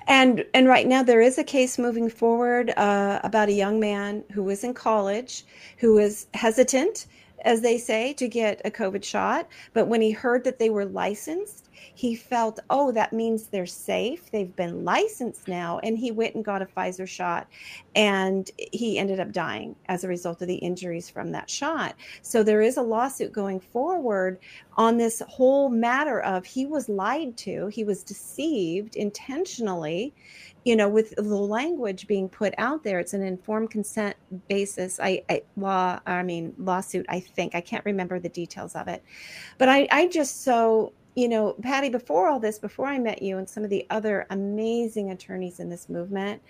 and 0.06 0.46
and 0.54 0.66
right 0.66 0.86
now 0.86 1.02
there 1.02 1.20
is 1.20 1.38
a 1.38 1.44
case 1.44 1.78
moving 1.78 2.08
forward 2.08 2.70
uh, 2.76 3.20
about 3.22 3.50
a 3.50 3.52
young 3.52 3.78
man 3.78 4.24
who 4.32 4.42
was 4.42 4.64
in 4.64 4.72
college, 4.74 5.44
who 5.78 5.94
was 5.94 6.26
hesitant, 6.32 7.06
as 7.44 7.60
they 7.60 7.78
say, 7.78 8.14
to 8.14 8.28
get 8.28 8.62
a 8.64 8.70
COVID 8.70 9.04
shot. 9.04 9.46
But 9.74 9.88
when 9.88 10.00
he 10.00 10.10
heard 10.12 10.44
that 10.44 10.58
they 10.58 10.70
were 10.70 10.86
licensed, 10.86 11.69
he 11.94 12.14
felt, 12.14 12.60
oh, 12.70 12.92
that 12.92 13.12
means 13.12 13.46
they're 13.46 13.66
safe. 13.66 14.30
They've 14.30 14.54
been 14.54 14.84
licensed 14.84 15.48
now, 15.48 15.78
and 15.80 15.98
he 15.98 16.10
went 16.10 16.34
and 16.34 16.44
got 16.44 16.62
a 16.62 16.66
Pfizer 16.66 17.06
shot, 17.06 17.46
and 17.94 18.50
he 18.56 18.98
ended 18.98 19.20
up 19.20 19.32
dying 19.32 19.76
as 19.86 20.04
a 20.04 20.08
result 20.08 20.42
of 20.42 20.48
the 20.48 20.56
injuries 20.56 21.10
from 21.10 21.32
that 21.32 21.50
shot. 21.50 21.94
So 22.22 22.42
there 22.42 22.62
is 22.62 22.76
a 22.76 22.82
lawsuit 22.82 23.32
going 23.32 23.60
forward 23.60 24.38
on 24.76 24.96
this 24.96 25.22
whole 25.28 25.68
matter 25.68 26.20
of 26.20 26.44
he 26.44 26.66
was 26.66 26.88
lied 26.88 27.36
to, 27.38 27.66
he 27.68 27.84
was 27.84 28.02
deceived 28.02 28.96
intentionally, 28.96 30.14
you 30.64 30.76
know, 30.76 30.88
with 30.88 31.14
the 31.16 31.22
language 31.22 32.06
being 32.06 32.28
put 32.28 32.54
out 32.58 32.84
there. 32.84 32.98
It's 32.98 33.14
an 33.14 33.22
informed 33.22 33.70
consent 33.70 34.16
basis. 34.48 35.00
I, 35.00 35.22
I 35.28 35.42
law, 35.56 36.00
I 36.06 36.22
mean 36.22 36.54
lawsuit. 36.58 37.06
I 37.08 37.20
think 37.20 37.54
I 37.54 37.60
can't 37.60 37.84
remember 37.84 38.18
the 38.18 38.28
details 38.28 38.74
of 38.74 38.88
it, 38.88 39.02
but 39.58 39.68
I, 39.68 39.88
I 39.90 40.08
just 40.08 40.42
so 40.42 40.92
you 41.14 41.28
know, 41.28 41.54
Patty. 41.62 41.88
Before 41.88 42.28
all 42.28 42.40
this, 42.40 42.58
before 42.58 42.86
I 42.86 42.98
met 42.98 43.22
you 43.22 43.38
and 43.38 43.48
some 43.48 43.64
of 43.64 43.70
the 43.70 43.86
other 43.90 44.26
amazing 44.30 45.10
attorneys 45.10 45.60
in 45.60 45.68
this 45.68 45.88
movement, 45.88 46.40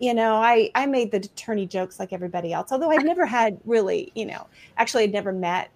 you 0.00 0.14
know, 0.14 0.36
I 0.36 0.70
I 0.74 0.86
made 0.86 1.10
the 1.10 1.18
attorney 1.18 1.66
jokes 1.66 1.98
like 1.98 2.12
everybody 2.12 2.52
else. 2.52 2.72
Although 2.72 2.90
I've 2.90 3.04
never 3.04 3.26
had 3.26 3.58
really, 3.64 4.12
you 4.14 4.26
know, 4.26 4.46
actually 4.76 5.04
I'd 5.04 5.12
never 5.12 5.32
met 5.32 5.70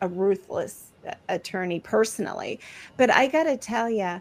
a 0.00 0.08
ruthless 0.08 0.92
attorney 1.28 1.80
personally. 1.80 2.60
But 2.96 3.10
I 3.10 3.26
got 3.26 3.44
to 3.44 3.56
tell 3.56 3.90
you, 3.90 4.20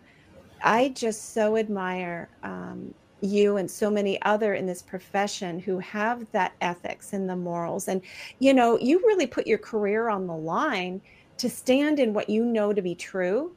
I 0.63 0.89
just 0.89 1.33
so 1.33 1.57
admire 1.57 2.29
um, 2.43 2.93
you 3.21 3.57
and 3.57 3.69
so 3.69 3.89
many 3.89 4.21
other 4.23 4.53
in 4.53 4.65
this 4.65 4.81
profession 4.81 5.59
who 5.59 5.79
have 5.79 6.25
that 6.31 6.53
ethics 6.61 7.13
and 7.13 7.29
the 7.29 7.35
morals. 7.35 7.87
And, 7.87 8.01
you 8.39 8.53
know, 8.53 8.77
you 8.79 8.99
really 8.99 9.27
put 9.27 9.47
your 9.47 9.57
career 9.57 10.09
on 10.09 10.27
the 10.27 10.35
line 10.35 11.01
to 11.37 11.49
stand 11.49 11.99
in 11.99 12.13
what 12.13 12.29
you 12.29 12.43
know 12.43 12.73
to 12.73 12.81
be 12.81 12.95
true 12.95 13.55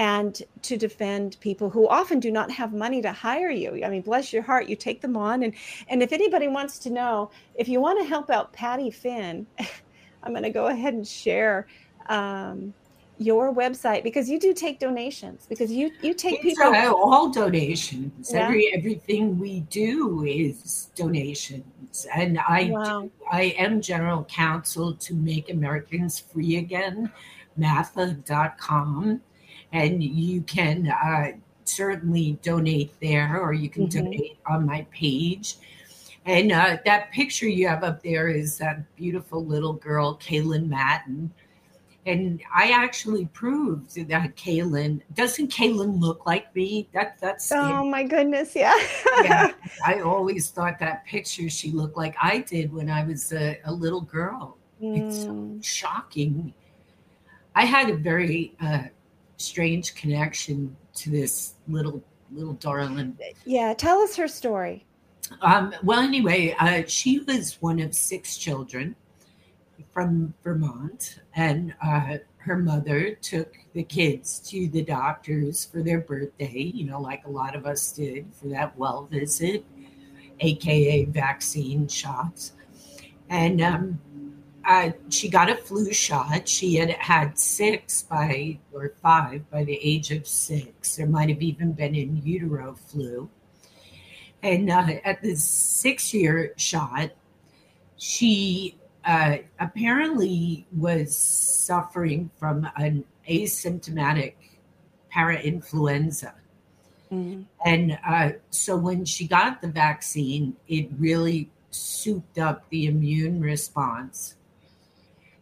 and 0.00 0.42
to 0.62 0.78
defend 0.78 1.36
people 1.40 1.68
who 1.68 1.86
often 1.86 2.18
do 2.18 2.32
not 2.32 2.50
have 2.50 2.72
money 2.72 3.02
to 3.02 3.12
hire 3.12 3.50
you. 3.50 3.84
I 3.84 3.90
mean, 3.90 4.00
bless 4.00 4.32
your 4.32 4.42
heart, 4.42 4.66
you 4.66 4.74
take 4.74 5.02
them 5.02 5.14
on. 5.14 5.42
And, 5.42 5.52
and 5.88 6.02
if 6.02 6.14
anybody 6.14 6.48
wants 6.48 6.78
to 6.78 6.90
know, 6.90 7.30
if 7.54 7.68
you 7.68 7.82
want 7.82 8.00
to 8.00 8.06
help 8.06 8.30
out 8.30 8.50
Patty 8.54 8.90
Finn, 8.90 9.46
I'm 10.22 10.32
going 10.32 10.42
to 10.42 10.50
go 10.50 10.68
ahead 10.68 10.94
and 10.94 11.06
share 11.06 11.66
um, 12.08 12.72
your 13.18 13.54
website 13.54 14.02
because 14.02 14.30
you 14.30 14.40
do 14.40 14.54
take 14.54 14.78
donations 14.78 15.44
because 15.46 15.70
you 15.70 15.90
you 16.00 16.14
take 16.14 16.42
It's, 16.42 16.58
people 16.58 16.74
uh, 16.74 16.90
all 16.90 17.28
donations. 17.28 18.30
Yeah. 18.32 18.46
Every 18.46 18.72
everything 18.74 19.38
we 19.38 19.60
do 19.68 20.24
is 20.24 20.88
donations, 20.94 22.06
and 22.14 22.38
I 22.38 22.70
Wow. 22.72 23.10
I 23.30 23.54
am 23.58 23.82
general 23.82 24.24
counsel 24.24 24.94
to 24.94 25.14
Make 25.14 25.50
Americans 25.50 26.18
Free 26.18 26.56
Again, 26.56 27.12
matha.com, 27.58 29.20
and 29.72 30.02
you 30.02 30.42
can 30.42 30.88
uh, 30.88 31.32
certainly 31.64 32.38
donate 32.42 32.92
there, 33.00 33.40
or 33.40 33.52
you 33.52 33.68
can 33.68 33.86
Mhm. 33.86 33.88
donate 33.88 34.38
on 34.46 34.66
my 34.66 34.86
page. 34.90 35.56
And 36.26 36.52
uh, 36.52 36.78
that 36.84 37.10
picture 37.12 37.48
you 37.48 37.68
have 37.68 37.82
up 37.84 38.02
there 38.02 38.28
is 38.28 38.58
that 38.58 38.94
beautiful 38.96 39.44
little 39.44 39.72
girl, 39.74 40.16
Kaylin 40.18 40.68
Madden. 40.68 41.32
And 42.06 42.40
I 42.54 42.70
actually 42.72 43.26
proved 43.26 43.94
that 44.08 44.36
Kaylin 44.36 45.00
doesn't 45.14 45.52
Kaylin 45.52 46.00
look 46.00 46.26
like 46.26 46.54
me? 46.54 46.88
That 46.92 47.18
that's 47.20 47.52
Oh 47.52 47.84
my 47.84 48.02
goodness, 48.04 48.54
yeah. 48.54 48.74
yeah. 49.14 49.48
I 49.84 50.00
always 50.00 50.50
thought 50.50 50.78
that 50.80 51.04
picture 51.06 51.48
she 51.48 51.70
looked 51.72 51.96
like 51.96 52.14
I 52.22 52.38
did 52.38 52.72
when 52.72 52.90
I 52.90 53.04
was 53.04 53.32
a, 53.32 53.58
a 53.64 53.72
little 53.72 54.00
girl. 54.02 54.58
It's 54.94 55.26
so 55.26 55.32
Mm, 55.32 55.62
shocking. 55.62 56.52
I 57.54 57.64
had 57.64 57.90
a 57.90 57.96
very 57.96 58.54
uh, 58.60 58.84
strange 59.40 59.94
connection 59.94 60.76
to 60.94 61.10
this 61.10 61.54
little 61.68 62.02
little 62.32 62.54
darling. 62.54 63.16
yeah, 63.44 63.74
tell 63.74 63.98
us 63.98 64.14
her 64.16 64.28
story. 64.28 64.86
Um, 65.42 65.74
well, 65.82 66.00
anyway, 66.00 66.54
uh, 66.58 66.82
she 66.86 67.20
was 67.20 67.56
one 67.60 67.80
of 67.80 67.94
six 67.94 68.36
children 68.36 68.94
from 69.92 70.34
Vermont, 70.44 71.20
and 71.34 71.74
uh, 71.82 72.18
her 72.38 72.56
mother 72.56 73.14
took 73.16 73.56
the 73.74 73.82
kids 73.82 74.38
to 74.50 74.68
the 74.68 74.82
doctors 74.82 75.64
for 75.64 75.82
their 75.82 76.00
birthday, 76.00 76.72
you 76.74 76.86
know, 76.86 77.00
like 77.00 77.24
a 77.26 77.30
lot 77.30 77.54
of 77.54 77.66
us 77.66 77.92
did 77.92 78.26
for 78.32 78.48
that 78.48 78.76
well 78.76 79.08
visit, 79.10 79.64
aka 80.40 81.04
vaccine 81.06 81.86
shots. 81.86 82.52
And 83.28 83.60
um, 83.60 84.00
uh, 84.70 84.92
she 85.08 85.28
got 85.28 85.50
a 85.50 85.56
flu 85.56 85.92
shot. 85.92 86.46
She 86.46 86.76
had 86.76 86.90
had 86.90 87.36
six 87.36 88.04
by, 88.04 88.60
or 88.72 88.92
five 89.02 89.50
by 89.50 89.64
the 89.64 89.76
age 89.82 90.12
of 90.12 90.28
six. 90.28 90.94
There 90.94 91.08
might 91.08 91.28
have 91.28 91.42
even 91.42 91.72
been 91.72 91.96
in 91.96 92.22
utero 92.24 92.76
flu. 92.86 93.28
And 94.44 94.70
uh, 94.70 94.86
at 95.04 95.22
the 95.22 95.34
six 95.34 96.14
year 96.14 96.54
shot, 96.56 97.10
she 97.96 98.76
uh, 99.04 99.38
apparently 99.58 100.68
was 100.76 101.16
suffering 101.16 102.30
from 102.38 102.68
an 102.76 103.04
asymptomatic 103.28 104.34
parainfluenza. 105.12 106.34
Mm, 107.10 107.44
And 107.66 107.98
uh, 108.06 108.30
so 108.50 108.76
when 108.76 109.04
she 109.04 109.26
got 109.26 109.62
the 109.62 109.68
vaccine, 109.68 110.54
it 110.68 110.88
really 110.96 111.50
souped 111.72 112.38
up 112.38 112.68
the 112.70 112.86
immune 112.86 113.40
response 113.40 114.36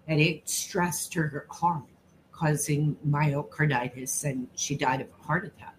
and 0.09 0.21
it 0.21 0.49
stressed 0.49 1.15
her 1.15 1.47
heart, 1.51 1.85
causing 2.33 2.97
myocarditis, 3.07 4.25
and 4.25 4.49
she 4.57 4.75
died 4.75 5.03
of 5.03 5.09
a 5.21 5.23
heart 5.23 5.47
attack. 5.47 5.75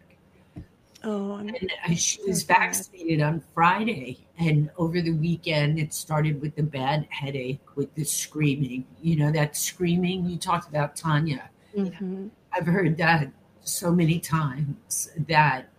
Oh, 1.04 1.34
I'm, 1.34 1.48
And 1.48 1.72
uh, 1.88 1.96
she 1.96 2.22
was 2.28 2.42
So 2.42 2.48
vaccinated 2.48 3.22
on 3.22 3.42
Friday, 3.54 4.28
and 4.38 4.70
over 4.78 5.02
the 5.02 5.14
weekend, 5.14 5.80
it 5.80 5.94
started 5.94 6.42
with 6.42 6.56
the 6.56 6.64
bad 6.64 7.08
headache, 7.10 7.62
with 7.76 7.94
the 7.96 8.04
screaming. 8.04 8.86
You 9.02 9.16
know, 9.16 9.32
that 9.32 9.56
screaming 9.56 10.30
you 10.30 10.38
talked 10.38 10.68
about, 10.68 10.96
Tanya. 10.96 11.50
mhm. 11.76 12.30
I've 12.54 12.66
heard 12.68 12.98
that 12.98 13.32
so 13.62 13.92
many 13.92 14.20
times 14.20 15.10
that, 15.28 15.70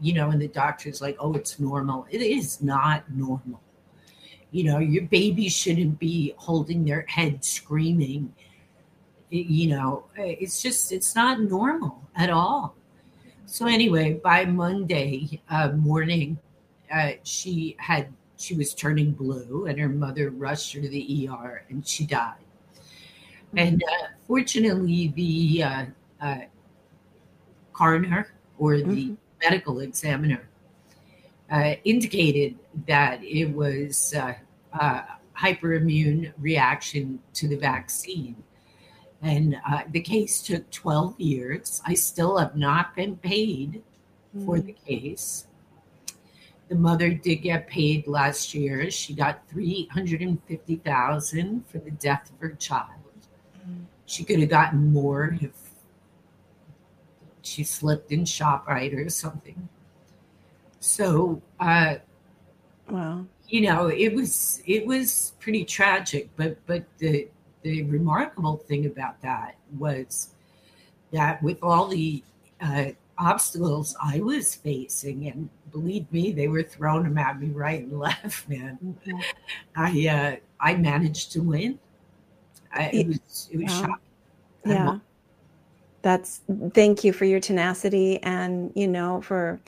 you 0.00 0.12
know, 0.12 0.30
and 0.30 0.40
the 0.40 0.48
doctor's 0.48 1.00
like, 1.00 1.16
oh, 1.20 1.34
it's 1.34 1.60
normal. 1.60 2.06
It 2.10 2.22
is 2.22 2.60
not 2.60 3.04
normal. 3.10 3.60
You 4.50 4.64
know, 4.64 4.78
your 4.78 5.04
baby 5.04 5.48
shouldn't 5.48 5.98
be 5.98 6.34
holding 6.36 6.84
their 6.84 7.02
head 7.02 7.44
screaming. 7.44 8.32
You 9.30 9.68
know, 9.68 10.04
it's 10.16 10.62
just, 10.62 10.90
it's 10.90 11.14
not 11.14 11.40
normal 11.40 12.02
at 12.16 12.30
all. 12.30 12.74
So, 13.46 13.66
anyway, 13.66 14.14
by 14.14 14.44
Monday 14.46 15.40
uh, 15.50 15.72
morning, 15.72 16.38
uh, 16.92 17.12
she 17.24 17.76
had, 17.78 18.08
she 18.38 18.54
was 18.54 18.72
turning 18.74 19.12
blue, 19.12 19.66
and 19.66 19.78
her 19.78 19.88
mother 19.88 20.30
rushed 20.30 20.72
her 20.74 20.80
to 20.80 20.88
the 20.88 21.28
ER 21.28 21.64
and 21.68 21.86
she 21.86 22.06
died. 22.06 22.44
And 23.56 23.82
uh, 23.82 24.06
fortunately, 24.26 25.12
the 25.16 25.62
uh, 25.64 25.84
uh, 26.20 26.38
coroner 27.72 28.28
or 28.58 28.78
the 28.78 29.10
Mhm. 29.10 29.16
medical 29.42 29.80
examiner 29.80 30.48
uh, 31.50 31.74
indicated 31.84 32.58
that 32.86 33.22
it 33.22 33.46
was 33.46 34.14
uh, 34.14 34.34
uh, 34.78 35.02
hyperimmune 35.36 36.32
reaction 36.38 37.20
to 37.34 37.48
the 37.48 37.56
vaccine. 37.56 38.36
And 39.22 39.56
uh, 39.68 39.82
the 39.90 40.00
case 40.00 40.40
took 40.42 40.70
12 40.70 41.20
years. 41.20 41.82
I 41.84 41.94
still 41.94 42.38
have 42.38 42.56
not 42.56 42.94
been 42.94 43.16
paid 43.16 43.82
for 44.44 44.60
the 44.60 44.72
case. 44.72 45.48
The 46.68 46.76
mother 46.76 47.10
did 47.10 47.36
get 47.36 47.66
paid 47.66 48.06
last 48.06 48.54
year. 48.54 48.90
She 48.90 49.14
got 49.14 49.48
350,000 49.48 51.64
for 51.66 51.78
the 51.78 51.90
death 51.92 52.30
of 52.30 52.38
her 52.40 52.50
child. 52.50 52.90
She 54.06 54.24
could 54.24 54.40
have 54.40 54.48
gotten 54.48 54.92
more 54.92 55.36
if 55.40 55.52
she 57.42 57.64
slipped 57.64 58.12
in 58.12 58.24
ShopRite 58.24 58.94
or 58.94 59.08
something. 59.08 59.68
So, 60.80 61.42
uh, 61.58 61.96
Wow. 62.90 63.26
you 63.48 63.60
know, 63.62 63.88
it 63.88 64.14
was 64.14 64.62
it 64.66 64.86
was 64.86 65.32
pretty 65.40 65.64
tragic. 65.64 66.28
But 66.36 66.56
but 66.66 66.84
the 66.98 67.28
the 67.62 67.82
remarkable 67.84 68.56
thing 68.56 68.86
about 68.86 69.20
that 69.22 69.56
was 69.78 70.28
that 71.12 71.42
with 71.42 71.58
all 71.62 71.88
the 71.88 72.22
uh, 72.60 72.86
obstacles 73.18 73.96
I 74.02 74.20
was 74.20 74.54
facing, 74.54 75.26
and 75.28 75.48
believe 75.72 76.10
me, 76.12 76.32
they 76.32 76.48
were 76.48 76.62
throwing 76.62 77.04
them 77.04 77.18
at 77.18 77.40
me 77.40 77.48
right 77.48 77.82
and 77.82 77.98
left, 77.98 78.48
man. 78.48 78.78
Mhm. 79.06 79.22
I 79.76 80.08
uh, 80.08 80.36
I 80.60 80.74
managed 80.76 81.32
to 81.32 81.40
win. 81.42 81.78
I, 82.72 82.84
it 82.84 82.94
It- 82.94 83.06
was 83.08 83.48
it 83.52 83.56
was 83.58 83.70
wow. 83.72 83.80
shocking. 83.80 83.98
Yeah. 84.66 84.98
That's 86.02 86.40
thank 86.74 87.02
you 87.04 87.12
for 87.12 87.24
your 87.24 87.40
tenacity 87.40 88.22
and 88.22 88.70
you 88.74 88.86
know 88.86 89.20
for 89.20 89.58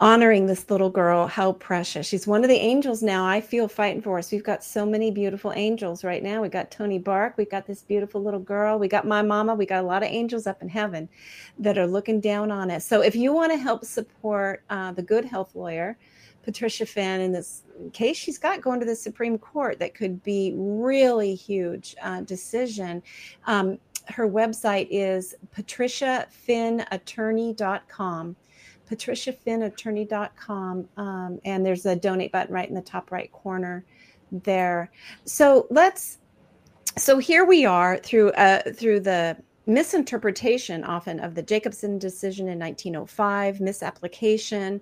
honoring 0.00 0.46
this 0.46 0.70
little 0.70 0.88
girl. 0.88 1.26
How 1.26 1.52
precious. 1.52 2.06
She's 2.06 2.26
one 2.26 2.42
of 2.42 2.48
the 2.48 2.56
angels 2.56 3.02
now 3.02 3.26
i 3.26 3.38
feel 3.40 3.68
fighting 3.68 4.00
for 4.00 4.18
us. 4.18 4.32
We've 4.32 4.42
got 4.42 4.64
so 4.64 4.86
many 4.86 5.10
beautiful 5.10 5.52
angels 5.54 6.02
right 6.02 6.22
now. 6.22 6.40
We 6.40 6.48
got 6.48 6.70
toni 6.70 6.98
bark. 6.98 7.36
We 7.36 7.44
got 7.44 7.66
this 7.66 7.82
beautiful 7.82 8.22
little 8.22 8.40
girl. 8.40 8.78
We 8.78 8.88
got 8.88 9.06
my 9.06 9.20
mama. 9.22 9.54
We 9.54 9.66
got 9.66 9.84
a 9.84 9.86
lot 9.86 10.02
of 10.02 10.08
angels 10.08 10.46
up 10.46 10.62
in 10.62 10.70
heaven 10.70 11.10
that 11.58 11.76
are 11.76 11.86
looking 11.86 12.20
down 12.20 12.50
on 12.50 12.70
us. 12.70 12.86
So 12.86 13.02
if 13.02 13.14
you 13.14 13.34
want 13.34 13.52
to 13.52 13.58
help 13.58 13.84
support 13.84 14.62
uh, 14.70 14.92
the 14.92 15.02
good 15.02 15.26
health 15.26 15.54
lawyer 15.54 15.98
patricia 16.42 16.86
finn 16.86 17.20
in 17.20 17.32
this 17.32 17.64
case 17.92 18.16
she's 18.16 18.38
got 18.38 18.62
going 18.62 18.80
to 18.80 18.86
the 18.86 18.96
supreme 18.96 19.36
court 19.36 19.78
that 19.78 19.94
could 19.94 20.22
be 20.22 20.54
really 20.56 21.34
huge 21.34 21.94
uh, 22.02 22.22
decision. 22.22 23.02
Um, 23.46 23.78
her 24.08 24.26
website 24.26 24.88
is 24.90 25.34
patriciafinnattorney.com 25.54 28.36
patriciafinnattorney.com 28.90 30.88
um, 30.96 31.40
and 31.44 31.64
there's 31.64 31.86
a 31.86 31.94
donate 31.96 32.32
button 32.32 32.52
right 32.54 32.68
in 32.68 32.74
the 32.74 32.80
top 32.80 33.12
right 33.12 33.30
corner 33.32 33.84
there. 34.32 34.90
So 35.24 35.66
let's 35.70 36.18
so 36.96 37.18
here 37.18 37.44
we 37.44 37.64
are 37.64 37.98
through 37.98 38.30
uh, 38.32 38.72
through 38.72 39.00
the 39.00 39.36
misinterpretation 39.66 40.82
often 40.82 41.20
of 41.20 41.34
the 41.34 41.42
jacobson 41.42 41.98
decision 41.98 42.48
in 42.48 42.58
1905 42.58 43.60
misapplication. 43.60 44.80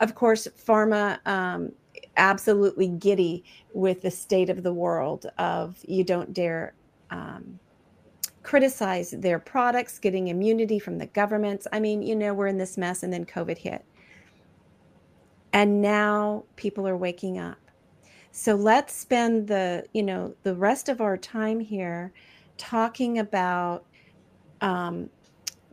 Of 0.00 0.14
course 0.14 0.48
pharma 0.66 1.24
um, 1.26 1.72
absolutely 2.16 2.88
giddy 2.88 3.44
with 3.72 4.02
the 4.02 4.10
state 4.10 4.50
of 4.50 4.62
the 4.62 4.72
world 4.72 5.26
of 5.38 5.78
you 5.86 6.02
don't 6.02 6.32
dare 6.32 6.74
um, 7.10 7.60
criticize 8.46 9.10
their 9.10 9.40
products, 9.40 9.98
getting 9.98 10.28
immunity 10.28 10.78
from 10.78 10.98
the 10.98 11.06
governments. 11.06 11.66
I 11.72 11.80
mean, 11.80 12.00
you 12.00 12.14
know, 12.14 12.32
we're 12.32 12.46
in 12.46 12.58
this 12.58 12.78
mess 12.78 13.02
and 13.02 13.12
then 13.12 13.26
COVID 13.26 13.58
hit. 13.58 13.84
And 15.52 15.82
now 15.82 16.44
people 16.54 16.86
are 16.86 16.96
waking 16.96 17.38
up. 17.38 17.58
So 18.30 18.54
let's 18.54 18.94
spend 18.94 19.48
the, 19.48 19.84
you 19.92 20.04
know, 20.04 20.32
the 20.44 20.54
rest 20.54 20.88
of 20.88 21.00
our 21.00 21.16
time 21.16 21.58
here 21.58 22.12
talking 22.56 23.18
about 23.18 23.84
um, 24.60 25.10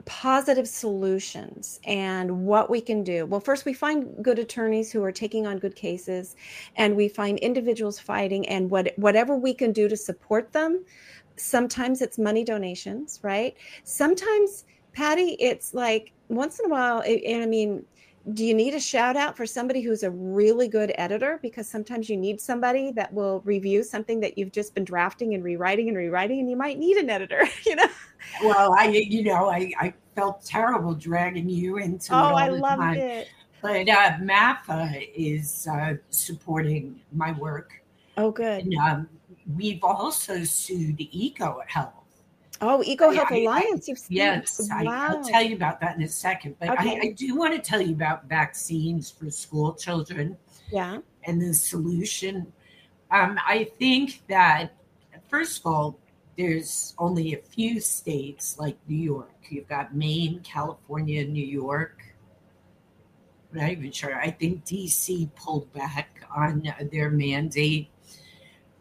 positive 0.06 0.68
solutions 0.68 1.80
and 1.86 2.46
what 2.46 2.72
we 2.72 2.82
can 2.82 3.04
do. 3.04 3.28
Well, 3.28 3.40
first, 3.40 3.66
we 3.66 3.74
find 3.74 4.24
good 4.24 4.40
attorneys 4.40 4.92
who 4.92 5.04
are 5.04 5.12
taking 5.12 5.46
on 5.46 5.60
good 5.60 5.76
cases, 5.76 6.36
and 6.76 6.96
we 6.96 7.08
find 7.08 7.38
individuals 7.40 8.00
fighting, 8.00 8.48
and 8.50 8.70
what 8.70 8.94
whatever 8.98 9.36
we 9.36 9.54
can 9.54 9.72
do 9.72 9.88
to 9.88 9.96
support 9.96 10.52
them. 10.52 10.84
Sometimes 11.36 12.02
it's 12.02 12.18
money 12.18 12.44
donations, 12.44 13.20
right? 13.24 13.56
Sometimes, 13.84 14.66
Patty, 14.94 15.36
it's 15.40 15.74
like 15.74 16.12
once 16.30 16.60
in 16.60 16.66
a 16.66 16.70
while, 16.70 17.02
and 17.02 17.44
I 17.44 17.46
mean, 17.46 17.86
do 18.32 18.46
you 18.46 18.54
need 18.54 18.74
a 18.74 18.80
shout 18.80 19.18
out 19.18 19.36
for 19.36 19.46
somebody 19.46 19.82
who's 19.82 20.04
a 20.04 20.12
really 20.12 20.70
good 20.70 20.94
editor 20.96 21.40
because 21.42 21.68
sometimes 21.68 22.10
you 22.10 22.16
need 22.16 22.40
somebody 22.40 22.92
that 22.92 23.14
will 23.14 23.42
review 23.42 23.84
something 23.84 24.22
that 24.22 24.38
you've 24.38 24.52
just 24.52 24.74
been 24.74 24.86
drafting 24.86 25.34
and 25.34 25.44
rewriting 25.44 25.90
and 25.90 25.98
rewriting 25.98 26.40
and 26.40 26.50
you 26.50 26.56
might 26.56 26.80
need 26.80 26.96
an 26.96 27.10
editor 27.10 27.44
you 27.66 27.76
know 27.76 27.88
Well, 28.42 28.74
I, 28.78 28.88
you 28.88 29.24
know, 29.24 29.50
I, 29.50 29.72
I 29.78 29.94
felt 30.16 30.46
terrible 30.46 30.94
dragging 30.94 31.50
you 31.50 31.78
into 31.78 32.14
it 32.14 32.16
oh 32.16 32.34
i 32.36 32.48
loved 32.48 32.82
time. 32.82 32.98
it 32.98 33.28
But 33.62 33.90
uh, 33.90 34.12
MAFA 34.22 35.10
is 35.16 35.68
uh, 35.68 35.96
supporting 36.10 37.00
my 37.12 37.34
work. 37.34 37.74
oh 38.18 38.32
good 38.32 38.64
And 38.64 38.76
um, 38.76 39.10
we've 39.56 39.84
also 39.84 40.44
sued 40.44 40.98
EcoHealth. 40.98 41.92
oh 42.62 42.84
eco 42.86 43.12
health 43.12 43.28
I- 43.32 43.36
I- 43.36 43.40
alliance 43.40 43.86
seen 43.86 43.98
Yes, 44.10 44.70
I, 44.72 44.84
wow 44.84 45.08
I'll 45.10 45.24
tell 45.24 45.42
you 45.44 45.56
about 45.56 45.80
that 45.82 45.96
in 45.98 46.04
a 46.04 46.08
second. 46.08 46.56
But 46.60 46.70
Okay. 46.72 46.98
I, 47.02 47.08
I 47.08 47.12
do 47.12 47.36
want 47.36 47.54
to 47.54 47.60
tell 47.62 47.82
you 47.82 47.94
about 47.94 48.26
vaccines 48.30 49.12
for 49.12 49.30
school 49.30 49.74
children 49.74 50.38
yeah 50.72 51.00
and 51.26 51.42
the 51.42 51.54
solution. 51.54 52.52
Um, 53.12 53.38
I 53.48 53.66
think 53.78 54.24
that, 54.28 54.74
first 55.30 55.60
of 55.60 55.68
all, 55.68 56.00
there's 56.38 56.96
only 56.98 57.34
a 57.36 57.38
few 57.38 57.80
states 57.80 58.58
like 58.58 58.76
New 58.88 58.98
York. 58.98 59.30
You've 59.50 59.68
got 59.68 59.96
Maine, 59.96 60.40
California, 60.44 61.24
New 61.24 61.46
York. 61.46 62.02
I'm 63.54 63.60
not 63.60 63.70
even 63.70 63.92
sure. 63.92 64.16
I 64.20 64.32
think 64.32 64.66
DC 64.66 65.30
pulled 65.36 65.72
back 65.74 66.26
on 66.36 66.64
their 66.92 67.12
mandate. 67.12 67.90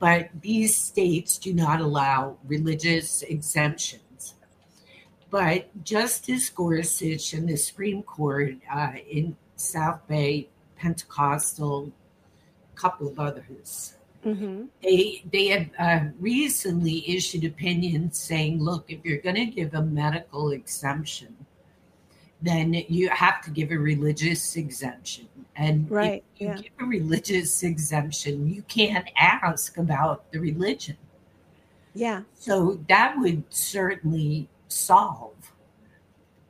But 0.03 0.31
these 0.41 0.77
states 0.77 1.39
do 1.39 1.55
not 1.55 1.81
allow 1.81 2.37
religious 2.45 3.23
exemptions. 3.23 4.35
But 5.31 5.85
Justice 5.85 6.51
Gorsuch 6.51 7.33
and 7.35 7.49
the 7.49 7.55
Supreme 7.55 8.03
Court 8.03 8.57
uh, 8.69 8.95
in 9.09 9.37
South 9.55 10.05
Bay, 10.09 10.49
Pentecostal, 10.77 11.93
a 12.75 12.77
couple 12.77 13.07
of 13.07 13.21
others, 13.21 13.95
hmm 14.25 14.65
they 14.83 15.23
they 15.31 15.47
have 15.55 15.71
uh, 15.79 16.09
recently 16.19 17.09
issued 17.09 17.45
opinions 17.45 18.19
saying, 18.19 18.61
look, 18.61 18.87
if 18.89 19.05
you're 19.05 19.19
going 19.29 19.37
to 19.37 19.47
give 19.47 19.73
a 19.75 19.83
medical 19.83 20.51
exemption, 20.51 21.47
then 22.41 22.75
you 22.89 23.09
have 23.11 23.41
to 23.43 23.51
give 23.53 23.71
a 23.71 23.79
religious 23.79 24.57
exemption. 24.57 25.29
And 25.57 25.91
Right, 25.91 26.25
if 26.35 26.41
you 26.41 26.49
yeah. 26.49 26.57
give 26.57 26.73
a 26.81 26.85
religious 26.85 27.63
exemption, 27.63 28.49
you 28.49 28.63
can't 28.63 29.09
ask 29.17 29.77
about 29.77 30.31
the 30.33 30.39
religion. 30.39 30.97
yeah 31.95 32.23
So 32.35 32.81
that 32.89 33.17
would 33.19 33.45
certainly 33.51 34.49
solve 34.69 35.35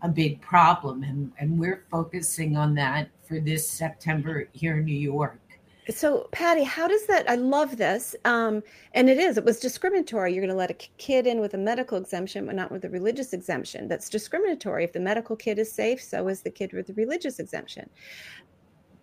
a 0.02 0.08
big 0.08 0.40
problem. 0.40 1.02
And, 1.02 1.32
and 1.38 1.58
we're 1.58 1.84
focusing 1.90 2.56
on 2.56 2.74
that 2.74 3.08
for 3.22 3.40
this 3.40 3.68
September 3.68 4.48
here 4.52 4.78
in 4.78 4.84
New 4.84 4.98
York. 4.98 5.38
So, 5.90 6.28
Patty, 6.30 6.62
how 6.62 6.86
does 6.86 7.06
that? 7.06 7.28
I 7.28 7.34
love 7.34 7.76
this. 7.76 8.14
Um, 8.24 8.62
and 8.94 9.10
it 9.10 9.18
is, 9.18 9.36
it 9.36 9.44
was 9.44 9.58
discriminatory. 9.58 10.32
You're 10.32 10.42
going 10.42 10.54
to 10.54 10.56
let 10.56 10.70
a 10.70 10.74
kid 10.74 11.26
in 11.26 11.40
with 11.40 11.54
a 11.54 11.58
medical 11.58 11.98
exemption, 11.98 12.46
but 12.46 12.54
not 12.54 12.70
with 12.70 12.84
a 12.84 12.88
religious 12.88 13.32
exemption. 13.32 13.88
That's 13.88 14.08
discriminatory. 14.08 14.84
If 14.84 14.92
the 14.92 15.00
medical 15.00 15.34
kid 15.34 15.58
is 15.58 15.72
safe, 15.72 16.00
so 16.00 16.28
is 16.28 16.42
the 16.42 16.50
kid 16.50 16.72
with 16.72 16.86
the 16.86 16.94
religious 16.94 17.40
exemption. 17.40 17.90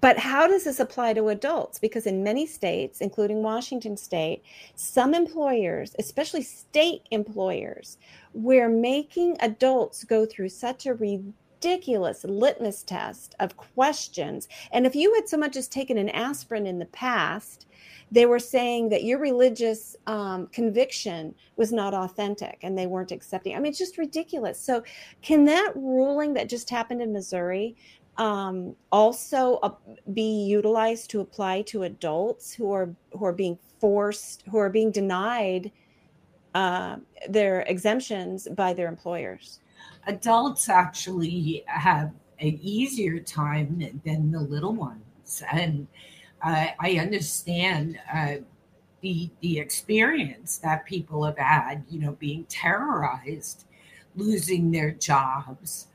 But 0.01 0.17
how 0.17 0.47
does 0.47 0.63
this 0.63 0.79
apply 0.79 1.13
to 1.13 1.27
adults? 1.27 1.77
Because 1.77 2.05
in 2.05 2.23
many 2.23 2.45
states, 2.45 3.01
including 3.01 3.43
Washington 3.43 3.97
state, 3.97 4.43
some 4.75 5.13
employers, 5.13 5.95
especially 5.99 6.43
state 6.43 7.03
employers, 7.11 7.97
we're 8.33 8.69
making 8.69 9.35
adults 9.41 10.03
go 10.05 10.25
through 10.25 10.49
such 10.49 10.85
a 10.85 10.93
ridiculous 10.93 12.23
litmus 12.23 12.83
test 12.83 13.35
of 13.39 13.57
questions. 13.57 14.47
And 14.71 14.85
if 14.85 14.95
you 14.95 15.13
had 15.15 15.27
so 15.27 15.37
much 15.37 15.57
as 15.57 15.67
taken 15.67 15.97
an 15.97 16.09
aspirin 16.09 16.65
in 16.65 16.79
the 16.79 16.85
past, 16.85 17.65
they 18.11 18.25
were 18.25 18.39
saying 18.39 18.89
that 18.89 19.03
your 19.03 19.19
religious 19.19 19.95
um, 20.07 20.47
conviction 20.47 21.35
was 21.57 21.71
not 21.71 21.93
authentic 21.93 22.57
and 22.63 22.77
they 22.77 22.87
weren't 22.87 23.11
accepting. 23.11 23.55
I 23.55 23.59
mean, 23.59 23.69
it's 23.69 23.77
just 23.77 23.97
ridiculous. 23.97 24.59
So, 24.59 24.83
can 25.21 25.45
that 25.45 25.73
ruling 25.75 26.33
that 26.33 26.49
just 26.49 26.69
happened 26.69 27.01
in 27.01 27.13
Missouri 27.13 27.75
um, 28.19 28.75
also 28.91 29.55
uh, 29.63 29.71
be 30.13 30.45
utilized 30.45 31.09
to 31.11 31.21
apply 31.21 31.63
to 31.63 31.83
adults 31.83 32.53
who 32.53 32.71
are 32.71 32.93
who 33.13 33.25
are 33.25 33.33
being 33.33 33.57
forced, 33.79 34.43
who 34.51 34.57
are 34.57 34.69
being 34.69 34.91
denied 34.91 35.71
uh, 36.53 36.97
their 37.27 37.61
exemptions 37.61 38.47
by 38.55 38.73
their 38.73 38.87
employers? 38.87 39.59
adults 40.07 40.69
actually 40.69 41.63
have 41.67 42.11
an 42.39 42.59
easier 42.61 43.19
time 43.19 44.01
than 44.05 44.31
the 44.31 44.39
little 44.39 44.73
ones 44.73 45.43
and 45.51 45.87
uh, 46.41 46.67
i 46.79 46.93
understand 46.93 47.99
uh, 48.13 48.35
the 49.01 49.29
the 49.41 49.59
experience 49.59 50.57
that 50.57 50.85
people 50.85 51.23
have 51.23 51.37
had 51.37 51.83
you 51.89 51.99
know 51.99 52.13
being 52.13 52.45
terrorized 52.45 53.65
losing 54.15 54.71
their 54.71 54.91
jobs 54.91 55.87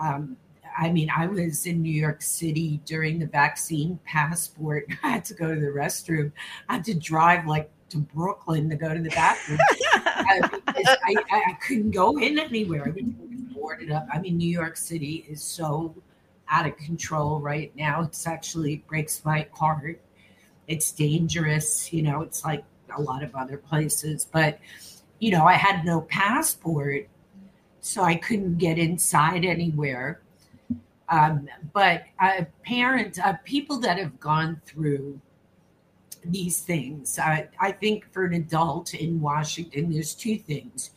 um, 0.00 0.36
I 0.76 0.90
mean, 0.90 1.10
I 1.14 1.26
was 1.26 1.66
in 1.66 1.82
New 1.82 1.92
York 1.92 2.22
City 2.22 2.80
during 2.84 3.18
the 3.18 3.26
vaccine 3.26 3.98
passport. 4.04 4.86
I 5.02 5.08
had 5.08 5.24
to 5.26 5.34
go 5.34 5.54
to 5.54 5.60
the 5.60 5.68
restroom. 5.68 6.32
I 6.68 6.74
had 6.74 6.84
to 6.84 6.94
drive 6.94 7.46
like 7.46 7.70
to 7.90 7.98
Brooklyn 7.98 8.68
to 8.70 8.76
go 8.76 8.92
to 8.92 9.00
the 9.00 9.10
bathroom. 9.10 9.58
Uh, 10.28 10.48
I, 10.66 10.80
I, 10.86 11.14
I, 11.30 11.42
I 11.50 11.52
couldn't 11.64 11.92
go 11.92 12.18
in 12.18 12.38
anywhere. 12.38 12.88
Everything 12.88 13.16
was 13.30 13.54
boarded 13.54 13.92
up. 13.92 14.08
I 14.12 14.18
mean, 14.18 14.38
New 14.38 14.48
York 14.48 14.76
City 14.76 15.24
is 15.28 15.42
so 15.42 15.94
out 16.48 16.66
of 16.66 16.76
control 16.78 17.38
right 17.38 17.70
now. 17.76 18.02
It's 18.02 18.26
actually 18.26 18.78
breaks 18.88 19.24
my 19.24 19.46
heart. 19.52 20.00
It's 20.66 20.90
dangerous. 20.90 21.92
You 21.92 22.02
know, 22.02 22.22
it's 22.22 22.44
like 22.44 22.64
a 22.96 23.00
lot 23.00 23.22
of 23.22 23.34
other 23.36 23.56
places. 23.56 24.26
But, 24.30 24.58
you 25.18 25.30
know, 25.30 25.44
I 25.44 25.52
had 25.52 25.84
no 25.84 26.00
passport, 26.00 27.08
so 27.80 28.02
I 28.02 28.16
couldn't 28.16 28.58
get 28.58 28.78
inside 28.78 29.44
anywhere. 29.44 30.20
Um, 31.08 31.48
but 31.72 32.04
uh, 32.20 32.44
parents, 32.64 33.18
uh, 33.18 33.34
people 33.44 33.78
that 33.80 33.98
have 33.98 34.18
gone 34.18 34.60
through 34.66 35.20
these 36.24 36.60
things, 36.60 37.18
I, 37.18 37.48
I 37.60 37.72
think 37.72 38.12
for 38.12 38.24
an 38.24 38.34
adult 38.34 38.94
in 38.94 39.20
Washington, 39.20 39.92
there's 39.92 40.14
two 40.14 40.38
things. 40.38 40.90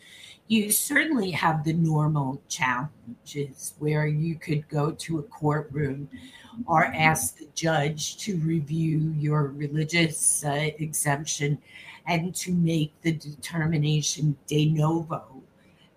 You 0.48 0.72
certainly 0.72 1.30
have 1.32 1.64
the 1.64 1.74
normal 1.74 2.42
challenges 2.50 3.76
where 3.78 4.08
you 4.08 4.34
could 4.34 4.68
go 4.68 4.92
to 4.92 5.20
a 5.20 5.24
courtroom 5.24 6.10
or 6.66 6.86
ask 6.86 7.38
the 7.38 7.48
judge 7.54 8.18
to 8.18 8.38
review 8.38 9.14
your 9.16 9.44
religious 9.50 10.44
uh, 10.44 10.72
exemption 10.80 11.60
and 12.08 12.34
to 12.34 12.52
make 12.52 13.00
the 13.04 13.12
determination 13.12 14.36
de 14.48 14.72
novo 14.72 15.44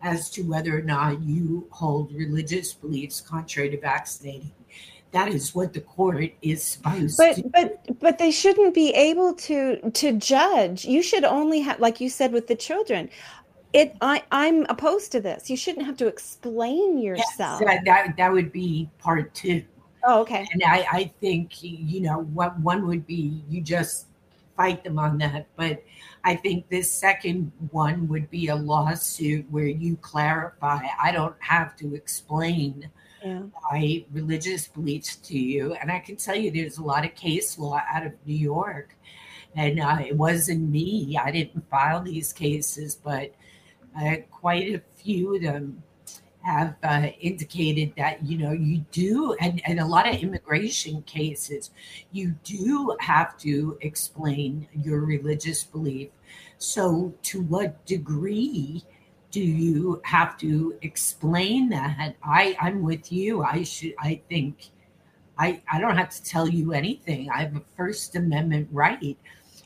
as 0.02 0.30
to 0.30 0.42
whether 0.42 0.76
or 0.78 0.82
not 0.82 1.22
you 1.22 1.66
hold 1.70 2.12
religious 2.12 2.72
beliefs 2.72 3.20
contrary 3.20 3.70
to 3.70 3.80
vaccinating. 3.80 4.52
That 5.12 5.28
is 5.28 5.54
what 5.54 5.72
the 5.74 5.80
court 5.82 6.32
is 6.40 6.64
supposed 6.64 7.18
but 7.18 7.36
to 7.36 7.42
but 7.52 8.00
but 8.00 8.18
they 8.18 8.30
shouldn't 8.30 8.74
be 8.74 8.90
able 8.94 9.34
to 9.34 9.90
to 9.90 10.12
judge. 10.18 10.84
You 10.84 11.02
should 11.02 11.24
only 11.24 11.60
have 11.60 11.80
like 11.80 12.00
you 12.00 12.08
said 12.08 12.32
with 12.32 12.46
the 12.46 12.56
children. 12.56 13.10
It 13.74 13.94
i 14.00 14.22
i'm 14.32 14.64
opposed 14.70 15.12
to 15.12 15.20
this. 15.20 15.50
You 15.50 15.56
shouldn't 15.56 15.86
have 15.86 15.96
to 15.98 16.06
explain 16.06 16.98
Yes, 16.98 17.18
yourself. 17.18 17.60
that, 17.60 17.84
that, 17.84 18.16
that 18.16 18.32
would 18.32 18.52
be 18.52 18.88
part 18.98 19.34
two. 19.34 19.64
oh 20.04 20.20
okay. 20.22 20.46
And 20.52 20.62
I, 20.66 20.86
I 20.90 21.12
think, 21.20 21.62
you 21.62 22.00
know, 22.00 22.22
what 22.32 22.58
one 22.60 22.86
would 22.86 23.06
be 23.06 23.42
you 23.48 23.60
just 23.60 24.06
fight 24.56 24.84
them 24.84 24.98
on 24.98 25.18
that. 25.18 25.46
But 25.56 25.82
I 26.24 26.36
think 26.36 26.68
this 26.68 26.92
second 26.92 27.52
one 27.70 28.08
would 28.08 28.30
be 28.30 28.48
a 28.48 28.56
lawsuit 28.56 29.50
where 29.50 29.66
you 29.66 29.96
clarify. 29.96 30.86
I 31.02 31.12
don't 31.12 31.36
have 31.40 31.76
to 31.76 31.94
explain 31.94 32.90
yeah 33.24 33.42
my 33.70 34.04
religious 34.12 34.68
beliefs 34.68 35.16
to 35.16 35.38
you. 35.38 35.74
And 35.74 35.90
I 35.90 36.00
can 36.00 36.16
tell 36.16 36.36
you 36.36 36.50
there's 36.50 36.78
a 36.78 36.82
lot 36.82 37.04
of 37.04 37.14
case 37.14 37.58
law 37.58 37.80
out 37.92 38.06
of 38.06 38.12
New 38.26 38.36
York. 38.36 38.96
And 39.54 39.80
uh, 39.80 39.98
it 40.00 40.16
wasn't 40.16 40.70
me. 40.70 41.18
I 41.22 41.30
didn't 41.30 41.68
file 41.68 42.02
these 42.02 42.32
cases, 42.32 42.94
but 42.94 43.34
uh, 43.98 44.16
quite 44.30 44.74
a 44.74 44.82
few 44.96 45.36
of 45.36 45.42
them 45.42 45.82
have 46.44 46.74
uh, 46.82 47.08
indicated 47.20 47.92
that 47.96 48.22
you 48.24 48.38
know 48.38 48.52
you 48.52 48.78
do 48.90 49.34
and, 49.40 49.62
and 49.66 49.80
a 49.80 49.86
lot 49.86 50.08
of 50.08 50.14
immigration 50.16 51.02
cases 51.02 51.70
you 52.12 52.34
do 52.44 52.96
have 53.00 53.36
to 53.38 53.78
explain 53.80 54.66
your 54.82 55.00
religious 55.00 55.62
belief 55.64 56.08
so 56.58 57.12
to 57.22 57.42
what 57.42 57.84
degree 57.86 58.82
do 59.30 59.40
you 59.40 60.00
have 60.04 60.36
to 60.38 60.76
explain 60.82 61.68
that 61.68 62.14
i 62.22 62.56
i'm 62.60 62.82
with 62.82 63.10
you 63.12 63.42
i 63.42 63.62
should 63.62 63.94
i 63.98 64.20
think 64.28 64.70
i 65.38 65.60
i 65.72 65.80
don't 65.80 65.96
have 65.96 66.10
to 66.10 66.22
tell 66.22 66.48
you 66.48 66.72
anything 66.72 67.30
i 67.30 67.40
have 67.42 67.56
a 67.56 67.62
first 67.76 68.14
amendment 68.16 68.68
right 68.72 69.16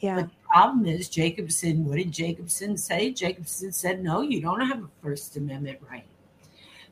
Yeah. 0.01 0.17
but 0.17 0.29
the 0.29 0.37
problem 0.53 0.87
is 0.87 1.09
Jacobson. 1.09 1.85
What 1.85 1.97
did 1.97 2.13
Jacobson 2.13 2.77
say? 2.77 3.13
Jacobson 3.13 3.73
said, 3.73 4.03
"No, 4.03 4.21
you 4.21 4.41
don't 4.41 4.61
have 4.61 4.85
a 4.85 4.89
First 5.03 5.37
Amendment 5.37 5.79
right, 5.91 6.05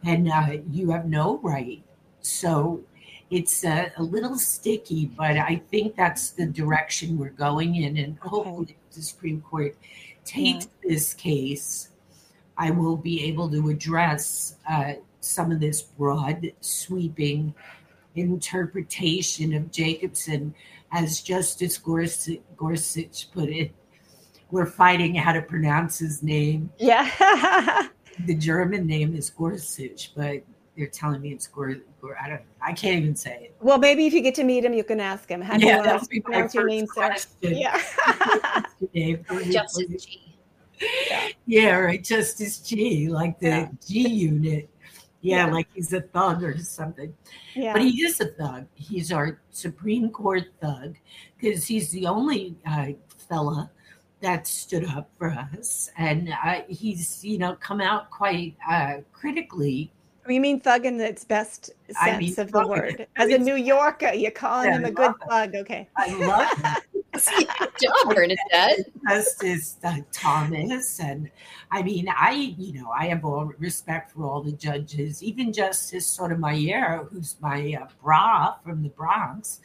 and 0.04 0.30
uh, 0.30 0.58
you 0.70 0.90
have 0.90 1.06
no 1.06 1.38
right." 1.38 1.82
So 2.20 2.82
it's 3.30 3.64
uh, 3.64 3.90
a 3.96 4.02
little 4.02 4.38
sticky, 4.38 5.06
but 5.16 5.36
I 5.36 5.62
think 5.70 5.96
that's 5.96 6.30
the 6.30 6.46
direction 6.46 7.18
we're 7.18 7.30
going 7.30 7.76
in, 7.76 7.96
and 7.96 8.18
hopefully 8.18 8.76
the 8.92 9.02
Supreme 9.02 9.40
Court 9.40 9.76
takes 10.24 10.68
this 10.82 11.14
case. 11.14 11.90
I 12.56 12.70
will 12.70 12.96
be 12.96 13.24
able 13.24 13.50
to 13.50 13.68
address 13.68 14.56
uh, 14.70 14.94
some 15.20 15.50
of 15.50 15.60
this 15.60 15.82
broad, 15.82 16.52
sweeping 16.60 17.54
interpretation 18.14 19.54
of 19.54 19.72
Jacobson 19.72 20.54
as 20.92 21.20
Justice 21.20 21.76
Gorsuch, 21.78 22.38
Gorsuch 22.56 23.30
put 23.32 23.48
it, 23.48 23.74
we're 24.50 24.66
fighting 24.66 25.14
how 25.14 25.32
to 25.32 25.42
pronounce 25.42 25.98
his 25.98 26.22
name. 26.22 26.70
Yeah. 26.78 27.10
The 28.26 28.34
German 28.34 28.86
name 28.86 29.14
is 29.14 29.30
Gorsuch, 29.30 30.12
but 30.14 30.42
they're 30.76 30.86
telling 30.86 31.20
me 31.22 31.32
it's 31.32 31.46
Gor. 31.46 31.74
Gor 32.00 32.16
I 32.22 32.28
don't. 32.28 32.42
I 32.60 32.72
can't 32.72 33.02
even 33.02 33.16
say 33.16 33.44
it. 33.44 33.56
well, 33.60 33.78
maybe 33.78 34.06
if 34.06 34.12
you 34.12 34.20
get 34.20 34.34
to 34.36 34.44
meet 34.44 34.64
him, 34.64 34.72
you 34.74 34.84
can 34.84 35.00
ask 35.00 35.28
him. 35.28 35.40
How 35.40 35.56
do 35.56 35.66
Yeah, 35.66 35.78
you 35.78 35.82
that'll 35.84 36.08
be 36.08 36.20
my 36.20 36.24
pronounce 36.24 36.54
your 36.54 36.64
first 36.64 36.70
name, 36.70 36.86
sir? 36.86 36.92
question. 36.94 37.56
Yeah. 37.56 37.82
Today 38.80 39.16
for 39.26 39.40
you, 39.40 39.52
Justice 39.52 39.86
please. 39.86 40.04
G. 40.04 40.20
Yeah, 41.46 41.76
right. 41.78 42.02
Justice 42.02 42.58
G, 42.58 43.08
like 43.08 43.38
the 43.38 43.46
Yeah. 43.48 43.68
G 43.86 44.08
unit. 44.08 44.68
Yeah, 45.20 45.46
Yeah. 45.46 45.52
like 45.52 45.68
he's 45.74 45.92
a 45.92 46.00
thug 46.02 46.42
or 46.42 46.58
something. 46.58 47.14
yeah. 47.54 47.72
But 47.72 47.82
he 47.82 48.02
is 48.02 48.20
a 48.20 48.26
thug. 48.26 48.66
He's 48.74 49.12
our 49.12 49.40
Supreme 49.50 50.10
Court 50.10 50.44
thug 50.60 50.96
because 51.40 51.66
he's 51.66 51.90
the 51.90 52.06
only 52.06 52.56
uh, 52.66 52.88
fella 53.28 53.70
that 54.24 54.46
stood 54.46 54.86
up 54.86 55.08
for 55.18 55.30
us. 55.30 55.90
And 55.96 56.34
uh, 56.44 56.62
he's, 56.68 57.24
you 57.24 57.38
know, 57.38 57.54
come 57.56 57.80
out 57.80 58.10
quite 58.10 58.56
uh, 58.68 58.94
critically. 59.12 59.92
You 60.26 60.40
mean 60.40 60.58
thug 60.60 60.86
in 60.86 60.98
its 61.00 61.24
best 61.24 61.66
sense 61.86 61.98
I 62.00 62.18
mean 62.18 62.34
of 62.38 62.50
the 62.50 62.66
word. 62.66 63.06
As 63.16 63.30
a 63.30 63.38
New 63.38 63.56
Yorker, 63.56 64.12
you're 64.14 64.30
calling 64.30 64.70
Yeah, 64.70 64.78
him 64.78 64.84
a 64.86 64.90
good 64.90 65.12
thug. 65.28 65.54
Okay. 65.54 65.88
I 65.96 66.14
love 66.26 66.82
job, 67.16 68.14
Bernadette. 68.14 68.90
Justice 69.08 69.76
uh, 69.84 69.96
Thomas. 70.12 71.00
And 71.00 71.30
I 71.70 71.82
mean, 71.82 72.08
I, 72.08 72.54
you 72.58 72.80
know, 72.80 72.90
I 72.90 73.06
have 73.06 73.24
all 73.24 73.52
respect 73.58 74.12
for 74.12 74.24
all 74.24 74.42
the 74.42 74.52
judges, 74.52 75.22
even 75.22 75.52
Justice 75.52 76.06
Sotomayor, 76.06 77.08
who's 77.10 77.36
my 77.40 77.76
uh, 77.80 77.86
bra 78.02 78.54
from 78.64 78.82
the 78.82 78.88
Bronx. 78.90 79.60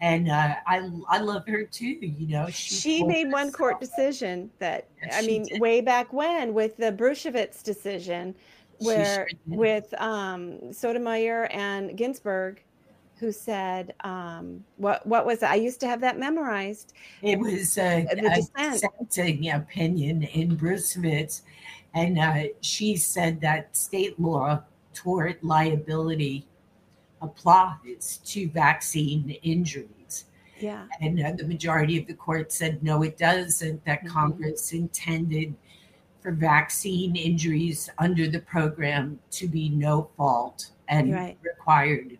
And 0.00 0.30
uh, 0.30 0.56
I, 0.66 0.90
I 1.08 1.18
love 1.18 1.46
her 1.48 1.64
too, 1.64 1.86
you 1.86 2.26
know. 2.28 2.48
She 2.50 3.00
told 3.00 3.10
made 3.10 3.30
one 3.32 3.52
court 3.52 3.80
herself- 3.80 3.96
decision 3.96 4.50
that, 4.58 4.88
Yes, 5.02 5.14
I 5.16 5.26
mean, 5.26 5.44
did. 5.44 5.60
way 5.60 5.80
back 5.80 6.12
when 6.12 6.54
with 6.54 6.76
the 6.76 6.92
Bruesewitz 6.92 7.62
decision, 7.62 8.34
where 8.78 9.28
sure 9.28 9.28
with 9.46 9.94
um, 10.00 10.72
Sotomayor 10.72 11.48
and 11.50 11.96
Ginsburg, 11.96 12.62
who 13.18 13.32
said, 13.32 13.94
um, 14.00 14.62
what, 14.76 15.06
what 15.06 15.24
was 15.24 15.42
it? 15.42 15.50
I 15.50 15.54
used 15.54 15.80
to 15.80 15.86
have 15.86 16.00
that 16.02 16.18
memorized. 16.18 16.92
It 17.22 17.38
was 17.38 17.78
a, 17.78 18.06
The 18.10 18.48
dissent. 18.56 18.82
dissenting 19.08 19.50
opinion 19.50 20.22
in 20.24 20.56
Bruesewitz, 20.56 21.42
and 21.94 22.18
uh, 22.18 22.44
she 22.60 22.96
said 22.96 23.40
that 23.40 23.74
state 23.76 24.20
law 24.20 24.62
tort 24.92 25.42
liability 25.42 26.46
applies 27.22 28.20
to 28.24 28.48
vaccine 28.50 29.30
injuries. 29.42 30.26
Yeah. 30.58 30.86
And 31.00 31.22
uh, 31.22 31.32
the 31.36 31.44
majority 31.44 31.98
of 31.98 32.06
the 32.06 32.14
court 32.14 32.52
said 32.52 32.82
no, 32.82 33.02
it 33.02 33.16
doesn't, 33.18 33.84
that 33.84 34.02
Mhm. 34.04 34.08
Congress 34.08 34.72
intended 34.72 35.54
for 36.20 36.32
vaccine 36.32 37.14
injuries 37.16 37.88
under 37.98 38.28
the 38.28 38.40
program 38.40 39.18
to 39.30 39.48
be 39.48 39.68
no 39.70 40.10
fault 40.16 40.70
and 40.88 41.12
Right. 41.12 41.38
required 41.42 42.18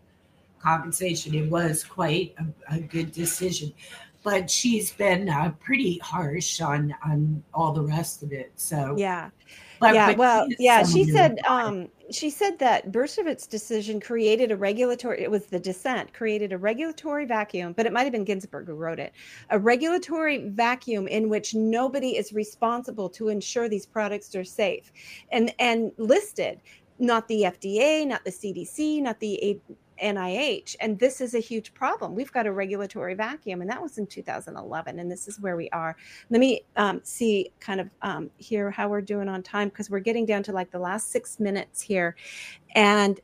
compensation. 0.59 1.33
It 1.35 1.49
was 1.49 1.83
quite 1.83 2.35
a, 2.39 2.75
a 2.75 2.79
good 2.79 3.11
decision. 3.11 3.73
But 4.23 4.49
she's 4.49 4.91
been 4.91 5.29
uh, 5.29 5.51
pretty 5.59 5.99
harsh 5.99 6.59
on 6.59 6.93
on 7.05 7.43
all 7.53 7.71
the 7.71 7.83
rest 7.83 8.23
of 8.23 8.33
it. 8.33 8.51
So 8.55 8.95
Yeah. 8.97 9.29
but, 9.79 9.93
yeah. 9.93 10.07
but 10.07 10.17
well, 10.17 10.47
yeah. 10.59 10.83
She 10.83 11.05
said, 11.05 11.39
um, 11.47 11.87
she 12.11 12.29
said 12.29 12.59
that 12.59 12.91
Bruesewitz's 12.91 13.47
decision 13.47 13.99
created 13.99 14.51
a 14.51 14.57
regulatory, 14.57 15.21
it 15.21 15.31
was 15.31 15.45
the 15.45 15.59
dissent, 15.59 16.13
created 16.13 16.51
a 16.51 16.57
regulatory 16.57 17.25
vacuum, 17.25 17.73
but 17.73 17.85
it 17.85 17.93
might 17.93 18.03
have 18.03 18.11
been 18.11 18.23
Ginsburg 18.23 18.67
who 18.67 18.73
wrote 18.73 18.99
it, 18.99 19.13
a 19.49 19.59
regulatory 19.59 20.49
vacuum 20.49 21.07
in 21.07 21.29
which 21.29 21.53
nobody 21.53 22.17
is 22.17 22.33
responsible 22.33 23.09
to 23.09 23.29
ensure 23.29 23.69
these 23.69 23.85
products 23.85 24.35
are 24.35 24.43
safe 24.43 24.91
and, 25.31 25.53
and 25.59 25.91
listed, 25.97 26.59
not 26.99 27.27
the 27.27 27.43
FDA, 27.43 28.05
not 28.05 28.25
the 28.25 28.31
CDC, 28.31 29.01
not 29.01 29.19
the 29.19 29.35
A- 29.43 29.61
NIH. 30.03 30.75
And 30.79 30.97
this 30.99 31.21
is 31.21 31.33
a 31.33 31.39
huge 31.39 31.73
problem. 31.73 32.15
We've 32.15 32.31
got 32.31 32.47
a 32.47 32.51
regulatory 32.51 33.13
vacuum, 33.13 33.61
and 33.61 33.69
that 33.69 33.81
was 33.81 33.97
in 33.97 34.07
2011. 34.07 34.99
And 34.99 35.11
this 35.11 35.27
is 35.27 35.39
where 35.39 35.55
we 35.55 35.69
are. 35.69 35.95
Let 36.29 36.39
me 36.39 36.61
um, 36.75 37.01
see 37.03 37.51
kind 37.59 37.81
of 37.81 37.89
um, 38.01 38.29
here 38.37 38.71
how 38.71 38.89
we're 38.89 39.01
doing 39.01 39.29
on 39.29 39.43
time 39.43 39.69
because 39.69 39.89
we're 39.89 39.99
getting 39.99 40.25
down 40.25 40.43
to 40.43 40.51
like 40.51 40.71
the 40.71 40.79
last 40.79 41.11
six 41.11 41.39
minutes 41.39 41.81
here. 41.81 42.15
And 42.75 43.19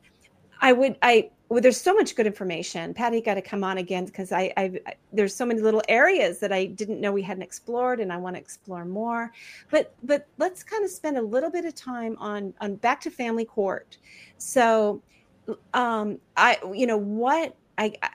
I 0.62 0.72
would, 0.72 0.98
I, 1.02 1.30
well, 1.50 1.62
there's 1.62 1.80
so 1.80 1.94
much 1.94 2.16
good 2.16 2.26
information. 2.26 2.94
Patty 2.94 3.22
got 3.22 3.36
to 3.36 3.42
come 3.42 3.64
on 3.64 3.78
again 3.78 4.06
because 4.06 4.32
I, 4.32 4.54
I, 4.56 4.80
I, 4.88 4.94
there's 5.12 5.36
so 5.36 5.46
many 5.46 5.62
little 5.62 5.84
areas 5.88 6.40
that 6.40 6.52
I 6.52 6.66
didn't 6.66 7.02
know 7.02 7.12
we 7.12 7.22
hadn't 7.22 7.44
explored, 7.44 8.00
and 8.00 8.12
I 8.12 8.18
want 8.18 8.38
to 8.38 8.40
explore 8.40 8.86
more. 8.86 9.32
But, 9.70 9.94
but 10.04 10.26
let's 10.38 10.64
kind 10.64 10.84
of 10.84 10.90
spend 10.90 11.18
a 11.18 11.22
little 11.22 11.52
bit 11.52 11.66
of 11.66 11.76
time 11.76 12.16
on, 12.18 12.54
on 12.62 12.76
back 12.76 13.02
to 13.02 13.12
family 13.12 13.46
court. 13.46 13.98
So, 14.38 15.02
um, 15.74 16.20
I, 16.38 16.58
you 16.74 16.88
know, 16.88 16.98
what 16.98 17.56
I, 17.78 17.94
I 18.02 18.10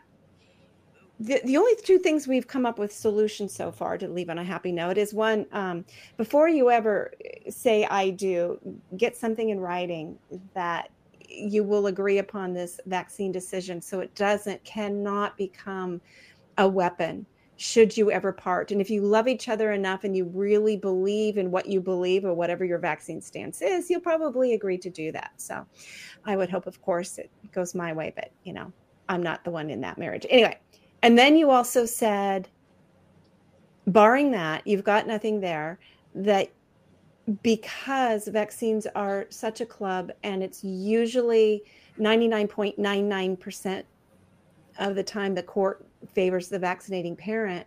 the, 1.20 1.40
the 1.44 1.56
only 1.56 1.74
two 1.82 1.98
things 1.98 2.28
we've 2.28 2.46
come 2.46 2.64
up 2.64 2.78
with 2.78 2.92
solutions 2.92 3.52
so 3.52 3.72
far 3.72 3.98
to 3.98 4.08
leave 4.08 4.30
on 4.30 4.38
a 4.38 4.44
happy 4.44 4.70
note 4.70 4.96
is 4.98 5.12
one 5.12 5.46
um, 5.52 5.84
before 6.16 6.48
you 6.48 6.70
ever 6.70 7.12
say 7.48 7.84
i 7.86 8.10
do 8.10 8.58
get 8.96 9.16
something 9.16 9.50
in 9.50 9.58
writing 9.58 10.16
that 10.54 10.90
you 11.28 11.64
will 11.64 11.88
agree 11.88 12.18
upon 12.18 12.52
this 12.52 12.80
vaccine 12.86 13.32
decision 13.32 13.82
so 13.82 14.00
it 14.00 14.14
doesn't 14.14 14.62
cannot 14.64 15.36
become 15.36 16.00
a 16.58 16.68
weapon 16.68 17.26
should 17.58 17.96
you 17.96 18.10
ever 18.10 18.32
part? 18.32 18.70
And 18.70 18.80
if 18.80 18.88
you 18.88 19.02
love 19.02 19.28
each 19.28 19.48
other 19.48 19.72
enough 19.72 20.04
and 20.04 20.16
you 20.16 20.24
really 20.24 20.76
believe 20.76 21.36
in 21.36 21.50
what 21.50 21.66
you 21.66 21.80
believe 21.80 22.24
or 22.24 22.32
whatever 22.32 22.64
your 22.64 22.78
vaccine 22.78 23.20
stance 23.20 23.60
is 23.60 23.90
you'll 23.90 24.00
probably 24.00 24.54
agree 24.54 24.78
to 24.78 24.88
do 24.88 25.12
that. 25.12 25.32
So 25.36 25.66
i 26.24 26.36
would 26.36 26.50
hope 26.50 26.66
of 26.66 26.80
course 26.82 27.18
it 27.18 27.30
goes 27.52 27.74
my 27.74 27.92
way 27.92 28.12
but 28.14 28.30
you 28.44 28.52
know 28.52 28.72
i'm 29.08 29.22
not 29.22 29.44
the 29.44 29.50
one 29.50 29.70
in 29.70 29.80
that 29.82 29.98
marriage. 29.98 30.24
Anyway 30.30 30.58
and 31.02 31.16
then 31.16 31.36
you 31.36 31.50
also 31.50 31.86
said, 31.86 32.48
barring 33.86 34.30
that, 34.32 34.66
you've 34.66 34.84
got 34.84 35.06
nothing 35.06 35.40
there, 35.40 35.78
that 36.14 36.50
because 37.42 38.26
vaccines 38.28 38.86
are 38.94 39.26
such 39.28 39.60
a 39.60 39.66
club 39.66 40.10
and 40.22 40.42
it's 40.42 40.64
usually 40.64 41.62
99.99% 41.98 43.82
of 44.78 44.94
the 44.94 45.02
time 45.02 45.34
the 45.34 45.42
court 45.42 45.84
favors 46.12 46.48
the 46.48 46.58
vaccinating 46.58 47.16
parent, 47.16 47.66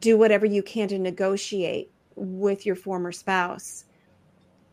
do 0.00 0.16
whatever 0.16 0.46
you 0.46 0.62
can 0.62 0.88
to 0.88 0.98
negotiate 0.98 1.90
with 2.16 2.64
your 2.64 2.76
former 2.76 3.12
spouse 3.12 3.84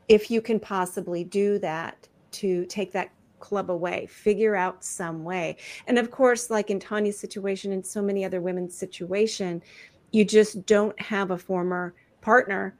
if 0.07 0.29
you 0.29 0.41
can 0.41 0.59
possibly 0.59 1.23
do 1.23 1.57
that 1.59 2.07
to 2.31 2.65
take 2.65 2.91
that 2.91 3.11
club 3.39 3.71
away 3.71 4.05
figure 4.07 4.55
out 4.55 4.83
some 4.83 5.23
way. 5.23 5.57
And 5.87 5.97
of 5.97 6.11
course 6.11 6.49
like 6.49 6.69
in 6.69 6.79
tanya's 6.79 7.19
situation 7.19 7.71
and 7.71 7.85
so 7.85 8.01
many 8.01 8.23
other 8.23 8.39
women's 8.39 8.77
situation 8.77 9.61
you 10.11 10.25
just 10.25 10.65
don't 10.65 10.99
have 11.01 11.31
a 11.31 11.37
former 11.37 11.95
partner 12.21 12.75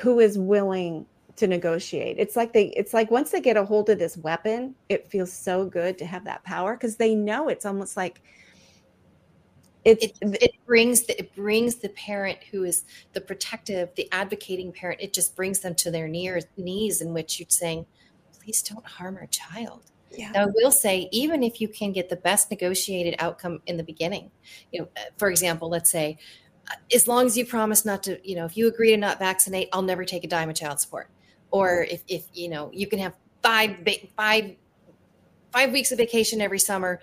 who 0.00 0.18
is 0.20 0.38
willing 0.38 1.06
to 1.36 1.46
negotiate. 1.46 2.16
It's 2.18 2.36
like 2.36 2.52
they 2.52 2.66
it's 2.68 2.92
like 2.92 3.10
once 3.10 3.30
they 3.30 3.40
get 3.40 3.56
a 3.56 3.64
hold 3.64 3.88
of 3.90 3.98
this 3.98 4.16
weapon 4.16 4.74
it 4.88 5.08
feels 5.08 5.32
so 5.32 5.64
good 5.64 5.96
to 5.98 6.06
have 6.06 6.24
that 6.24 6.42
power 6.44 6.74
because 6.74 6.96
they 6.96 7.14
know 7.14 7.48
it's 7.48 7.64
almost 7.64 7.96
like 7.96 8.22
it's 9.84 10.04
it, 10.04 10.16
it 10.20 10.52
brings 10.66 11.04
the, 11.04 11.18
it 11.18 11.34
brings 11.34 11.76
the 11.76 11.88
parent 11.90 12.38
who 12.50 12.64
is 12.64 12.84
the 13.12 13.20
protective, 13.20 13.90
the 13.96 14.08
advocating 14.12 14.72
parent. 14.72 15.00
It 15.00 15.12
just 15.12 15.34
brings 15.34 15.60
them 15.60 15.74
to 15.76 15.90
their 15.90 16.08
near, 16.08 16.40
knees, 16.56 17.00
in 17.00 17.12
which 17.12 17.40
you're 17.40 17.46
saying, 17.48 17.86
"Please 18.38 18.62
don't 18.62 18.86
harm 18.86 19.16
our 19.16 19.26
child." 19.26 19.82
yeah. 20.16 20.30
Now, 20.32 20.44
I 20.44 20.46
will 20.46 20.70
say, 20.70 21.08
even 21.12 21.42
if 21.42 21.60
you 21.60 21.68
can 21.68 21.92
get 21.92 22.08
the 22.08 22.16
best 22.16 22.50
negotiated 22.50 23.16
outcome 23.18 23.60
in 23.66 23.76
the 23.76 23.82
beginning, 23.82 24.30
you 24.70 24.80
know, 24.80 24.88
uh, 24.96 25.00
for 25.16 25.30
example, 25.30 25.68
let's 25.68 25.90
say, 25.90 26.18
uh, 26.70 26.74
as 26.94 27.08
long 27.08 27.26
as 27.26 27.36
you 27.36 27.44
promise 27.44 27.84
not 27.84 28.02
to, 28.04 28.18
you 28.28 28.36
know, 28.36 28.44
if 28.44 28.56
you 28.56 28.68
agree 28.68 28.90
to 28.90 28.96
not 28.96 29.18
vaccinate, 29.18 29.68
I'll 29.72 29.82
never 29.82 30.04
take 30.04 30.24
a 30.24 30.28
dime 30.28 30.50
of 30.50 30.56
child 30.56 30.80
support. 30.80 31.10
Or 31.50 31.84
if, 31.84 32.02
if 32.08 32.26
you 32.32 32.48
know, 32.48 32.70
you 32.72 32.86
can 32.86 32.98
have 32.98 33.14
five, 33.42 33.76
five, 34.16 34.56
five 35.52 35.72
weeks 35.72 35.92
of 35.92 35.98
vacation 35.98 36.40
every 36.40 36.58
summer, 36.58 37.00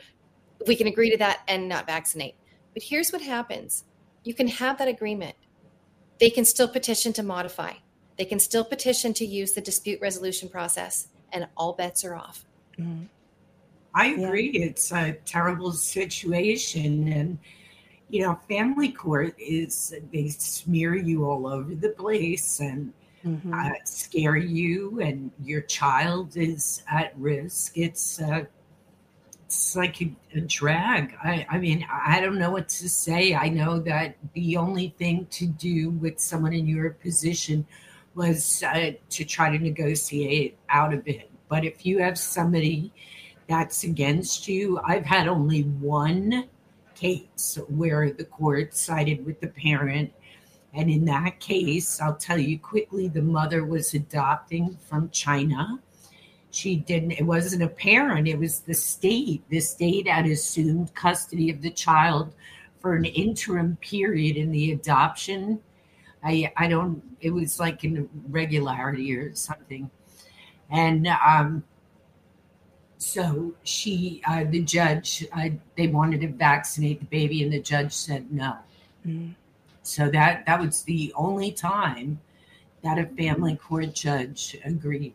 we 0.67 0.75
can 0.75 0.87
agree 0.87 1.11
to 1.11 1.17
that 1.17 1.41
and 1.47 1.69
not 1.69 1.85
vaccinate. 1.85 2.35
But 2.73 2.83
here's 2.83 3.11
what 3.11 3.21
happens: 3.21 3.83
you 4.23 4.33
can 4.33 4.47
have 4.47 4.77
that 4.77 4.87
agreement. 4.87 5.35
They 6.19 6.29
can 6.29 6.45
still 6.45 6.67
petition 6.67 7.13
to 7.13 7.23
modify. 7.23 7.73
They 8.17 8.25
can 8.25 8.39
still 8.39 8.65
petition 8.65 9.13
to 9.13 9.25
use 9.25 9.53
the 9.53 9.61
dispute 9.61 9.99
resolution 10.01 10.49
process, 10.49 11.07
and 11.31 11.47
all 11.55 11.73
bets 11.73 12.03
are 12.03 12.15
off. 12.15 12.45
Mhm. 12.77 13.07
I 13.93 14.07
Yeah. 14.07 14.27
agree. 14.27 14.49
It's 14.49 14.91
a 14.91 15.13
terrible 15.25 15.71
situation. 15.71 17.07
And, 17.11 17.39
you 18.09 18.21
know, 18.21 18.35
family 18.47 18.91
court 18.91 19.35
is, 19.39 19.95
they 20.11 20.29
smear 20.29 20.95
you 20.95 21.25
all 21.25 21.47
over 21.47 21.73
the 21.73 21.89
place 21.89 22.59
and 22.59 22.93
Mhm. 23.23 23.53
uh, 23.53 23.73
scare 23.85 24.37
you, 24.37 24.99
and 25.01 25.31
your 25.43 25.61
child 25.61 26.37
is 26.37 26.83
at 26.87 27.17
risk. 27.17 27.77
It's, 27.77 28.21
uh, 28.21 28.45
it's 29.49 29.75
like 29.75 29.99
a, 29.99 30.15
a 30.35 30.41
drag. 30.41 31.15
I, 31.23 31.43
I 31.49 31.57
mean, 31.57 31.83
I 31.91 32.21
don't 32.21 32.37
know 32.37 32.51
what 32.51 32.69
to 32.69 32.87
say. 32.87 33.33
I 33.33 33.49
know 33.49 33.79
that 33.79 34.15
the 34.35 34.57
only 34.57 34.93
thing 34.99 35.25
to 35.31 35.47
do 35.47 35.89
with 35.89 36.19
someone 36.19 36.53
in 36.53 36.67
your 36.67 36.91
position 36.91 37.65
was 38.13 38.61
uh, 38.61 38.91
to 39.09 39.25
try 39.25 39.49
to 39.49 39.57
negotiate 39.57 40.55
out 40.69 40.93
of 40.93 41.07
it. 41.07 41.31
But 41.47 41.65
if 41.65 41.83
you 41.83 41.97
have 41.97 42.19
somebody 42.19 42.93
that's 43.47 43.83
against 43.83 44.47
you, 44.47 44.79
I've 44.85 45.05
had 45.05 45.27
only 45.27 45.63
one 45.63 46.47
case 46.93 47.57
where 47.69 48.11
the 48.11 48.25
court 48.25 48.75
sided 48.75 49.25
with 49.25 49.41
the 49.41 49.47
parent. 49.47 50.13
And 50.75 50.91
in 50.91 51.05
that 51.05 51.39
case, 51.39 51.99
I'll 51.99 52.15
tell 52.15 52.37
you 52.37 52.59
quickly 52.59 53.07
the 53.07 53.23
mother 53.23 53.65
was 53.65 53.95
adopting 53.95 54.77
from 54.87 55.09
China. 55.09 55.79
She 56.51 56.77
didn't, 56.77 57.11
it 57.11 57.25
wasn't 57.25 57.63
a 57.63 57.67
parent, 57.67 58.27
it 58.27 58.39
was 58.39 58.61
the 58.61 58.73
state. 58.73 59.43
The 59.49 59.59
state 59.59 60.07
had 60.07 60.25
assumed 60.25 60.93
custody 60.95 61.49
of 61.49 61.61
the 61.61 61.69
child 61.69 62.33
for 62.79 62.95
an 62.95 63.05
interim 63.05 63.77
period 63.81 64.35
in 64.35 64.51
the 64.51 64.71
adoption. 64.71 65.59
I, 66.23 66.51
I 66.57 66.67
don't, 66.67 67.01
it 67.21 67.29
was 67.29 67.59
like 67.59 67.83
an 67.83 68.09
irregularity 68.27 69.15
or 69.15 69.33
something. 69.35 69.89
And 70.71 71.07
um, 71.07 71.63
so 72.97 73.53
she, 73.63 74.21
uh, 74.27 74.45
the 74.49 74.61
judge, 74.61 75.25
uh, 75.33 75.49
they 75.77 75.87
wanted 75.87 76.21
to 76.21 76.27
vaccinate 76.27 76.99
the 76.99 77.05
baby, 77.05 77.43
and 77.43 77.51
the 77.51 77.61
judge 77.61 77.93
said 77.93 78.31
no. 78.31 78.57
Mhm. 79.07 79.33
So 79.83 80.09
that 80.09 80.45
that 80.45 80.59
was 80.59 80.83
the 80.83 81.11
only 81.15 81.51
time 81.51 82.19
that 82.83 82.99
a 82.99 83.05
family 83.05 83.55
court 83.55 83.93
judge 83.95 84.57
agreed. 84.65 85.13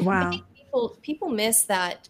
Wow. 0.00 0.32
People 0.70 0.98
people 1.02 1.28
miss 1.28 1.64
that. 1.64 2.08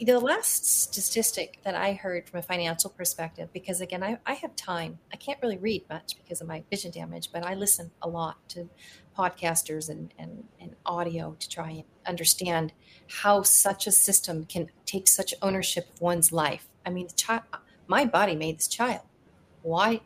The 0.00 0.18
last 0.18 0.66
statistic 0.66 1.60
that 1.62 1.76
I 1.76 1.92
heard 1.92 2.28
from 2.28 2.40
a 2.40 2.42
financial 2.42 2.90
perspective, 2.90 3.50
because 3.52 3.80
again, 3.80 4.02
I, 4.02 4.18
I 4.26 4.32
have 4.32 4.56
time. 4.56 4.98
I 5.12 5.16
can't 5.16 5.38
really 5.40 5.58
read 5.58 5.84
much 5.88 6.16
because 6.16 6.40
of 6.40 6.48
my 6.48 6.64
vision 6.68 6.90
damage, 6.90 7.30
but 7.32 7.44
I 7.44 7.54
listen 7.54 7.92
a 8.02 8.08
lot 8.08 8.36
to 8.48 8.68
podcasters 9.16 9.88
and, 9.88 10.12
and, 10.18 10.42
and 10.60 10.74
audio 10.84 11.36
to 11.38 11.48
try 11.48 11.70
and 11.70 11.84
understand 12.04 12.72
how 13.08 13.42
such 13.42 13.86
a 13.86 13.92
system 13.92 14.44
can 14.46 14.70
take 14.86 15.06
such 15.06 15.32
ownership 15.40 15.88
of 15.94 16.00
one's 16.00 16.32
life. 16.32 16.66
I 16.84 16.90
mean, 16.90 17.06
child, 17.14 17.42
my 17.86 18.04
body 18.06 18.34
made 18.34 18.58
this 18.58 18.66
child. 18.66 19.02
Why, 19.62 20.00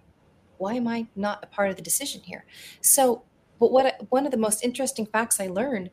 why 0.58 0.74
am 0.74 0.88
I 0.88 1.06
not 1.16 1.42
a 1.42 1.46
part 1.46 1.70
of 1.70 1.76
the 1.76 1.82
decision 1.82 2.20
here? 2.20 2.44
So, 2.82 3.22
but 3.58 3.72
what 3.72 3.96
one 4.10 4.26
of 4.26 4.30
the 4.30 4.36
most 4.36 4.62
interesting 4.62 5.06
facts 5.06 5.40
I 5.40 5.46
learned 5.46 5.88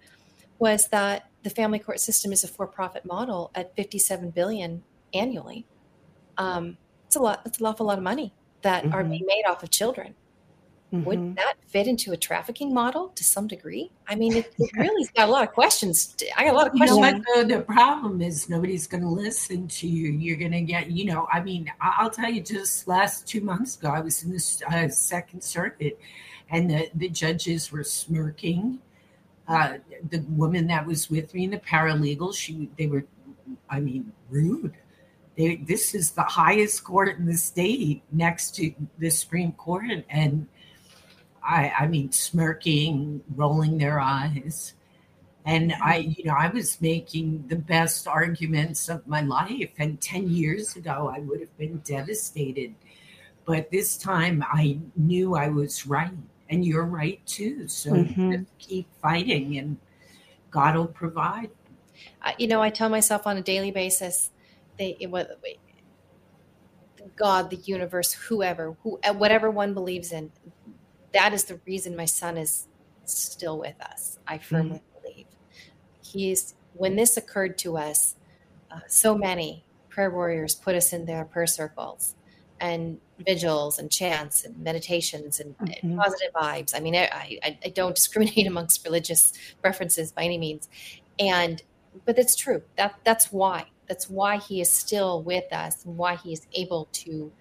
was 0.59 0.89
that 0.89 1.26
the 1.43 1.49
family 1.49 1.80
court 1.80 1.99
system 1.99 2.31
is 2.31 2.43
a 2.43 2.47
for-profit 2.47 3.05
model 3.05 3.51
at 3.55 3.76
57 3.76 4.31
billion 4.31 4.84
annually. 5.14 5.65
Um, 6.38 6.77
it's 7.05 7.15
a 7.15 7.19
lot. 7.19 7.41
It's 7.45 7.59
an 7.59 7.65
awful 7.65 7.85
lot 7.85 7.97
of 7.97 8.03
money 8.03 8.34
that 8.64 8.85
are 8.85 9.03
Mhm. 9.03 9.09
being 9.11 9.26
made 9.26 9.43
off 9.47 9.64
of 9.64 9.69
children. 9.69 10.14
Mhm. 10.93 11.03
Wouldn't 11.05 11.35
that 11.35 11.55
fit 11.68 11.85
into 11.88 12.11
a 12.14 12.18
trafficking 12.18 12.73
model 12.73 13.09
to 13.09 13.23
some 13.23 13.45
degree? 13.47 13.91
I 14.07 14.15
mean, 14.15 14.34
it, 14.38 14.53
it 14.57 14.72
really's 14.77 15.09
got 15.11 15.27
a 15.27 15.31
lot 15.31 15.43
of 15.43 15.53
questions. 15.53 16.15
I 16.38 16.45
got 16.45 16.53
a 16.53 16.57
lot 16.57 16.68
of 16.68 16.73
You 16.76 16.85
know 16.85 16.97
questions. 16.97 17.26
what? 17.35 17.35
Though 17.49 17.55
the 17.57 17.61
problem 17.64 18.22
is 18.22 18.49
nobody's 18.49 18.88
going 18.88 19.03
to 19.03 19.09
listen 19.09 19.68
to 19.68 19.88
you. 19.88 20.11
You're 20.11 20.38
going 20.38 20.53
to 20.53 20.61
get, 20.61 20.89
you 20.89 21.05
know. 21.05 21.27
I 21.31 21.41
mean, 21.41 21.69
I'll 21.81 22.09
tell 22.09 22.30
you. 22.31 22.41
Just 22.41 22.88
last 22.88 23.27
two 23.27 23.41
months 23.41 23.76
ago, 23.77 23.89
I 23.89 23.99
was 23.99 24.23
in 24.23 24.31
the 24.31 24.64
uh, 24.69 24.88
Second 24.89 25.43
Circuit, 25.43 25.99
and 26.49 26.69
the 26.72 26.89
the 26.95 27.09
judges 27.09 27.69
were 27.72 27.84
smirking. 27.84 28.80
Uh, 29.48 29.78
the 30.10 30.19
woman 30.30 30.68
that 30.68 30.86
was 30.86 31.10
with 31.10 31.34
me, 31.34 31.45
in 31.45 31.52
the 31.52 31.57
paralegal, 31.57 32.36
she 32.36 32.69
they 32.78 32.88
were, 32.88 33.06
I 33.69 33.80
mean, 33.80 34.11
rude. 34.30 34.74
They, 35.38 35.57
this 35.57 35.95
is 35.95 36.11
the 36.11 36.24
highest 36.24 36.84
court 36.84 37.18
in 37.18 37.26
the 37.26 37.38
state, 37.38 38.02
next 38.11 38.56
to 38.56 38.74
the 38.98 39.10
Supreme 39.10 39.53
Court, 39.53 40.03
and 40.10 40.48
I, 41.48 41.72
I 41.80 41.88
mean, 41.88 42.11
smirking, 42.11 43.22
rolling 43.36 43.78
their 43.78 43.99
eyes. 44.02 44.74
And 45.45 45.74
I, 45.82 46.14
you 46.18 46.26
know, 46.26 46.36
I 46.38 46.49
was 46.49 46.82
making 46.82 47.48
the 47.48 47.56
best 47.56 48.06
arguments 48.06 48.90
of 48.90 49.07
my 49.07 49.22
life. 49.22 49.72
And 49.80 49.99
10 50.02 50.30
years 50.30 50.76
ago, 50.76 51.10
I 51.15 51.19
would 51.19 51.40
have 51.40 51.57
been 51.57 51.78
devastated. 51.86 52.76
But 53.45 53.72
this 53.72 53.95
time, 53.95 54.44
I 54.45 54.80
knew 54.98 55.36
I 55.36 55.48
was 55.48 55.88
right. 55.88 56.11
And 56.49 56.65
you're 56.65 56.86
right 56.86 57.26
too. 57.26 57.68
So 57.68 57.94
Mhm. 57.95 58.32
just 58.32 58.60
keep 58.60 58.88
fighting, 59.02 59.57
and 59.57 59.78
God 60.52 60.76
will 60.76 60.88
provide. 60.88 61.52
I- 62.22 62.36
you 62.40 62.48
know, 62.48 62.61
I 62.61 62.69
tell 62.69 62.90
myself 62.90 63.28
on 63.28 63.38
a 63.38 63.41
daily 63.41 63.72
basis, 63.72 64.32
they 64.78 64.98
it, 64.99 65.07
what, 65.11 65.40
God, 67.15 67.49
the 67.49 67.57
universe, 67.57 68.14
whoever, 68.14 68.78
who, 68.84 68.99
uh, 69.03 69.14
whatever 69.14 69.52
one 69.52 69.74
believes 69.74 70.11
in, 70.11 70.32
that 71.14 71.34
is 71.34 71.45
the 71.45 71.61
reason 71.68 71.95
my 71.95 72.06
son 72.06 72.38
is 72.38 72.68
still 73.06 73.60
with 73.60 73.82
us. 73.82 74.19
I 74.28 74.38
firmly 74.40 74.84
believe 75.02 75.28
he's 76.03 76.56
when 76.74 76.95
this 76.95 77.18
occurred 77.18 77.57
to 77.60 77.78
us. 77.78 78.15
Uh, 78.72 78.82
so 78.88 79.18
many 79.18 79.65
prayer 79.90 80.11
warriors 80.11 80.56
put 80.56 80.76
us 80.76 80.94
in 80.94 81.06
their 81.06 81.26
prayer 81.26 81.48
circles 81.48 82.15
and 82.60 82.99
vigils 83.26 83.80
and 83.80 83.91
chants 83.91 84.45
and 84.45 84.57
meditations 84.60 85.39
and, 85.39 85.56
and 85.60 85.76
Mhm. 85.84 85.98
positive 85.98 86.31
vibes. 86.34 86.76
I 86.76 86.80
mean, 86.80 86.95
I, 86.95 87.39
I, 87.44 87.57
I 87.65 87.69
don't 87.69 87.95
discriminate 88.02 88.48
amongst 88.48 88.85
religious 88.85 89.34
preferences 89.61 90.11
by 90.11 90.23
any 90.23 90.38
means, 90.38 90.69
and 91.19 91.61
but 92.06 92.19
it's 92.19 92.35
true 92.35 92.61
that 92.76 92.94
that's 93.03 93.31
why 93.31 93.65
that's 93.88 94.10
why 94.10 94.38
he 94.38 94.61
is 94.61 94.72
still 94.72 95.23
with 95.23 95.52
us 95.52 95.84
and 95.85 95.98
why 95.98 96.15
he 96.18 96.31
is 96.34 96.45
able 96.53 96.88
to 96.91 97.31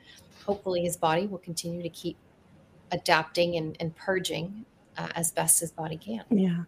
hopefully 0.47 0.81
his 0.83 0.97
body 0.97 1.27
will 1.27 1.39
continue 1.39 1.83
to 1.83 1.89
keep 1.91 2.17
adapting 2.93 3.57
and, 3.57 3.77
and 3.81 3.95
purging 3.97 4.65
uh, 4.97 5.09
as 5.15 5.33
best 5.33 5.61
his 5.61 5.73
body 5.73 5.97
can 5.99 6.23
Yeah. 6.31 6.63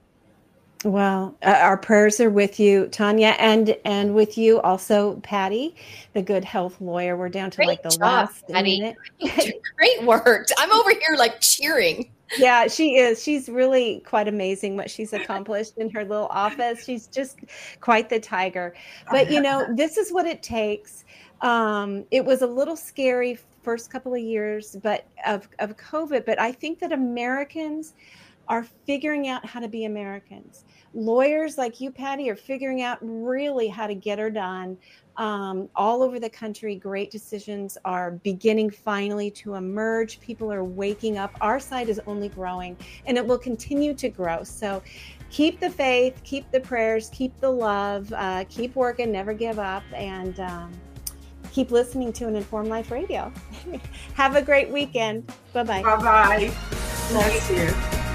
Well, 0.84 1.36
uh, 1.42 1.58
our 1.60 1.76
prayers 1.76 2.20
are 2.20 2.30
with 2.30 2.60
you, 2.60 2.86
Tanya, 2.88 3.34
and 3.38 3.76
and 3.84 4.14
with 4.14 4.38
you 4.38 4.60
also, 4.60 5.16
Patty, 5.22 5.74
the 6.12 6.22
good 6.22 6.44
health 6.44 6.80
lawyer. 6.80 7.16
We're 7.16 7.28
down 7.28 7.50
to 7.50 7.56
Great 7.56 7.66
like 7.66 7.82
the 7.82 7.90
job, 7.90 8.00
last 8.00 8.46
Patty. 8.48 8.80
minute. 8.80 8.96
great 9.76 10.02
work 10.04 10.48
i'm 10.58 10.72
over 10.72 10.90
here 10.90 11.16
like 11.16 11.40
cheering 11.40 12.08
Yeah, 12.36 12.66
she 12.68 12.96
is. 12.96 13.22
She's 13.22 13.48
really 13.48 14.02
quite 14.04 14.28
amazing 14.28 14.76
what 14.76 14.90
she's 14.90 15.12
accomplished 15.14 15.78
in 15.78 15.88
her 15.90 16.04
little 16.04 16.26
office. 16.26 16.84
She's 16.84 17.06
just 17.06 17.38
quite 17.80 18.10
the 18.10 18.20
tiger. 18.20 18.74
But 19.10 19.30
you 19.30 19.40
know, 19.40 19.66
this 19.74 19.96
is 19.96 20.12
what 20.12 20.26
it 20.26 20.42
takes. 20.42 21.04
Um, 21.40 22.04
it 22.10 22.22
was 22.24 22.42
a 22.42 22.46
little 22.46 22.76
scary 22.76 23.38
first 23.62 23.90
couple 23.90 24.12
of 24.14 24.20
years, 24.20 24.76
but 24.82 25.06
of 25.26 25.48
of 25.58 25.76
COVID. 25.78 26.26
But 26.26 26.38
I 26.38 26.52
think 26.52 26.80
that 26.80 26.92
Americans 26.92 27.94
are 28.48 28.64
figuring 28.86 29.28
out 29.28 29.44
how 29.44 29.60
to 29.60 29.68
be 29.68 29.84
Americans. 29.84 30.64
Lawyers 30.94 31.58
like 31.58 31.80
you, 31.80 31.90
Patty, 31.90 32.30
are 32.30 32.36
figuring 32.36 32.82
out 32.82 32.98
really 33.02 33.68
how 33.68 33.86
to 33.86 33.94
get 33.94 34.18
her 34.18 34.30
done. 34.30 34.76
Um, 35.16 35.68
all 35.74 36.02
over 36.02 36.20
the 36.20 36.30
country, 36.30 36.76
great 36.76 37.10
decisions 37.10 37.76
are 37.84 38.12
beginning 38.12 38.70
finally 38.70 39.30
to 39.32 39.54
emerge. 39.54 40.20
People 40.20 40.52
are 40.52 40.64
waking 40.64 41.18
up. 41.18 41.32
Our 41.40 41.60
side 41.60 41.88
is 41.88 42.00
only 42.06 42.28
growing 42.28 42.76
and 43.06 43.18
it 43.18 43.26
will 43.26 43.38
continue 43.38 43.94
to 43.94 44.08
grow. 44.08 44.44
So 44.44 44.80
keep 45.30 45.60
the 45.60 45.70
faith, 45.70 46.20
keep 46.24 46.50
the 46.52 46.60
prayers, 46.60 47.10
keep 47.12 47.38
the 47.40 47.50
love, 47.50 48.12
uh, 48.16 48.44
keep 48.48 48.74
working, 48.76 49.12
never 49.12 49.34
give 49.34 49.58
up, 49.58 49.82
and 49.92 50.38
um, 50.40 50.72
keep 51.52 51.70
listening 51.72 52.12
to 52.14 52.28
an 52.28 52.36
Informed 52.36 52.68
Life 52.68 52.90
Radio. 52.90 53.32
Have 54.14 54.36
a 54.36 54.42
great 54.42 54.70
weekend. 54.70 55.26
Bye 55.52 55.64
bye. 55.64 55.82
Bye 55.82 55.96
bye. 55.96 56.54
Bless 57.10 57.50
you. 57.50 58.07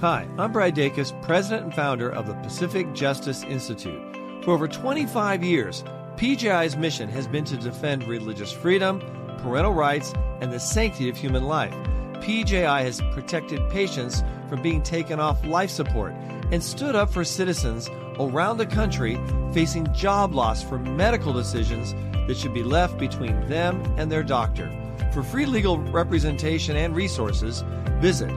Hi, 0.00 0.26
I'm 0.38 0.50
Brad 0.50 0.74
Dacus, 0.74 1.12
president 1.20 1.64
and 1.64 1.74
founder 1.74 2.08
of 2.08 2.26
the 2.26 2.32
Pacific 2.36 2.90
Justice 2.94 3.42
Institute. 3.42 4.00
For 4.42 4.52
over 4.52 4.66
25 4.66 5.44
years, 5.44 5.84
PJI's 6.16 6.74
mission 6.74 7.10
has 7.10 7.28
been 7.28 7.44
to 7.44 7.58
defend 7.58 8.04
religious 8.04 8.50
freedom, 8.50 9.00
parental 9.42 9.74
rights, 9.74 10.14
and 10.40 10.50
the 10.50 10.58
sanctity 10.58 11.10
of 11.10 11.18
human 11.18 11.44
life. 11.44 11.74
PJI 12.22 12.82
has 12.82 13.02
protected 13.12 13.60
patients 13.68 14.24
from 14.48 14.62
being 14.62 14.82
taken 14.82 15.20
off 15.20 15.44
life 15.44 15.68
support 15.68 16.14
and 16.50 16.64
stood 16.64 16.96
up 16.96 17.10
for 17.10 17.22
citizens 17.22 17.90
around 18.18 18.56
the 18.56 18.64
country 18.64 19.20
facing 19.52 19.92
job 19.92 20.34
loss 20.34 20.62
for 20.62 20.78
medical 20.78 21.34
decisions 21.34 21.92
that 22.26 22.38
should 22.38 22.54
be 22.54 22.62
left 22.62 22.96
between 22.96 23.38
them 23.48 23.82
and 23.98 24.10
their 24.10 24.22
doctor. 24.22 24.72
For 25.12 25.22
free 25.22 25.44
legal 25.44 25.76
representation 25.76 26.74
and 26.74 26.96
resources, 26.96 27.62
visit 28.00 28.30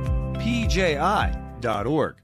pji.org. 1.64 2.16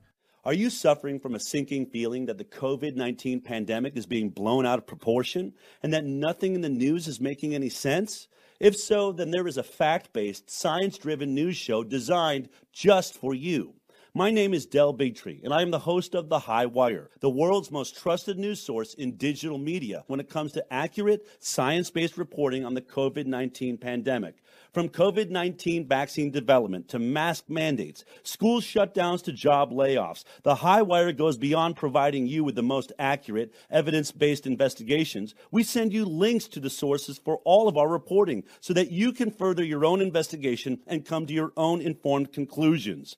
Are 0.44 0.54
you 0.54 0.70
suffering 0.70 1.20
from 1.20 1.36
a 1.36 1.40
sinking 1.40 1.86
feeling 1.86 2.26
that 2.26 2.38
the 2.38 2.44
COVID 2.44 2.96
19 2.96 3.42
pandemic 3.42 3.96
is 3.96 4.06
being 4.06 4.30
blown 4.30 4.66
out 4.66 4.80
of 4.80 4.88
proportion 4.88 5.54
and 5.82 5.94
that 5.94 6.04
nothing 6.04 6.56
in 6.56 6.62
the 6.62 6.70
news 6.70 7.08
is 7.08 7.22
making 7.22 7.56
any 7.56 7.70
sense? 7.70 8.28
If 8.60 8.76
so, 8.76 9.14
then 9.14 9.32
there 9.32 9.48
is 9.48 9.58
a 9.58 9.64
fact 9.64 10.12
based, 10.12 10.50
science 10.50 10.98
driven 10.98 11.34
news 11.34 11.56
show 11.56 11.84
designed 11.86 12.50
just 12.74 13.14
for 13.14 13.34
you. 13.34 13.76
My 14.14 14.32
name 14.32 14.54
is 14.54 14.66
Del 14.66 14.94
Bigtree, 14.94 15.44
and 15.44 15.54
I 15.54 15.62
am 15.62 15.72
the 15.72 15.80
host 15.80 16.16
of 16.16 16.30
The 16.30 16.40
High 16.40 16.66
Wire, 16.66 17.10
the 17.22 17.30
world's 17.30 17.72
most 17.72 17.96
trusted 17.96 18.38
news 18.38 18.60
source 18.60 18.96
in 18.96 19.16
digital 19.16 19.58
media 19.58 20.04
when 20.08 20.20
it 20.20 20.30
comes 20.30 20.52
to 20.54 20.74
accurate, 20.74 21.26
science 21.40 21.90
based 21.90 22.18
reporting 22.18 22.66
on 22.66 22.74
the 22.74 22.82
COVID 22.82 23.28
19 23.28 23.78
pandemic. 23.78 24.42
From 24.72 24.88
COVID 24.88 25.32
19 25.32 25.88
vaccine 25.88 26.30
development 26.30 26.90
to 26.90 27.00
mask 27.00 27.46
mandates, 27.50 28.06
school 28.22 28.62
shutdowns 28.62 29.24
to 29.24 29.32
job 29.32 29.72
layoffs, 29.72 30.24
The 30.44 30.56
High 30.56 30.84
Wire 30.84 31.12
goes 31.12 31.38
beyond 31.38 31.76
providing 31.76 32.28
you 32.28 32.44
with 32.44 32.54
the 32.54 32.62
most 32.62 32.92
accurate, 33.00 33.52
evidence 33.72 34.12
based 34.12 34.46
investigations. 34.46 35.34
We 35.50 35.64
send 35.64 35.92
you 35.92 36.06
links 36.06 36.48
to 36.50 36.60
the 36.60 36.70
sources 36.70 37.18
for 37.18 37.38
all 37.46 37.68
of 37.68 37.78
our 37.78 37.90
reporting 37.90 38.44
so 38.62 38.74
that 38.74 38.92
you 38.92 39.12
can 39.12 39.32
further 39.32 39.64
your 39.64 39.86
own 39.86 40.02
investigation 40.02 40.80
and 40.86 41.04
come 41.04 41.26
to 41.26 41.34
your 41.34 41.52
own 41.58 41.82
informed 41.82 42.32
conclusions. 42.32 43.18